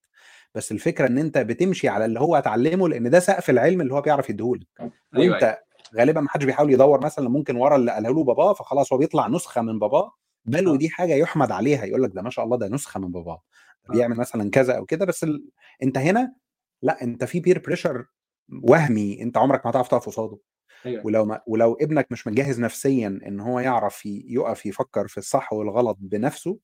بس 0.55 0.71
الفكرة 0.71 1.07
إن 1.07 1.17
أنت 1.17 1.37
بتمشي 1.37 1.89
على 1.89 2.05
اللي 2.05 2.19
هو 2.19 2.35
اتعلمه 2.35 2.89
لأن 2.89 3.09
ده 3.09 3.19
سقف 3.19 3.49
العلم 3.49 3.81
اللي 3.81 3.93
هو 3.93 4.01
بيعرف 4.01 4.29
يديهولك 4.29 4.67
أيوه 5.15 5.33
وأنت 5.33 5.59
غالبا 5.95 6.21
ما 6.21 6.29
حدش 6.29 6.45
بيحاول 6.45 6.73
يدور 6.73 7.05
مثلا 7.05 7.29
ممكن 7.29 7.55
ورا 7.55 7.75
اللي 7.75 7.91
قاله 7.91 8.09
له 8.09 8.23
باباه 8.23 8.53
فخلاص 8.53 8.93
هو 8.93 8.99
بيطلع 8.99 9.27
نسخة 9.27 9.61
من 9.61 9.79
باباه 9.79 10.11
بل 10.45 10.67
آه. 10.67 10.71
ودي 10.71 10.89
حاجة 10.89 11.13
يحمد 11.13 11.51
عليها 11.51 11.85
يقول 11.85 12.03
لك 12.03 12.11
ده 12.13 12.21
ما 12.21 12.29
شاء 12.29 12.45
الله 12.45 12.57
ده 12.57 12.67
نسخة 12.67 12.99
من 12.99 13.11
باباه 13.11 13.41
آه. 13.89 13.93
بيعمل 13.93 14.17
مثلا 14.17 14.49
كذا 14.49 14.77
أو 14.77 14.85
كده 14.85 15.05
بس 15.05 15.23
ال... 15.23 15.45
أنت 15.83 15.97
هنا 15.97 16.33
لا 16.81 17.03
أنت 17.03 17.23
في 17.23 17.39
peer 17.39 17.59
pressure 17.59 18.05
وهمي 18.63 19.21
أنت 19.21 19.37
عمرك 19.37 19.65
ما 19.65 19.71
هتعرف 19.71 19.87
تقف 19.87 20.05
قصاده. 20.05 20.37
أيوه. 20.85 21.05
ولو 21.05 21.25
ما 21.25 21.41
ولو 21.47 21.73
ابنك 21.81 22.07
مش 22.11 22.27
مجهز 22.27 22.59
نفسيا 22.59 23.19
إن 23.27 23.39
هو 23.39 23.59
يعرف 23.59 24.05
يقف 24.05 24.65
يفكر 24.65 25.07
في 25.07 25.17
الصح 25.17 25.53
والغلط 25.53 25.97
بنفسه 26.01 26.57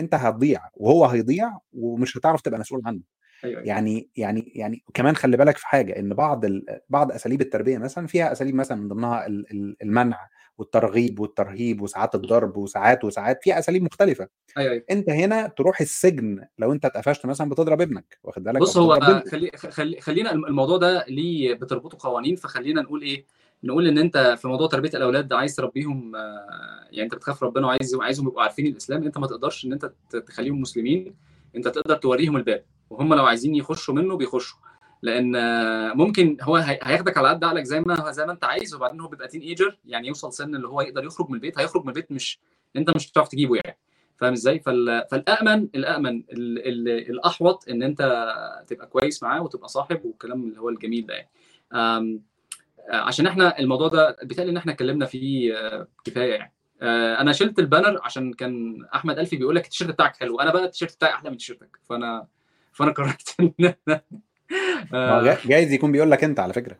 أنت 0.00 0.14
هتضيع 0.14 0.60
وهو 0.74 1.04
هيضيع 1.06 1.58
ومش 1.72 2.16
هتعرف 2.16 2.40
تبقى 2.42 2.60
مسؤول 2.60 2.82
عنه. 2.86 3.00
أيوه 3.44 3.60
أيوه. 3.60 3.68
يعني 3.68 4.10
يعني 4.16 4.52
يعني 4.54 4.84
كمان 4.94 5.16
خلي 5.16 5.36
بالك 5.36 5.56
في 5.56 5.66
حاجة 5.66 5.98
إن 5.98 6.14
بعض 6.14 6.44
ال... 6.44 6.80
بعض 6.88 7.12
أساليب 7.12 7.40
التربية 7.40 7.78
مثلا 7.78 8.06
فيها 8.06 8.32
أساليب 8.32 8.54
مثلا 8.54 8.80
من 8.80 8.88
ضمنها 8.88 9.26
ال- 9.26 9.50
ال- 9.50 9.76
المنع 9.82 10.28
والترغيب 10.58 11.20
والترهيب 11.20 11.80
وساعات 11.80 12.14
الضرب 12.14 12.56
وساعات 12.56 13.04
وساعات 13.04 13.38
فيها 13.42 13.58
أساليب 13.58 13.82
مختلفة. 13.82 14.28
أيوه 14.58 14.72
أيوه. 14.72 14.84
أنت 14.90 15.10
هنا 15.10 15.46
تروح 15.46 15.80
السجن 15.80 16.44
لو 16.58 16.72
أنت 16.72 16.84
اتقفشت 16.84 17.26
مثلا 17.26 17.50
بتضرب 17.50 17.80
ابنك 17.80 18.18
واخد 18.22 18.44
بالك؟ 18.44 18.60
بص 18.60 18.76
هو 18.76 19.00
خلي 19.30 19.50
خلي 19.56 20.00
خلينا 20.00 20.32
الموضوع 20.32 20.76
ده 20.76 21.04
ليه 21.08 21.54
بتربطه 21.54 21.98
قوانين 22.08 22.36
فخلينا 22.36 22.82
نقول 22.82 23.02
إيه 23.02 23.26
نقول 23.64 23.86
إن 23.86 23.98
أنت 23.98 24.36
في 24.38 24.48
موضوع 24.48 24.68
تربية 24.68 24.90
الأولاد 24.94 25.32
عايز 25.32 25.56
تربيهم 25.56 26.16
آه، 26.16 26.88
يعني 26.90 27.02
أنت 27.02 27.14
بتخاف 27.14 27.42
ربنا 27.42 27.66
وعايز 27.66 27.94
عايزهم 27.94 28.26
يبقوا 28.26 28.42
عارفين 28.42 28.66
الإسلام 28.66 29.04
أنت 29.04 29.18
ما 29.18 29.26
تقدرش 29.26 29.64
إن 29.64 29.72
أنت 29.72 29.92
تخليهم 30.26 30.60
مسلمين 30.60 31.14
أنت 31.56 31.68
تقدر 31.68 31.96
توريهم 31.96 32.36
الباب. 32.36 32.64
وهم 32.92 33.14
لو 33.14 33.24
عايزين 33.26 33.54
يخشوا 33.54 33.94
منه 33.94 34.16
بيخشوا. 34.16 34.58
لأن 35.02 35.32
ممكن 35.96 36.36
هو 36.40 36.56
هي- 36.56 36.78
هياخدك 36.82 37.18
على 37.18 37.28
قد 37.28 37.44
عقلك 37.44 37.62
زي 37.64 37.80
ما 37.80 38.12
زي 38.12 38.26
ما 38.26 38.32
انت 38.32 38.44
عايز 38.44 38.74
وبعدين 38.74 39.00
هو 39.00 39.08
بيبقى 39.08 39.28
تين 39.28 39.40
ايجر 39.40 39.78
يعني 39.84 40.08
يوصل 40.08 40.32
سن 40.32 40.54
اللي 40.54 40.68
هو 40.68 40.80
يقدر 40.80 41.04
يخرج 41.04 41.28
من 41.28 41.34
البيت 41.34 41.58
هيخرج 41.58 41.82
من 41.82 41.88
البيت 41.88 42.12
مش 42.12 42.38
انت 42.76 42.96
مش 42.96 43.10
هتعرف 43.12 43.28
تجيبه 43.28 43.56
يعني. 43.64 43.78
فاهم 44.16 44.32
إزاي؟ 44.32 44.60
فال... 44.60 45.04
فالامن 45.10 45.68
الامن 45.74 46.16
ال... 46.32 46.68
ال... 46.68 46.88
الأحوط 47.10 47.68
إن 47.68 47.82
انت 47.82 47.98
تبقى 48.66 48.86
كويس 48.86 49.22
معاه 49.22 49.42
وتبقى 49.42 49.68
صاحب 49.68 50.04
والكلام 50.04 50.42
اللي 50.44 50.60
هو 50.60 50.68
الجميل 50.68 51.06
ده 51.06 51.14
يعني. 51.14 51.28
آه، 51.72 52.18
عشان 52.90 53.26
إحنا 53.26 53.58
الموضوع 53.58 53.88
ده 53.88 54.16
بيتهيألي 54.22 54.50
إن 54.50 54.56
إحنا 54.56 54.72
اتكلمنا 54.72 55.06
فيه 55.06 55.54
آه، 55.56 55.88
كفاية 56.04 56.34
يعني. 56.34 56.52
آه، 56.82 57.20
أنا 57.20 57.32
شلت 57.32 57.58
ال 57.58 57.64
banner 57.64 58.00
عشان 58.02 58.32
كان 58.32 58.84
أحمد 58.94 59.18
ألفي 59.18 59.36
بيقول 59.36 59.56
لك 59.56 59.64
التيشيرت 59.64 59.90
بتاعك 59.90 60.16
حلو 60.16 60.40
أنا 60.40 60.52
بقى 60.52 60.64
التيشيرت 60.64 60.94
بتاعي 60.96 61.12
أحلى 61.14 61.30
من 61.30 61.36
تيشيرتك. 61.36 61.78
فأنا 61.88 62.26
فأنا 62.72 62.90
قررت 62.92 63.34
إن 63.40 63.52
هو 63.90 64.00
آه، 64.94 65.22
جا- 65.22 65.38
جايز 65.46 65.72
يكون 65.72 65.92
بيقول 65.92 66.10
لك 66.10 66.24
أنت 66.24 66.40
على 66.40 66.52
فكرة. 66.52 66.76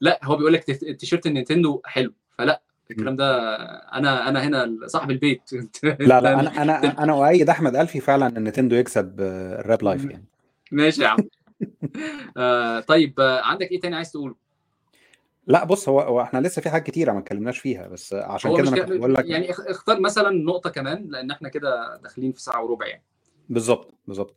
لا 0.00 0.20
هو 0.22 0.36
بيقول 0.36 0.52
لك 0.52 0.70
التيشيرت 0.70 1.26
ال 1.26 1.32
Nintendo 1.32 1.80
حلو 1.84 2.12
فلا. 2.38 2.62
الكلام 2.90 3.16
ده 3.16 3.54
أنا 3.76 4.28
أنا 4.28 4.44
هنا 4.46 4.76
صاحب 4.86 5.10
البيت. 5.10 5.50
لا 5.84 6.20
لا 6.20 6.40
أنا 6.40 6.62
أنا 6.62 7.02
أنا 7.02 7.12
أؤيد 7.26 7.50
أحمد 7.50 7.76
ألفي 7.76 8.00
فعلا 8.00 8.26
إن 8.26 8.44
Nintendo 8.44 8.76
يكسب 8.76 9.20
آه، 9.20 9.60
الراب 9.60 9.82
لايف 9.82 10.04
يعني. 10.04 10.24
ماشي 10.72 11.02
يا 11.02 11.08
عم. 11.08 11.18
آه 12.36 12.80
طيب 12.80 13.20
آه 13.20 13.40
عندك 13.42 13.70
إيه 13.72 13.80
تاني 13.80 13.96
عايز 13.96 14.12
تقوله؟ 14.12 14.34
لا 15.46 15.64
بص 15.64 15.88
هو 15.88 16.00
هو 16.00 16.22
إحنا 16.22 16.38
لسه 16.38 16.62
في 16.62 16.70
حاجات 16.70 16.86
كتيرة 16.86 17.12
ما 17.12 17.18
اتكلمناش 17.18 17.58
فيها 17.58 17.88
بس 17.88 18.12
عشان 18.14 18.56
كده 18.56 18.68
أنا 18.68 18.82
بقول 18.98 19.14
لك 19.14 19.24
يعني 19.28 19.50
اخ- 19.50 19.60
اختار 19.66 20.00
مثلا 20.00 20.30
نقطة 20.30 20.70
كمان 20.70 21.06
لأن 21.10 21.30
إحنا 21.30 21.48
كده 21.48 21.96
داخلين 22.02 22.32
في 22.32 22.42
ساعة 22.42 22.64
وربع 22.64 22.86
يعني. 22.86 23.02
بالظبط 23.48 23.94
بالظبط. 24.06 24.36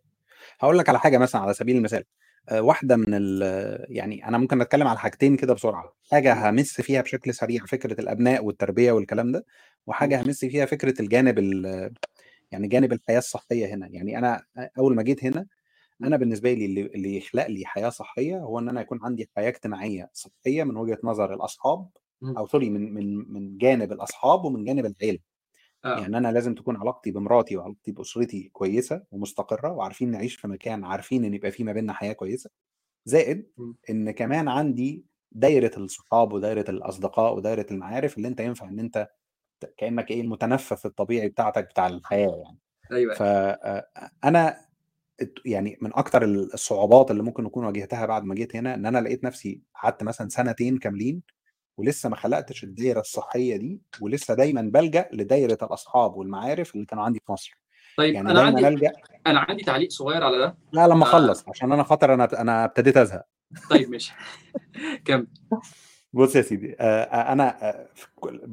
هقول 0.60 0.78
لك 0.78 0.90
على 0.90 1.00
حاجة 1.00 1.18
مثلا 1.18 1.42
على 1.42 1.54
سبيل 1.54 1.78
المثال 1.78 2.04
آه، 2.50 2.62
واحدة 2.62 2.96
من 2.98 3.06
ال 3.14 3.42
يعني 3.90 4.28
أنا 4.28 4.38
ممكن 4.38 4.62
أتكلم 4.62 4.88
على 4.88 5.00
حاجتين 5.00 5.36
كده 5.38 5.54
بسرعة 5.54 5.94
حاجة 6.12 6.50
همس 6.50 6.82
فيها 6.82 7.02
بشكل 7.02 7.34
سريع 7.34 7.66
فكرة 7.66 8.02
الأبناء 8.02 8.46
والتربية 8.46 8.92
والكلام 8.92 9.32
ده 9.32 9.46
وحاجة 9.88 10.22
همس 10.22 10.46
فيها 10.46 10.66
فكرة 10.66 11.02
الجانب 11.02 11.40
ال- 11.40 11.94
يعني 12.52 12.68
جانب 12.68 12.94
الحياة 12.94 13.18
الصحية 13.18 13.74
هنا 13.76 13.88
يعني 13.88 14.18
أنا 14.18 14.44
أول 14.80 14.96
ما 14.96 15.04
جيت 15.04 15.24
هنا 15.26 15.46
أنا 16.04 16.18
بالنسبة 16.18 16.54
لي 16.54 16.66
اللي, 16.66 16.82
اللي 16.82 17.18
يخلق 17.18 17.48
لي 17.48 17.66
حياة 17.66 17.90
صحية 17.90 18.38
هو 18.40 18.60
إن 18.60 18.70
أنا 18.70 18.82
يكون 18.82 19.00
عندي 19.04 19.30
حياة 19.38 19.50
اجتماعية 19.50 20.10
صحية 20.14 20.64
من 20.64 20.78
وجهة 20.78 20.98
نظر 21.04 21.34
الأصحاب. 21.34 21.90
أو 22.38 22.48
سوري 22.48 22.70
من 22.70 22.94
من 22.94 23.34
من 23.34 23.58
جانب 23.58 23.92
الأصحاب 23.92 24.46
ومن 24.46 24.66
جانب 24.66 24.86
العيلة. 24.86 25.20
آه. 25.86 26.00
يعني 26.00 26.18
أنا 26.18 26.32
لازم 26.32 26.56
تكون 26.56 26.78
علاقتي 26.78 27.12
بمراتي 27.12 27.58
وعلاقتي 27.58 27.92
بأسرتي 27.92 28.50
كويسة 28.54 29.04
ومستقرة 29.12 29.72
وعارفين 29.72 30.12
نعيش 30.12 30.36
في 30.36 30.48
مكان 30.48 30.84
عارفين 30.84 31.26
إن 31.26 31.34
يبقى 31.34 31.52
في 31.52 31.64
ما 31.64 31.74
بيننا 31.74 31.94
حياة 31.94 32.14
كويسة 32.14 32.50
زائد 33.06 33.52
مم. 33.58 33.76
إن 33.90 34.12
كمان 34.12 34.48
عندي 34.48 35.06
دايرة 35.32 35.72
الصحاب 35.78 36.34
ودايرة 36.34 36.66
الأصدقاء 36.70 37.36
ودايرة 37.36 37.66
المعارف 37.72 38.18
اللي 38.18 38.28
أنت 38.28 38.40
ينفع 38.40 38.68
إن 38.70 38.80
أنت 38.80 39.10
كأنك 39.78 40.12
إيه 40.12 40.22
المتنفس 40.22 40.86
الطبيعي 40.86 41.30
بتاعتك 41.30 41.64
بتاع 41.70 41.88
الحياة 41.88 42.36
يعني. 42.36 42.60
أيوه 42.92 43.14
فانا 43.14 44.58
يعني 45.46 45.78
من 45.82 45.94
أكتر 45.94 46.24
الصعوبات 46.24 47.12
اللي 47.12 47.24
ممكن 47.24 47.46
أكون 47.46 47.66
واجهتها 47.66 48.06
بعد 48.06 48.24
ما 48.24 48.36
جيت 48.36 48.56
هنا 48.56 48.74
إن 48.76 48.86
أنا 48.86 48.98
لقيت 49.00 49.24
نفسي 49.24 49.62
قعدت 49.84 50.04
مثلا 50.04 50.30
سنتين 50.30 50.78
كاملين 50.78 51.22
ولسه 51.78 52.10
ما 52.10 52.16
خلقتش 52.16 52.64
الدايرة 52.64 53.00
الصحية 53.00 53.58
دي 53.58 53.82
ولسه 54.02 54.34
دايما 54.34 54.62
بلجأ 54.62 55.10
لدايرة 55.14 55.58
الأصحاب 55.64 56.16
والمعارف 56.16 56.76
اللي 56.76 56.86
كانوا 56.86 57.04
عندي 57.04 57.20
في 57.26 57.32
مصر. 57.32 57.58
طيب 57.98 58.14
يعني 58.16 58.32
أنا 58.32 58.42
دايما 58.42 58.58
عندي 58.58 58.68
ألجأ. 58.68 58.92
أنا 59.28 59.40
عندي 59.40 59.64
تعليق 59.64 59.90
صغير 59.90 60.24
على 60.24 60.38
ده. 60.38 60.58
لا 60.72 60.88
لما 60.88 61.06
آه. 61.06 61.10
أخلص 61.10 61.50
عشان 61.50 61.72
أنا 61.72 61.84
خاطر 61.84 62.14
أنا 62.14 62.42
أنا 62.42 62.66
ابتديت 62.66 62.98
أزهق. 62.98 63.24
طيب 63.70 63.90
ماشي. 63.90 64.14
كمل. 65.06 65.28
بص 66.14 66.36
يا 66.36 66.42
سيدي 66.42 66.76
آه، 66.80 67.04
آه، 67.04 67.32
أنا 67.34 67.70
آه، 67.70 67.90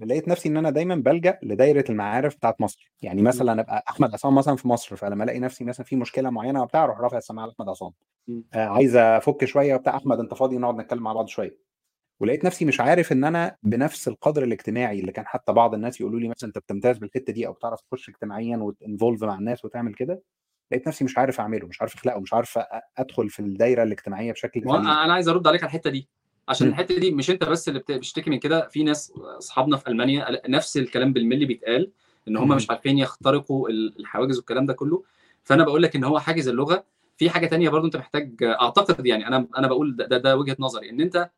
لقيت 0.03 0.29
نفسي 0.29 0.49
إن 0.49 0.57
أنا 0.57 0.71
دايما 0.71 0.95
بلجأ 0.95 1.39
لدايرة 1.43 1.85
المعارف 1.91 2.37
بتاعت 2.37 2.61
مصر. 2.61 2.91
يعني 3.03 3.23
مثلا 3.23 3.61
أبقى 3.61 3.85
أحمد 3.89 4.13
عصام 4.15 4.35
مثلا 4.35 4.57
في 4.57 4.69
مصر 4.69 4.97
فلما 4.97 5.25
ألاقي 5.25 5.39
نفسي 5.39 5.65
مثلا 5.65 5.87
في 5.87 5.97
مشكلة 5.97 6.31
معينة 6.31 6.63
وبتاع 6.63 6.85
أروح 6.85 7.01
رافع 7.01 7.19
السماعة 7.19 7.47
لأحمد 7.47 7.69
عصام. 7.69 7.91
آه، 8.55 8.67
عايز 8.67 8.97
أفك 8.97 9.45
شوية 9.45 9.75
وبتاع 9.75 9.97
أحمد 9.97 10.19
أنت 10.19 10.35
فاضي؟ 10.35 10.59
نقعد 10.59 10.77
نتكلم 10.77 11.03
مع 11.03 11.13
بعض 11.13 11.27
شوية. 11.27 11.70
ولقيت 12.21 12.45
نفسي 12.45 12.65
مش 12.65 12.81
عارف 12.81 13.13
إن 13.13 13.25
أنا 13.25 13.57
بنفس 13.63 14.09
القدر 14.09 14.43
الاجتماعي 14.45 15.01
اللي 15.01 15.13
كان 15.13 15.27
حتى 15.27 15.53
بعض 15.53 15.75
الناس 15.75 16.01
يقولوا 16.01 16.21
لي 16.21 16.29
مثلا 16.29 16.49
أنت 16.49 16.59
بتمتاز 16.59 16.99
بالحتة 16.99 17.33
دي 17.33 17.47
أو 17.47 17.53
بتعرف 17.53 17.81
تخش 17.81 18.09
اجتماعيا 18.09 18.57
وتنفولف 18.57 19.25
مع 19.25 19.35
الناس 19.39 19.65
وتعمل 19.65 19.95
كده 19.95 20.23
لقيت 20.73 20.89
نفسي 20.89 21.05
مش 21.05 21.19
عارف 21.19 21.41
أعمله 21.41 21.67
مش 21.67 21.81
عارف 21.81 21.95
أخلقه 21.95 22.21
مش 22.21 22.35
عارف 22.35 22.59
أدخل 22.99 23.29
في 23.29 23.41
الدايرة 23.41 23.83
الاجتماعية 23.83 24.33
بشكل 24.33 24.61
أنا 24.61 25.13
عايز 25.13 25.29
أرد 25.29 25.47
عليك 25.47 25.63
على 25.63 25.69
الحتة 25.69 25.91
دي 25.91 26.09
عشان 26.49 26.67
مم. 26.67 26.73
الحتة 26.73 26.99
دي 26.99 27.11
مش 27.11 27.31
أنت 27.31 27.45
بس 27.45 27.69
اللي 27.69 27.79
بت- 27.81 27.93
بتشتكي 27.93 28.31
من 28.31 28.39
كده 28.39 28.69
في 28.69 28.83
ناس 28.83 29.13
أصحابنا 29.17 29.77
في 29.77 29.89
ألمانيا 29.89 30.41
نفس 30.49 30.77
الكلام 30.77 31.13
بالملي 31.13 31.45
بيتقال 31.47 31.91
إن 32.29 32.37
هم. 32.37 32.49
مش 32.49 32.71
عارفين 32.71 32.99
يخترقوا 32.99 33.69
ال- 33.69 34.01
الحواجز 34.01 34.37
والكلام 34.37 34.67
ده 34.67 34.73
كله 34.75 35.03
فأنا 35.45 35.65
بقول 35.65 35.83
لك 35.83 35.97
إن 35.97 36.05
هو 36.05 36.19
حاجز 36.19 36.49
اللغة 36.49 36.85
في 37.17 37.31
حاجة 37.31 37.47
تانية 37.47 37.69
برضو 37.69 37.87
أنت 37.87 37.97
محتاج 37.97 38.43
أعتقد 38.43 39.07
يعني 39.07 39.27
أنا 39.27 39.47
أنا 39.59 39.67
بقول 39.69 39.97
ده, 39.97 40.07
ده, 40.07 40.19
ده 40.19 40.37
وجهة 40.37 40.57
نظري 40.59 40.91
إن 40.91 41.01
أنت 41.01 41.31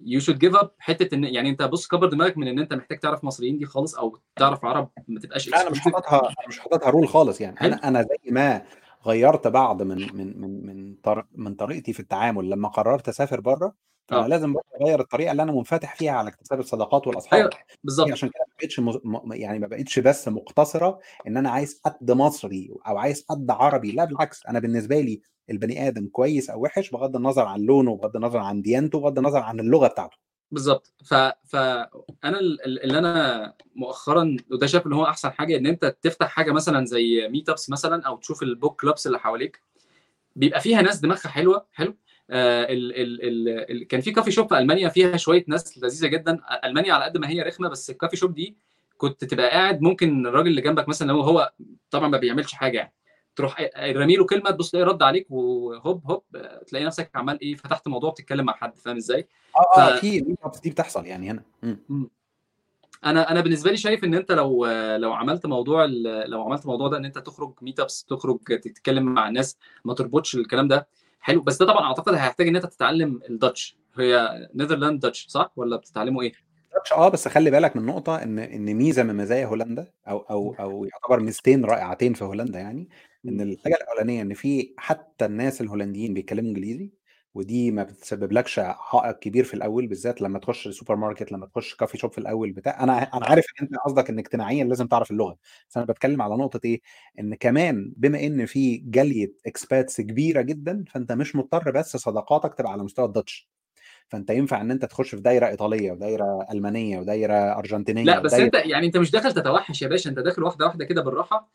you 0.00 0.20
should 0.20 0.38
give 0.38 0.56
up 0.56 0.70
حتة 0.78 1.14
ان 1.14 1.24
يعني 1.24 1.50
أنت 1.50 1.62
بص 1.62 1.86
كبر 1.86 2.06
دماغك 2.08 2.38
من 2.38 2.48
إن 2.48 2.58
أنت 2.58 2.74
محتاج 2.74 2.98
تعرف 2.98 3.24
مصريين 3.24 3.58
دي 3.58 3.66
خالص 3.66 3.94
أو 3.94 4.18
تعرف 4.36 4.64
عرب 4.64 4.90
ما 5.08 5.20
تبقاش 5.20 5.48
لا 5.48 5.62
أنا 5.62 5.70
مش. 5.70 5.80
حاططها 5.80 6.34
مش 6.48 6.58
حاططها 6.58 6.90
rule 6.90 7.08
خالص 7.08 7.40
يعني 7.40 7.56
حلو. 7.56 7.72
أنا 7.72 7.88
أنا 7.88 8.02
زي 8.02 8.30
ما 8.30 8.62
غيرت 9.06 9.48
بعض 9.48 9.82
من 9.82 10.16
من 10.16 10.40
من 10.40 10.66
من 10.66 10.94
طر... 11.02 11.26
من 11.34 11.54
طريقتي 11.54 11.92
في 11.92 12.00
التعامل 12.00 12.50
لما 12.50 12.68
قررت 12.68 13.08
أسافر 13.08 13.40
بره 13.40 13.74
آه. 14.12 14.26
لازم 14.26 14.52
برضه 14.52 14.66
أغير 14.82 15.00
الطريقة 15.00 15.32
اللي 15.32 15.42
أنا 15.42 15.52
منفتح 15.52 15.96
فيها 15.96 16.12
على 16.12 16.28
اكتساب 16.28 16.60
الصداقات 16.60 17.06
والأصحاب. 17.06 17.40
أيوه 17.40 17.50
بالظبط. 17.84 18.12
عشان 18.12 18.28
كده 18.28 18.44
ما 18.48 18.54
بقتش 18.60 18.80
مز... 18.80 18.98
م... 19.04 19.32
يعني 19.32 19.58
ما 19.58 19.66
بقتش 19.66 19.98
بس 19.98 20.28
مقتصرة 20.28 20.98
إن 21.26 21.36
أنا 21.36 21.50
عايز 21.50 21.80
حد 21.84 22.10
مصري 22.10 22.70
أو 22.86 22.98
عايز 22.98 23.26
حد 23.30 23.50
عربي 23.50 23.92
لا 23.92 24.04
بالعكس. 24.04 24.46
أنا 24.46 24.58
بالنسبة 24.58 25.00
لي 25.00 25.20
البني 25.50 25.88
آدم 25.88 26.08
كويس 26.08 26.50
أو 26.50 26.62
وحش 26.62 26.90
بغض 26.90 27.16
النظر 27.16 27.44
عن 27.44 27.60
لونه 27.60 27.90
وبغض 27.90 28.16
النظر 28.16 28.38
عن 28.38 28.62
ديانته 28.62 28.98
وبغض 28.98 29.18
النظر 29.18 29.38
عن 29.38 29.60
اللغة 29.60 29.88
بتاعته. 29.88 30.16
بالظبط. 30.50 30.92
ف... 31.04 31.14
فانا 31.14 32.40
ال- 32.40 32.64
ال- 32.64 32.82
اللي 32.82 32.98
أنا 32.98 33.54
مؤخرا 33.74 34.36
وده 34.50 34.66
شايف 34.66 34.86
إن 34.86 34.92
هو 34.92 35.04
أحسن 35.04 35.30
حاجة 35.30 35.56
إن 35.56 35.66
أنت 35.66 35.96
تفتح 36.02 36.26
حاجة 36.28 36.52
مثلا 36.52 36.86
زي 36.86 37.28
meetups 37.28 37.70
مثلا 37.70 38.02
أو 38.02 38.16
تشوف 38.16 38.42
ال 38.42 38.50
book 38.50 38.80
clubs 38.80 39.06
اللي 39.06 39.18
حواليك 39.18 39.60
بيبقى 40.36 40.60
فيها 40.60 40.82
ناس 40.82 41.00
دماغها 41.00 41.28
حلوة 41.28 41.66
حلو 41.72 41.96
ال 42.30 42.92
ال 42.96 43.22
ال 43.22 43.48
ال 43.70 43.86
كان 43.88 44.00
في 44.00 44.12
coffee 44.12 44.30
shop 44.30 44.48
في 44.48 44.58
ألمانيا 44.58 44.88
فيها 44.88 45.16
شوية 45.16 45.44
ناس 45.48 45.78
لذيذة 45.78 46.06
جدا 46.06 46.40
ألمانيا 46.64 46.92
على 46.92 47.04
قد 47.04 47.16
ما 47.18 47.28
هي 47.28 47.42
رخمة 47.42 47.68
بس 47.68 47.90
ال 47.90 47.94
coffee 47.94 48.16
shop 48.16 48.34
دي 48.34 48.56
كنت 48.96 49.24
تبقى 49.24 49.50
قاعد 49.50 49.80
ممكن 49.82 50.26
الراجل 50.26 50.48
اللي 50.48 50.60
جنبك 50.60 50.88
مثلا 50.88 51.06
لو 51.08 51.20
هو 51.20 51.52
طبعا 51.90 52.08
ما 52.08 52.18
بيعملش 52.18 52.52
حاجة 52.52 52.78
يعني 52.78 52.92
تروح 53.36 53.70
رمي 53.78 54.16
له 54.16 54.26
كلمة 54.26 54.50
تبص 54.50 54.70
تلاقيه 54.70 54.86
رد 54.86 55.02
عليك 55.02 55.26
وهوب 55.30 56.02
هوب 56.06 56.22
تلاقي 56.66 56.84
نفسك 56.84 57.10
عمال 57.14 57.40
إيه 57.40 57.54
فتحت 57.54 57.88
موضوع 57.88 58.10
بتتكلم 58.10 58.44
مع 58.44 58.52
حد 58.52 58.78
فاهم 58.78 58.96
إزاي؟ 58.96 59.28
آه 59.56 59.80
آه 59.80 59.96
ف- 59.96 60.00
في 60.00 60.20
دي 60.62 60.70
بتحصل 60.70 61.06
يعني 61.06 61.30
هنا. 61.30 61.42
أنا 63.04 63.30
أنا 63.30 63.40
بالنسبة 63.40 63.70
لي 63.70 63.76
شايف 63.76 64.04
إن 64.04 64.14
أنت 64.14 64.32
لو 64.32 64.66
لو 64.96 65.12
عملت 65.12 65.46
موضوع 65.46 65.84
لو 66.26 66.42
عملت 66.42 66.62
الموضوع 66.62 66.88
ده 66.88 66.96
إن 66.96 67.04
أنت 67.04 67.18
تخرج 67.18 67.54
meetups 67.62 68.04
تخرج 68.04 68.38
تتكلم 68.44 69.04
مع 69.04 69.28
الناس 69.28 69.58
ما 69.84 69.94
تربطش 69.94 70.34
الكلام 70.36 70.68
ده 70.68 70.88
حلو. 71.24 71.40
بس 71.42 71.58
ده 71.58 71.66
طبعا 71.66 71.84
أعتقد 71.84 72.14
هيحتاج 72.14 72.48
إن 72.48 72.56
أنت 72.56 72.66
تتعلم 72.66 73.20
ال 73.30 73.38
Dutch 73.38 73.76
هي 73.98 74.48
Netherland 74.54 75.00
Dutch 75.00 75.26
صح؟ 75.28 75.52
ولا 75.56 75.76
بتتعلموا 75.76 76.22
إيه؟ 76.22 76.32
Dutch 76.72 76.92
آه 76.92 77.08
بس 77.08 77.28
خلي 77.28 77.50
بالك 77.50 77.76
من 77.76 77.86
نقطة 77.86 78.22
إن 78.22 78.38
إن 78.38 78.74
ميزة 78.74 79.02
من 79.02 79.14
مزايا 79.16 79.46
هولندا 79.46 79.86
أو 80.08 80.18
أو 80.18 80.54
أو 80.60 80.84
يعتبر 80.84 81.20
ميزتين 81.20 81.64
رائعتين 81.64 82.14
في 82.14 82.24
هولندا 82.24 82.58
يعني 82.58 82.88
إن 83.28 83.40
الحاجة 83.40 83.74
الأولانية 83.74 84.22
إن 84.22 84.34
في 84.34 84.74
حتى 84.78 85.24
الناس 85.24 85.60
الهولنديين 85.60 86.14
بيتكلموا 86.14 86.48
إنجليزي 86.50 86.90
ودي 87.34 87.70
ما 87.70 87.82
بتسببلكش 87.82 88.58
عائق 88.58 89.18
كبير 89.18 89.44
في 89.44 89.54
الأول 89.54 89.86
بالذات 89.86 90.20
لما 90.22 90.38
تخش 90.38 90.66
السوبر 90.66 90.96
ماركت 90.96 91.32
لما 91.32 91.46
تخش 91.46 91.74
coffee 91.74 91.98
shop 91.98 92.12
في 92.12 92.18
الأول 92.18 92.52
بتاع 92.52 92.82
أنا 92.82 93.02
أنا 93.16 93.26
عارف 93.26 93.44
إن 93.60 93.66
أنت 93.66 93.76
قصدك 93.86 94.10
إن 94.10 94.18
اجتماعيا 94.18 94.64
لازم 94.64 94.86
تعرف 94.86 95.10
اللغة. 95.10 95.36
بس 95.68 95.76
أنا 95.76 95.86
بتكلم 95.86 96.22
على 96.22 96.34
نقطة 96.36 96.60
إيه؟ 96.64 96.80
إن 97.20 97.34
كمان 97.34 97.92
بما 97.96 98.26
إن 98.26 98.46
في 98.46 98.76
جالية 98.76 99.32
expats 99.46 100.00
كبيرة 100.00 100.40
جدا 100.40 100.84
فأنت 100.90 101.12
مش 101.12 101.36
مضطر 101.36 101.70
بس 101.70 101.96
صداقاتك 101.96 102.54
تبقى 102.54 102.72
على 102.72 102.82
مستوى 102.82 103.06
ال 103.06 103.12
Dutch. 103.12 103.48
فأنت 104.08 104.30
ينفع 104.30 104.60
إن 104.60 104.70
أنت 104.70 104.84
تخش 104.84 105.14
في 105.14 105.20
دايرة 105.20 105.46
إيطالية 105.46 105.92
ودايرة 105.92 106.46
ألمانية 106.52 106.98
ودايرة 106.98 107.34
أرجنتينية 107.34 108.04
لا 108.04 108.18
بس 108.18 108.32
ودايرة 108.32 108.46
أنت 108.46 108.54
يعني 108.54 108.86
أنت 108.86 108.96
مش 108.96 109.10
داخل 109.10 109.32
تتوحش 109.32 109.82
يا 109.82 109.88
باشا 109.88 110.10
أنت 110.10 110.18
داخل 110.18 110.42
واحدة 110.42 110.66
واحدة 110.66 110.84
كده 110.84 111.02
بالراحة. 111.02 111.48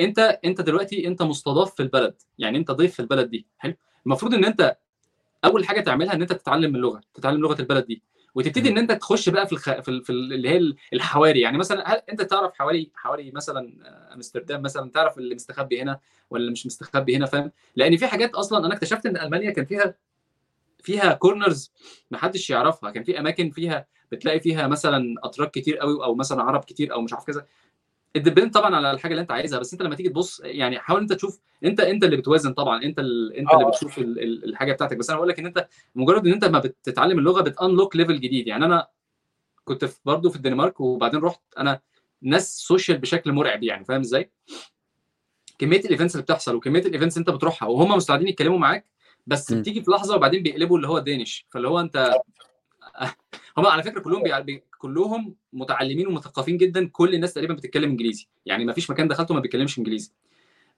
أنت 0.00 0.18
أنت 0.44 0.60
دلوقتي 0.60 1.06
أنت 1.06 1.22
مستضاف 1.22 1.74
في 1.74 1.82
البلد 1.82 2.14
يعني 2.38 2.58
أنت 2.58 2.70
ضيف 2.70 2.94
في 2.94 3.00
البلد 3.00 3.30
دي 3.30 3.46
حلو؟ 3.58 3.74
المفروض 4.06 4.34
إن 4.34 4.44
أنت 4.44 4.76
أول 5.44 5.64
حاجة 5.66 5.80
تعملها 5.80 6.14
إن 6.14 6.22
أنت 6.22 6.32
تتعلم 6.32 6.76
اللغة 6.76 7.00
تتعلم 7.14 7.40
لغة 7.40 7.60
البلد 7.60 7.86
دي. 7.86 8.02
وتبتدي 8.34 8.68
إن 8.68 8.78
أنت 8.78 8.92
تخش 8.92 9.28
بقى 9.28 9.46
في 9.46 9.52
الخ... 9.52 9.80
في, 9.80 9.88
ال... 9.88 10.04
في 10.04 10.10
ال- 10.10 10.32
اللي 10.32 10.48
هي 10.48 10.74
الحواري. 10.92 11.40
يعني 11.40 11.58
مثلا 11.58 11.92
هل 11.94 12.02
أنت 12.10 12.22
تعرف 12.22 12.52
حواري 12.54 12.90
حواري 12.94 13.30
مثلا 13.30 13.72
آه، 13.84 14.14
أمستردام 14.14 14.62
مثلا؟ 14.62 14.90
تعرف 14.90 15.18
اللي 15.18 15.34
مستخبي 15.34 15.82
هنا 15.82 15.98
ولا 16.30 16.50
مش 16.50 16.66
مستخبي 16.66 17.16
هنا؟ 17.16 17.26
فاهم؟ 17.26 17.52
لأن 17.76 17.96
في 17.96 18.06
حاجات 18.06 18.34
أصلا 18.34 18.66
أنا 18.66 18.74
اكتشفت 18.74 19.06
إن 19.06 19.16
ألمانيا 19.16 19.50
كان 19.50 19.64
فيها 19.64 19.94
فيها 20.82 21.12
corners 21.12 21.72
ما 22.10 22.18
حدش 22.18 22.50
يعرفها. 22.50 22.90
كان 22.90 23.04
في 23.04 23.18
أماكن 23.18 23.50
فيها 23.50 23.86
بتلاقي 24.12 24.40
فيها 24.40 24.66
مثلا 24.66 25.14
أتراك 25.24 25.50
كتير 25.50 25.78
قوي 25.78 26.04
أو 26.04 26.14
مثلا 26.14 26.42
عرب 26.42 26.64
كتير 26.64 26.92
أو 26.92 27.00
مش 27.00 27.12
عارف 27.12 27.24
كذا. 27.24 27.46
ال 28.16 28.21
depend 28.21 28.50
طبعا 28.54 28.76
على 28.76 28.90
الحاجة 28.90 29.12
اللي 29.12 29.22
أنت 29.22 29.30
عايزها 29.30 29.58
بس 29.58 29.72
أنت 29.72 29.82
لما 29.82 29.94
تيجي 29.94 30.08
تبص 30.08 30.40
يعني 30.44 30.78
حاول 30.78 31.00
أنت 31.00 31.12
تشوف 31.12 31.40
أنت 31.64 31.80
أنت 31.80 32.04
اللي 32.04 32.16
بتوازن 32.16 32.52
طبعا 32.52 32.82
أنت 32.82 32.98
ال... 32.98 33.32
أنت 33.32 33.52
اللي 33.54 33.64
آه. 33.64 33.68
بتشوف 33.68 33.98
ال... 33.98 34.20
ال- 34.22 34.44
الحاجة 34.44 34.72
بتاعتك. 34.72 34.96
بس 34.96 35.10
أنا 35.10 35.16
بقول 35.16 35.28
لك 35.28 35.38
إن 35.38 35.46
أنت 35.46 35.68
مجرد 35.94 36.26
إن 36.26 36.32
أنت 36.32 36.44
ما 36.44 36.58
بتتعلم 36.58 37.18
اللغة 37.18 37.42
بت 37.42 37.56
unlock 37.56 37.96
level 37.96 38.20
جديد. 38.20 38.46
يعني 38.46 38.64
أنا 38.64 38.88
كنت 39.64 39.84
في 39.84 39.98
برضه 40.04 40.30
في 40.30 40.36
الدنمارك 40.36 40.80
وبعدين 40.80 41.20
رحت 41.20 41.40
أنا 41.58 41.80
ناس 42.22 42.56
social 42.58 42.98
بشكل 42.98 43.32
مرعب 43.32 43.62
يعني 43.62 43.84
فاهم 43.84 44.00
إزاي؟ 44.00 44.30
كمية 45.58 45.80
ال 45.80 45.85
events 45.85 46.14
اللي 46.14 46.22
بتحصل 46.22 46.54
وكمية 46.54 46.80
ال 46.80 46.85
events 46.85 47.18
أنت 47.18 47.30
بتروحها 47.30 47.68
وهم 47.68 47.96
مستعدين 47.96 48.28
يتكلموا 48.28 48.58
معاك 48.58 48.86
بس. 49.26 49.52
بتيجي 49.52 49.82
في 49.82 49.90
لحظة 49.90 50.16
وبعدين 50.16 50.42
بيقلبوا 50.42 50.76
اللي 50.76 50.88
هو 50.88 50.98
Danish 50.98 51.46
فاللي 51.50 51.68
هو 51.68 51.80
أنت 51.80 52.14
هم 53.58 53.66
على 53.66 53.82
فكرة 53.82 54.00
كلهم. 54.00 54.42
بي... 54.42 54.62
كلهم 54.78 55.34
متعلمين 55.52 56.06
ومثقفين 56.06 56.56
جدا. 56.56 56.88
كل 56.88 57.14
الناس 57.14 57.34
تقريبا 57.34 57.54
بتتكلم 57.54 57.90
إنجليزي. 57.90 58.28
يعني 58.46 58.64
ما 58.64 58.72
فيش 58.72 58.90
مكان 58.90 59.08
دخلته 59.08 59.34
ما 59.34 59.40
بيتكلمش 59.40 59.78
إنجليزي. 59.78 60.12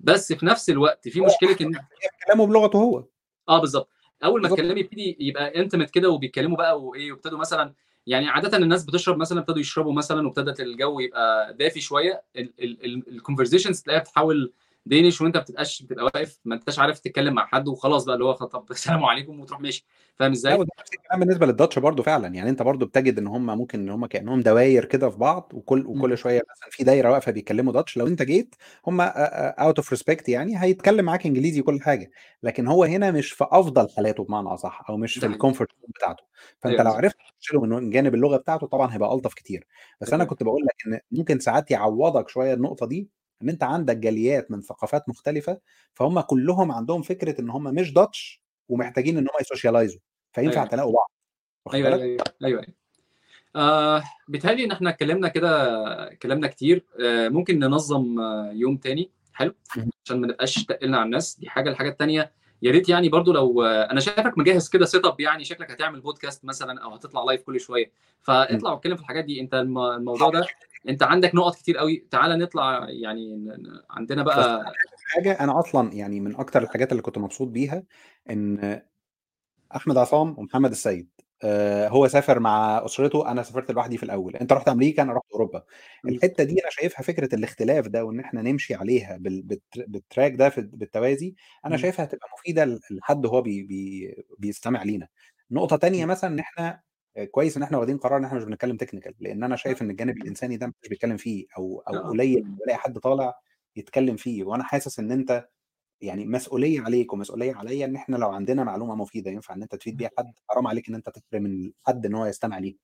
بس 0.01 0.33
في 0.33 0.47
نفس 0.47 0.71
الوقت 0.71 1.09
في 1.09 1.21
مشكلة 1.21 1.57
إن 1.61 1.73
كلامه 2.27 2.47
بلغته 2.47 2.77
هو. 2.77 3.05
آه 3.49 3.61
بالظبط. 3.61 3.91
أول 4.25 4.43
ما. 4.43 4.49
الكلام 4.49 4.79
يبتدي 4.79 5.17
يبقى 5.21 5.61
intimate 5.61 5.91
كده 5.91 6.11
وبيتكلموا 6.11 6.57
بقى 6.57 6.83
وإيه 6.83 7.13
وابتدوا 7.13 7.39
مثلا 7.39 7.75
يعني 8.07 8.29
عاده 8.29 8.59
الناس 8.59 8.85
بتشرب 8.85 9.19
مثلا 9.19 9.41
ابتدوا 9.41 9.61
يشربوا 9.61 9.93
مثلا 9.93 10.27
وابتدت 10.27 10.61
الجو 10.61 11.01
يبقى 11.01 11.55
دافي 11.55 11.81
شوية. 11.81 12.23
ال 12.37 12.47
conversations 12.47 13.83
تلاقيها 13.83 14.01
بتتحول 14.01 14.53
Danish 14.87 15.21
وانت 15.20 15.36
بتبقاش 15.36 15.82
بتبقى 15.82 16.05
واقف 16.05 16.39
ما 16.44 16.55
انتش 16.55 16.78
عارف 16.78 16.98
تتكلم 16.98 17.35
مع 17.35 17.47
حد 17.47 17.69
وخلاص 17.69 18.05
بقى 18.05 18.15
اللي 18.15 18.24
هو 18.24 18.32
طب 18.32 18.70
السلام 18.70 19.05
عليكم 19.05 19.40
وتروح 19.40 19.61
ماشي. 19.61 19.86
فاهم 20.16 20.32
إزاي؟ 20.32 20.59
نفس 20.59 20.94
الكلام 20.94 21.20
بالنسبة 21.20 21.47
لل 21.47 21.56
Dutch 21.56 21.79
برضو 21.78 22.02
فعلا. 22.02 22.35
يعني 22.35 22.51
انت 22.51 22.62
برضو 22.62 22.86
بتجد 22.86 23.19
ان 23.19 23.27
هم 23.27 23.47
ممكن 23.47 23.81
ان 23.81 23.89
هم 23.89 24.06
كأنهم 24.06 24.40
دواير 24.40 24.85
كده 24.85 25.11
في 25.11 25.19
بعض 25.19 25.52
وكل. 25.55 25.86
وكل 25.86 26.19
شوية 26.19 26.43
مثلا 26.51 26.69
في 26.70 26.85
دايرة 26.85 27.11
واقفة 27.11 27.32
بيتكلموا 27.32 27.73
Dutch 27.73 27.97
لو 27.97 28.06
انت 28.06 28.23
جيت 28.23 28.55
هم 28.86 29.01
out 29.01 29.77
of 29.77 29.91
respect 29.91 30.29
يعني 30.28 30.62
هيتكلم 30.62 31.05
معاك 31.05 31.27
انجليزي 31.27 31.61
وكل 31.61 31.81
حاجة. 31.81 32.11
لكن 32.43 32.66
هو 32.66 32.85
هنا 32.85 33.11
مش 33.11 33.32
في 33.32 33.44
أفضل 33.51 33.89
حالاته 33.97 34.24
بمعنى 34.24 34.48
أصح 34.48 34.90
أو 34.90 34.97
مش 34.97 35.19
في 35.19 35.27
ال 35.27 35.32
comfort 35.32 35.71
بتاعته. 35.89 36.24
فانت 36.59 36.81
أيوه 36.81 36.85
لو 36.85 36.93
عرفت 36.93 37.16
تخش 37.16 37.52
له 37.55 37.61
من 37.61 37.90
جانب 37.90 38.15
اللغة 38.15 38.36
بتاعته 38.36 38.66
طبعا 38.66 38.94
هيبقى 38.94 39.15
ألطف 39.15 39.35
كتير. 39.35 39.66
بس 40.01 40.12
أنا 40.12 40.24
كنت 40.24 40.43
بقول 40.43 40.62
لك 40.65 40.74
إن 40.86 41.01
ممكن 41.19 41.39
ساعات 41.39 41.70
يعوضك 41.70 42.28
شوية 42.28 42.55
النقطة 42.55 42.86
دي 42.86 43.09
إن 43.45 43.49
أنت 43.49 43.62
عندك 43.62 43.97
جاليات 43.97 44.51
من 44.51 44.61
ثقافات 44.61 45.09
مختلفة 45.09 45.59
فهم 45.95 46.21
كلهم 46.21 46.73
عندهم 46.73 47.03
فكرة 47.03 47.41
إن 47.41 47.51
هم 47.51 47.62
مش 47.65 47.93
Dutch 47.93 48.43
ومحتاجين 48.69 49.19
إن 49.19 49.23
هم 49.23 49.41
ي 49.41 49.46
socialize 49.46 49.95
وا 49.95 50.01
فينفع 50.33 50.61
أيوه. 50.61 50.71
تلاقوا 50.71 50.93
بعض 50.93 51.11
أيوه؟ 51.75 51.89
أيوه 51.89 52.03
أيوه 52.45 52.61
أيوه. 52.61 52.65
آه 53.57 54.03
بيتهيألي 54.29 54.65
إن 54.65 54.71
إحنا 54.73 54.91
اتكلمنا 54.91 55.29
كده 55.29 56.15
كلامنا 56.23 56.47
كتير 56.49 56.85
آه 57.05 57.29
ممكن 57.29 57.59
ننظم 57.59 58.21
آه 58.21 58.51
يوم 58.53 58.77
تاني 58.77 59.11
حلو. 59.33 59.55
عشان 60.07 60.21
ما 60.21 60.27
نبقاش 60.27 60.65
تقلنا 60.65 60.97
على 60.97 61.07
الناس 61.07 61.39
دي 61.39 61.49
حاجة 61.49 61.71
الحاجة 61.71 61.89
التانية. 61.89 62.33
يا 62.62 62.71
ريت 62.73 62.89
يعني 62.89 63.09
برضو 63.09 63.33
لو 63.33 63.62
آه 63.62 63.91
أنا 63.91 64.01
شايفك 64.01 64.39
مجهز 64.39 64.69
كده 64.69 64.87
setup 64.87 65.21
يعني 65.21 65.45
شكلك 65.45 65.71
هتعمل 65.71 66.01
بودكاست 66.01 66.45
مثلا 66.45 66.83
أو 66.83 66.95
هتطلع 66.95 67.23
live 67.25 67.43
كل 67.43 67.61
شوية. 67.61 67.93
فاطلع 68.23 68.73
واتكلم 68.73 68.97
في 68.97 69.03
الحاجات 69.03 69.25
دي. 69.25 69.41
أنت 69.41 69.55
الم- 69.55 69.79
الموضوع 69.79 70.31
ده 70.31 70.47
انت 70.89 71.02
عندك 71.02 71.35
نقط 71.35 71.55
كتير 71.56 71.78
قوي. 71.78 72.06
تعالى 72.11 72.36
نطلع 72.36 72.86
يعني 72.89 73.47
عندنا 73.90 74.23
بقى 74.23 74.73
حاجة 75.15 75.32
أنا 75.40 75.59
أصلا 75.59 75.93
يعني 75.94 76.20
من 76.20 76.36
أكتر 76.36 76.62
الحاجات 76.62 76.93
اللي 76.93 77.02
كنت 77.02 77.19
مبسوط 77.19 77.48
بيها 77.48 77.82
إن 78.31 78.81
أحمد 79.77 79.97
عصام 79.97 80.39
ومحمد 80.39 80.70
السيد 80.70 81.09
آه، 81.47 81.89
هو 81.89 82.09
سافر 82.09 82.40
مع 82.40 82.85
أسرته. 82.85 83.31
أنا 83.31 83.43
سافرت 83.43 83.70
لوحدي 83.70 83.97
في 83.97 84.02
الأول. 84.02 84.36
أنت 84.36 84.52
رحت 84.52 84.69
أمريكا 84.69 85.02
أنا 85.02 85.12
رحت 85.12 85.24
أوروبا. 85.32 85.62
الحتة 86.09 86.44
دي 86.44 86.52
أنا 86.62 86.70
شايفها 86.70 87.02
فكرة 87.02 87.35
الاختلاف 87.35 87.86
ده 87.89 88.05
وإن 88.05 88.20
إحنا 88.20 88.43
نمشي 88.43 88.74
عليها 88.74 89.16
بال- 89.16 89.43
بالتر- 89.43 89.85
بال 89.89 90.01
track 90.01 90.33
ده 90.35 90.52
بالتوازي 90.56 91.35
أنا. 91.66 91.77
شايفها 91.77 92.05
هتبقى 92.05 92.28
مفيدة 92.39 92.81
لحد 92.90 93.27
هو 93.27 93.43
بي 93.43 93.62
بي 93.62 94.15
بيستمع 94.39 94.82
لينا. 94.82 95.09
نقطة 95.51 95.77
تانية 95.77 96.05
مثلا 96.06 96.31
إن 96.31 96.39
إحنا 96.39 96.81
كويس 97.31 97.57
إن 97.57 97.62
إحنا 97.62 97.78
واخدين 97.78 97.99
قرار 97.99 98.19
إن 98.19 98.24
إحنا 98.24 98.39
مش 98.39 98.45
بنتكلم 98.45 98.77
تكنيكال 98.77 99.15
لأن 99.20 99.45
أنا 99.45 99.57
شايف 99.57 99.82
إن 99.82 99.91
الجانب 99.91 100.16
الإنساني 100.16 100.57
ده 100.57 100.66
مش 100.82 100.89
بيتكلم 100.89 101.16
فيه 101.16 101.47
أو 101.59 101.82
أو 101.89 101.95
آه. 101.95 102.09
قليل 102.09 102.43
بلاقي 102.43 102.78
حد 102.78 102.99
طالع 102.99 103.35
يتكلم 103.77 104.16
فيه. 104.16 104.45
وأنا 104.45 104.65
حاسس 104.65 104.99
إن 104.99 105.12
أنت 105.12 105.49
يعني 106.01 106.27
مسؤولية 106.27 106.81
عليك 106.81 107.12
ومسؤولية 107.12 107.55
عليا 107.55 107.86
إن 107.86 107.97
إحنا 107.97 108.16
لو 108.16 108.31
عندنا 108.31 108.65
معلومة 108.65 108.95
مفيدة 108.95 109.31
ينفع 109.31 109.55
إن 109.55 109.62
أنت 109.62 109.74
تفيد 109.74 109.97
بيها 109.97 110.11
حد 110.19 110.32
حرام 110.51 110.66
عليك 110.66 110.89
إن 110.89 110.95
أنت 110.95 111.09
تحرم 111.09 111.47
الحد 111.47 112.07
إن 112.07 112.15
هو 112.15 112.27
يستمع 112.27 112.59
ليك. 112.59 112.78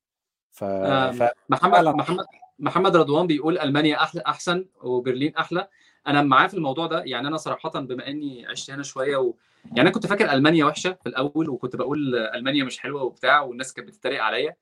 ف... 0.52 0.64
ف... 0.64 1.30
محمد 1.48 1.84
محمد 1.84 2.24
محمد 2.58 2.96
رضوان 2.96 3.26
بيقول 3.26 3.58
ألمانيا 3.58 4.02
أحلى 4.02 4.22
أحسن 4.26 4.66
وبرلين 4.82 5.36
أحلى. 5.36 5.68
أنا 6.06 6.22
معاه 6.22 6.46
في 6.46 6.54
الموضوع 6.54 6.86
ده 6.86 7.02
يعني 7.04 7.28
أنا 7.28 7.36
صراحة 7.36 7.80
بما 7.80 8.08
إني 8.08 8.46
عشت 8.46 8.70
هنا 8.70 8.82
شوية 8.82 9.16
و... 9.16 9.34
يعني 9.64 9.80
أنا 9.80 9.90
كنت 9.90 10.06
فاكر 10.06 10.32
ألمانيا 10.32 10.64
وحشة 10.64 10.98
في 11.02 11.08
الأول 11.08 11.48
وكنت 11.48 11.76
بقول 11.76 12.16
ألمانيا 12.16 12.64
مش 12.64 12.78
حلوة 12.78 13.02
وبتاع 13.02 13.40
والناس 13.40 13.72
كانت 13.72 13.88
بتتريق 13.88 14.22
عليا. 14.22 14.56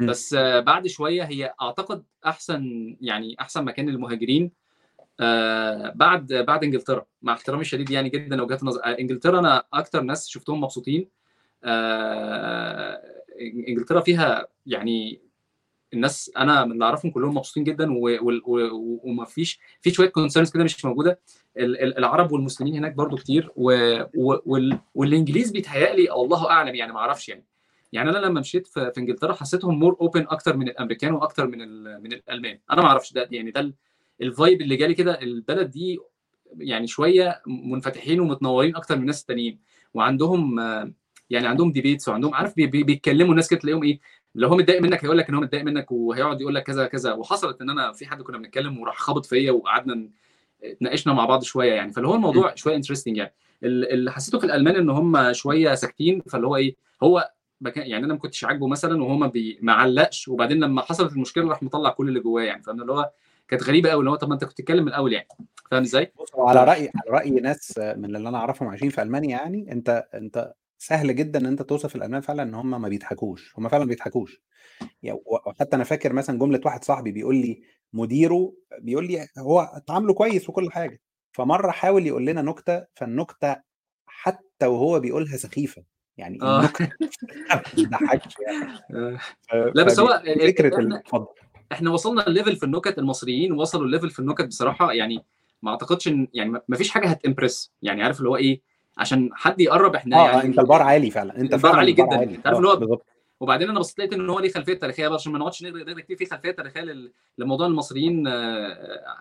بس 0.00 0.34
بعد 0.34 0.86
شوية 0.86 1.22
هي 1.22 1.54
أعتقد 1.62 2.04
أحسن 2.26 2.96
يعني 3.00 3.36
أحسن 3.40 3.64
مكان 3.64 3.88
للمهاجرين 3.88 4.50
آه، 5.20 5.92
بعد 5.94 6.32
بعد 6.32 6.64
إنجلترا. 6.64 7.04
مع 7.22 7.32
احترامي 7.32 7.60
الشديد 7.60 7.90
يعني 7.90 8.08
جدا 8.08 8.36
لوجهات 8.36 8.62
النظر 8.62 8.84
آه، 8.84 8.98
إنجلترا 9.00 9.38
أنا 9.38 9.64
أكتر 9.72 10.02
ناس 10.02 10.28
شفتهم 10.28 10.60
مبسوطين. 10.60 11.08
آه، 11.64 13.02
إنجلترا 13.68 14.00
فيها 14.00 14.46
يعني 14.66 15.22
الناس 15.94 16.30
أنا 16.36 16.64
من 16.64 16.72
اللي 16.72 16.84
أعرفهم 16.84 17.10
كلهم 17.10 17.34
مبسوطين 17.36 17.64
جدا 17.64 17.92
و- 17.92 18.18
و- 18.22 18.40
و- 18.46 19.00
وما 19.04 19.24
فيش 19.24 19.60
في 19.80 19.90
شوية 19.90 20.08
كونسيرنز 20.08 20.50
كده 20.50 20.64
مش 20.64 20.84
موجودة 20.84 21.20
ال- 21.56 21.80
ال- 21.82 21.98
العرب 21.98 22.32
والمسلمين 22.32 22.74
هناك 22.76 22.92
برضو 22.94 23.16
كتير. 23.16 23.50
والإنجليز 24.94 25.50
بيتهيألي 25.50 26.12
الله 26.12 26.50
أعلم 26.50 26.74
يعني 26.74 26.92
ما 26.92 26.98
أعرفش 26.98 27.28
يعني 27.28 27.44
يعني 27.92 28.10
أنا 28.10 28.18
لما 28.18 28.40
مشيت 28.40 28.66
في, 28.66 28.92
إنجلترا 28.98 29.32
حسيتهم 29.34 29.78
more 29.78 29.96
open 30.00 30.26
أكتر 30.28 30.56
من 30.56 30.68
الأمريكان 30.68 31.12
وأكتر 31.14 31.46
من. 31.46 31.58
من 32.02 32.12
الألمان 32.12 32.58
أنا 32.70 32.82
ما 32.82 32.88
أعرفش 32.88 33.12
ده 33.12 33.28
يعني 33.30 33.50
ده 33.50 33.60
ال- 33.60 33.74
ال 34.22 34.30
vibe 34.30 34.60
اللي 34.60 34.76
جالي 34.76 34.94
كده 34.94 35.20
البلد 35.22 35.70
دي 35.70 35.98
يعني 36.56 36.86
شوية 36.86 37.42
منفتحين 37.46 38.20
ومتنورين 38.20 38.76
أكتر 38.76 38.94
من 38.96 39.00
الناس 39.00 39.20
التانيين 39.20 39.58
وعندهم 39.94 40.58
يعني 41.30 41.46
عندهم 41.46 41.72
debates 41.72 42.08
وعندهم 42.08 42.34
عارف 42.34 42.56
بي 42.56 42.66
بي 42.66 42.82
بيتكلموا 42.82 43.30
الناس 43.30 43.48
كده 43.48 43.60
تلاقيهم 43.60 43.82
إيه 43.82 44.00
لو 44.34 44.48
هو 44.48 44.56
متضايق 44.56 44.82
منك 44.82 45.04
هيقول 45.04 45.18
لك 45.18 45.28
إن 45.28 45.34
هو 45.34 45.40
متضايق 45.40 45.64
منك 45.64 45.92
وهيقعد 45.92 46.40
يقول 46.40 46.54
لك 46.54 46.62
كذا 46.62 46.86
كذا. 46.86 47.12
وحصلت 47.12 47.60
إن 47.62 47.70
أنا 47.70 47.92
في 47.92 48.06
حد 48.06 48.22
كنا 48.22 48.38
بنتكلم 48.38 48.78
وراح 48.80 48.98
خبط 48.98 49.26
فيا 49.26 49.52
وقعدنا 49.52 50.08
اتناقشنا 50.64 51.12
مع 51.12 51.24
بعض 51.24 51.42
شوية 51.42 51.72
يعني. 51.72 51.92
فاللي 51.92 52.08
هو 52.08 52.14
الموضوع 52.14 52.54
شوية 52.54 52.76
interesting 52.76 53.16
يعني. 53.16 53.32
ال- 53.64 53.92
اللي 53.92 54.12
حسيته 54.12 54.38
في 54.38 54.44
الألمان 54.46 54.76
إن 54.76 54.90
هم 54.90 55.32
شوية 55.32 55.74
ساكتين. 55.74 56.20
فاللي 56.20 56.46
هو 56.46 56.56
إيه 56.56 56.76
هو 57.02 57.30
يعني 57.76 58.04
أنا 58.04 58.12
ما 58.14 58.18
كنتش 58.18 58.44
عاجبه 58.44 58.66
مثلا 58.66 59.02
وهو 59.04 59.16
ما 59.16 59.26
بي- 59.26 59.58
ما 59.62 59.72
علقش. 59.72 60.28
وبعدين 60.28 60.60
لما 60.64 60.82
حصلت 60.82 61.12
المشكلة 61.12 61.48
راح 61.48 61.62
مطلع 61.62 61.90
كل 61.90 62.08
اللي 62.08 62.20
جواه 62.20 62.42
يعني. 62.42 62.62
فاهم؟ 62.62 62.80
اللي 62.80 62.92
هو 62.92 63.10
كانت 63.48 63.62
غريبة 63.62 63.90
قوي 63.90 64.00
اللي 64.00 64.10
هو 64.10 64.14
طب 64.14 64.28
ما 64.28 64.34
أنت 64.34 64.44
كنت 64.44 64.58
تتكلم 64.58 64.82
من 64.82 64.88
الأول 64.88 65.12
يعني. 65.12 65.28
فاهم 65.70 65.82
إزاي؟ 65.82 66.12
على 66.38 66.64
راي 66.64 66.80
على 66.80 67.10
رأي 67.18 67.30
ناس 67.30 67.78
من 67.78 68.16
اللي 68.16 68.28
أنا 68.28 68.38
أعرفهم 68.38 68.68
عايشين 68.68 68.90
في 68.90 69.02
ألمانيا 69.02 69.30
يعني 69.30 69.72
انت 69.72 70.04
أنت 70.14 70.52
سهل 70.82 71.16
جدا 71.16 71.40
إن 71.40 71.46
أنت 71.46 71.62
توصف 71.62 71.96
الالمان 71.96 72.20
فعلا 72.20 72.42
إن 72.42 72.54
هم 72.54 72.80
ما 72.80 72.88
بيضحكوش 72.88 73.54
هم 73.58 73.68
فعلا 73.68 73.84
ما 73.84 73.88
بيضحكوش. 73.88 74.42
يعني 75.02 75.20
وحتى 75.26 75.76
أنا 75.76 75.84
فاكر 75.84 76.12
مثلا 76.12 76.38
جملة 76.38 76.60
واحد 76.64 76.84
صاحبي 76.84 77.12
بيقول 77.12 77.36
لي 77.36 77.62
مديره 77.92 78.54
بيقول 78.78 79.06
لي 79.06 79.26
هو 79.38 79.82
تعامله 79.86 80.14
كويس 80.14 80.48
وكل 80.48 80.70
حاجة 80.72 81.00
فمرة 81.32 81.70
حاول 81.70 82.06
يقول 82.06 82.26
لنا 82.26 82.42
نكتة 82.42 82.86
فالنكتة 82.94 83.56
حتى 84.06 84.66
وهو 84.66 85.00
بيقولها 85.00 85.36
سخيفة 85.36 85.84
يعني 86.16 86.38
آه. 86.42 86.62
يعني. 88.46 88.72
آه. 89.52 89.72
لا 89.74 89.82
بس 89.84 90.00
هو 90.00 90.22
دي 90.24 90.52
فكرة 90.52 90.96
اتفضل. 90.96 91.26
إحنا 91.72 91.90
وصلنا 91.90 92.26
ال 92.26 92.31
level 92.31 92.56
في 92.56 92.66
النكت 92.66 92.98
المصريين 92.98 93.52
وصلوا 93.52 93.84
ال 93.86 93.90
level 93.90 94.10
في 94.10 94.18
النكت 94.18 94.44
بصراحة 94.44 94.92
يعني 94.92 95.24
ما 95.62 95.70
أعتقدش 95.70 96.08
إن 96.08 96.28
يعني 96.34 96.50
ما 96.68 96.76
فيش 96.76 96.90
حاجة 96.90 97.08
هت 97.08 97.22
impress 97.22 97.72
يعني 97.82 98.02
عارف 98.02 98.18
اللي 98.18 98.28
هو 98.28 98.36
إيه 98.36 98.71
عشان 98.98 99.30
حد 99.32 99.60
يقرب 99.60 99.94
إحنا 99.94 100.16
آه 100.16 100.30
يعني 100.30 100.48
انت 100.48 100.58
البار 100.58 100.82
عالي 100.82 101.10
فعلا. 101.10 101.36
انت 101.38 101.54
البار 101.54 101.76
عالي 101.76 101.92
جدا. 101.92 102.18
عالي. 102.18 102.34
انت 102.34 102.46
عارف 102.46 102.56
آه 102.56 102.58
اللي 102.58 102.68
هو 102.68 102.76
بالظبط. 102.76 103.06
وبعدين 103.40 103.70
أنا 103.70 103.78
بصيت 103.78 103.98
لقيت 103.98 104.12
إن 104.12 104.30
هو 104.30 104.40
ليه 104.40 104.52
خلفية 104.52 104.74
تاريخية 104.74 105.08
برضه 105.08 105.14
عشان 105.20 105.32
ما 105.32 105.38
نقعدش 105.38 105.62
نقرا 105.62 106.00
كتير 106.00 106.16
في 106.16 106.26
خلفية 106.26 106.50
تاريخية 106.50 107.10
لموضوع 107.38 107.66
المصريين 107.66 108.26
آه، 108.26 108.76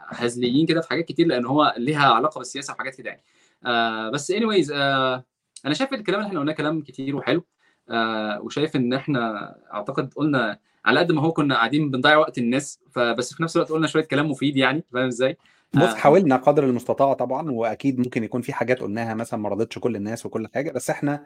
هزليين 0.07 0.65
كده 0.65 0.81
في 0.81 0.89
حاجات 0.89 1.05
كتير 1.05 1.27
لأن 1.27 1.45
هو 1.45 1.73
ليها 1.77 2.13
علاقة 2.13 2.37
بالسياسة 2.37 2.73
وحاجات 2.73 2.95
كده 2.95 3.09
يعني. 3.09 3.23
آه، 3.65 4.09
بس 4.09 4.31
اني 4.31 4.45
وايز 4.45 4.71
أنا 4.71 5.73
شايف 5.73 5.93
الكلام 5.93 6.19
اللي 6.19 6.27
إحنا 6.27 6.39
قلناه 6.39 6.53
كلام 6.53 6.81
كتير 6.81 7.15
وحلو 7.15 7.45
آه، 7.89 8.41
وشايف 8.41 8.75
إن 8.75 8.93
إحنا 8.93 9.55
أعتقد 9.73 10.13
قلنا 10.15 10.59
على 10.85 10.99
قد 10.99 11.11
ما 11.11 11.21
هو 11.21 11.31
كنا 11.31 11.55
قاعدين 11.55 11.91
بنضيع 11.91 12.17
وقت 12.17 12.37
الناس 12.37 12.79
فبس 12.91 13.33
في 13.33 13.43
نفس 13.43 13.55
الوقت 13.55 13.71
قلنا 13.71 13.87
شوية 13.87 14.03
كلام 14.03 14.31
مفيد 14.31 14.57
يعني 14.57 14.83
فاهم 14.93 15.07
إزاي؟ 15.07 15.37
بص 15.75 15.83
آه، 15.83 15.95
حاولنا 15.95 16.35
قدر 16.35 16.63
المستطاع 16.63 17.13
طبعا 17.13 17.51
وأكيد 17.51 17.99
ممكن 17.99 18.23
يكون 18.23 18.41
في 18.41 18.53
حاجات 18.53 18.79
قلناها 18.79 19.13
مثلا 19.13 19.39
ما 19.39 19.49
رضتش 19.49 19.79
كل 19.79 19.95
الناس 19.95 20.25
وكل 20.25 20.47
حاجة 20.55 20.71
بس 20.71 20.89
إحنا 20.89 21.25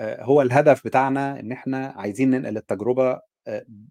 آه، 0.00 0.22
هو 0.24 0.42
الهدف 0.42 0.84
بتاعنا 0.86 1.40
إن 1.40 1.52
إحنا 1.52 1.86
عايزين 1.96 2.30
ننقل 2.30 2.56
التجربة 2.56 3.20
آه، 3.46 3.64
ب- 3.68 3.88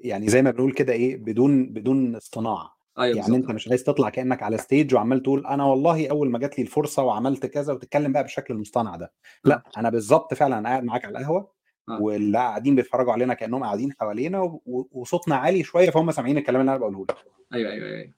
يعني 0.00 0.28
زي 0.28 0.42
ما 0.42 0.50
بنقول 0.50 0.72
كده 0.72 0.92
إيه 0.92 1.16
بدون 1.16 1.66
بدون 1.66 2.16
اصطناع 2.16 2.72
أيوه 2.98 3.16
يعني 3.16 3.26
أنت 3.36 3.36
بالظبط 3.36 3.54
مش 3.54 3.68
عايز 3.68 3.84
تطلع 3.84 4.08
كأنك 4.08 4.42
على 4.42 4.58
ستيج 4.58 4.94
وعمال 4.94 5.22
تقول 5.22 5.46
أنا 5.46 5.64
والله 5.64 6.08
أول 6.10 6.30
ما 6.30 6.38
جات 6.38 6.58
لي 6.58 6.62
الفرصة 6.64 7.02
وعملت 7.02 7.46
كذا 7.46 7.72
وتتكلم 7.72 8.12
بقى 8.12 8.22
بالشكل 8.22 8.54
المصطنع 8.54 8.96
ده. 8.96 9.12
لا 9.44 9.62
أنا 9.76 9.90
بالظبط 9.90 10.34
فعلا 10.34 10.68
قاعد 10.68 10.84
معاك 10.84 11.04
على 11.04 11.18
القهوة 11.18 11.50
آه. 11.88 12.00
واللي 12.02 12.38
قاعدين 12.38 12.74
بيتفرجوا 12.74 13.12
علينا 13.12 13.34
كأنهم 13.34 13.64
قاعدين 13.64 13.92
حوالينا 13.92 14.40
و- 14.40 14.88
وصوتنا 14.92 15.36
عالي 15.36 15.62
شوية 15.62 15.90
فهم 15.90 16.10
سامعين 16.10 16.38
الكلام 16.38 16.60
اللي 16.60 16.70
أنا 16.70 16.78
بقوله 16.78 17.02
لك. 17.02 17.16
أيوه 17.54 17.72
أيوه 17.72 17.88
أيوه. 17.88 18.12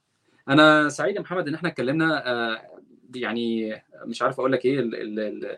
أنا 0.49 0.89
سعيد 0.89 1.15
يا 1.15 1.21
محمد 1.21 1.47
ان 1.47 1.55
إحنا 1.55 1.69
اتكلمنا 1.69 2.31
آه، 2.31 2.61
يعني 3.15 3.73
مش 4.05 4.21
عارف 4.21 4.39
أقول 4.39 4.51
لك 4.51 4.65
إيه 4.65 4.79
ال 4.79 4.95
ال 4.95 5.19
ال 5.19 5.57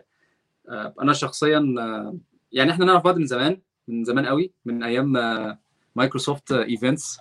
آه، 0.68 0.94
أنا 1.02 1.12
شخصيا 1.12 1.74
آه، 1.78 2.16
يعني 2.52 2.70
إحنا 2.70 2.84
نعرف 2.84 3.04
بعض 3.04 3.16
من 3.16 3.26
زمان 3.26 3.60
من 3.88 4.04
زمان 4.04 4.26
قوي 4.26 4.52
من 4.64 4.82
أيام 4.82 5.16
آه، 5.16 5.58
مايكروسوفت 5.96 6.52
events 6.52 7.20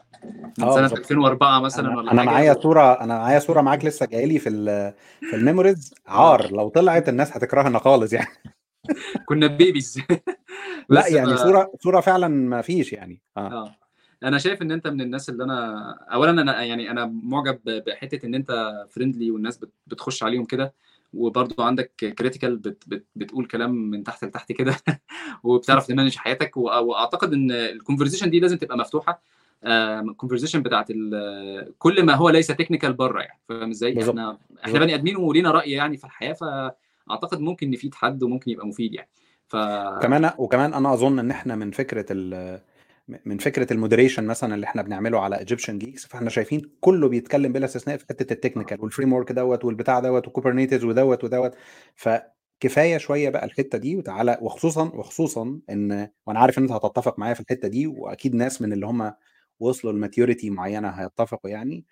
من 0.59 0.71
سنة 0.71 0.81
بالظبط. 0.81 0.99
2004 0.99 1.59
مثلا 1.59 1.87
أنا 1.87 1.97
ولا 1.97 2.11
أنا 2.11 2.23
معايا 2.23 2.53
صورة 2.53 2.93
أنا 3.01 3.17
معايا 3.17 3.39
صورة 3.39 3.61
معاك 3.61 3.85
لسه 3.85 4.05
جاية 4.05 4.25
لي 4.25 4.39
في 4.39 4.49
في 5.29 5.35
ال 5.35 5.41
memories. 5.41 5.93
عارف 6.07 6.51
لو 6.51 6.69
طلعت 6.69 7.09
الناس 7.09 7.37
هتكرهنا 7.37 7.79
خالص 7.79 8.13
يعني. 8.13 8.27
كنا 9.27 9.47
babies 9.47 10.01
لا 10.89 11.07
يعني 11.07 11.37
صورة 11.37 11.71
صورة 11.79 11.99
فعلا 12.01 12.27
ما 12.27 12.61
فيش 12.61 12.93
يعني. 12.93 13.21
آه. 13.37 13.41
آه. 13.41 13.75
أنا 14.23 14.37
شايف 14.37 14.61
إن 14.61 14.71
أنت 14.71 14.87
من 14.87 15.01
الناس 15.01 15.29
اللي 15.29 15.43
أنا 15.43 15.91
اولا 16.13 16.41
أنا 16.41 16.63
يعني 16.63 16.91
أنا 16.91 17.05
معجب 17.05 17.59
بحتة 17.65 18.25
إن 18.25 18.35
أنت 18.35 18.71
friendly 18.89 19.31
والناس 19.31 19.57
بت- 19.57 19.73
بتخش 19.87 20.23
عليهم 20.23 20.45
كده 20.45 20.73
وبرضه 21.13 21.63
عندك 21.65 21.91
critical 22.17 22.57
بت 22.57 22.83
بت 22.87 23.05
بتقول 23.15 23.45
كلام 23.45 23.71
من 23.75 24.03
تحت 24.03 24.25
لتحت 24.25 24.51
كده 24.51 24.75
وبتعرف 25.43 25.87
ت 25.87 25.91
manage 25.91 26.15
حياتك 26.15 26.57
وأعتقد 26.57 27.33
إن 27.33 27.51
ال 27.51 27.57
conversation 27.57 28.29
دي 28.29 28.39
لازم 28.39 28.57
تبقى 28.57 28.77
مفتوحة. 28.77 29.21
ال 29.65 29.73
conversation 29.73 30.61
بتاعت 30.61 30.87
ال- 30.91 31.73
كل 31.79 32.03
ما 32.05 32.13
هو 32.15 32.29
ليس 32.29 32.47
technical 32.47 32.93
بره 32.93 33.21
يعني 33.21 33.39
فاهم 33.49 33.69
إزاي؟ 33.69 34.01
إحنا 34.09 34.37
إحنا 34.65 34.79
بني 34.79 34.95
آدمين 34.95 35.15
ولينا 35.15 35.51
رأي 35.51 35.71
يعني 35.71 35.97
في 35.97 36.03
الحياة 36.03 36.33
فأعتقد 36.33 37.39
ممكن 37.39 37.69
نفيد 37.71 37.95
حد 37.95 38.23
وممكن 38.23 38.51
يبقى 38.51 38.67
مفيد 38.67 38.93
يعني. 38.93 39.09
ف 39.47 39.55
وكمان 39.55 40.31
وكمان 40.37 40.73
أنا 40.73 40.93
أظن 40.93 41.19
إن 41.19 41.31
إحنا 41.31 41.55
من 41.55 41.71
فكرة 41.71 42.05
ال 42.11 42.59
من 43.25 43.37
فكرة 43.37 43.73
ال 43.73 43.78
moderation 43.78 44.23
مثلا 44.23 44.55
اللي 44.55 44.65
إحنا 44.65 44.81
بنعمله 44.81 45.19
على 45.19 45.39
Egyptian 45.39 45.77
Geeks 45.77 46.05
فإحنا 46.05 46.29
شايفين 46.29 46.71
كله 46.79 47.09
بيتكلم 47.09 47.53
بلا 47.53 47.65
استثناء 47.65 47.97
في 47.97 48.05
حتة 48.09 48.33
ال 48.33 48.37
technical 48.37 48.73
وال 48.73 48.81
framework 48.81 49.31
دوت 49.31 49.65
والبتاع 49.65 49.99
دوت 49.99 50.27
و 50.27 50.32
Kubernetes 50.32 50.83
ودوت 50.83 51.23
ودوت. 51.23 51.55
فكفاية 51.95 52.97
شوية 52.97 53.29
بقى 53.29 53.45
الحتة 53.45 53.77
دي 53.77 53.95
وتعالى 53.95 54.37
وخصوصا 54.41 54.83
وخصوصا 54.83 55.59
إن 55.69 56.09
وأنا 56.27 56.39
عارف 56.39 56.57
إن 56.57 56.63
أنت 56.63 56.71
هتتفق 56.71 57.19
معايا 57.19 57.33
في 57.33 57.39
الحتة 57.39 57.67
دي 57.67 57.87
وأكيد 57.87 58.35
ناس 58.35 58.61
من 58.61 58.73
اللي 58.73 58.85
هم 58.85 59.13
وصلوا 59.59 59.93
ل 59.93 59.99
maturity 59.99 60.49
معينة 60.49 60.89
هيتفقوا 60.89 61.51
يعني 61.51 61.85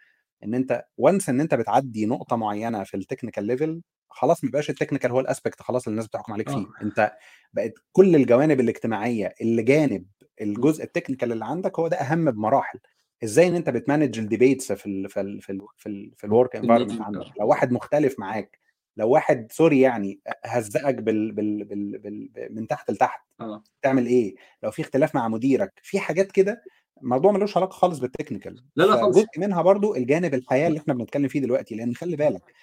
إن 0.43 0.53
أنت 0.53 0.85
once 0.97 1.29
إن 1.29 1.39
أنت 1.41 1.55
بتعدي 1.55 2.05
نقطة 2.05 2.35
معينة 2.35 2.83
في 2.83 2.97
ال 2.97 3.02
technical 3.02 3.43
level 3.43 3.81
خلاص 4.09 4.43
ما 4.43 4.49
بقاش 4.49 4.69
ال 4.69 4.73
technical 4.73 5.11
هو 5.11 5.19
ال 5.19 5.25
aspect 5.25 5.61
خلاص 5.61 5.87
اللي 5.87 5.93
الناس 5.93 6.07
بتحكم 6.07 6.33
عليك 6.33 6.49
فيه. 6.49 6.57
آه 6.57 6.67
أنت 6.81 7.11
بقت 7.53 7.73
كل 7.91 8.15
الجوانب 8.15 8.59
الاجتماعية 8.59 9.33
اللي 9.41 9.63
جانب 9.63 10.05
الجزء 10.41 10.83
ال 10.83 10.88
technical 10.88 11.31
اللي 11.31 11.45
عندك 11.45 11.79
هو 11.79 11.87
ده 11.87 11.97
أهم 11.97 12.31
بمراحل. 12.31 12.79
إزاي 13.23 13.47
إن 13.47 13.55
أنت 13.55 13.69
بت 13.69 13.82
manage 13.82 14.19
ال 14.19 14.26
debates 14.26 14.71
في 14.71 14.85
ال 14.85 15.09
في 15.09 15.21
ال 15.21 15.41
في 15.41 15.51
ال 15.51 15.61
في, 15.77 15.89
ال 15.89 16.11
في 16.17 16.23
ال 16.23 16.30
work 16.30 16.55
environment 16.55 17.01
عندك. 17.01 17.25
لو 17.39 17.47
واحد 17.47 17.71
مختلف 17.71 18.19
معاك 18.19 18.59
لو 18.97 19.09
واحد 19.09 19.51
sorry 19.51 19.79
يعني 19.81 20.19
هزقك 20.45 20.95
بال... 20.95 21.31
بال... 21.31 21.63
بال... 21.63 21.97
بال... 21.97 22.29
من 22.49 22.67
تحت 22.67 22.91
لتحت 22.91 23.21
آه. 23.41 23.63
تعمل 23.81 24.05
إيه؟ 24.05 24.35
لو 24.63 24.71
في 24.71 24.81
اختلاف 24.81 25.15
مع 25.15 25.27
مديرك 25.27 25.73
في 25.83 25.99
حاجات 25.99 26.31
كده 26.31 26.63
الموضوع 27.01 27.31
ملوش 27.31 27.57
علاقة 27.57 27.71
خالص 27.71 27.99
بال 27.99 28.11
technical 28.11 28.63
لا 28.75 28.83
لا 28.83 28.95
خالص. 29.01 29.25
منها 29.37 29.61
برضو 29.61 29.95
الجانب 29.95 30.33
الحياة 30.33 30.67
اللي 30.67 30.79
إحنا 30.79 30.93
بنتكلم 30.93 31.27
فيه 31.27 31.39
دلوقتي 31.39 31.75
لأن 31.75 31.95
خلي 31.95 32.15
بالك 32.15 32.41
آه، 32.41 32.45
آه، 32.45 32.53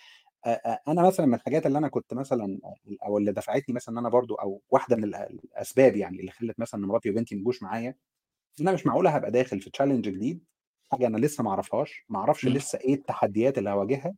أنا 0.89 1.03
مثلا 1.03 1.27
من 1.27 1.35
الحاجات 1.35 1.67
اللي 1.67 1.79
أنا 1.79 1.89
كنت 1.89 2.15
مثلا 2.15 2.59
أو 3.07 3.19
اللي 3.19 3.33
دفعتني 3.33 3.75
مثلا 3.75 3.93
إن 3.93 3.99
أنا 3.99 4.09
برضو 4.09 4.35
أو 4.35 4.63
واحدة 4.71 4.97
من 4.97 5.05
ال- 5.05 5.15
الأسباب 5.15 5.97
يعني 5.97 6.21
اللي 6.21 6.31
خلت 6.31 6.61
مثلا 6.61 6.81
إن 6.81 6.87
مراتي 6.89 7.11
وبنتي 7.11 7.35
ما 7.35 7.41
يجوش 7.41 7.63
معايا 7.63 7.89
إن 8.61 8.69
أنا 8.69 8.73
مش 8.73 8.87
معقولة 8.87 9.11
هبقى 9.11 9.31
داخل 9.31 9.61
في 9.61 9.71
challenge 9.71 10.09
جديد 10.09 10.45
حاجة 10.93 11.07
أنا 11.07 11.17
لسه 11.19 11.45
ما 11.45 11.51
أعرفهاش 11.51 12.05
ما 12.09 12.19
أعرفش 12.19 12.45
مم. 12.45 12.53
لسه 12.55 12.79
إيه 12.79 12.95
التحديات 12.95 13.59
اللي 13.59 13.71
هواجهها 13.71 14.15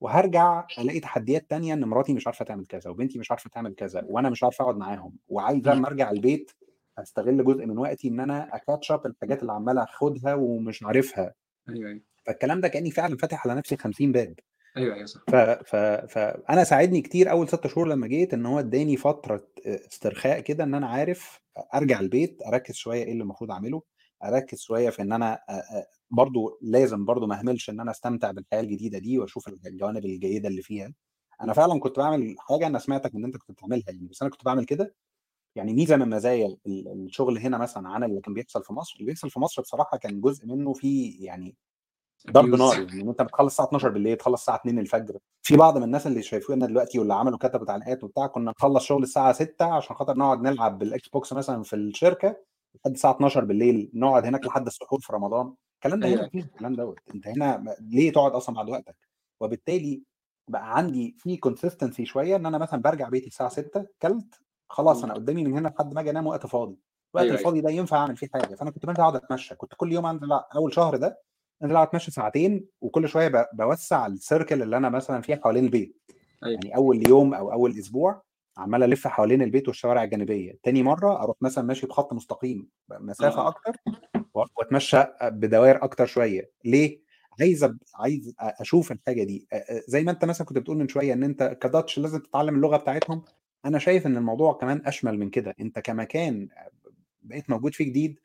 وهرجع 0.00 0.66
ألاقي 0.78 1.00
تحديات 1.00 1.50
تانية 1.50 1.74
إن 1.74 1.84
مراتي 1.84 2.14
مش 2.14 2.26
عارفة 2.26 2.44
تعمل 2.44 2.66
كذا 2.66 2.90
وبنتي 2.90 3.18
مش 3.18 3.30
عارفة 3.30 3.50
تعمل 3.50 3.74
كذا 3.74 4.02
وأنا 4.06 4.30
مش 4.30 4.44
عارفه 4.44 4.62
أقعد 4.62 4.76
معاهم 4.76 5.16
وعايز 5.28 5.68
مم. 5.68 5.74
لما 5.74 5.88
أرجع 5.88 6.10
البيت 6.10 6.50
أستغل 6.98 7.44
جزء 7.44 7.66
من 7.66 7.78
وقتي 7.78 8.08
إن 8.08 8.20
أنا 8.20 8.56
اكاتش 8.56 8.92
اب 8.92 9.06
الحاجات 9.06 9.42
اللي 9.42 9.52
عمال 9.52 9.78
أخدها 9.78 10.34
ومش 10.34 10.82
عارفها 10.82 11.34
أيوه 11.68 11.88
أيوه 11.90 12.00
فالكلام 12.26 12.60
ده 12.60 12.68
كأني 12.68 12.90
فعلا 12.90 13.16
فاتح 13.16 13.46
على 13.46 13.58
نفسي 13.58 13.76
50 13.76 14.12
باب 14.12 14.34
أيوه 14.76 14.94
أيوه 14.94 15.06
صح. 15.06 15.20
ف... 15.28 15.34
ف... 15.36 15.76
فانا 16.12 16.64
ساعدني 16.64 17.00
كتير 17.02 17.30
أول 17.30 17.48
ست 17.48 17.66
شهور 17.66 17.88
لما 17.88 18.06
جيت 18.06 18.34
إن 18.34 18.46
هو 18.46 18.58
إداني 18.58 18.96
فترة 18.96 19.48
استرخاء 19.66 20.40
كده 20.40 20.64
إن 20.64 20.74
أنا 20.74 20.86
عارف 20.86 21.40
أرجع 21.74 22.00
البيت 22.00 22.42
أركز 22.46 22.74
شوية 22.74 23.04
إيه 23.04 23.12
اللي 23.12 23.22
المفروض 23.22 23.50
أعمله 23.50 23.82
أركز 24.24 24.60
شوية 24.60 24.90
في 24.90 25.02
إن 25.02 25.12
أنا 25.12 25.38
برضو 26.10 26.58
لازم 26.62 27.04
برضو 27.04 27.26
ما 27.26 27.38
أهملش 27.40 27.70
إن 27.70 27.80
أنا 27.80 27.90
أستمتع 27.90 28.30
بالحياة 28.30 28.60
الجديدة 28.60 28.98
دي 28.98 29.18
وأشوف 29.18 29.48
الجوانب 29.48 30.04
الجيدة 30.04 30.48
اللي 30.48 30.62
فيها. 30.62 30.92
أنا 31.42 31.52
فعلا 31.52 31.80
كنت 31.80 31.98
بعمل 31.98 32.34
حاجة 32.38 32.66
أنا 32.66 32.78
سمعتك 32.78 33.14
إن 33.14 33.24
أنت 33.24 33.36
كنت 33.36 33.50
بتعملها 33.52 33.84
يعني 33.86 34.08
بس 34.10 34.22
أنا 34.22 34.30
كنت 34.30 34.44
بعمل 34.44 34.64
كده. 34.64 34.94
يعني 35.56 35.74
ميزة 35.74 35.96
من 35.96 36.10
مزايا 36.10 36.46
ال- 36.66 36.88
الشغل 37.06 37.38
هنا 37.38 37.58
مثلا 37.58 37.88
عن 37.88 38.04
اللي 38.04 38.20
كان 38.20 38.34
بيحصل 38.34 38.64
في 38.64 38.72
مصر 38.72 38.94
اللي 38.96 39.06
بيحصل 39.06 39.30
في 39.30 39.40
مصر 39.40 39.62
بصراحة 39.62 39.98
كان 39.98 40.20
جزء 40.20 40.46
منه 40.46 40.72
فيه 40.72 41.26
يعني 41.26 41.56
ضرب. 42.30 42.54
نار 42.54 42.78
يعني 42.78 43.10
انت 43.10 43.22
بتخلص 43.22 43.52
الساعة 43.52 43.66
12 43.66 43.88
بالليل 43.88 44.16
تخلص 44.16 44.40
الساعة 44.40 44.56
2 44.56 44.78
الفجر. 44.78 45.18
في 45.42 45.56
بعض 45.56 45.76
من 45.78 45.82
الناس 45.82 46.06
اللي 46.06 46.22
شايفونا 46.22 46.66
دلوقتي 46.66 46.98
واللي 46.98 47.14
عملوا 47.14 47.38
كتبوا 47.38 47.66
تعليقات 47.66 48.04
وبتاع 48.04 48.26
كنا 48.26 48.50
نخلص 48.58 48.84
شغل 48.84 49.02
الساعة 49.02 49.32
6 49.32 49.64
عشان 49.64 49.96
خاطر 49.96 50.18
نقعد 50.18 50.42
نلعب 50.42 50.78
بال 50.78 51.08
Xbox 51.08 51.32
مثلا 51.32 51.62
في 51.62 51.76
الشركة 51.76 52.36
لحد 52.74 52.92
الساعة 52.92 53.12
12 53.12 53.44
بالليل 53.44 53.90
نقعد 53.94 54.26
هناك 54.26 54.46
لحد 54.46 54.66
السحور 54.66 55.00
في 55.00 55.12
رمضان. 55.12 55.54
الكلام 55.74 56.00
ده 56.00 56.08
هنا 56.08 56.26
مفيش 56.26 56.44
الكلام 56.44 56.74
دوت. 56.74 56.98
أنت 57.14 57.28
هنا 57.28 57.76
ليه 57.80 58.12
تقعد 58.12 58.32
أصلا 58.32 58.54
بعد 58.54 58.70
وقتك؟ 58.70 58.96
وبالتالي 59.40 60.02
بقى 60.50 60.76
عندي 60.76 61.16
في 61.18 61.36
consistency 61.36 62.04
شوية 62.06 62.36
إن 62.36 62.46
أنا 62.46 62.58
مثلا 62.58 62.82
برجع 62.82 63.08
بيتي 63.08 63.26
الساعة 63.26 63.48
6 63.48 63.86
كلت 64.02 64.40
خلاص. 64.68 65.04
أنا 65.04 65.14
قدامي 65.14 65.44
من 65.44 65.58
هنا 65.58 65.68
لحد 65.68 65.94
ما 65.94 66.00
أجي 66.00 66.10
أنام 66.10 66.26
وقت 66.26 66.46
فاضي. 66.46 66.78
الوقت 67.14 67.24
أيوه 67.24 67.24
أيوه. 67.24 67.38
الفاضي 67.38 67.60
ده 67.60 67.70
ينفع 67.70 67.96
أعمل 67.96 68.16
فيه 68.16 68.28
حاجة. 68.34 68.54
فأنا 68.54 68.70
كنت 68.70 68.86
بنزل 68.86 69.00
أقعد 69.00 69.16
أتمشى. 69.16 69.54
كنت 69.54 69.72
كل 69.76 69.92
يوم 69.92 70.06
أنزل 70.06 70.32
أول 70.32 70.74
شهر 70.74 70.96
ده 70.96 71.20
انزل 71.64 71.76
اقعد 71.76 71.88
اتمشى 71.88 72.10
ساعتين 72.10 72.66
وكل 72.80 73.08
شوية 73.08 73.48
بوسع 73.52 74.06
ال 74.06 74.14
circle 74.14 74.62
اللي 74.62 74.76
أنا 74.76 74.88
مثلا 74.88 75.20
فيها 75.20 75.36
حوالين 75.36 75.64
البيت. 75.64 75.96
أيوه. 76.44 76.54
يعني 76.54 76.76
أول 76.76 77.08
يوم 77.08 77.34
أو 77.34 77.52
أول 77.52 77.78
أسبوع 77.78 78.22
عمال 78.56 78.82
ألف 78.82 79.06
حوالين 79.06 79.42
البيت 79.42 79.68
والشوارع 79.68 80.04
الجانبية. 80.04 80.58
تاني 80.62 80.82
مرة 80.82 81.22
أروح 81.22 81.36
مثلا 81.40 81.64
ماشي 81.64 81.86
بخط 81.86 82.12
مستقيم 82.12 82.68
مسافة 82.90 83.40
آه. 83.40 83.48
أكتر 83.48 83.76
وأتمشى 84.34 85.04
بدوائر 85.22 85.84
أكتر 85.84 86.06
شوية. 86.06 86.50
ليه؟ 86.64 87.04
عايز 87.40 87.64
أب... 87.64 87.78
عايز 87.94 88.34
أشوف 88.40 88.92
الحاجة 88.92 89.24
دي. 89.24 89.48
زي 89.88 90.04
ما 90.04 90.10
أنت 90.10 90.24
مثلا 90.24 90.46
كنت 90.46 90.58
بتقول 90.58 90.76
من 90.76 90.88
شوية 90.88 91.12
إن 91.12 91.24
أنت 91.24 91.58
كداتش 91.62 91.98
لازم 91.98 92.18
تتعلم 92.18 92.54
اللغة 92.54 92.76
بتاعتهم. 92.76 93.22
أنا 93.64 93.78
شايف 93.78 94.06
إن 94.06 94.16
الموضوع 94.16 94.52
كمان 94.52 94.82
أشمل 94.86 95.18
من 95.18 95.30
كده. 95.30 95.54
أنت 95.60 95.78
كمكان 95.78 96.48
بقيت 97.22 97.50
موجود 97.50 97.74
فيه 97.74 97.84
جديد 97.84 98.18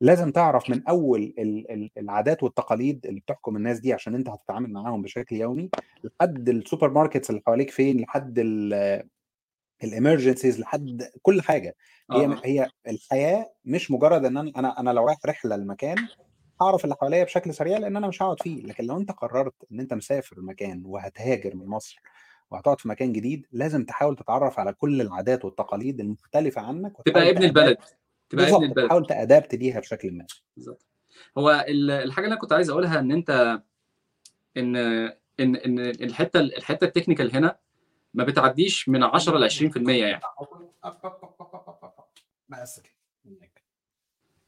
لازم 0.00 0.30
تعرف 0.30 0.70
من 0.70 0.82
أول 0.88 1.34
ال- 1.38 1.70
ال- 1.70 1.90
العادات 1.98 2.42
والتقاليد 2.42 3.06
اللي 3.06 3.20
بتحكم 3.20 3.56
الناس 3.56 3.80
دي 3.80 3.92
عشان 3.92 4.14
أنت 4.14 4.28
هتتعامل 4.28 4.72
معاهم 4.72 5.02
بشكل 5.02 5.36
يومي 5.36 5.70
لحد 6.04 6.48
ال 6.48 6.90
supermarkets 6.90 7.30
اللي 7.30 7.42
حواليك 7.46 7.70
فين 7.70 8.00
لحد 8.00 8.38
ال 9.84 9.90
emergencies 9.90 10.60
لحد 10.60 11.02
كل 11.22 11.42
حاجة. 11.42 11.76
هي 12.12 12.24
آه. 12.26 12.40
هي 12.44 12.68
الحياة 12.88 13.52
مش 13.64 13.90
مجرد 13.90 14.24
إن 14.24 14.36
أنا 14.36 14.52
أنا 14.56 14.80
أنا 14.80 14.90
لو 14.90 15.06
رايح 15.06 15.18
رحلة 15.26 15.56
لمكان 15.56 15.96
هعرف 16.62 16.84
اللي 16.84 16.94
حواليا 17.00 17.24
بشكل 17.24 17.54
سريع 17.54 17.78
لأن 17.78 17.96
أنا 17.96 18.08
مش 18.08 18.22
هقعد 18.22 18.42
فيه. 18.42 18.62
لكن 18.62 18.84
لو 18.84 18.96
أنت 18.96 19.12
قررت 19.12 19.54
إن 19.72 19.80
أنت 19.80 19.94
مسافر 19.94 20.40
مكان 20.40 20.82
وهتهاجر 20.86 21.56
من 21.56 21.66
مصر 21.66 22.00
وهتقعد 22.50 22.80
في 22.80 22.88
مكان 22.88 23.12
جديد 23.12 23.46
لازم 23.52 23.84
تحاول 23.84 24.16
تتعرف 24.16 24.58
على 24.58 24.72
كل 24.72 25.00
العادات 25.00 25.44
والتقاليد 25.44 26.00
المختلفة 26.00 26.60
عنك 26.62 26.92
تبقى 27.06 27.30
ابن 27.30 27.42
البلد. 27.42 27.76
تبقى 28.30 28.56
ابن 28.56 28.64
البلد. 28.64 28.86
تحاول 28.86 29.06
ت 29.06 29.14
adapt 29.14 29.54
ليها 29.54 29.80
بشكل 29.80 30.12
ما. 30.12 30.26
بالظبط. 30.56 30.86
هو 31.38 31.64
ال- 31.68 31.90
الحاجة 31.90 32.24
اللي 32.24 32.32
أنا 32.32 32.40
كنت 32.40 32.52
عايز 32.52 32.70
أقولها 32.70 32.98
إن 33.00 33.12
أنت 33.12 33.60
ان 34.56 34.76
ان 35.40 35.56
إن 35.56 35.78
الحتة 35.78 36.40
الحتة 36.40 36.84
ال 36.84 36.89
technical 36.89 37.36
هنا 37.36 37.56
ما 38.14 38.24
بتعديش 38.24 38.88
من 38.88 39.02
10 39.02 39.38
ل 39.38 39.44
20% 39.50 39.76
يعني. 39.88 40.20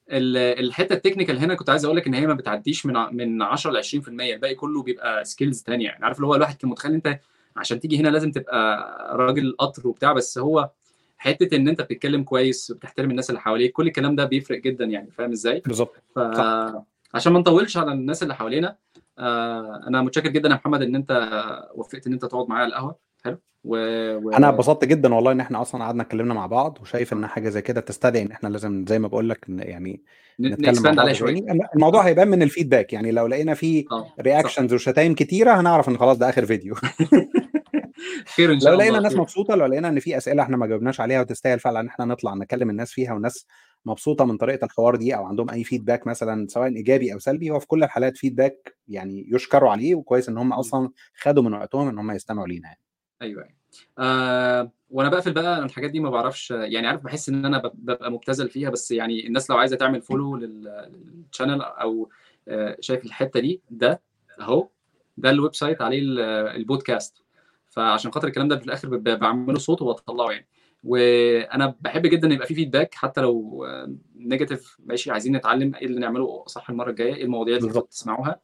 الحتة 0.09 0.93
ال 0.93 0.97
technical 0.97 1.39
هنا 1.39 1.55
كنت 1.55 1.71
عايز 1.71 1.85
أقول 1.85 1.97
لك 1.97 2.07
إن 2.07 2.15
هي 2.15 2.27
ما 2.27 2.35
بتعديش 2.35 2.87
من 2.87 2.95
من 3.17 3.43
10 3.43 3.71
ل 3.71 3.83
20% 3.85 4.09
الباقي 4.09 4.55
كله 4.55 4.83
بيبقى 4.83 5.25
skills 5.25 5.63
تانية 5.63 5.87
يعني. 5.87 6.05
عارف 6.05 6.17
اللي 6.17 6.27
هو 6.27 6.35
الواحد 6.35 6.57
كان 6.57 6.71
متخيل 6.71 6.93
أنت 6.95 7.19
عشان 7.57 7.81
تيجي 7.81 7.99
هنا 7.99 8.09
لازم 8.09 8.31
تبقى 8.33 8.87
راجل 9.17 9.57
قطر 9.59 9.89
وبتاع 9.89 10.13
بس 10.13 10.39
هو 10.39 10.71
حتة 11.19 11.57
إن 11.57 11.69
أنت 11.69 11.81
بتتكلم 11.81 12.23
كويس 12.23 12.71
وبتحترم 12.71 13.11
الناس 13.11 13.31
اللي 13.31 13.41
حواليك 13.41 13.73
كل 13.73 13.87
الكلام 13.87 14.17
ده 14.17 14.25
بيفرق 14.25 14.61
جدا 14.61 14.85
يعني 14.85 15.11
فاهم 15.11 15.33
إزاي؟ 15.33 15.63
بالظبط. 15.67 16.03
صح. 16.17 16.31
فعشان 17.13 17.33
ما 17.33 17.39
نطولش 17.39 17.77
على 17.77 17.93
الناس 17.93 18.23
اللي 18.23 18.35
حوالينا 18.35 18.77
آه، 19.19 19.85
أنا 19.89 20.03
متشكر 20.03 20.29
جدا 20.29 20.49
يا 20.49 20.55
محمد 20.55 20.83
إن 20.83 20.95
أنت 20.95 21.11
وافقت 21.75 22.07
إن 22.07 22.13
أنت 22.13 22.25
تقعد 22.25 22.49
معايا 22.49 22.63
على 22.63 22.71
القهوة. 22.71 22.97
حلو. 23.25 23.39
و... 23.65 23.77
و... 24.17 24.31
أنا 24.31 24.49
اتبسطت 24.49 24.85
جدا 24.85 25.15
والله 25.15 25.33
إن 25.33 25.41
إحنا 25.41 25.63
أصلا 25.63 25.85
قعدنا 25.85 26.03
اتكلمنا 26.03 26.35
مع 26.35 26.47
بعض 26.47 26.79
وشايف 26.83 27.13
إن 27.13 27.27
حاجة 27.27 27.49
زي 27.49 27.63
كده 27.63 27.81
تستدعي 27.81 28.23
إن 28.23 28.31
إحنا 28.31 28.49
لازم 28.49 28.85
زي 28.89 28.99
ما 28.99 29.09
بقول 29.09 29.29
لك 29.29 29.47
يعني 29.49 30.03
نتكلم 30.41 31.01
عليها 31.01 31.15
شوية. 31.15 31.45
الموضوع 31.75 32.03
هيبان 32.03 32.29
من 32.29 32.43
ال 32.43 32.48
feedback 32.48 32.93
يعني 32.93 33.13
لو 33.13 33.27
لقينا 33.27 33.55
فيه 33.55 33.85
reactions 34.21 34.75
وشتايم 34.75 35.15
كتيرة 35.15 35.61
هنعرف 35.61 35.89
إن 35.89 35.99
خلاص 35.99 36.19
ده 36.19 36.29
آخر 36.29 36.47
فيديو 36.47 36.75
خير 38.35 38.49
إن 38.53 38.55
لو 38.55 38.61
شاء 38.61 38.73
لقينا 38.75 38.85
الله 38.89 38.99
الناس 38.99 39.13
خير. 39.13 39.21
مبسوطة 39.21 39.55
لو 39.55 39.67
لقينا 39.67 39.89
إن 39.89 40.01
في 40.01 40.17
أسئلة 40.17 40.43
إحنا 40.43 40.57
ما 40.57 40.67
جاوبناش 40.67 41.01
عليها 41.01 41.21
وتستاهل 41.21 41.61
فعلا 41.61 41.81
إن 41.81 41.87
إحنا 41.89 42.05
نطلع 42.05 42.35
نكلم 42.35 42.71
الناس 42.71 42.93
فيها 42.93 43.13
والناس 43.13 43.47
مبسوطة 43.85 44.25
من 44.25 44.37
طريقة 44.37 44.65
الحوار 44.65 44.97
دي 44.97 45.17
أو 45.17 45.25
عندهم 45.25 45.51
أي 45.51 45.65
feedback 45.65 46.07
مثلا 46.07 46.47
سواء 46.49 46.69
إيجابي 46.69 47.13
أو 47.13 47.19
سلبي 47.19 47.51
هو 47.51 47.59
في 47.61 47.67
كل 47.67 47.83
الحالات 47.85 48.17
feedback 48.17 48.77
يعني 48.89 49.27
يشكروا 49.33 49.71
عليه 49.71 49.95
وكويس 49.95 50.29
إن 50.29 50.39
هم. 50.39 50.53
أصلا 50.53 50.91
خدوا 51.21 51.43
من 51.43 51.53
وقتهم 51.55 51.89
إن 51.89 51.99
هم 51.99 52.11
يستمعوا 52.11 52.47
لينا 52.47 52.67
يعني. 52.69 52.81
أيوه 53.23 53.43
أيوه. 53.43 53.55
آه 53.99 54.73
وأنا 54.91 55.09
بقفل 55.09 55.33
بقى 55.33 55.57
أنا 55.59 55.65
الحاجات 55.67 55.91
دي 55.91 56.01
ما 56.01 56.11
بعرفش 56.11 56.51
يعني 56.51 56.87
عارف 56.87 57.01
بحس 57.03 57.29
إن 57.29 57.45
أنا 57.45 57.59
بب- 57.59 57.73
ببقى 57.75 58.11
مبتذل 58.13 58.49
فيها 58.49 58.71
بس 58.71 58.91
يعني 58.91 59.27
الناس 59.27 59.51
لو 59.51 59.57
عايزة 59.57 59.77
تعمل 59.77 60.03
follow 60.03 60.37
لل 60.37 60.65
channel 60.65 61.63
أو 61.63 62.11
آه 62.49 62.77
شايف 62.81 63.05
الحتة 63.05 63.41
دي 63.41 63.61
ده 63.71 64.01
أهو 64.41 64.69
ده 65.17 65.31
ال 65.31 65.55
website 65.55 65.83
عليه 65.83 65.99
ال- 65.99 66.21
البودكاست. 66.57 67.23
فعشان 67.77 68.13
خاطر 68.13 68.29
الكلام 68.29 68.49
ده 68.49 68.57
في 68.59 68.65
الآخر 68.65 68.97
بعمله 68.97 69.59
صوت 69.59 69.83
وبطلعه 69.83 70.31
يعني. 70.31 70.47
وأنا 70.85 71.75
بحب 71.81 72.03
جدا 72.07 72.29
يبقى 72.29 72.47
في 72.47 72.55
feedback 72.55 72.95
حتى 72.95 73.21
لو 73.21 73.67
negative 74.17 74.77
ماشي 74.85 75.11
عايزين 75.11 75.37
نتعلم 75.37 75.75
إيه 75.75 75.87
اللي 75.87 76.01
نعمله 76.01 76.45
صح 76.47 76.71
المرة 76.71 76.91
الجاية 76.91 77.15
إيه 77.15 77.25
المواضيع 77.25 77.57
اللي 77.57 77.65
المفروض 77.65 77.85
تسمعوها. 77.85 78.41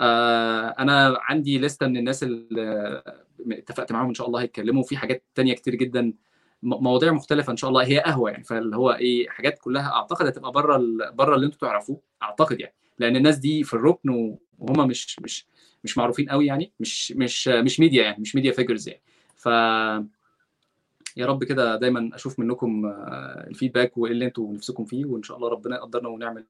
آه 0.00 0.68
أنا 0.78 1.16
عندي 1.20 1.58
لسته 1.58 1.86
من 1.86 1.96
الناس 1.96 2.22
اللي 2.22 3.02
اتفقت 3.52 3.92
معاهم 3.92 4.08
إن 4.08 4.14
شاء 4.14 4.26
الله 4.26 4.40
هيتكلموا. 4.42 4.82
في 4.82 4.96
حاجات 4.96 5.24
تانية 5.34 5.54
كتير 5.54 5.74
جدا 5.74 6.12
مواضيع 6.62 7.12
مختلفة 7.12 7.50
إن 7.50 7.56
شاء 7.56 7.70
الله. 7.70 7.84
هي 7.86 7.98
قهوة 7.98 8.30
يعني 8.30 8.44
فاللي 8.44 8.76
هو 8.76 8.90
إيه 8.92 9.28
حاجات 9.28 9.58
كلها 9.58 9.92
أعتقد 9.92 10.26
هتبقى 10.26 10.52
بره. 10.52 10.76
بره 11.10 11.34
اللي 11.34 11.46
أنتوا 11.46 11.58
تعرفوه 11.58 12.00
أعتقد 12.22 12.60
يعني. 12.60 12.74
لأن 12.98 13.16
الناس 13.16 13.36
دي 13.38 13.64
في 13.64 13.74
الركن 13.74 14.36
وهم 14.58 14.88
مش 14.88 15.20
مش 15.20 15.46
مش 15.84 15.98
معروفين 15.98 16.28
قوي 16.28 16.46
يعني 16.46 16.72
مش 16.80 17.12
مش 17.12 17.48
مش 17.48 17.80
ميديا 17.80 18.02
يعني 18.02 18.20
مش 18.20 18.34
media 18.34 18.52
figures 18.52 18.88
يعني. 18.88 19.00
ف 19.36 19.46
يا 21.16 21.26
رب 21.26 21.44
كده 21.44 21.76
دايما 21.76 22.10
أشوف 22.14 22.38
منكم 22.38 22.86
آه، 22.86 23.46
ال 23.48 23.54
feedback 23.54 23.98
وإيه 23.98 24.12
اللي 24.12 24.24
أنتوا 24.24 24.54
نفسكم 24.54 24.84
فيه 24.84 25.04
وإن 25.04 25.22
شاء 25.22 25.36
الله 25.36 25.48
ربنا 25.48 25.76
يقدرنا 25.76 26.08
ونعمل 26.08 26.44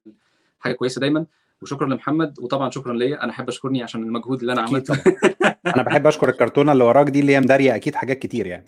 حاجة 0.59 0.73
كويسة 0.73 1.01
دايما. 1.01 1.25
وشكرا 1.61 1.87
لمحمد 1.87 2.39
وطبعا 2.39 2.69
شكرا 2.69 2.93
ليا. 2.93 3.23
أنا 3.23 3.31
أحب 3.31 3.47
أشكرني 3.47 3.83
عشان 3.83 4.03
المجهود 4.03 4.39
اللي 4.39 4.53
أنا 4.53 4.61
عملته. 4.61 4.97
أنا 5.75 5.83
بحب 5.83 6.07
أشكر 6.07 6.29
الكرتونة 6.29 6.71
اللي 6.71 6.83
وراك 6.83 7.09
دي 7.09 7.19
اللي 7.19 7.35
هي 7.35 7.39
مدارية 7.39 7.75
أكيد 7.75 7.95
حاجات 7.95 8.19
كتير 8.19 8.47
يعني. 8.47 8.65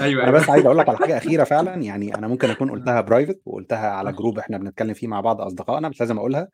أيوه 0.00 0.24
أنا 0.24 0.30
بس 0.30 0.50
عايز 0.50 0.66
أقول 0.66 0.78
لك 0.78 0.88
على 0.88 0.98
حاجة 0.98 1.16
أخيرة 1.16 1.44
فعلا 1.44 1.74
يعني 1.74 2.14
أنا 2.14 2.28
ممكن 2.28 2.50
أكون 2.50 2.70
قلتها 2.70 3.00
private 3.00 3.40
وقلتها 3.46 3.88
على 3.90 4.12
group 4.12 4.38
إحنا 4.38 4.58
بنتكلم 4.58 4.94
فيه 4.94 5.06
مع 5.06 5.20
بعض 5.20 5.40
أصدقائنا 5.40 5.88
بس 5.88 6.00
لازم 6.00 6.18
أقولها 6.18 6.48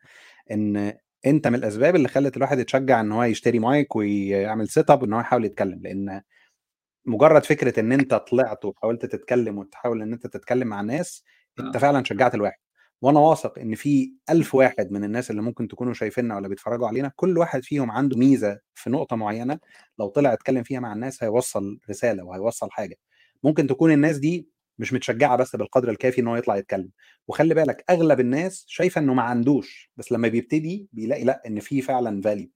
إن 0.50 0.92
أنت 1.26 1.48
من 1.48 1.54
الأسباب 1.54 1.96
اللي 1.96 2.08
خلت 2.08 2.36
الواحد 2.36 2.58
يتشجع 2.58 3.00
إن 3.00 3.12
هو 3.12 3.22
يشتري 3.22 3.58
مايك 3.58 3.96
ويعمل 3.96 4.68
setup 4.68 5.04
إن 5.04 5.12
هو 5.12 5.20
يحاول 5.20 5.44
يتكلم 5.44 5.80
لأن 5.82 6.22
مجرد 7.06 7.44
فكرة 7.44 7.80
إن 7.80 7.92
أنت 7.92 8.14
طلعت 8.14 8.64
وحاولت 8.64 9.06
تتكلم 9.06 9.58
وتحاول 9.58 10.02
إن 10.02 10.12
أنت 10.12 10.26
تتكلم 10.26 10.68
مع 10.68 10.80
الناس 10.80 11.24
أنت 11.60 11.76
آه. 11.76 11.78
فعلا 11.78 12.04
شجعت 12.04 12.34
الواحد 12.34 12.58
وأنا 13.02 13.20
واثق 13.20 13.58
إن 13.58 13.74
في 13.74 14.12
ألف 14.30 14.54
واحد 14.54 14.92
من 14.92 15.04
الناس 15.04 15.30
اللي 15.30 15.42
ممكن 15.42 15.68
تكونوا 15.68 15.92
شايفيننا 15.94 16.36
ولا 16.36 16.48
بيتفرجوا 16.48 16.86
علينا 16.88 17.12
كل 17.16 17.38
واحد 17.38 17.64
فيهم 17.64 17.90
عنده 17.90 18.16
ميزة 18.18 18.58
في 18.74 18.90
نقطة 18.90 19.16
معينة 19.16 19.58
لو 19.98 20.08
طلع 20.08 20.32
اتكلم 20.32 20.62
فيها 20.62 20.80
مع 20.80 20.92
الناس 20.92 21.22
هيوصل 21.22 21.78
رسالة 21.90 22.24
وهيوصل 22.24 22.70
حاجة 22.70 22.96
ممكن 23.42 23.66
تكون 23.66 23.92
الناس 23.92 24.18
دي 24.18 24.48
مش 24.78 24.92
متشجعة 24.92 25.36
بس 25.36 25.56
بالقدر 25.56 25.90
الكافي 25.90 26.20
إن 26.20 26.26
هو 26.28 26.36
يطلع 26.36 26.56
يتكلم. 26.56 26.90
وخلي 27.28 27.54
بالك 27.54 27.84
أغلب 27.90 28.20
الناس 28.20 28.64
شايفة 28.68 29.00
إنه 29.00 29.14
ما 29.14 29.22
عندوش 29.22 29.90
بس 29.96 30.12
لما 30.12 30.28
بيبتدي 30.28 30.88
بيلاقي 30.92 31.24
لأ 31.24 31.42
إن 31.46 31.60
في 31.60 31.82
فعلا 31.82 32.20
value 32.22 32.48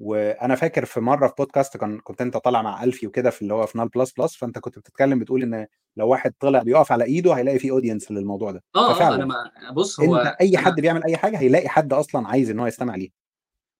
وأنا 0.00 0.54
فاكر 0.54 0.84
في 0.84 1.00
مرة 1.00 1.28
في 1.28 1.34
بودكاست 1.38 1.76
كان 1.76 2.00
كنت 2.00 2.20
أنت 2.20 2.36
طالع 2.36 2.62
مع 2.62 2.84
ألفي 2.84 3.06
وكده 3.06 3.30
في 3.30 3.42
اللي 3.42 3.54
هو 3.54 3.66
في 3.66 3.78
نال 3.78 3.88
بلس 3.88 4.12
بلس 4.12 4.36
فأنت 4.36 4.58
كنت 4.58 4.78
بتتكلم 4.78 5.18
بتقول 5.18 5.42
إن 5.42 5.66
لو 5.96 6.08
واحد 6.08 6.32
طلع 6.40 6.62
بيقف 6.62 6.92
على 6.92 7.04
إيده 7.04 7.32
هيلاقي 7.32 7.58
في 7.58 7.70
audience 7.70 8.10
للموضوع 8.12 8.50
ده. 8.50 8.62
آه 8.76 8.92
ففعلا 8.94 9.14
أنا 9.14 9.24
ما 9.24 9.70
بص 9.72 10.00
هو 10.00 10.16
أنت 10.16 10.36
أي 10.40 10.58
حد 10.58 10.80
بيعمل 10.80 11.04
أي 11.04 11.16
حاجة 11.16 11.38
هيلاقي 11.38 11.68
حد 11.68 11.92
أصلا 11.92 12.28
عايز 12.28 12.50
إن 12.50 12.58
هو 12.60 12.66
يستمع 12.66 12.96
ليه 12.96 13.10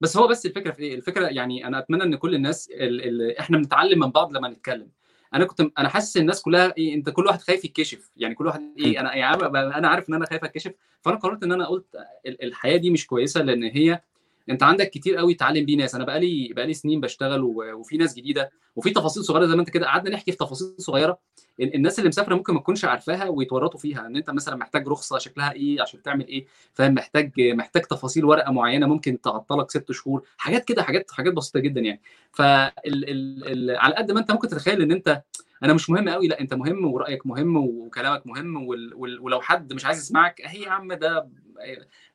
بس 0.00 0.16
هو 0.16 0.28
بس 0.28 0.46
الفكرة 0.46 0.70
في 0.72 0.82
إيه؟ 0.82 0.94
الفكرة 0.94 1.26
يعني 1.26 1.66
أنا 1.66 1.78
أتمنى 1.78 2.02
إن 2.02 2.16
كل 2.16 2.34
الناس 2.34 2.70
اللي 2.70 3.38
إحنا 3.40 3.58
بنتعلم 3.58 3.98
من 3.98 4.10
بعض 4.10 4.32
لما 4.32 4.48
نتكلم. 4.48 4.90
أنا 5.34 5.44
كنت 5.44 5.70
أنا 5.78 5.88
حاسس 5.88 6.16
الناس 6.16 6.42
كلها 6.42 6.74
إيه 6.78 6.94
انت 6.94 7.10
كل 7.10 7.26
واحد 7.26 7.40
خايف 7.40 7.64
يتكشف. 7.64 8.10
يعني 8.16 8.34
كل 8.34 8.46
واحد 8.46 8.60
إيه 8.78 9.00
أنا 9.00 9.14
يعني 9.14 9.36
أنا 9.46 9.88
عارف 9.88 10.08
إن 10.08 10.14
أنا 10.14 10.26
خايف 10.26 10.44
أتكشف 10.44 10.72
فأنا 11.02 11.16
قررت 11.16 11.42
إن 11.42 11.52
أنا 11.52 11.66
قلت 11.66 11.86
ال- 12.26 12.42
الحياة 12.44 12.76
دي 12.76 12.90
مش 12.90 13.06
كويسة 13.06 13.42
لأن 13.42 13.62
هي 13.64 14.00
انت 14.50 14.62
عندك 14.62 14.90
كتير 14.90 15.16
قوي 15.16 15.34
تعلم 15.34 15.64
بيه 15.66 15.76
ناس. 15.76 15.94
أنا 15.94 16.04
بقالي 16.04 16.52
بقالي 16.56 16.74
سنين 16.74 17.00
بشتغل 17.00 17.42
وفي 17.42 17.96
ناس 17.96 18.14
جديدة 18.14 18.50
وفي 18.76 18.90
تفاصيل 18.90 19.24
صغيرة 19.24 19.46
زي 19.46 19.54
ما 19.54 19.60
انت 19.60 19.70
كده. 19.70 19.86
قعدنا 19.86 20.10
نحكي 20.14 20.32
في 20.32 20.38
تفاصيل 20.38 20.74
صغيرة 20.78 21.18
ال- 21.60 21.74
الناس 21.74 21.98
اللي 21.98 22.08
مسافرة 22.08 22.34
ممكن 22.34 22.54
ما 22.54 22.60
تكونش 22.60 22.84
عارفاها 22.84 23.28
ويتورطوا 23.28 23.80
فيها. 23.80 24.06
ان 24.06 24.16
انت 24.16 24.30
مثلا 24.30 24.56
محتاج 24.56 24.88
رخصة 24.88 25.18
شكلها 25.18 25.52
إيه 25.52 25.82
عشان 25.82 26.02
تعمل 26.02 26.26
إيه 26.28 26.46
فاهم؟ 26.74 26.94
محتاج 26.94 27.32
محتاج 27.40 27.82
تفاصيل 27.82 28.24
ورقة 28.24 28.52
معينة 28.52 28.86
ممكن 28.86 29.20
تعطلك 29.20 29.70
ست 29.70 29.92
شهور. 29.92 30.22
حاجات 30.36 30.64
كده 30.64 30.82
حاجات 30.82 31.10
حاجات 31.10 31.32
بسيطة 31.32 31.60
جدا 31.60 31.80
يعني. 31.80 32.00
فال 32.32 32.72
ال 32.86 33.70
ال 33.70 33.76
على 33.78 33.94
قد 33.94 34.12
ما 34.12 34.20
انت 34.20 34.30
ممكن 34.32 34.48
تتخيل 34.48 34.82
ان 34.82 34.92
انت 34.92 35.22
أنا 35.62 35.72
مش 35.74 35.90
مهم 35.90 36.08
قوي 36.08 36.28
لأ 36.28 36.40
أنت 36.40 36.54
مهم 36.54 36.84
ورأيك 36.84 37.26
مهم 37.26 37.56
وكلامك 37.56 38.26
مهم 38.26 38.66
وال 38.66 38.94
وال 38.94 39.20
ولو 39.20 39.40
حد 39.40 39.72
مش 39.72 39.84
عايز 39.84 39.98
يسمعك 39.98 40.40
أهي 40.40 40.62
يا 40.62 40.70
عم 40.70 40.92
ده 40.92 41.28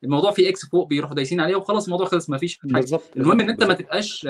الموضوع 0.04 0.32
فيه 0.32 0.50
X 0.50 0.66
فوق 0.66 0.88
بيروحوا 0.88 1.16
دايسين 1.16 1.40
عليه 1.42 1.56
وخلاص 1.56 1.84
الموضوع 1.86 2.06
خلص 2.08 2.30
ما 2.30 2.38
فيش 2.38 2.60
حاجة 2.74 3.00
المهم 3.18 3.40
إن 3.42 3.50
أنت 3.50 3.64
ما. 3.64 3.74
تبقاش 3.74 4.28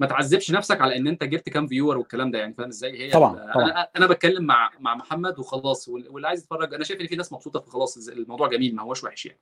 ما 0.00 0.06
تعذبش 0.06 0.50
نفسك 0.50 0.80
على 0.80 0.96
إن 0.96 1.06
أنت 1.08 1.24
جبت 1.24 1.48
كام 1.48 1.66
viewer 1.66 1.98
والكلام 1.98 2.30
ده 2.30 2.38
يعني 2.38 2.54
فاهم 2.54 2.68
إزاي 2.68 2.98
هي 3.06 3.10
طبعا 3.10 3.52
طبعا 3.54 3.64
أنا 3.70 3.88
أنا 3.96 4.06
بتكلم 4.06 4.44
مع 4.44 4.70
مع 4.80 4.94
محمد 4.94 5.38
وخلاص 5.38 5.88
وال- 5.88 6.08
واللي 6.08 6.28
عايز 6.28 6.40
يتفرج 6.42 6.74
أنا 6.74 6.84
شايف 6.84 7.00
إن 7.00 7.06
في 7.06 7.16
ناس 7.16 7.32
مبسوطة 7.32 7.60
فخلاص 7.60 8.08
الموضوع 8.08 8.48
جميل 8.48 8.74
ما 8.76 8.82
هوش 8.82 9.04
وحش 9.04 9.26
يعني 9.26 9.38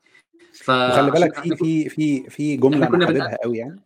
وخلي 0.51 0.53
فعشان 0.65 1.11
بالك 1.11 1.35
في 1.35 1.57
في 1.57 1.89
في 1.89 2.31
في 2.31 2.57
جملة 2.57 2.87
أنا. 2.87 3.07
حاببها 3.07 3.37
قوي 3.45 3.59
يعني 3.59 3.81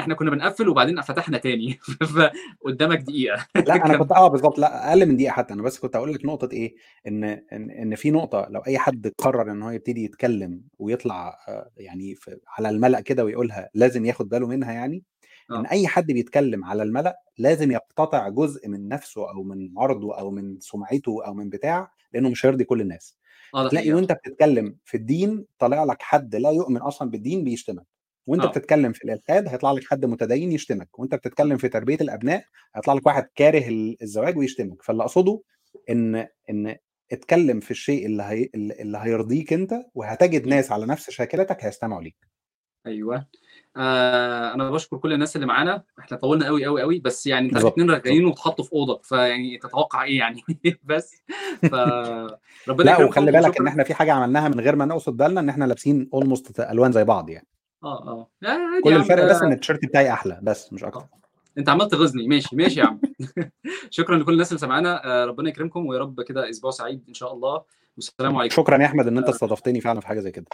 إحنا 0.00 0.14
كنا 0.14 0.30
بنقفل 0.30 0.68
وبعدين 0.68 1.00
فتحنا 1.00 1.38
تاني. 1.38 1.78
فقدامك 2.62 2.98
دقيقة. 2.98 3.46
لا 3.56 3.74
أنا 3.86 3.98
كنت 3.98 4.12
آه 4.12 4.28
بالظبط 4.28 4.58
لا 4.58 4.88
أقل 4.90 5.06
من 5.06 5.16
دقيقة 5.16 5.32
حتى. 5.32 5.54
أنا 5.54 5.62
بس 5.62 5.78
كنت 5.78 5.96
هقول 5.96 6.12
لك 6.14 6.24
نقطة 6.24 6.48
إيه 6.52 6.74
ان 7.06 7.24
ان 7.24 7.70
إن 7.70 7.94
في 7.94 8.10
نقطة 8.10 8.46
لو 8.50 8.60
أي 8.60 8.78
حد 8.78 9.12
قرر 9.18 9.50
إن 9.52 9.62
هو 9.62 9.70
يبتدي 9.70 10.04
يتكلم 10.04 10.62
ويطلع 10.78 11.38
آه، 11.48 11.70
يعني 11.76 12.14
على 12.58 12.70
الملأ 12.70 13.00
كده 13.00 13.24
ويقولها 13.24 13.70
لازم 13.74 14.04
ياخد 14.06 14.28
باله 14.28 14.46
منها 14.46 14.72
يعني 14.72 15.02
إن 15.50 15.66
آه 15.66 15.70
أي 15.70 15.86
حد 15.86 16.06
بيتكلم 16.06 16.64
على 16.64 16.82
الملأ 16.82 17.20
لازم 17.38 17.70
يقتطع 17.70 18.28
جزء 18.28 18.68
من 18.68 18.88
نفسه 18.88 19.30
أو 19.30 19.42
من 19.42 19.78
عرضه 19.78 20.18
أو 20.18 20.30
من 20.30 20.60
سمعته 20.60 21.26
أو 21.26 21.34
من 21.34 21.48
بتاع 21.50 21.92
لأنه 22.12 22.28
مش 22.30 22.46
هيرضي 22.46 22.64
كل 22.64 22.80
الناس. 22.80 23.18
هتلاقي 23.54 23.76
حقيقة. 23.84 23.96
وأنت 23.96 24.12
بتتكلم 24.12 24.76
في 24.84 24.96
الدين 24.96 25.46
طالع 25.58 25.84
لك 25.84 26.02
حد 26.02 26.36
لا 26.36 26.50
يؤمن 26.50 26.80
أصلا 26.80 27.10
بالدين 27.10 27.44
بيشتمك. 27.44 27.97
وأنت 28.28 28.42
آه. 28.42 28.48
بتتكلم 28.48 28.92
في 28.92 29.04
الإلحاد 29.04 29.48
هيطلع 29.48 29.72
لك 29.72 29.84
حد 29.90 30.04
متدين 30.04 30.52
يشتمك 30.52 30.98
وأنت 30.98 31.14
بتتكلم 31.14 31.56
في 31.56 31.68
تربية 31.68 31.98
الأبناء 32.00 32.44
هيطلع 32.74 32.94
لك 32.94 33.06
واحد 33.06 33.28
كاره 33.34 33.68
ال- 33.68 33.96
الزواج 34.02 34.36
ويشتمك. 34.38 34.82
فاللي 34.82 35.02
أقصده 35.02 35.40
إن 35.90 36.26
إن 36.50 36.76
اتكلم 37.12 37.60
في 37.60 37.70
الشيء 37.70 38.06
اللي 38.06 38.22
هي 38.22 38.48
اللي 38.54 38.98
هيرضيك 38.98 39.52
أنت 39.52 39.74
وهتجد 39.94 40.46
ناس 40.46 40.72
على 40.72 40.86
نفس 40.86 41.10
شاكلتك 41.10 41.64
هيستمعوا 41.64 42.02
ليك. 42.02 42.16
أيوه. 42.86 43.26
آه 43.76 44.54
أنا 44.54 44.70
بشكر 44.70 44.96
كل 44.96 45.12
الناس 45.12 45.36
اللي 45.36 45.46
معانا. 45.46 45.82
إحنا 45.98 46.16
طولنا 46.16 46.46
قوي 46.46 46.64
قوي 46.64 46.82
قوي 46.82 46.98
بس 47.00 47.26
يعني 47.26 47.46
أنت 47.46 47.54
عارف 47.54 47.64
بالظبط 47.64 47.72
اتنين 47.72 47.86
بالظبط. 47.86 48.06
رغايين 48.06 48.24
واتحطوا 48.26 48.64
في 48.64 48.72
أوضة 48.72 49.00
فيعني 49.04 49.58
تتوقع 49.58 50.04
إيه 50.04 50.18
يعني؟ 50.18 50.42
بس. 50.84 51.14
فربنا 51.62 52.84
لا 52.84 52.92
يكرمكم 52.92 53.04
وخلي 53.08 53.32
بالك 53.32 53.60
إن 53.60 53.66
إحنا 53.66 53.84
في 53.84 53.94
حاجة 53.94 54.12
عملناها 54.12 54.48
من 54.48 54.60
غير 54.60 54.76
ما 54.76 54.84
نقصد 54.84 55.16
بالنا 55.16 55.40
إن 55.40 55.48
إحنا 55.48 55.64
لابسين 55.64 56.08
اولموست 56.14 56.60
ألوان 56.60 56.92
زي 56.92 57.04
بعض 57.04 57.30
يعني. 57.30 57.46
آه 57.84 58.08
آه. 58.08 58.28
لا 58.42 58.50
عادي 58.50 58.82
كل 58.84 58.92
الفرق 58.96 59.24
بس 59.30 59.42
إن 59.42 59.52
التيشيرت 59.52 59.84
بتاعي 59.84 60.12
أحلى 60.12 60.40
بس 60.42 60.72
مش 60.72 60.84
أكتر. 60.84 61.00
آه. 61.00 61.08
أنت 61.58 61.68
عمال 61.68 61.88
تغيظني 61.88 62.28
ماشي 62.28 62.56
ماشي 62.56 62.80
يا 62.80 62.84
عم. 62.84 63.00
شكرا 63.90 64.16
لكل 64.16 64.32
الناس 64.32 64.48
اللي 64.48 64.58
سمعانا 64.60 65.04
آه 65.06 65.24
ربنا 65.24 65.48
يكرمكم 65.48 65.86
ويا 65.86 65.98
رب 65.98 66.22
كده 66.22 66.50
أسبوع 66.50 66.70
سعيد 66.70 67.04
إن 67.08 67.14
شاء 67.14 67.32
الله. 67.34 67.62
والسلام 67.96 68.36
عليكم. 68.36 68.54
شكرا 68.54 68.78
يا 68.82 68.86
أحمد 68.86 69.06
إن 69.06 69.18
أنت 69.18 69.26
آه. 69.26 69.30
استضفتني 69.30 69.80
فعلا 69.80 70.00
في 70.00 70.06
حاجة 70.06 70.20
زي 70.20 70.30
كده. 70.30 70.46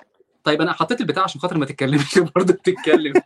طيب 0.44 0.60
أنا 0.60 0.72
حطيت 0.72 1.01
البتاع 1.01 1.22
عشان 1.22 1.40
خاطر 1.40 1.59
ما 1.59 1.66
تتكلمش 1.66 2.18
برضه 2.36 2.52
تتكلم 2.52 3.12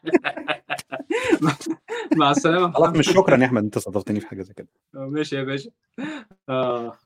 مع 2.17 2.31
السلامة 2.31 2.73
خلاص 2.73 2.97
مش 2.97 3.07
شكرا 3.13 3.37
يا 3.37 3.47
أحمد 3.47 3.63
أنت 3.63 3.77
استضفتني 3.77 4.21
في 4.21 4.27
حاجة 4.27 4.43
زي 4.43 4.55
كده. 4.55 4.69
ماشي 4.95 5.37
يا 5.37 5.43
باشا. 5.43 5.71
آه. 6.49 6.99